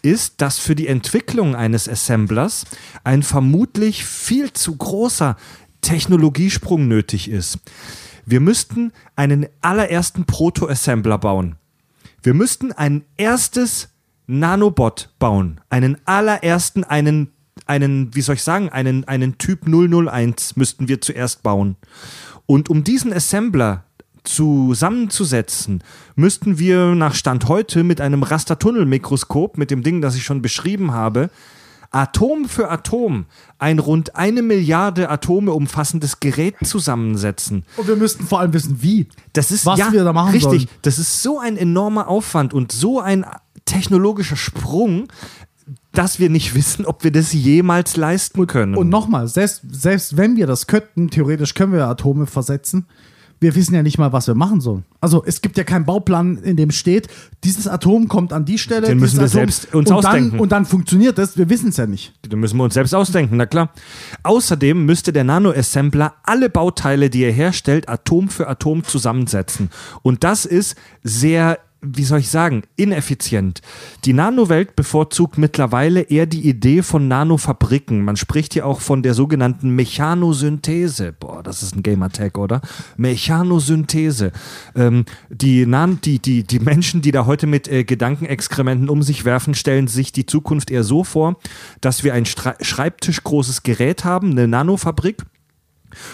[0.02, 2.65] ist, dass für die Entwicklung eines Assemblers
[3.03, 5.38] ein vermutlich viel zu großer
[5.81, 7.60] Technologiesprung nötig ist.
[8.26, 11.56] Wir müssten einen allerersten Proto-Assembler bauen.
[12.22, 13.90] Wir müssten ein erstes
[14.28, 15.60] Nanobot bauen.
[15.70, 17.32] Einen allerersten, einen,
[17.66, 21.76] einen, wie soll ich sagen, einen, einen Typ 001 müssten wir zuerst bauen.
[22.45, 23.86] Und um diesen Assembler
[24.24, 25.84] zusammenzusetzen,
[26.16, 30.91] müssten wir nach Stand heute mit einem Rastertunnelmikroskop, mit dem Ding, das ich schon beschrieben
[30.94, 31.30] habe,
[31.94, 33.26] Atom für Atom
[33.60, 37.66] ein rund eine Milliarde Atome umfassendes Gerät zusammensetzen.
[37.78, 39.08] und wir müssten vor allem wissen, wie.
[39.34, 40.62] Das ist Was ja, wir da machen richtig.
[40.64, 40.70] sollen.
[40.82, 43.26] Das ist so ein enormer Aufwand und so ein
[43.65, 45.07] technologischer Sprung,
[45.91, 48.76] dass wir nicht wissen, ob wir das jemals leisten können.
[48.76, 52.88] Und nochmal, selbst, selbst wenn wir das könnten, theoretisch können wir Atome versetzen,
[53.44, 54.85] wir wissen ja nicht mal, was wir machen sollen.
[55.02, 57.10] Also es gibt ja keinen Bauplan, in dem steht,
[57.44, 58.88] dieses Atom kommt an die Stelle.
[58.88, 60.31] Den müssen wir Atom, selbst uns und ausdenken.
[60.31, 62.14] Dann, und dann funktioniert das, wir wissen es ja nicht.
[62.22, 63.72] Da müssen wir uns selbst ausdenken, na klar.
[64.23, 69.69] Außerdem müsste der Nano-Assembler alle Bauteile, die er herstellt, Atom für Atom zusammensetzen.
[70.03, 73.61] Und das ist sehr, wie soll ich sagen, ineffizient.
[74.05, 78.03] Die Nanowelt bevorzugt mittlerweile eher die Idee von Nanofabriken.
[78.03, 81.14] Man spricht hier auch von der sogenannten Mechanosynthese.
[81.14, 82.61] Boah, das ist ein Gamertag, oder?
[82.95, 84.31] Mechanosynthese.
[84.76, 89.26] Ähm, die, Nan die, die, die Menschen, die da heute mit äh, Gedankenexkrementen um sich
[89.26, 91.38] werfen, stellen sich die Zukunft eher so vor,
[91.81, 95.23] dass wir ein Stra Schreibtischgroßes Gerät haben, eine Nanofabrik,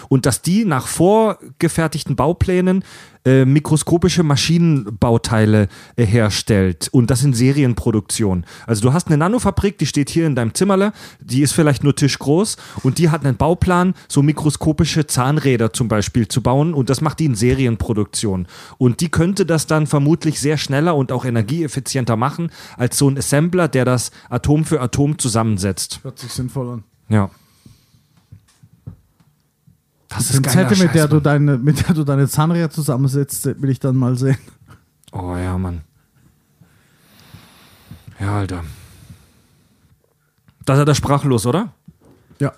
[0.08, 2.84] und dass die nach vorgefertigten Bauplänen
[3.24, 8.44] äh, mikroskopische Maschinenbauteile äh, herstellt und das in Serienproduktion.
[8.66, 11.94] Also du hast eine Nanofabrik, die steht hier in deinem Zimmerle, die ist vielleicht nur
[11.94, 17.00] tischgroß und die hat einen Bauplan, so mikroskopische Zahnräder zum Beispiel zu bauen und das
[17.00, 18.46] macht die in Serienproduktion.
[18.78, 23.18] Und die könnte das dann vermutlich sehr schneller und auch energieeffizienter machen als so ein
[23.18, 26.00] Assembler, der das Atom für Atom zusammensetzt.
[26.02, 26.84] Hört sich sinnvoll an.
[27.08, 27.30] Ja.
[30.20, 33.80] Das Die Pinzette, mit der, du deine, mit der du deine Zahnräder zusammensetzt, will ich
[33.80, 34.36] dann mal sehen.
[35.12, 35.80] Oh ja, Mann.
[38.20, 38.64] Ja, Alter.
[40.66, 41.72] Das ist er sprachlos, oder?
[42.38, 42.52] Ja.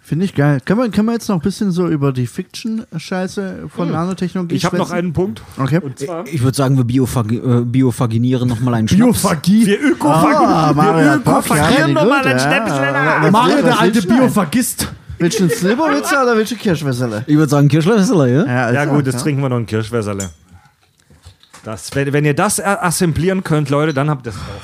[0.00, 0.60] Finde ich geil.
[0.64, 4.64] Können wir, können wir jetzt noch ein bisschen so über die Fiction-Scheiße von Nanotechnologie Ich
[4.64, 5.42] habe noch einen Punkt.
[5.58, 5.80] Okay.
[5.80, 6.26] Und zwar.
[6.26, 9.20] Ich würde sagen, wir biofagi äh, biofaginieren nochmal einen Schnaps.
[9.22, 9.66] Biophagie.
[9.66, 12.38] Wir Ah, Bock, ja, ökofagieren very nochmal good, ein ja.
[12.38, 13.32] Schnäppchen.
[13.32, 14.02] Mario, der alte?
[14.06, 14.92] Biophagist.
[15.18, 17.24] Willst du einen Slibowitzer oder willst du Kirschwässerle?
[17.26, 18.44] Ich würde sagen, Kirschlöffel, ja?
[18.46, 20.30] Ja, Ja, gut, jetzt trinken wir noch ein Kirschwässerle.
[21.64, 24.60] Das, wenn, wenn ihr das assemblieren könnt, Leute, dann habt ihr es drauf.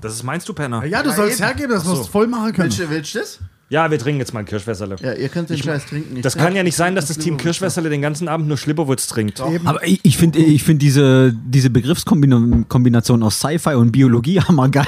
[0.00, 0.84] Das ist, meinst du, Penner?
[0.84, 1.46] Ja, du sollst eben.
[1.46, 2.02] hergeben, dass wir so.
[2.02, 2.68] es voll machen können.
[2.68, 3.38] Willst du, willst du das?
[3.70, 4.96] Ja, wir trinken jetzt mal ein Kirschwässerle.
[5.00, 6.16] Ja, ihr könnt den Scheiß trinken.
[6.16, 7.38] Ich Das kann ja nicht sein, dass das Team.
[7.38, 9.40] Kirschwässerle den ganzen Abend nur Schlipperwurz trinkt.
[9.40, 14.84] Aber ich, ich finde ich find diese, diese Begriffskombination aus Sci-Fi und Biologie hammergeil.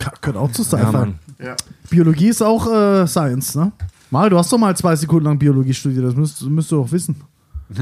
[0.00, 0.92] Ja, Gehört auch zu Ja, Sci-Fi.
[0.92, 1.18] Mann.
[1.42, 1.56] Ja.
[1.90, 3.72] Biologie ist auch äh, Science, ne?
[4.10, 6.92] Mal, du hast doch mal zwei Sekunden lang Biologie studiert, das müsst, müsst du doch
[6.92, 7.16] wissen.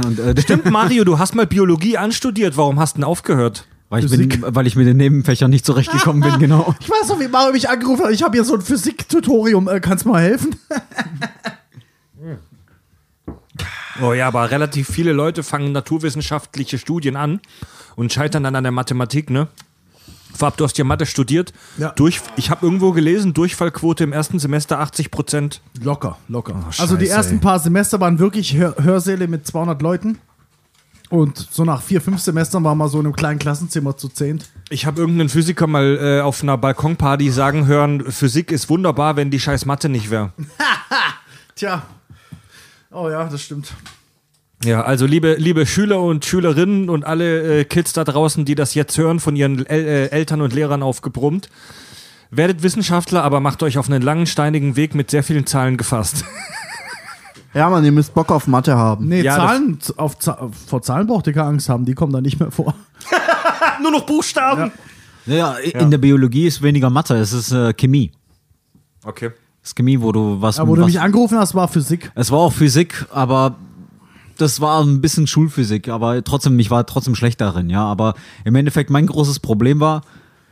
[0.04, 2.56] Und, äh, Stimmt, Mario, du hast mal Biologie anstudiert.
[2.56, 3.66] Warum hast du denn aufgehört?
[3.88, 6.74] Weil ich, bin, weil ich mit den Nebenfächern nicht zurechtgekommen bin, genau.
[6.78, 8.12] Ich weiß noch, wie Mario mich angerufen hat.
[8.12, 9.68] Ich habe hier so ein Physik-Tutorium.
[9.68, 10.54] Äh, kannst du mal helfen?
[14.02, 17.40] Oh ja, aber relativ viele Leute fangen naturwissenschaftliche Studien an
[17.96, 19.48] und scheitern dann an der Mathematik, ne?
[20.40, 21.52] Fab, du hast ja Mathe studiert.
[21.76, 21.90] Ja.
[21.90, 25.60] Durch, ich habe irgendwo gelesen, Durchfallquote im ersten Semester 80 Prozent.
[25.82, 26.54] Locker, locker.
[26.70, 27.40] scheiße, also die ersten ey.
[27.40, 30.18] paar Semester waren wirklich Hör Hörsäle mit 200 Leuten.
[31.10, 34.48] Und so nach vier, fünf Semestern waren wir so in einem kleinen Klassenzimmer zu zehnt.
[34.70, 39.30] Ich habe irgendeinen Physiker mal äh, auf einer Balkonparty sagen hören, Physik ist wunderbar, wenn
[39.30, 40.32] die scheiß Mathe nicht wäre.
[41.54, 41.82] Tja.
[42.90, 43.74] Oh ja, das stimmt.
[44.62, 48.74] Ja, also liebe, liebe Schüler und Schülerinnen und alle äh, Kids da draußen, die das
[48.74, 51.48] jetzt hören, von ihren El äh, Eltern und Lehrern aufgebrummt,
[52.30, 56.24] werdet Wissenschaftler, aber macht euch auf einen langen, steinigen Weg mit sehr vielen Zahlen gefasst.
[57.52, 59.08] Ja, Mann, ihr müsst Bock auf Mathe haben.
[59.08, 60.16] Nee, Ja, Zahlen, auf
[60.68, 62.76] vor Zahlen braucht ihr keine Angst haben, die kommen da nicht mehr vor.
[63.82, 64.70] Nur noch Buchstaben.
[65.26, 68.12] Ja, in der Biologie ist weniger Mathe, es ist äh, Chemie.
[69.04, 69.30] Okay.
[69.62, 70.60] Es ist Chemie, wo du was.
[70.60, 72.12] Aber wo du was, mich angerufen hast, war Physik.
[72.14, 73.56] es war auch Physik, aber
[74.40, 77.84] das war ein bisschen Schulphysik, aber trotzdem, ich war trotzdem schlecht darin, ja.
[77.84, 78.14] Aber
[78.44, 80.02] im Endeffekt, mein großes Problem war,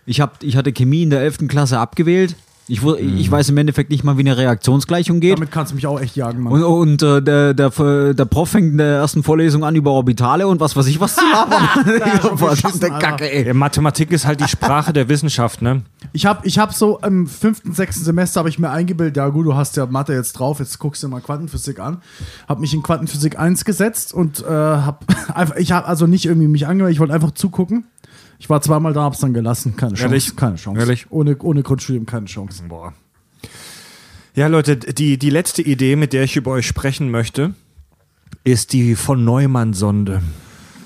[0.06, 1.48] ich, hab, ich hatte Chemie in der 11.
[1.48, 2.36] Klasse abgewählt.
[2.68, 5.36] Ich, ich weiß im Endeffekt nicht mal, wie eine Reaktionsgleichung geht.
[5.36, 6.52] Damit kannst du mich auch echt jagen, Mann.
[6.52, 10.46] Und, und äh, der, der, der Prof fängt in der ersten Vorlesung an über Orbitale
[10.46, 11.68] und was weiß ich was zu labern.
[11.84, 12.98] Verdammte beschissen, Alter.
[12.98, 13.46] Kacke, ey.
[13.46, 15.82] Ja, Mathematik ist halt die Sprache der Wissenschaft, ne?
[16.12, 19.46] Ich habe ich hab so im fünften, sechsten Semester habe ich mir eingebildet, ja gut,
[19.46, 22.02] du hast ja Mathe jetzt drauf, jetzt guckst du dir mal Quantenphysik an.
[22.48, 24.98] Habe mich in Quantenphysik 1 gesetzt und äh, habe
[25.34, 27.84] einfach, ich habe also nicht irgendwie mich angemeldet, ich wollte einfach zugucken.
[28.38, 29.76] Ich war zweimal da, hab's dann gelassen.
[29.76, 30.04] Keine Chance.
[30.04, 30.36] Ehrlich?
[30.36, 30.80] Keine Chance.
[30.80, 31.06] Ehrlich?
[31.10, 32.62] Ohne, ohne Grundstudium keine Chance.
[32.68, 32.94] Boah.
[34.34, 37.54] Ja, Leute, die, die letzte Idee, mit der ich über euch sprechen möchte,
[38.44, 40.22] ist die von Neumann-Sonde.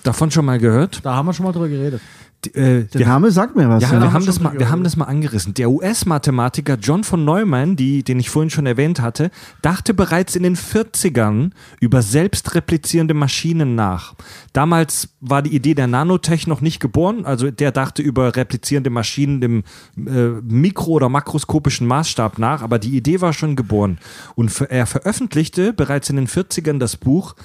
[0.03, 1.05] Davon schon mal gehört?
[1.05, 2.01] Da haben wir schon mal drüber geredet.
[2.45, 3.83] Die, äh, Der Name sagt mir was.
[3.83, 5.55] Ja, Ja, wir, haben das mal, wir haben das mal angerissen.
[5.55, 10.43] Der US-Mathematiker John von Neumann, die, den ich vorhin schon erwähnt hatte, dachte bereits in
[10.43, 14.15] den 40ern über selbstreplizierende Maschinen nach.
[14.53, 19.41] Damals war die Idee der Nanotech noch nicht geboren, also der dachte über replizierende Maschinen
[19.43, 19.63] im
[19.97, 23.99] äh, mikro- oder makroskopischen Maßstab nach, aber die Idee war schon geboren.
[24.35, 27.37] Und er veröffentlichte bereits in den 40ern das Buch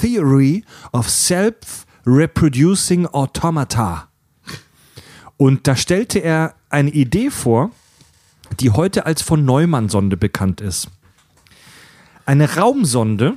[0.00, 4.07] Theory of Self-Reproducing Automata.
[5.38, 7.70] Und da stellte er eine Idee vor,
[8.60, 10.88] die heute als von Neumann-Sonde bekannt ist.
[12.26, 13.34] Eine Raumsonde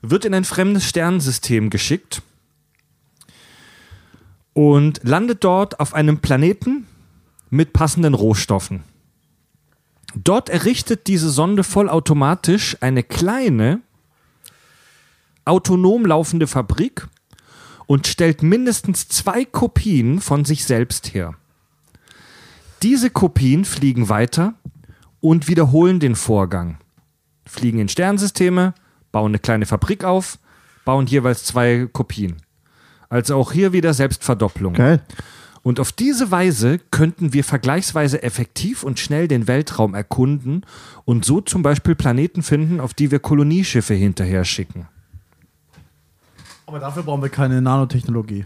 [0.00, 2.22] wird in ein fremdes Sternensystem geschickt
[4.54, 6.86] und landet dort auf einem Planeten
[7.50, 8.82] mit passenden Rohstoffen.
[10.14, 13.82] Dort errichtet diese Sonde vollautomatisch eine kleine,
[15.44, 17.06] autonom laufende Fabrik
[17.88, 21.34] und stellt mindestens zwei Kopien von sich selbst her.
[22.82, 24.54] Diese Kopien fliegen weiter
[25.20, 26.78] und wiederholen den Vorgang.
[27.46, 28.74] Fliegen in Sternsysteme,
[29.10, 30.38] bauen eine kleine Fabrik auf,
[30.84, 32.36] bauen jeweils zwei Kopien.
[33.08, 34.74] Also auch hier wieder Selbstverdopplung.
[34.74, 35.02] Geil.
[35.62, 40.64] Und auf diese Weise könnten wir vergleichsweise effektiv und schnell den Weltraum erkunden
[41.06, 44.88] und so zum Beispiel Planeten finden, auf die wir Kolonieschiffe hinterher schicken.
[46.68, 48.44] Aber dafür brauchen wir keine Nanotechnologie.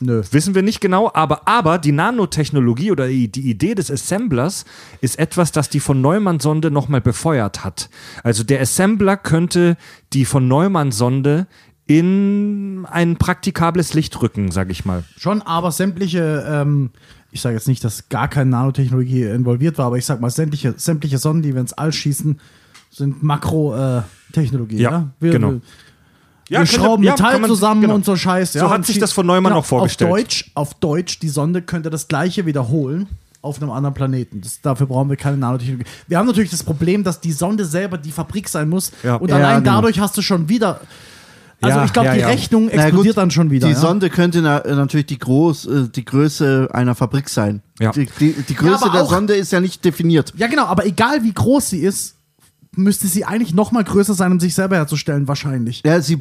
[0.00, 0.20] Nö.
[0.32, 4.64] Wissen wir nicht genau, aber, aber die Nanotechnologie oder die, Idee des Assemblers
[5.00, 7.88] ist etwas, das die von Neumann-Sonde nochmal befeuert hat.
[8.24, 9.76] Also der Assembler könnte
[10.12, 11.46] die von Neumann-Sonde
[11.86, 15.04] in ein praktikables Licht rücken, sag ich mal.
[15.16, 16.90] Schon, aber sämtliche, ähm,
[17.30, 20.74] ich sage jetzt nicht, dass gar keine Nanotechnologie involviert war, aber ich sag mal, sämtliche,
[20.76, 22.40] sämtliche Sonnen, die wir ins All schießen,
[22.90, 24.78] sind Makro-Technologie.
[24.78, 25.52] Ja, ja, Wir, genau.
[25.52, 25.60] Wir,
[26.52, 27.94] Ja, wir schrauben ja, Metall man- zusammen genau.
[27.94, 28.52] und so Scheiß.
[28.52, 30.10] So ja, hat und sich das von Neumann auch vorgestellt.
[30.10, 33.08] Auf Deutsch, auf Deutsch, die Sonde könnte das Gleiche wiederholen
[33.40, 34.40] auf einem anderen Planeten.
[34.40, 35.84] Das, dafür brauchen wir keine Nanotechnologie.
[36.06, 38.92] Wir haben natürlich das Problem, dass die Sonde selber die Fabrik sein muss.
[39.02, 39.16] Ja.
[39.16, 39.76] Und Ja, allein genau.
[39.76, 40.80] dadurch hast du schon wieder.
[41.60, 42.26] Also Ja, ich glaube, ja, die ja.
[42.28, 43.66] Rechnung explodiert gut, dann schon wieder.
[43.68, 43.78] Die ja?
[43.78, 47.62] Sonde könnte na, natürlich die, Groß, äh, die Größe einer Fabrik sein.
[47.80, 47.92] Ja.
[47.92, 50.32] Die, die, die Größe der auch- Sonde ist ja nicht definiert.
[50.36, 52.16] Ja, genau, aber egal wie groß sie ist,
[52.74, 55.82] müsste sie eigentlich noch mal größer sein, um sich selber herzustellen, wahrscheinlich.
[55.84, 56.18] Ja, sie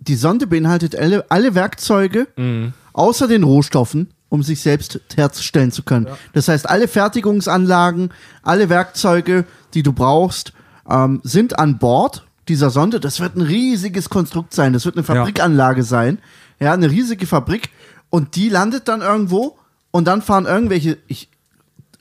[0.00, 2.72] die Sonde beinhaltet alle, alle Werkzeuge Mhm.
[2.92, 6.06] außer den Rohstoffen, um sich selbst herzustellen zu können.
[6.34, 8.10] Das heißt, alle Fertigungsanlagen,
[8.42, 9.44] alle Werkzeuge,
[9.74, 10.52] die du brauchst,
[10.88, 13.00] ähm, sind an Bord dieser Sonde.
[13.00, 14.72] Das wird ein riesiges Konstrukt sein.
[14.72, 16.18] Das wird eine Fabrikanlage sein.
[16.60, 17.70] Ja, eine riesige Fabrik.
[18.10, 19.58] Und die landet dann irgendwo
[19.90, 21.28] und dann fahren irgendwelche, ich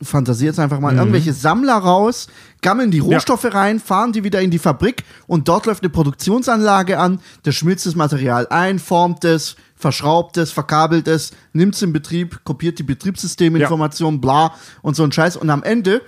[0.01, 0.99] fantasiere jetzt einfach mal, Mhm.
[0.99, 2.27] irgendwelche Sammler raus,
[2.61, 6.99] gammeln die Rohstoffe rein, fahren die wieder in die Fabrik und dort läuft eine Produktionsanlage
[6.99, 11.93] an, der schmilzt das Material ein, formt es, verschraubt es, verkabelt es, nimmt es in
[11.93, 15.35] Betrieb, kopiert die Betriebssysteminformationen, bla und so ein Scheiß.
[15.37, 16.01] Und am Ende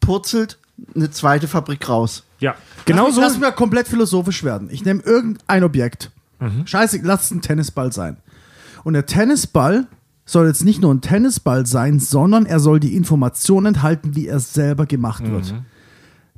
[0.00, 0.58] purzelt
[0.94, 2.22] eine zweite Fabrik raus.
[2.38, 2.54] Ja,
[2.84, 3.20] genau so.
[3.20, 4.68] Lass mal komplett philosophisch werden.
[4.70, 6.10] Ich nehme irgendein Objekt.
[6.66, 8.18] Scheiße, lass es ein Tennisball sein.
[8.84, 9.86] Und der Tennisball
[10.26, 14.40] soll jetzt nicht nur ein Tennisball sein, sondern er soll die Information enthalten, wie er
[14.40, 15.54] selber gemacht wird.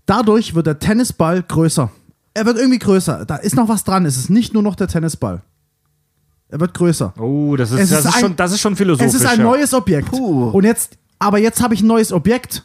[0.06, 1.90] Dadurch wird der Tennisball größer.
[2.34, 3.24] Er wird irgendwie größer.
[3.24, 4.06] Da ist noch was dran.
[4.06, 5.42] Es ist nicht nur noch der Tennisball.
[6.48, 7.14] Er wird größer.
[7.18, 9.14] Oh, das ist, das ist ist, ein- schon, das ist schon philosophisch.
[9.14, 9.44] Es ist ein ja.
[9.44, 10.10] neues Objekt.
[10.10, 10.50] Puh.
[10.50, 12.64] Und jetzt, aber jetzt habe ich ein neues Objekt.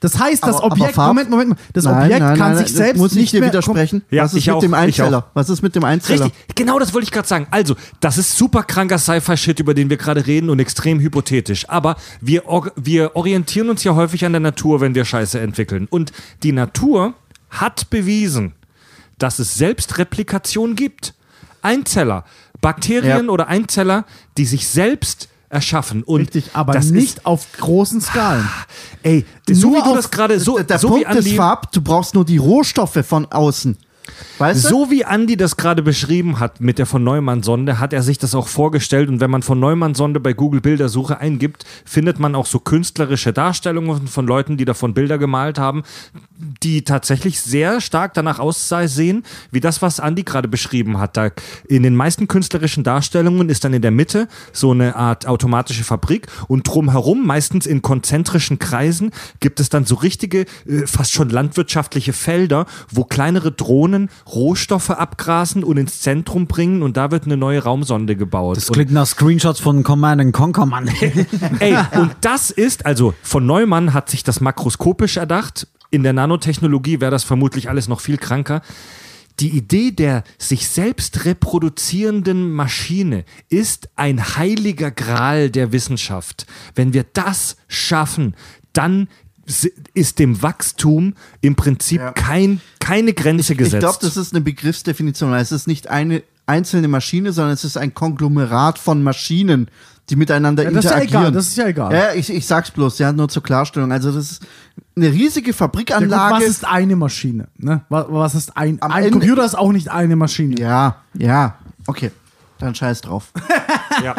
[0.00, 2.54] Das heißt, das Aber- aber Objekt, Farb- Moment, Moment, Moment, das Nein, Objekt nein, kann
[2.54, 4.02] nein, sich selbst muss ich nicht dir mehr widersprechen.
[4.10, 5.26] Ja, Was ist ich mit auch, dem Einzeller?
[5.34, 6.24] Was ist mit dem Einzeller?
[6.26, 7.46] Richtig, genau das wollte ich gerade sagen.
[7.50, 11.68] Also, das ist super kranker Sci-Fi-Shit, über den wir gerade reden und extrem hypothetisch.
[11.68, 12.44] Aber wir,
[12.76, 15.86] wir orientieren uns ja häufig an der Natur, wenn wir Scheiße entwickeln.
[15.90, 16.12] Und
[16.42, 17.12] die Natur
[17.50, 18.54] hat bewiesen,
[19.18, 21.12] dass es Selbstreplikation gibt.
[21.62, 22.24] Einzeller,
[22.62, 23.30] Bakterien Ja.
[23.32, 24.06] oder Einzeller,
[24.38, 26.02] die sich selbst erschaffen.
[26.02, 28.48] Und Richtig, aber das nicht Ist, auf großen Skalen.
[29.02, 31.70] ey, so Nur wie du auf- das gerade, so, der der so Punkt ist, Farb,
[31.72, 33.76] du brauchst nur die Rohstoffe von außen.
[34.38, 34.68] Weißt du?
[34.68, 38.34] So wie Andi das gerade beschrieben hat mit der von Neumann-Sonde, hat er sich das
[38.34, 39.08] auch vorgestellt.
[39.08, 44.08] Und wenn man von Neumann-Sonde bei Google Bildersuche eingibt, findet man auch so künstlerische Darstellungen
[44.08, 45.82] von Leuten, die davon Bilder gemalt haben,
[46.62, 51.16] die tatsächlich sehr stark danach aussehen, wie das, was Andi gerade beschrieben hat.
[51.16, 51.30] Da
[51.68, 56.28] in den meisten künstlerischen Darstellungen ist dann in der Mitte so eine Art automatische Fabrik
[56.48, 59.10] und drumherum, meistens in konzentrischen Kreisen,
[59.40, 65.62] gibt es dann so richtige, äh, fast schon landwirtschaftliche Felder, wo kleinere Drohnen Rohstoffe abgrasen
[65.64, 68.56] und ins Zentrum bringen und da wird eine neue Raumsonde gebaut.
[68.56, 70.88] Das Und- klingt nach Screenshots von Command and Conquer, Mann.
[71.60, 75.66] Ey, und das ist, also von Neumann hat sich das makroskopisch erdacht.
[75.90, 78.62] In der Nanotechnologie wäre das vermutlich alles noch viel kranker.
[79.40, 86.46] Die Idee der sich selbst reproduzierenden Maschine ist ein heiliger Gral der Wissenschaft.
[86.74, 88.34] Wenn wir das schaffen,
[88.72, 89.08] dann
[89.94, 92.12] ist dem Wachstum im Prinzip Ja.
[92.12, 93.80] kein, keine Grenze Ich gesetzt.
[93.80, 95.32] glaube, das ist eine Begriffsdefinition.
[95.34, 99.68] Es ist nicht eine einzelne Maschine, sondern es ist ein Konglomerat von Maschinen,
[100.08, 101.22] die miteinander Ja, das ist ja interagieren.
[101.22, 101.92] egal, das ist ja egal.
[101.94, 103.92] Ja, ich, ich sag's bloß, ja, nur zur Klarstellung.
[103.92, 104.42] Also das ist
[104.96, 106.34] eine riesige Ja, gut, Fabrikanlage.
[106.36, 107.46] was ist eine Maschine?
[107.58, 107.82] Ne?
[107.88, 110.60] Was, was ist ein, Am ein Ende- Computer ist auch nicht eine Maschine.
[110.60, 111.56] ja, ja,
[111.86, 112.10] okay.
[112.58, 113.32] Dann scheiß drauf.
[114.04, 114.14] Ja.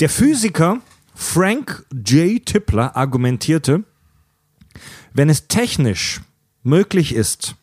[0.00, 0.78] Der Physiker
[1.14, 2.44] Frank J.
[2.44, 3.84] Tipler argumentierte,
[5.14, 6.20] wenn es technisch
[6.62, 7.54] möglich ist,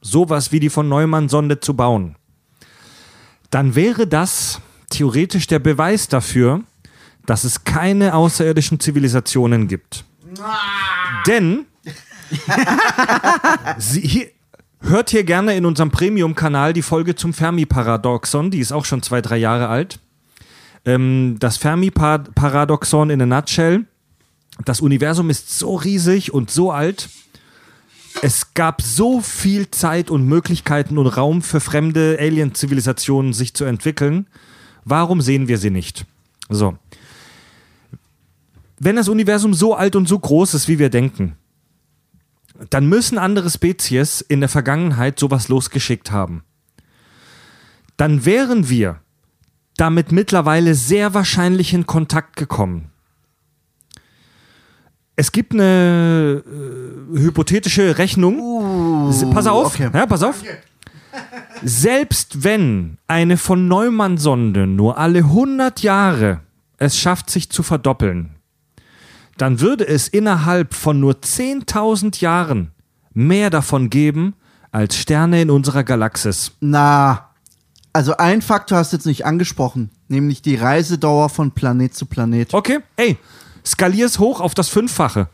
[0.00, 2.16] sowas wie die von Neumann-Sonde zu bauen,
[3.50, 6.62] dann wäre das theoretisch der Beweis dafür,
[7.26, 10.04] dass es keine außerirdischen Zivilisationen gibt.
[11.26, 11.66] Denn
[13.78, 14.28] Sie, hier,
[14.80, 19.20] hört hier gerne in unserem Premium-Kanal die Folge zum Fermi-Paradoxon, die ist auch schon zwei,
[19.20, 19.98] drei Jahre alt.
[20.84, 23.86] Ähm, das Fermi-Paradoxon in a nutshell.
[24.64, 27.08] Das Universum ist so riesig und so alt.
[28.22, 34.26] Es gab so viel Zeit und Möglichkeiten und Raum für fremde Alien-Zivilisationen sich zu entwickeln.
[34.84, 36.06] Warum sehen wir sie nicht?
[36.48, 36.78] So.
[38.78, 41.36] Wenn das Universum so alt und so groß ist, wie wir denken,
[42.70, 46.42] dann müssen andere Spezies in der Vergangenheit sowas losgeschickt haben.
[47.96, 49.00] Dann wären wir
[49.76, 52.90] damit mittlerweile sehr wahrscheinlich in Kontakt gekommen.
[55.16, 59.08] Es gibt eine äh, hypothetische Rechnung.
[59.10, 59.90] S- pass auf, okay.
[59.92, 60.42] ja, pass auf.
[61.62, 66.40] Selbst wenn eine von Neumann-Sonde nur alle 100 Jahre
[66.78, 68.34] es schafft, sich zu verdoppeln,
[69.38, 72.72] dann würde es innerhalb von nur 10.000 Jahren
[73.14, 74.34] mehr davon geben
[74.72, 76.52] als Sterne in unserer Galaxis.
[76.60, 77.30] Na,
[77.94, 82.52] also ein Faktor hast du jetzt nicht angesprochen, nämlich die Reisedauer von Planet zu Planet.
[82.52, 83.16] Okay, ey,
[83.66, 85.28] skalier es hoch auf das Fünffache.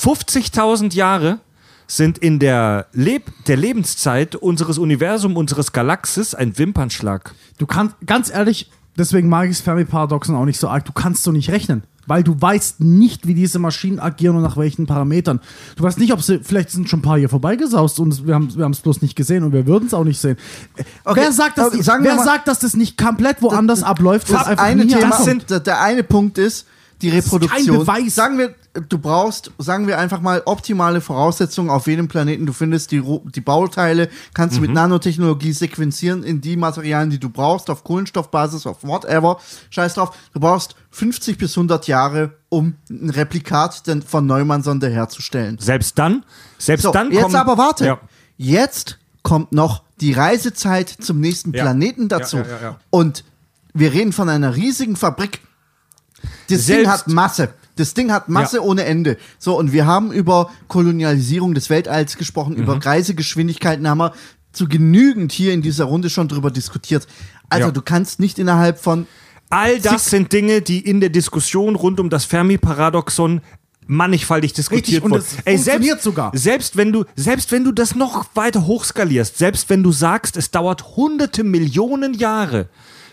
[0.00, 1.40] 50.000 Jahre
[1.86, 7.34] sind in der, Leb der Lebenszeit unseres Universums, unseres Galaxis ein Wimpernschlag.
[7.58, 11.22] Du kannst, ganz ehrlich, deswegen mag ich das Fermi-Paradoxon auch nicht so arg, du kannst
[11.22, 11.84] so nicht rechnen.
[12.08, 15.40] Weil du weißt nicht, wie diese Maschinen agieren und nach welchen Parametern.
[15.74, 18.54] Du weißt nicht, ob sie, vielleicht sind schon ein paar hier vorbeigesaust und wir haben
[18.54, 20.36] wir es bloß nicht gesehen und wir würden es auch nicht sehen.
[20.76, 23.42] Äh, Okay, wer sagt, dass, okay, sagen wir wer mal- sagt, dass das nicht komplett
[23.42, 24.28] woanders abläuft?
[24.30, 25.24] wo es Das einfach eine Thema, ankommt?
[25.24, 26.66] sind- der, der eine Punkt ist
[27.02, 27.78] die ist kein Reproduktion.
[27.80, 28.14] Beweis.
[28.14, 28.54] Sagen wir,
[28.88, 32.46] du brauchst, sagen wir einfach mal optimale Voraussetzungen auf jedem Planeten.
[32.46, 33.02] Du findest die,
[33.34, 34.66] die Bauteile, kannst du Mhm.
[34.66, 39.38] mit Nanotechnologie sequenzieren in die Materialien, die du brauchst, auf Kohlenstoffbasis, auf whatever.
[39.70, 40.16] Scheiß drauf.
[40.32, 45.58] Du brauchst 50 bis 100 Jahre, um ein Replikat von Neumann-Sonde herzustellen.
[45.60, 46.24] Selbst dann,
[46.58, 47.84] selbst So, dann jetzt aber warte.
[47.86, 48.00] Ja.
[48.38, 51.62] Jetzt kommt noch die Reisezeit zum nächsten Ja.
[51.64, 52.38] Planeten dazu.
[52.38, 52.78] Ja.
[52.90, 53.24] Und
[53.78, 55.40] Wir reden von einer riesigen Fabrik.
[56.48, 57.48] Das Selbst- Ding hat Masse.
[57.76, 58.62] Das Ding hat Masse Ja.
[58.62, 59.18] ohne Ende.
[59.38, 62.62] So, und wir haben über Kolonialisierung des Weltalls gesprochen, Mhm.
[62.62, 64.12] über Reisegeschwindigkeiten haben wir
[64.52, 67.06] zu genügend hier in dieser Runde schon drüber diskutiert.
[67.50, 67.72] Also Ja.
[67.72, 69.06] du kannst nicht innerhalb von
[69.50, 73.42] All das sind Dinge, die in der Diskussion rund um das Fermi-Paradoxon
[73.86, 75.22] mannigfaltig diskutiert Richtig, wurden.
[75.44, 76.32] es funktioniert sogar.
[76.34, 80.50] Selbst wenn du, selbst wenn du das noch weiter hochskalierst, selbst wenn du sagst, es
[80.50, 82.68] dauert hunderte Millionen Jahre,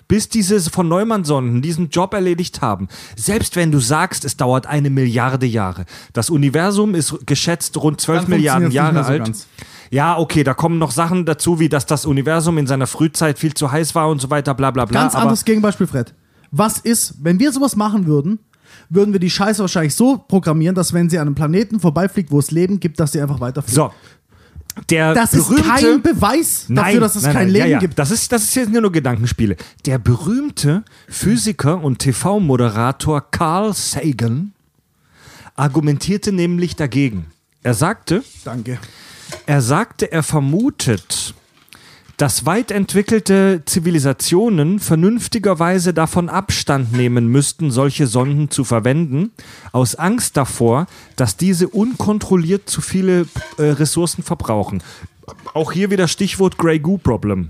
[0.08, 2.88] bis diese von Neumann-Sonden diesen Job erledigt haben.
[3.16, 5.86] Selbst wenn du sagst, es dauert eine Milliarde Jahre.
[6.14, 9.24] Das Universum ist geschätzt rund 12 Dann Milliarden Jahre so alt.
[9.26, 9.48] ganz.
[9.92, 13.54] Ja, okay, da kommen noch Sachen dazu, wie dass das Universum in seiner Frühzeit viel
[13.54, 15.02] zu heiß war und so weiter, bla bla bla.
[15.02, 16.16] Ganz anderes Gegenbeispiel, Fred.
[16.50, 18.40] Was ist, wenn wir sowas machen würden,
[18.90, 22.40] würden wir die Scheiße wahrscheinlich so programmieren, dass wenn sie an einem Planeten vorbeifliegt, wo
[22.40, 23.76] es Leben gibt, dass sie einfach weiterfliegt.
[23.76, 23.92] So.
[24.90, 27.80] Der Das ist berühmte, kein Beweis dafür, dass es nein, kein nein, Leben ja, ja.
[27.80, 28.00] gibt.
[28.00, 29.56] Das ist, das ist jetzt nur Gedankenspiele.
[29.86, 34.54] Der berühmte Physiker und TV-Moderator Carl Sagan
[35.56, 37.28] argumentierte nämlich dagegen.
[37.62, 38.80] Er sagte, Danke.
[39.46, 41.36] er sagte, er vermutet,
[42.24, 49.32] dass weit entwickelte Zivilisationen vernünftigerweise davon Abstand nehmen müssten, solche Sonden zu verwenden,
[49.74, 50.88] aus Angst davor,
[51.18, 53.28] dass diese unkontrolliert zu viele
[53.58, 54.82] äh, Ressourcen verbrauchen.
[55.54, 57.50] Auch hier wieder Stichwort Grey Goo Problem.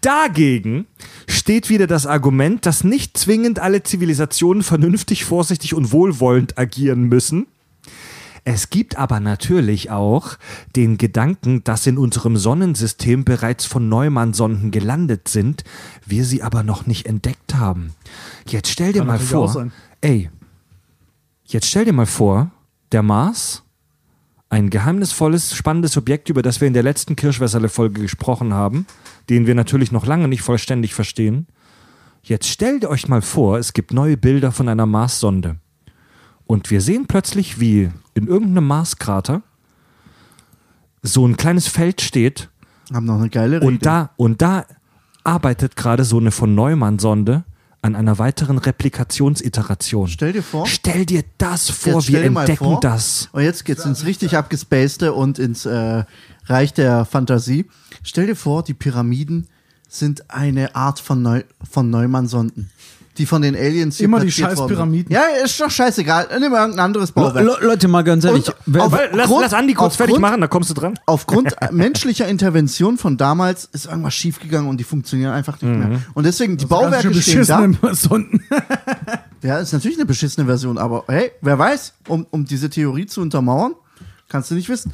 [0.00, 0.86] Dagegen
[1.28, 7.46] steht wieder das Argument, dass nicht zwingend alle Zivilisationen vernünftig, vorsichtig und wohlwollend agieren müssen.
[8.46, 10.36] Es gibt aber natürlich auch
[10.76, 15.64] den Gedanken, dass in unserem Sonnensystem bereits von Neumann-Sonden gelandet sind,
[16.04, 17.94] wir sie aber noch nicht entdeckt haben.
[18.46, 19.68] Jetzt stell dir Kann mal vor,
[20.02, 20.30] ey,
[21.46, 22.50] jetzt stell dir mal vor,
[22.92, 23.62] der Mars,
[24.50, 28.86] ein geheimnisvolles, spannendes Objekt, über das wir in der letzten Kirschwässerle-Folge gesprochen haben,
[29.30, 31.46] den wir natürlich noch lange nicht vollständig verstehen.
[32.22, 35.56] Jetzt stellt euch mal vor, es gibt neue Bilder von einer Marssonde.
[36.46, 39.42] Und wir sehen plötzlich, wie in irgendeinem Marskrater
[41.02, 42.48] so ein kleines Feld steht
[42.92, 43.66] haben noch eine geile Rede.
[43.66, 44.66] und da, und da
[45.22, 47.44] arbeitet gerade so eine von Neumann-Sonde
[47.82, 50.08] an einer weiteren Replikationsiteration.
[50.08, 50.66] Stell dir vor.
[50.66, 53.28] Stell dir das vor, Jetzt wir entdecken vor, das.
[53.32, 56.04] Und jetzt geht's ins richtig abgespacede und ins äh,
[56.46, 57.66] Reich der Fantasie.
[58.02, 59.48] Stell dir vor, die Pyramiden
[59.86, 62.70] sind eine Art von, Neu von Neumann-Sonden.
[63.16, 64.74] Die von den Aliens hier Immer die scheiß worden.
[64.74, 65.12] Pyramiden.
[65.12, 66.26] Ja, ist doch scheißegal.
[66.40, 67.36] Nimm irgendein anderes Bauwerk.
[67.44, 68.48] Le Leute, mal ganz ehrlich.
[68.48, 68.56] Auf-
[69.12, 70.98] lass, Grund- lass Andi kurz fertig machen, da kommst du dran.
[71.06, 75.78] Aufgrund menschlicher Intervention von damals ist irgendwas schiefgegangen und die funktionieren einfach nicht Mhm.
[75.88, 76.00] mehr.
[76.14, 77.68] Und deswegen, die Bauwerke stehen da.
[79.42, 83.20] Ja, ist natürlich eine beschissene Version, aber hey, wer weiß, um, um diese Theorie zu
[83.20, 83.74] untermauern,
[84.28, 84.92] kannst du nicht wissen.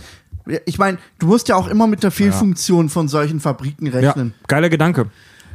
[0.66, 4.34] Ich meine, du musst ja auch immer mit der Fehlfunktion von solchen Fabriken Ja, rechnen.
[4.48, 5.06] geiler Gedanke.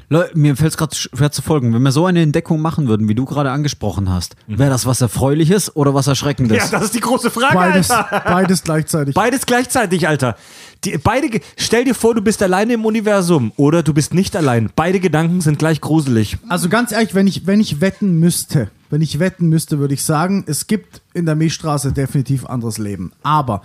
[0.09, 1.73] Le mir fällt es gerade schwer zu folgen.
[1.73, 5.01] Wenn wir so eine Entdeckung machen würden, wie du gerade angesprochen hast, wäre das was
[5.01, 6.57] Erfreuliches oder was Erschreckendes?
[6.57, 8.21] Ja, das ist die große Frage, Beides, Alter.
[8.25, 9.15] beides gleichzeitig.
[9.15, 10.35] Beides gleichzeitig, Alter.
[10.83, 14.69] Die, beide, stell dir vor, du bist alleine im Universum oder du bist nicht allein.
[14.75, 16.37] Beide Gedanken sind gleich gruselig.
[16.49, 20.03] Also ganz ehrlich, wenn ich, wenn ich wetten müsste, wenn ich wetten müsste, würde ich
[20.03, 23.11] sagen, es gibt in der Milchstraße definitiv anderes Leben.
[23.23, 23.63] Aber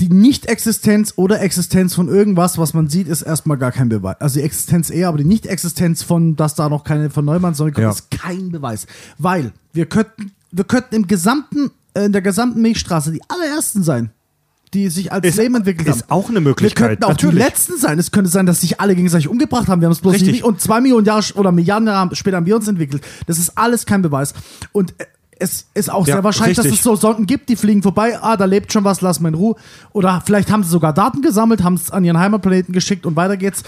[0.00, 4.16] die Nicht-Existenz oder Existenz von irgendwas, was man sieht, ist erstmal gar kein Beweis.
[4.20, 7.74] Also die Existenz eher, aber die Nicht-Existenz von, dass da noch keine von Neumann sondern
[7.74, 7.90] kommt, Ja.
[7.90, 8.86] ist kein Beweis.
[9.18, 14.10] Weil wir könnten, wir könnten im gesamten, äh, in der gesamten Milchstraße die allerersten sein,
[14.72, 16.10] die sich als Ist- Leben entwickelt ist haben.
[16.10, 17.36] auch eine Möglichkeit, Wir könnten auch natürlich.
[17.36, 17.98] die letzten sein.
[17.98, 19.80] Es könnte sein, dass sich alle gegenseitig umgebracht haben.
[19.80, 20.30] Wir haben es bloß Richtig.
[20.32, 20.44] nicht.
[20.44, 23.02] Und zwei Millionen Jahre oder Milliarden Jahre später haben wir uns entwickelt.
[23.26, 24.34] Das ist alles kein Beweis.
[24.72, 25.06] Und äh,
[25.38, 26.80] es ist auch Ja, sehr wahrscheinlich, dass richtig.
[26.80, 28.18] es so Sonden gibt, die fliegen vorbei.
[28.20, 29.56] Ah, da lebt schon was, lass mal in Ruhe.
[29.92, 33.36] Oder vielleicht haben sie sogar Daten gesammelt, haben es an ihren Heimatplaneten geschickt und weiter
[33.36, 33.62] geht's.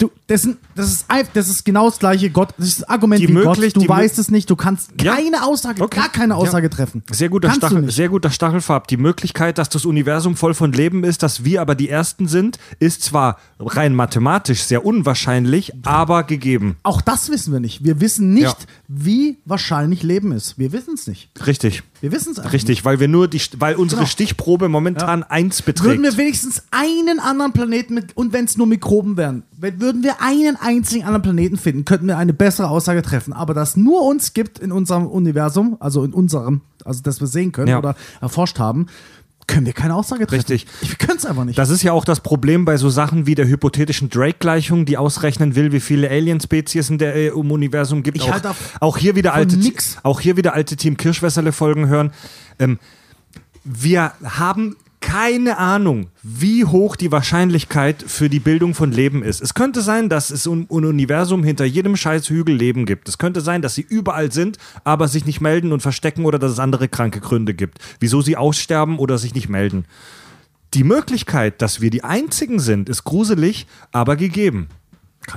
[0.00, 2.54] Du, das, sind, das, ist, das ist genau das gleiche Gott.
[2.56, 3.82] Das ist das Argument Die wie möglich- Gott.
[3.82, 4.48] Du weißt es nicht.
[4.48, 5.16] Du kannst Ja.
[5.16, 5.98] keine Aussage, Okay.
[5.98, 6.70] gar keine Aussage Ja.
[6.70, 7.02] treffen.
[7.10, 8.86] Sehr guter, Kannst Stachel, sehr guter Stachelfarb.
[8.86, 12.60] Die Möglichkeit, dass das Universum voll von Leben ist, dass wir aber die Ersten sind,
[12.78, 16.76] ist zwar rein mathematisch sehr unwahrscheinlich, aber gegeben.
[16.84, 17.82] Auch das wissen wir nicht.
[17.82, 18.54] Wir wissen nicht, Ja.
[18.86, 20.58] wie wahrscheinlich Leben ist.
[20.60, 21.28] Wir wissen es nicht.
[21.44, 24.08] Richtig, Wir wissen es einfach richtig, weil wir nur die, weil unsere Genau.
[24.10, 25.84] Stichprobe momentan eins beträgt.
[25.88, 30.22] Würden wir wenigstens einen anderen Planeten mit, und wenn es nur Mikroben wären, würden wir
[30.22, 33.32] einen einzigen anderen Planeten finden, könnten wir eine bessere Aussage treffen.
[33.32, 37.50] Aber dass nur uns gibt in unserem Universum, also in unserem, also dass wir sehen
[37.50, 37.78] können Ja.
[37.78, 38.86] oder erforscht haben,
[39.48, 40.46] können wir keine Aussage treffen.
[40.52, 40.66] Richtig.
[40.82, 41.58] Wir können es einfach nicht.
[41.58, 45.56] Das ist ja auch das Problem bei so Sachen wie der hypothetischen Drake-Gleichung, die ausrechnen
[45.56, 48.18] will, wie viele Alien-Spezies in der, äh, im Universum gibt.
[48.18, 48.46] Ich auch, halt
[48.78, 49.98] auch hier wieder alte, nix.
[50.04, 52.12] auch hier wieder alte Team Kirschwässerle-Folgen hören.
[52.60, 52.78] Ähm,
[53.64, 54.76] wir haben
[55.08, 59.40] keine Ahnung, wie hoch die Wahrscheinlichkeit für die Bildung von Leben ist.
[59.40, 63.08] Es könnte sein, dass es ein Universum hinter jedem scheiß Hügel Leben gibt.
[63.08, 66.52] Es könnte sein, dass sie überall sind, aber sich nicht melden und verstecken oder dass
[66.52, 69.86] es andere kranke Gründe gibt, wieso sie aussterben oder sich nicht melden.
[70.74, 74.68] Die Möglichkeit, dass wir die Einzigen sind, ist gruselig, aber gegeben.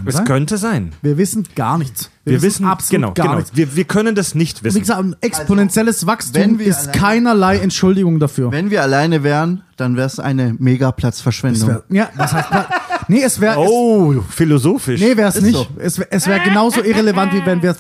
[0.06, 0.26] Es sein.
[0.26, 0.92] könnte sein.
[1.02, 2.10] Wir wissen gar nichts.
[2.24, 3.38] Wir, wissen, absolut genau, gar genau.
[3.40, 3.56] nichts.
[3.56, 4.80] Wir, wir können das nicht Wie wissen.
[4.82, 8.52] gesagt, ein exponentielles Wachstum wenn wir ist alleine- keinerlei Entschuldigung dafür.
[8.52, 11.68] Wenn wir alleine wären, dann wäre es eine mega Es Platzverschwendung.
[11.70, 12.70] wär, ja, was heißt Pla-
[13.08, 15.02] Nee, es wäre Oh, philosophisch.
[15.02, 15.56] Nee, wäre es nicht.
[15.56, 15.68] so.
[15.78, 17.76] Es, wär- es wäre genauso irrelevant, wie wenn wir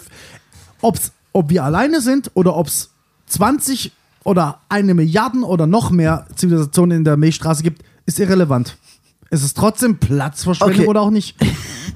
[0.81, 2.89] ob's, ob wir alleine sind oder ob es
[3.27, 3.91] 20
[4.23, 8.77] oder eine Milliarden oder noch mehr Zivilisationen in der Milchstraße gibt, ist irrelevant.
[9.33, 10.87] Es ist trotzdem Platzverschwendung Okay.
[10.87, 11.35] oder auch nicht.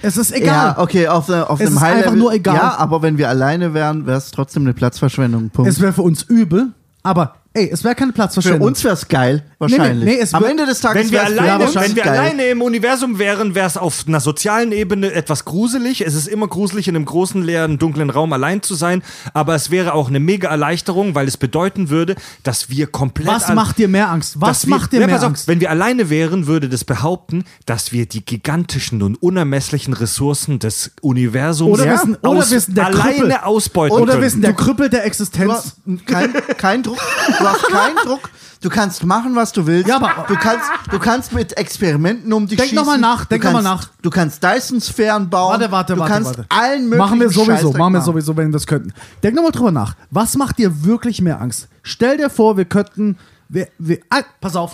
[0.01, 0.75] Es ist egal.
[0.75, 2.55] Ja, okay, auf, auf Es einem ist High einfach nur egal.
[2.55, 5.49] Ja, aber wenn wir alleine wären, wäre es trotzdem eine Platzverschwendung.
[5.49, 5.69] Punkt.
[5.71, 8.67] Es wäre für uns übel, aber ey, es wäre keine Für Platzverschwendung.
[8.67, 10.05] uns wäre es geil, wahrscheinlich.
[10.05, 12.17] nee, es Am Ende des Tages Wenn wir, für alleine, uns wenn wir geil.
[12.19, 16.01] alleine im Universum wären, wäre es auf einer sozialen Ebene etwas gruselig.
[16.05, 19.01] Es ist immer gruselig, in einem großen, leeren, dunklen Raum allein zu sein.
[19.33, 23.27] Aber es wäre auch eine mega Erleichterung, weil es bedeuten würde, dass wir komplett.
[23.27, 24.39] Was macht dir mehr Angst?
[24.39, 25.47] Was dass wir, macht dir Ja, mehr auf, Angst?
[25.47, 30.91] Wenn wir alleine wären, würde das behaupten, dass wir die gigantischen und unermesslichen Ressourcen des
[31.01, 33.37] Universums Oder wir sind- oder aus, sind der alleine Krüppel.
[33.43, 34.21] ausbeuten Oder können.
[34.23, 35.77] wir sind der Krüppel der Existenz.
[36.05, 36.97] kein, kein Druck.
[37.45, 38.29] Du hast keinen Druck.
[38.61, 39.87] Du kannst machen, was du willst.
[39.87, 42.83] Ja, aber- du kannst, du kannst mit Experimenten um dich Denk schießen.
[42.83, 44.01] noch mal nach, denk du noch mal kannst, nach.
[44.01, 45.51] Du kannst Dyson-Sphären bauen.
[45.51, 46.45] Warte, warte, du warte, kannst warte.
[46.49, 48.91] allen möglichen Machen wir sowieso, machen wir sowieso, wenn wir das könnten.
[49.21, 49.95] Denk nochmal drüber nach.
[50.09, 51.67] Was macht dir wirklich mehr Angst?
[51.83, 53.17] Stell dir vor, wir könnten.
[53.47, 54.73] Wir, wir, ah, pass auf.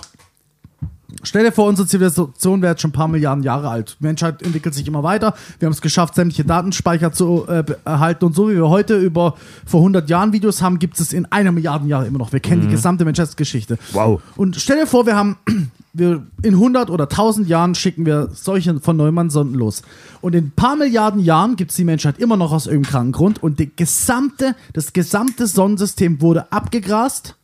[1.23, 3.97] Stell dir vor, unsere Zivilisation wäre jetzt schon ein paar Milliarden Jahre alt.
[3.99, 5.33] Die Menschheit entwickelt sich immer weiter.
[5.59, 8.25] Wir haben es geschafft, sämtliche Datenspeicher zu äh, erhalten.
[8.25, 9.35] Und so wie wir heute über
[9.65, 12.31] vor 100 Jahren Videos haben, gibt es in einer Milliarden Jahre immer noch.
[12.31, 13.77] Wir kennen die gesamte Menschheitsgeschichte.
[13.93, 14.21] Wow.
[14.35, 15.37] Und stell dir vor, wir haben
[15.93, 19.81] wir in 100 oder 1000 Jahren schicken wir solche von Neumann-Sonden los.
[20.21, 23.11] Und in ein paar Milliarden Jahren gibt es die Menschheit immer noch aus irgendeinem kranken
[23.11, 23.43] Grund.
[23.43, 27.35] Und die gesamte, das gesamte Sonnensystem wurde abgegrast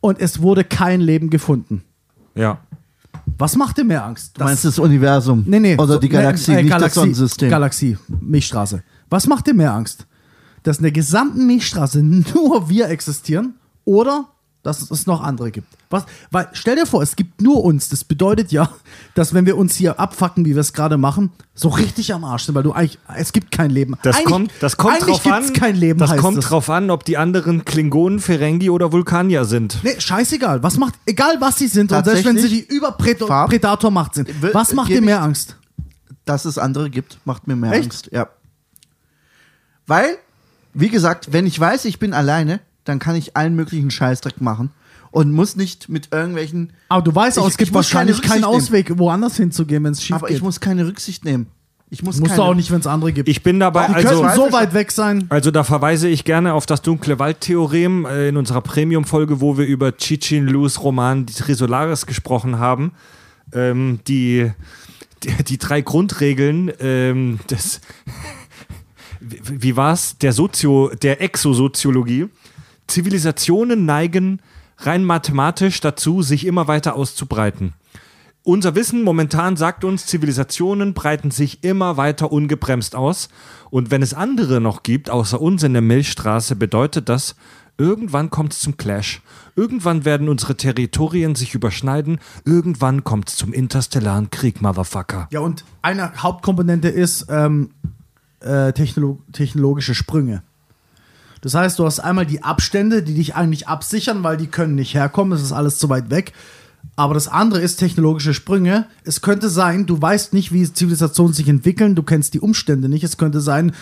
[0.00, 1.82] und es wurde kein Leben gefunden.
[2.34, 2.58] ja.
[3.38, 4.38] Was macht dir mehr Angst?
[4.38, 5.44] Du meinst das Universum?
[5.46, 5.76] Nee, nee.
[5.76, 7.50] Oder die Galaxie, äh, nicht Galaxie, das Sonnensystem.
[7.50, 8.82] Galaxie, Milchstraße.
[9.08, 10.06] Was macht dir mehr Angst?
[10.62, 13.54] Dass in der gesamten Milchstraße nur wir existieren
[13.84, 14.28] oder
[14.62, 15.68] dass es noch andere gibt?
[15.88, 17.88] Was, weil, stell dir vor, es gibt nur uns.
[17.88, 18.70] Das bedeutet ja,
[19.14, 22.44] dass wenn wir uns hier abfacken, wie wir es gerade machen, so richtig am Arsch
[22.44, 23.96] sind, weil du eigentlich, es gibt kein Leben.
[24.02, 25.52] Das eigentlich, kommt, das kommt eigentlich drauf an.
[25.52, 26.46] kein Leben, das heißt kommt es.
[26.46, 29.78] drauf an, ob die anderen Klingonen, Ferengi oder Vulkanier sind.
[29.82, 30.62] Nee, scheißegal.
[30.62, 32.60] Was macht, egal was sie sind, und selbst wenn sie die?
[32.60, 35.56] Überpredator-Macht sind, was macht dir ich- mehr Angst?
[36.26, 37.84] dass es andere gibt, macht mir mehr Echt?
[37.84, 38.10] Angst.
[38.12, 38.28] Ja.
[39.86, 40.18] Weil,
[40.74, 44.70] wie gesagt, wenn ich weiß, ich bin alleine, dann kann ich allen möglichen Scheißdreck machen
[45.10, 46.72] und muss nicht mit irgendwelchen.
[46.88, 50.28] Aber du weißt auch, es gibt wahrscheinlich keinen Ausweg, woanders hinzugehen, wenn es schief aber
[50.28, 50.36] geht.
[50.36, 51.48] ich muss keine Rücksicht nehmen.
[51.92, 53.28] Ich muss Musst keine, du auch nicht, wenn es andere gibt.
[53.28, 55.26] Ich bin dabei, die also, so weit weg sein.
[55.28, 59.66] also da verweise ich gerne auf das dunkle Waldtheorem äh, in unserer Premium-Folge, wo wir
[59.66, 62.92] über Cicin Lus Roman Die Trisolaris gesprochen haben.
[63.52, 64.52] Ähm, die,
[65.24, 67.80] die, die drei Grundregeln ähm, des,
[69.20, 70.16] wie, wie war's?
[70.18, 72.28] Der Sozio, der Exosoziologie.
[72.90, 74.40] Zivilisationen neigen
[74.78, 77.74] rein mathematisch dazu, sich immer weiter auszubreiten.
[78.42, 83.28] Unser Wissen momentan sagt uns, Zivilisationen breiten sich immer weiter ungebremst aus.
[83.68, 87.36] Und wenn es andere noch gibt, außer uns in der Milchstraße, bedeutet das,
[87.76, 89.20] irgendwann kommt es zum Clash.
[89.56, 92.18] Irgendwann werden unsere Territorien sich überschneiden.
[92.46, 95.28] Irgendwann kommt es zum interstellaren Krieg, Motherfucker.
[95.30, 97.70] Ja, und eine Hauptkomponente ist ähm,
[98.40, 100.42] äh, technolo technologische Sprünge.
[101.40, 104.94] Das heißt, du hast einmal die Abstände, die dich eigentlich absichern, weil die können nicht
[104.94, 106.32] herkommen, es ist alles zu weit weg.
[106.96, 108.86] Aber das andere ist technologische Sprünge.
[109.04, 113.04] Es könnte sein, du weißt nicht, wie Zivilisationen sich entwickeln, du kennst die Umstände nicht.
[113.04, 113.72] Es könnte sein,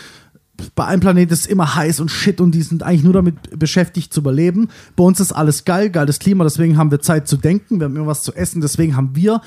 [0.74, 3.58] bei einem Planeten ist es immer heiß und shit und die sind eigentlich nur damit
[3.58, 4.68] beschäftigt zu überleben.
[4.96, 7.96] Bei uns ist alles geil, geiles Klima, deswegen haben wir Zeit zu denken, wir haben
[7.96, 9.40] immer was zu essen, deswegen haben wir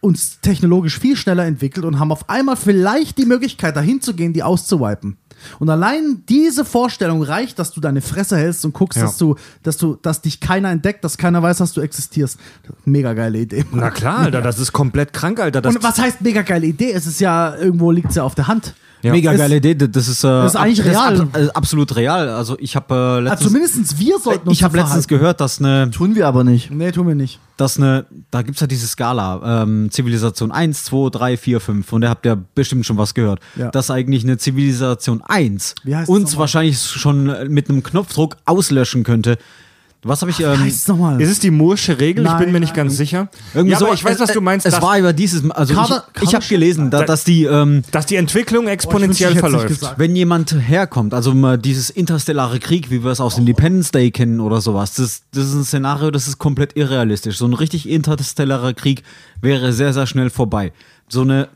[0.00, 4.32] uns technologisch viel schneller entwickelt und haben auf einmal vielleicht die Möglichkeit, dahin zu gehen,
[4.32, 5.16] die auszuwipen.
[5.58, 9.04] Und allein diese Vorstellung reicht, dass du deine Fresse hältst und guckst, Ja.
[9.04, 12.38] dass du, dass du, dass dich keiner entdeckt, dass keiner weiß, dass du existierst.
[12.84, 13.64] Mega geile Idee.
[13.70, 13.80] Mann.
[13.80, 15.64] Na klar, Alter, das ist komplett krank, Alter.
[15.68, 16.92] Und was heißt mega geile Idee?
[16.92, 18.74] Es ist ja, irgendwo liegt es ja auf der Hand.
[19.06, 19.12] Ja.
[19.12, 19.74] Mega Es- geile Idee.
[19.74, 21.20] Das ist, äh, Das ist eigentlich ab- real.
[21.22, 22.28] ab- äh, absolut real.
[22.28, 25.58] Also ich habe äh, Also letztens, zumindest wir sollten uns ich habe letztens gehört, dass
[25.60, 26.70] eine, Tun wir aber nicht.
[26.70, 27.38] Nee, tun wir nicht.
[27.56, 31.92] dass eine, da gibt's ja diese Skala, ähm, Zivilisation 1, 2, 3, 4, 5.
[31.92, 33.40] Und ihr habt ja bestimmt schon was gehört.
[33.56, 33.70] Ja.
[33.70, 39.04] Dass eigentlich eine Zivilisation 1 Wie heißt es uns wahrscheinlich schon mit einem Knopfdruck auslöschen
[39.04, 39.38] könnte.
[40.02, 40.38] Was habe ich.
[40.40, 41.20] Ähm, Heißt es nochmal?
[41.20, 42.24] Ist es die Moore'sche Regel?
[42.24, 42.86] ich bin Nein, mir nicht nein.
[42.86, 43.28] ganz sicher.
[43.54, 44.64] irgendwie ja, so, aber ich weiß, was äh, du meinst.
[44.66, 45.50] Es war über dieses.
[45.50, 47.44] Also Kader- ich, ich habe gelesen, da, dass die.
[47.44, 49.94] Ähm, dass die Entwicklung exponentiell nicht verläuft.
[49.96, 54.40] wenn jemand herkommt, also mal dieses interstellare Krieg, wie wir es aus Independence Day kennen
[54.40, 57.38] oder sowas, das, das ist ein Szenario, das ist komplett irrealistisch.
[57.38, 59.02] So ein richtig interstellarer Krieg
[59.40, 60.72] wäre sehr, sehr schnell vorbei.
[61.08, 61.48] So eine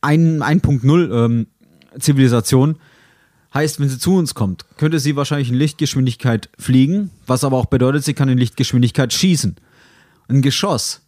[0.00, 1.46] ein- 1.0 ähm,
[1.98, 2.76] Zivilisation
[3.54, 7.66] heißt, wenn sie zu uns kommt, könnte sie wahrscheinlich in Lichtgeschwindigkeit fliegen, was aber auch
[7.66, 9.56] bedeutet, sie kann in Lichtgeschwindigkeit schießen.
[10.28, 11.02] Ein Geschoss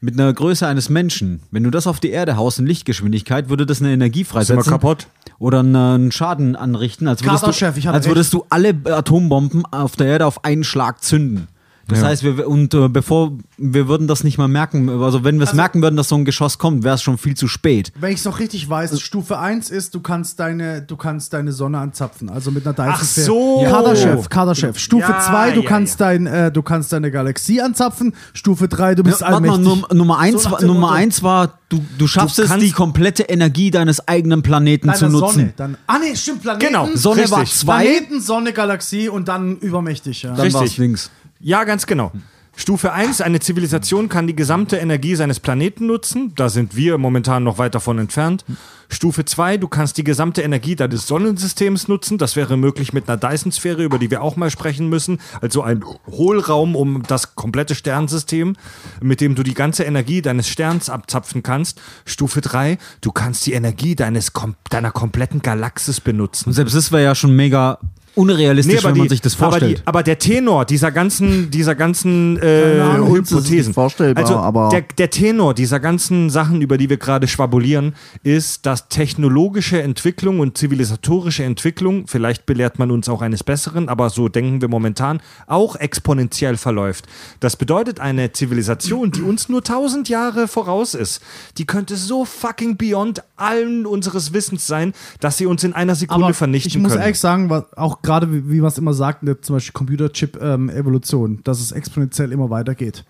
[0.00, 3.66] mit einer Größe eines Menschen, wenn du das auf die Erde haust in Lichtgeschwindigkeit, würde
[3.66, 5.08] das eine Energie Sind wir freisetzen kaputt?
[5.38, 10.06] oder einen Schaden anrichten, als würdest, du, hatte als würdest du alle Atombomben auf der
[10.06, 11.48] Erde auf einen Schlag zünden.
[11.88, 12.06] Das Ja.
[12.08, 15.54] heißt, wir, und äh, bevor wir würden das nicht mal merken, also wenn wir es
[15.54, 17.92] merken würden, dass so ein Geschoss kommt, wäre es schon viel zu spät.
[17.98, 21.52] Wenn ich es noch richtig weiß, Stufe 1 ist, du kannst deine, du kannst deine
[21.52, 23.64] Sonne anzapfen, also mit einer Dyson Ach so.
[23.68, 24.78] Kaderchef, Kaderchef.
[24.78, 26.06] Stufe Ja, 2, du ja, kannst ja.
[26.06, 28.14] dein, äh, du kannst deine Galaxie anzapfen.
[28.34, 29.88] Stufe 3, du bist Ja, warte mal, allmächtig.
[29.88, 32.70] Num Nummer eins, So nach war, Nummer eins war, du, du schaffst Du es, die
[32.70, 35.34] komplette Energie deines eigenen Planeten zu nutzen.
[35.38, 35.52] Sonne.
[35.56, 36.66] Dann, ah nee, stimmt, Planeten.
[36.66, 37.58] Genau, Sonne war Richtig.
[37.60, 40.22] zwei, Planeten, Sonne, Galaxie und dann übermächtig.
[40.22, 40.30] Ja.
[40.30, 40.54] dann Richtig.
[40.54, 41.10] war es links.
[41.40, 42.12] Ja, ganz genau.
[42.60, 46.32] Stufe 1, eine Zivilisation kann die gesamte Energie seines Planeten nutzen.
[46.34, 48.44] Da sind wir momentan noch weit davon entfernt.
[48.88, 52.18] Stufe 2, du kannst die gesamte Energie deines Sonnensystems nutzen.
[52.18, 55.20] Das wäre möglich mit einer Dyson-Sphäre, über die wir auch mal sprechen müssen.
[55.40, 58.56] Also ein Hohlraum um das komplette Sternsystem,
[59.00, 61.80] mit dem du die ganze Energie deines Sterns abzapfen kannst.
[62.06, 64.32] Stufe 3, du kannst die Energie deines,
[64.70, 66.48] deiner kompletten Galaxis benutzen.
[66.48, 67.78] Und selbst das wäre ja schon mega
[68.18, 69.78] unrealistisch, wenn man sich das aber, vorstellt.
[69.78, 74.68] die, aber der Tenor dieser ganzen, dieser ganzen äh, Ahnung, Hypothesen, nicht vorstellbar, also aber-
[74.70, 80.40] der, der Tenor dieser ganzen Sachen, über die wir gerade schwabulieren, ist, dass technologische Entwicklung
[80.40, 85.20] und zivilisatorische Entwicklung, vielleicht belehrt man uns auch eines Besseren, aber so denken wir momentan,
[85.46, 87.06] auch exponentiell verläuft.
[87.40, 91.22] Das bedeutet, eine Zivilisation, die uns nur tausend Jahre voraus ist,
[91.56, 96.24] die könnte so fucking beyond allen unseres Wissens sein, dass sie uns in einer Sekunde
[96.26, 97.02] Aber vernichten ich muss können.
[97.02, 101.40] ehrlich sagen, was, auch gerade wie, wie man es immer sagt, ne, zum Beispiel Computerchip-Evolution,
[101.44, 103.04] dass es exponentiell immer weitergeht.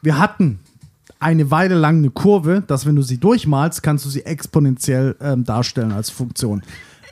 [0.00, 0.58] Wir hatten
[1.20, 5.44] eine Weile lang eine Kurve, dass wenn du sie durchmalst, kannst du sie exponentiell ähm,
[5.44, 6.62] darstellen als Funktion.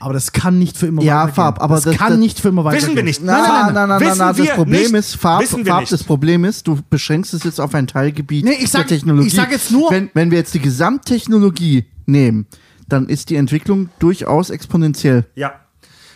[0.00, 1.34] Aber das kann nicht für immer Ja, weitergehen.
[1.34, 2.86] Farb, aber das, das- kann das- nicht für immer weitergehen.
[2.88, 3.22] Wissen wir nicht.
[3.22, 4.94] Nein, nein, nein, nein, nein, nein, das Problem nicht.
[4.94, 8.70] ist, Farb, Farb das Problem ist, du beschränkst es jetzt auf ein Teilgebiet Nee, ich
[8.70, 9.28] sag- der Technologie.
[9.28, 12.46] ich sag jetzt nur- Wenn, wenn wir jetzt die Gesamttechnologie nehmen,
[12.88, 15.26] dann ist die Entwicklung durchaus exponentiell.
[15.36, 15.52] Ja.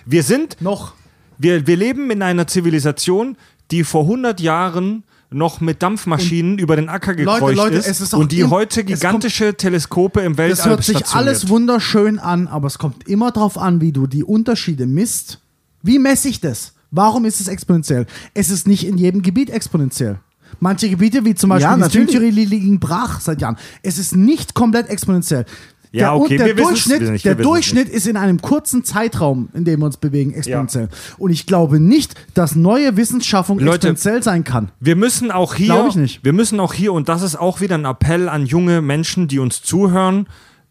[0.07, 0.95] Wir sind, Noch.
[1.39, 3.37] wir, wir leben in einer Zivilisation,
[3.71, 8.15] die vor 100 Jahren noch mit Dampfmaschinen über den Acker gekreucht Leute, Leute, ist ist
[8.15, 12.79] und die heute gigantische Teleskope im Weltall Das hört sich alles wunderschön an, aber es
[12.79, 15.41] kommt immer drauf an, wie du die Unterschiede misst.
[15.83, 16.75] Wie messe ich das?
[16.91, 18.07] Warum ist es exponentiell?
[18.35, 20.21] Es ist nicht in jedem Gebiet exponentiell.
[20.61, 21.91] Manche Gebiete, wie zum Beispiel Ja, die.
[21.91, 23.57] Stringtheorie, liegen brach seit Jahren.
[23.83, 25.47] Es ist nicht komplett exponentiell.
[25.95, 29.65] Ja, der, okay, der wir Durchschnitt, nicht, der Durchschnitt ist in einem kurzen Zeitraum, in
[29.65, 30.89] dem wir uns bewegen, exponentiell.
[31.19, 34.73] Und ich glaube nicht, dass neue Wissensschaffung Leute, exponentiell sein kann.
[34.81, 36.25] Wir müssen auch hier, Glaub ich nicht.
[36.25, 39.39] wir müssen auch hier, und das ist auch wieder ein Appell an junge Menschen, die
[39.39, 40.27] uns zuhören,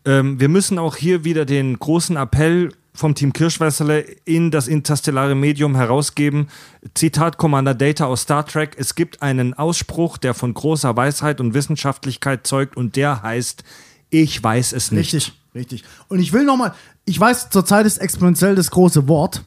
[0.05, 5.35] ähm, wir müssen auch hier wieder den großen Appell vom Team Kirschwässerle in das interstellare
[5.35, 6.47] Medium herausgeben.
[6.93, 8.75] Zitat Commander Data aus Star Trek.
[8.77, 13.63] Es gibt einen Ausspruch, der von großer Weisheit und Wissenschaftlichkeit zeugt und der heißt,
[14.13, 15.13] ich weiß es nicht.
[15.13, 15.83] Richtig, richtig.
[16.07, 16.73] Und ich will nochmal,
[17.05, 19.43] ich weiß, zurzeit ist exponentiell das große Wort.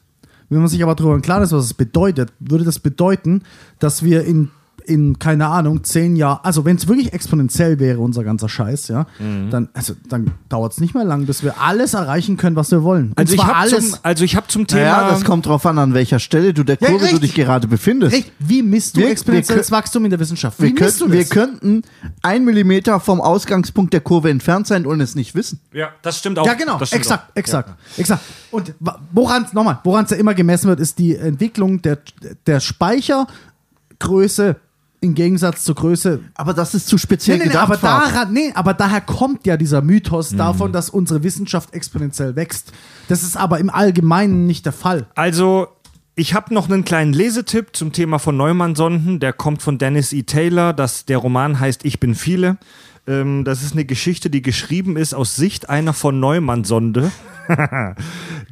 [0.49, 3.43] Wenn man sich aber darüber im Klaren ist, was es bedeutet, würde das bedeuten,
[3.79, 4.51] dass wir in,
[4.87, 9.07] in keine Ahnung, zehn Jahren, also wenn es wirklich exponentiell wäre, unser ganzer Scheiß, ja,
[9.19, 9.51] Mhm.
[9.51, 12.83] dann, also, dann dauert es nicht mehr lang, bis wir alles erreichen können, was wir
[12.83, 13.09] wollen.
[13.09, 13.91] Und Also ich habe alles.
[13.91, 14.83] zum, also ich hab zum Thema.
[14.83, 17.35] Naja, das kommt drauf an, an welcher Stelle du der Ja, Kurve du richtig.
[17.35, 18.15] dich gerade befindest.
[18.15, 20.59] Echt, wie misst du Wir- wir exponentielles kö- Wachstum in der Wissenschaft?
[20.61, 21.31] Wie Wir, misst könnten, du wir das?
[21.31, 21.83] könnten
[22.23, 25.61] ein Millimeter vom Ausgangspunkt der Kurve entfernt sein und es nicht wissen.
[25.73, 26.47] ja, das stimmt auch.
[26.47, 27.37] Ja, genau, exakt, auch.
[27.37, 28.23] exakt, exakt.
[28.51, 28.73] Und
[29.13, 31.99] woran nochmal, woran es ja immer gemessen wird, ist die Entwicklung der,
[32.47, 34.57] der Speichergröße
[35.01, 36.21] im Gegensatz zur Größe.
[36.35, 37.71] Aber das ist zu speziell Nee, nee, nee, gedacht.
[37.71, 42.73] aber, daran, nee, aber daher kommt ja dieser Mythos davon, dass unsere Wissenschaft exponentiell wächst.
[43.09, 45.07] Das ist aber im Allgemeinen nicht der Fall.
[45.15, 45.69] Also,
[46.15, 49.21] ich habe noch einen kleinen Lesetipp zum Thema von Neumann-Sonden.
[49.21, 50.23] Der kommt von Dennis E.
[50.23, 50.73] Taylor.
[50.73, 52.57] Das, der Roman heißt Ich bin viele.
[53.07, 57.13] Ähm, das ist eine Geschichte, die geschrieben ist aus Sicht einer von Neumann-Sonde,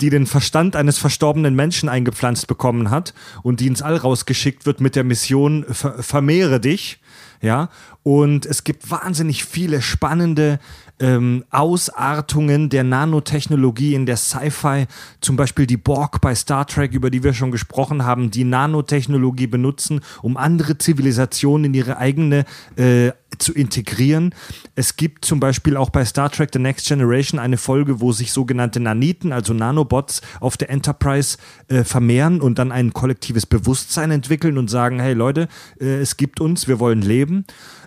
[0.00, 4.80] die den Verstand eines verstorbenen Menschen eingepflanzt bekommen hat und die ins All rausgeschickt wird
[4.80, 7.00] mit der Mission Ver Vermehre dich.
[7.40, 7.68] Ja,
[8.02, 10.60] und es gibt wahnsinnig viele spannende
[11.00, 14.86] ähm, Ausartungen der Nanotechnologie in der Sci-Fi,
[15.20, 19.46] zum Beispiel die Borg bei Star Trek, über die wir schon gesprochen haben, die Nanotechnologie
[19.46, 22.44] benutzen, um andere Zivilisationen in ihre eigene
[22.76, 24.34] äh, zu integrieren.
[24.74, 28.32] Es gibt zum Beispiel auch bei Star Trek The Next Generation eine Folge, wo sich
[28.32, 34.58] sogenannte Naniten, also Nanobots, auf der Enterprise äh, vermehren und dann ein kollektives Bewusstsein entwickeln
[34.58, 35.48] und sagen, hey Leute,
[35.80, 37.44] äh, es gibt uns, wir wollen leben.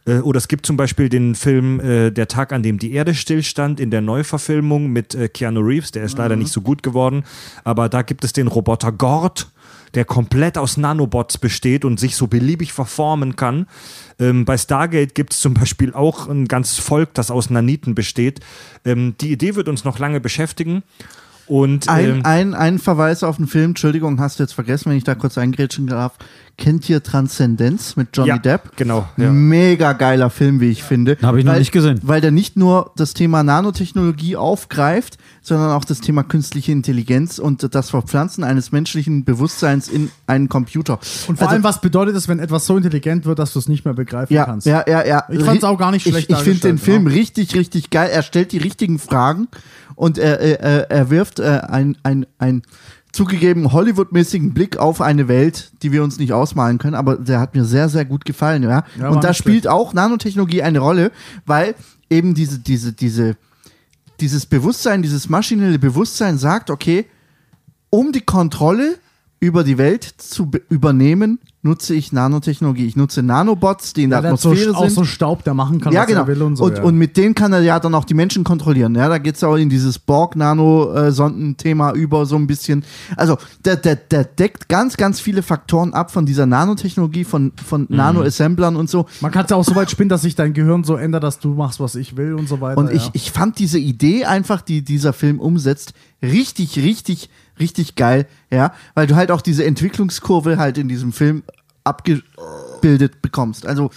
[0.08, 3.14] Äh, oder es gibt zum Beispiel den Film äh, Der Tag, an dem die Erde
[3.14, 7.24] stillstand in der Neuverfilmung mit äh, Keanu Reeves, der ist leider nicht so gut geworden,
[7.64, 9.52] aber da gibt es den Roboter Gord,
[9.94, 13.68] der komplett aus Nanobots besteht und sich so beliebig verformen kann.
[14.19, 18.40] Ähm, bei Stargate gibt es zum Beispiel auch ein ganzes Volk, das aus Naniten besteht.
[18.86, 20.84] Ähm, die Idee wird uns noch lange beschäftigen.
[21.48, 24.98] Und Ein, ähm, ein, ein Verweis auf einen Film, Entschuldigung, hast du jetzt vergessen, wenn
[24.98, 26.18] ich da kurz eingrätschen darf.
[26.60, 28.76] Kennt ihr Transzendenz mit Johnny ja, Depp?
[28.77, 29.08] Genau.
[29.16, 29.32] Ja.
[29.32, 31.16] Mega geiler Film, wie ich finde.
[31.22, 32.00] Hab ich noch weil, nicht gesehen.
[32.02, 37.76] Weil der nicht nur das Thema Nanotechnologie aufgreift, sondern auch das Thema künstliche Intelligenz und
[37.76, 40.94] das Verpflanzen eines menschlichen Bewusstseins in einen Computer.
[41.27, 43.69] Und vor Also- allem, was bedeutet es, wenn etwas so intelligent wird, dass du es
[43.69, 44.66] nicht mehr begreifen ja, kannst?
[44.66, 45.26] ja, ja, ja.
[45.30, 47.14] Ich fand's auch gar nicht schlecht Ich, ich finde den Film ja.
[47.14, 48.10] richtig, richtig geil.
[48.11, 49.48] Er stellt die richtigen Fragen
[49.94, 52.64] und er, er, er- er wirft äh, ein, ein, ein
[53.18, 57.56] zugegeben Hollywood-mäßigen Blick auf eine Welt, die wir uns nicht ausmalen können, aber der hat
[57.56, 58.64] mir sehr, sehr gut gefallen.
[58.64, 58.84] Ja?
[59.00, 61.12] Ja, und da spielt auch Nanotechnologie eine Rolle,
[61.46, 61.74] weil
[62.10, 63.36] eben diese, diese, diese,
[64.20, 67.06] dieses Bewusstsein, dieses maschinelle Bewusstsein sagt, okay,
[67.90, 68.98] um die Kontrolle
[69.40, 72.86] über die Welt zu be- übernehmen, nutze ich Nanotechnologie.
[72.88, 74.94] Ich nutze Nanobots, die in der Ja, der hat so, Atmosphäre auch sind.
[74.96, 76.22] so Staub, der machen kann, ja, was genau.
[76.22, 76.64] er will und so.
[76.64, 76.84] und, ja.
[76.84, 78.96] und mit denen kann er ja dann auch die Menschen kontrollieren.
[78.96, 82.84] Ja, da geht es auch in dieses Borg-Nano-Sonden-Thema über so ein bisschen.
[83.16, 87.82] Also, der, der, der deckt ganz, ganz viele Faktoren ab von dieser Nanotechnologie, von, von
[87.90, 87.96] Mhm.
[87.96, 89.06] Nano-Assemblern und so.
[89.22, 91.40] Man kann es ja auch so weit spinnen, dass sich dein Gehirn so ändert, dass
[91.40, 92.78] du machst, was ich will und so weiter.
[92.78, 93.12] Und ich, ja.
[93.14, 97.30] ich fand diese Idee einfach, die dieser Film umsetzt, richtig, richtig,
[97.60, 101.44] richtig geil, ja, weil du halt auch diese Entwicklungskurve halt in diesem Film
[101.88, 103.66] abgebildet bekommst.
[103.66, 103.92] Also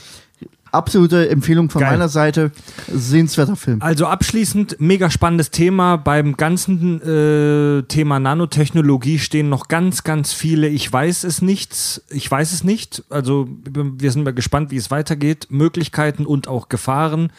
[0.72, 1.92] absolute Empfehlung von Geil.
[1.92, 2.52] meiner Seite,
[2.92, 3.82] sehenswerter Film.
[3.82, 5.96] Also abschließend, mega spannendes Thema.
[5.96, 10.68] Beim ganzen äh, Thema Nanotechnologie stehen noch ganz, ganz viele.
[10.68, 12.02] Ich weiß es nicht.
[12.10, 13.04] Ich weiß es nicht.
[13.10, 15.48] Also wir sind mal gespannt, wie es weitergeht.
[15.50, 17.32] Möglichkeiten und auch Gefahren.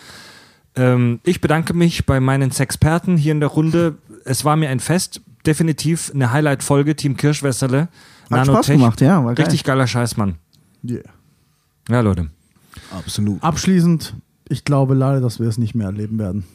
[0.76, 3.96] Ähm, ich bedanke mich bei meinen Sexperten hier in der Runde.
[4.26, 5.22] Es war mir ein Fest.
[5.46, 7.88] Definitiv eine Highlight-Folge, Team Kirschwässerle.
[8.40, 9.46] Hat Spaß gemacht, ja, war geil.
[9.46, 10.36] Richtig geiler Scheiß, Mann.
[10.84, 11.04] Yeah.
[11.90, 12.30] Ja, Leute.
[12.92, 13.44] Absolut.
[13.44, 14.16] Abschließend,
[14.50, 16.46] ich glaube leider, dass wir es nicht mehr erleben werden.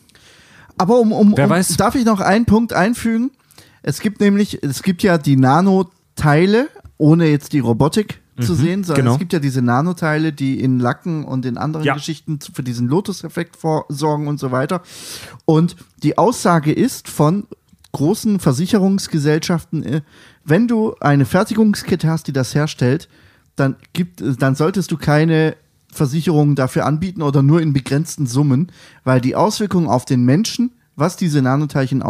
[0.79, 1.77] Aber um, um, Wer um weiß.
[1.77, 3.31] darf ich noch einen Punkt einfügen?
[3.83, 9.05] Es gibt nämlich, es gibt ja die Nanoteile, ohne jetzt die Robotik zu sehen, sondern
[9.05, 9.13] genau.
[9.15, 11.95] es gibt ja diese Nanoteile, die in Lacken und in anderen Ja.
[11.95, 13.57] Geschichten für diesen Lotus-Effekt
[13.89, 14.83] sorgen und so weiter.
[15.47, 17.47] Und die Aussage ist von
[17.93, 20.01] großen Versicherungsgesellschaften, äh,
[20.49, 23.09] wenn du eine Fertigungskette hast, die das herstellt,
[23.57, 25.57] dann gibt, dann solltest du keine
[25.93, 28.71] Versicherungen dafür anbieten oder nur in begrenzten Summen,
[29.05, 32.03] weil die Auswirkungen auf den Menschen, was diese Nanoteilchen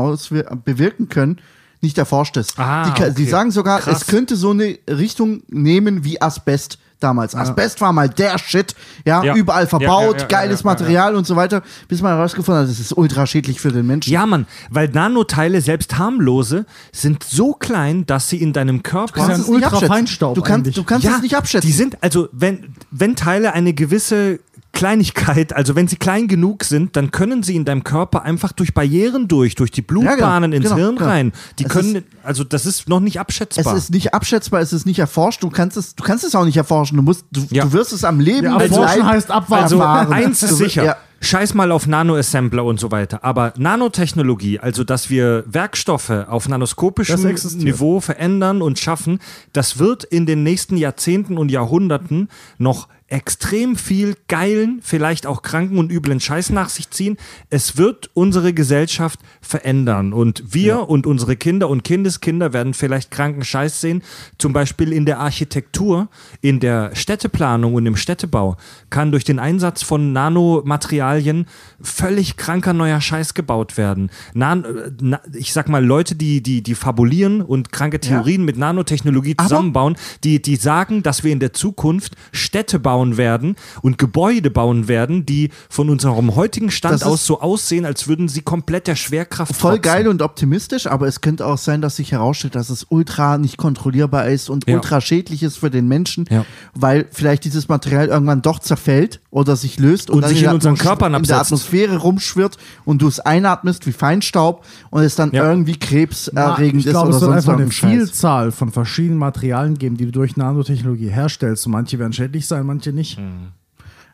[0.64, 1.38] bewirken können,
[1.82, 2.58] nicht erforscht ist.
[2.58, 3.30] Ah, die, ka- die okay.
[3.30, 4.02] sagen sogar, Krass.
[4.02, 7.34] es könnte so eine Richtung nehmen wie Asbest damals.
[7.34, 9.34] Asbest war mal der Shit, ja, Ja.
[9.34, 12.64] überall Ja, verbaut, ja, ja, geiles ja, ja, Material und so weiter, bis man herausgefunden
[12.64, 14.12] hat, es ist ultra schädlich für den Menschen.
[14.12, 19.12] Ja, Mann, weil Nanoteile, selbst harmlose, sind so klein, dass sie in deinem Körper.
[19.14, 19.82] Das ist ja ein es nicht abschätzen.
[19.82, 21.66] Ultrafeinstaub Du kannst, du kannst es nicht abschätzen.
[21.66, 24.40] Die sind, also, wenn, wenn Teile eine gewisse
[24.76, 28.74] Kleinigkeit, also wenn sie klein genug sind, dann können sie in deinem Körper einfach durch
[28.74, 31.08] Barrieren durch, durch die Blutbahnen genau, ins genau, Hirn genau.
[31.10, 31.32] rein.
[31.58, 33.74] Die Es können, also das ist noch nicht es abschätzbar.
[33.74, 35.42] ist nicht abschätzbar, es ist nicht erforscht.
[35.42, 36.96] Du kannst es, du kannst es auch nicht erforschen.
[36.96, 37.64] Du musst, du, Ja.
[37.64, 39.80] du wirst es am Leben Ja, erforschen Leib heißt abwarten.
[39.80, 40.84] Also eins ist sicher.
[40.84, 40.96] Ja.
[41.22, 43.24] Scheiß mal auf Nanoassembler und so weiter.
[43.24, 47.34] Aber Nanotechnologie, also dass wir Werkstoffe auf nanoskopischem.
[47.56, 49.20] Niveau verändern und schaffen,
[49.54, 55.78] das wird in den nächsten Jahrzehnten und Jahrhunderten noch extrem viel geilen, vielleicht auch kranken
[55.78, 57.16] und üblen Scheiß nach sich ziehen.
[57.50, 63.44] Es wird unsere Gesellschaft verändern und wir und unsere Kinder und Kindeskinder werden vielleicht kranken
[63.44, 64.02] Scheiß sehen.
[64.38, 66.08] Zum Beispiel in der Architektur,
[66.40, 68.56] in der Städteplanung und im Städtebau
[68.90, 71.46] kann durch den Einsatz von Nanomaterialien
[71.80, 74.10] völlig kranker neuer Scheiß gebaut werden.
[74.34, 78.56] Nan äh, na, ich sag mal, Leute, die, die, die fabulieren und kranke Theorien mit
[78.56, 83.56] Nanotechnologie Aber- zusammenbauen, die, die sagen, dass wir in der Zukunft Städte bauen bauen werden
[83.82, 88.08] und Gebäude bauen werden, die von unserem heutigen Stand Das ist- aus so aussehen, als
[88.08, 89.82] würden sie komplett der Schwerkraft Voll trotzen.
[89.82, 93.58] geil und optimistisch, aber es könnte auch sein, dass sich herausstellt, dass es ultra nicht
[93.58, 94.76] kontrollierbar ist und Ja.
[94.76, 96.46] ultra schädlich ist für den Menschen, Ja.
[96.74, 100.54] weil vielleicht dieses Material irgendwann doch zerfällt oder sich löst Und sich in, in der
[100.54, 101.52] unseren Körpern in der absetzt.
[101.52, 105.44] Atmosphäre rumschwirrt und du es einatmest wie Feinstaub und es dann Ja.
[105.50, 107.70] irgendwie krebserregend ich ist glaube, oder es wird sonst einfach eine.
[107.70, 111.66] Vielzahl von verschiedenen Materialien geben, die du durch Nanotechnologie herstellst.
[111.66, 113.18] Und manche werden schädlich sein, manche nicht.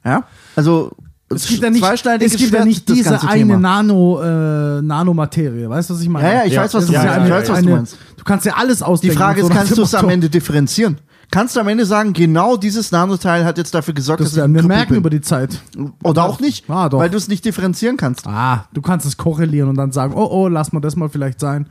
[0.05, 0.25] Ja?
[0.57, 0.93] Also
[1.29, 3.59] Es gibt ja nicht, es gibt ja nicht diese eine.
[3.59, 5.69] Nano, äh, Nanomaterie.
[5.69, 6.29] Weißt du, was ich meine?
[6.29, 7.13] Ja, ja, ich weiß, was du ist meinst.
[7.15, 7.99] eine- Ich weiß, was du eine- meinst.
[8.19, 9.17] Du kannst ja alles Die ausdenken.
[9.17, 10.09] Frage so ist, nach kannst du es am.
[10.11, 10.99] Ende differenzieren?
[11.31, 14.45] Kannst du am Ende sagen, genau dieses Nanoteil hat jetzt dafür gesorgt, Das dass wir
[14.45, 14.99] ich krüppel merken bin?
[14.99, 15.59] über die Zeit.
[16.03, 16.99] Oder auch nicht, Ah, doch.
[16.99, 18.27] weil du es nicht differenzieren kannst.
[18.27, 21.41] Ah, du kannst es korrelieren und dann sagen, oh, oh, lass mal das mal vielleicht
[21.41, 21.67] sein.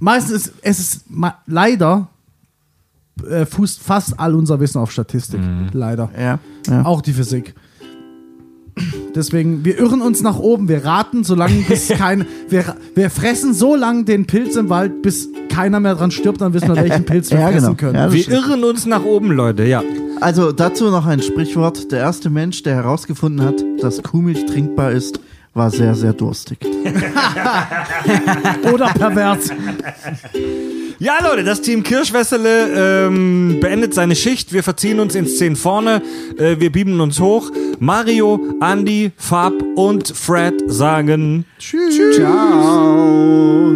[0.00, 1.04] Meistens ist es ist
[1.46, 2.08] leider
[3.28, 5.40] äh, fußt fast all unser Wissen auf Statistik.
[5.72, 6.10] Leider.
[6.18, 6.38] Ja.
[6.68, 6.84] ja.
[6.84, 7.54] Auch die Physik.
[9.14, 12.24] Deswegen, wir irren uns nach oben, wir raten, solange bis kein.
[12.48, 16.54] Wir, wir fressen so lange den Pilz im Wald, bis keiner mehr dran stirbt, dann
[16.54, 17.76] wissen wir, welchen Pilz wir Ja, fressen genau.
[17.76, 17.94] können.
[17.96, 18.36] Ja, Wir stimmt.
[18.38, 19.82] irren uns nach oben, Leute, ja.
[20.20, 21.90] Also dazu noch ein Sprichwort.
[21.92, 25.20] Der erste Mensch, der herausgefunden hat, dass Kuhmilch trinkbar ist,
[25.54, 26.58] war sehr, sehr durstig.
[28.72, 29.50] Oder pervers.
[31.02, 34.52] Ja, Leute, das Team Kirschwässele ähm, beendet seine Schicht.
[34.52, 36.02] Wir verziehen uns in Szenen vorne.
[36.36, 37.50] Äh, wir bieben uns hoch.
[37.78, 42.16] Mario, Andy, Fab und Fred sagen Tschüss.
[42.16, 43.72] Ciao.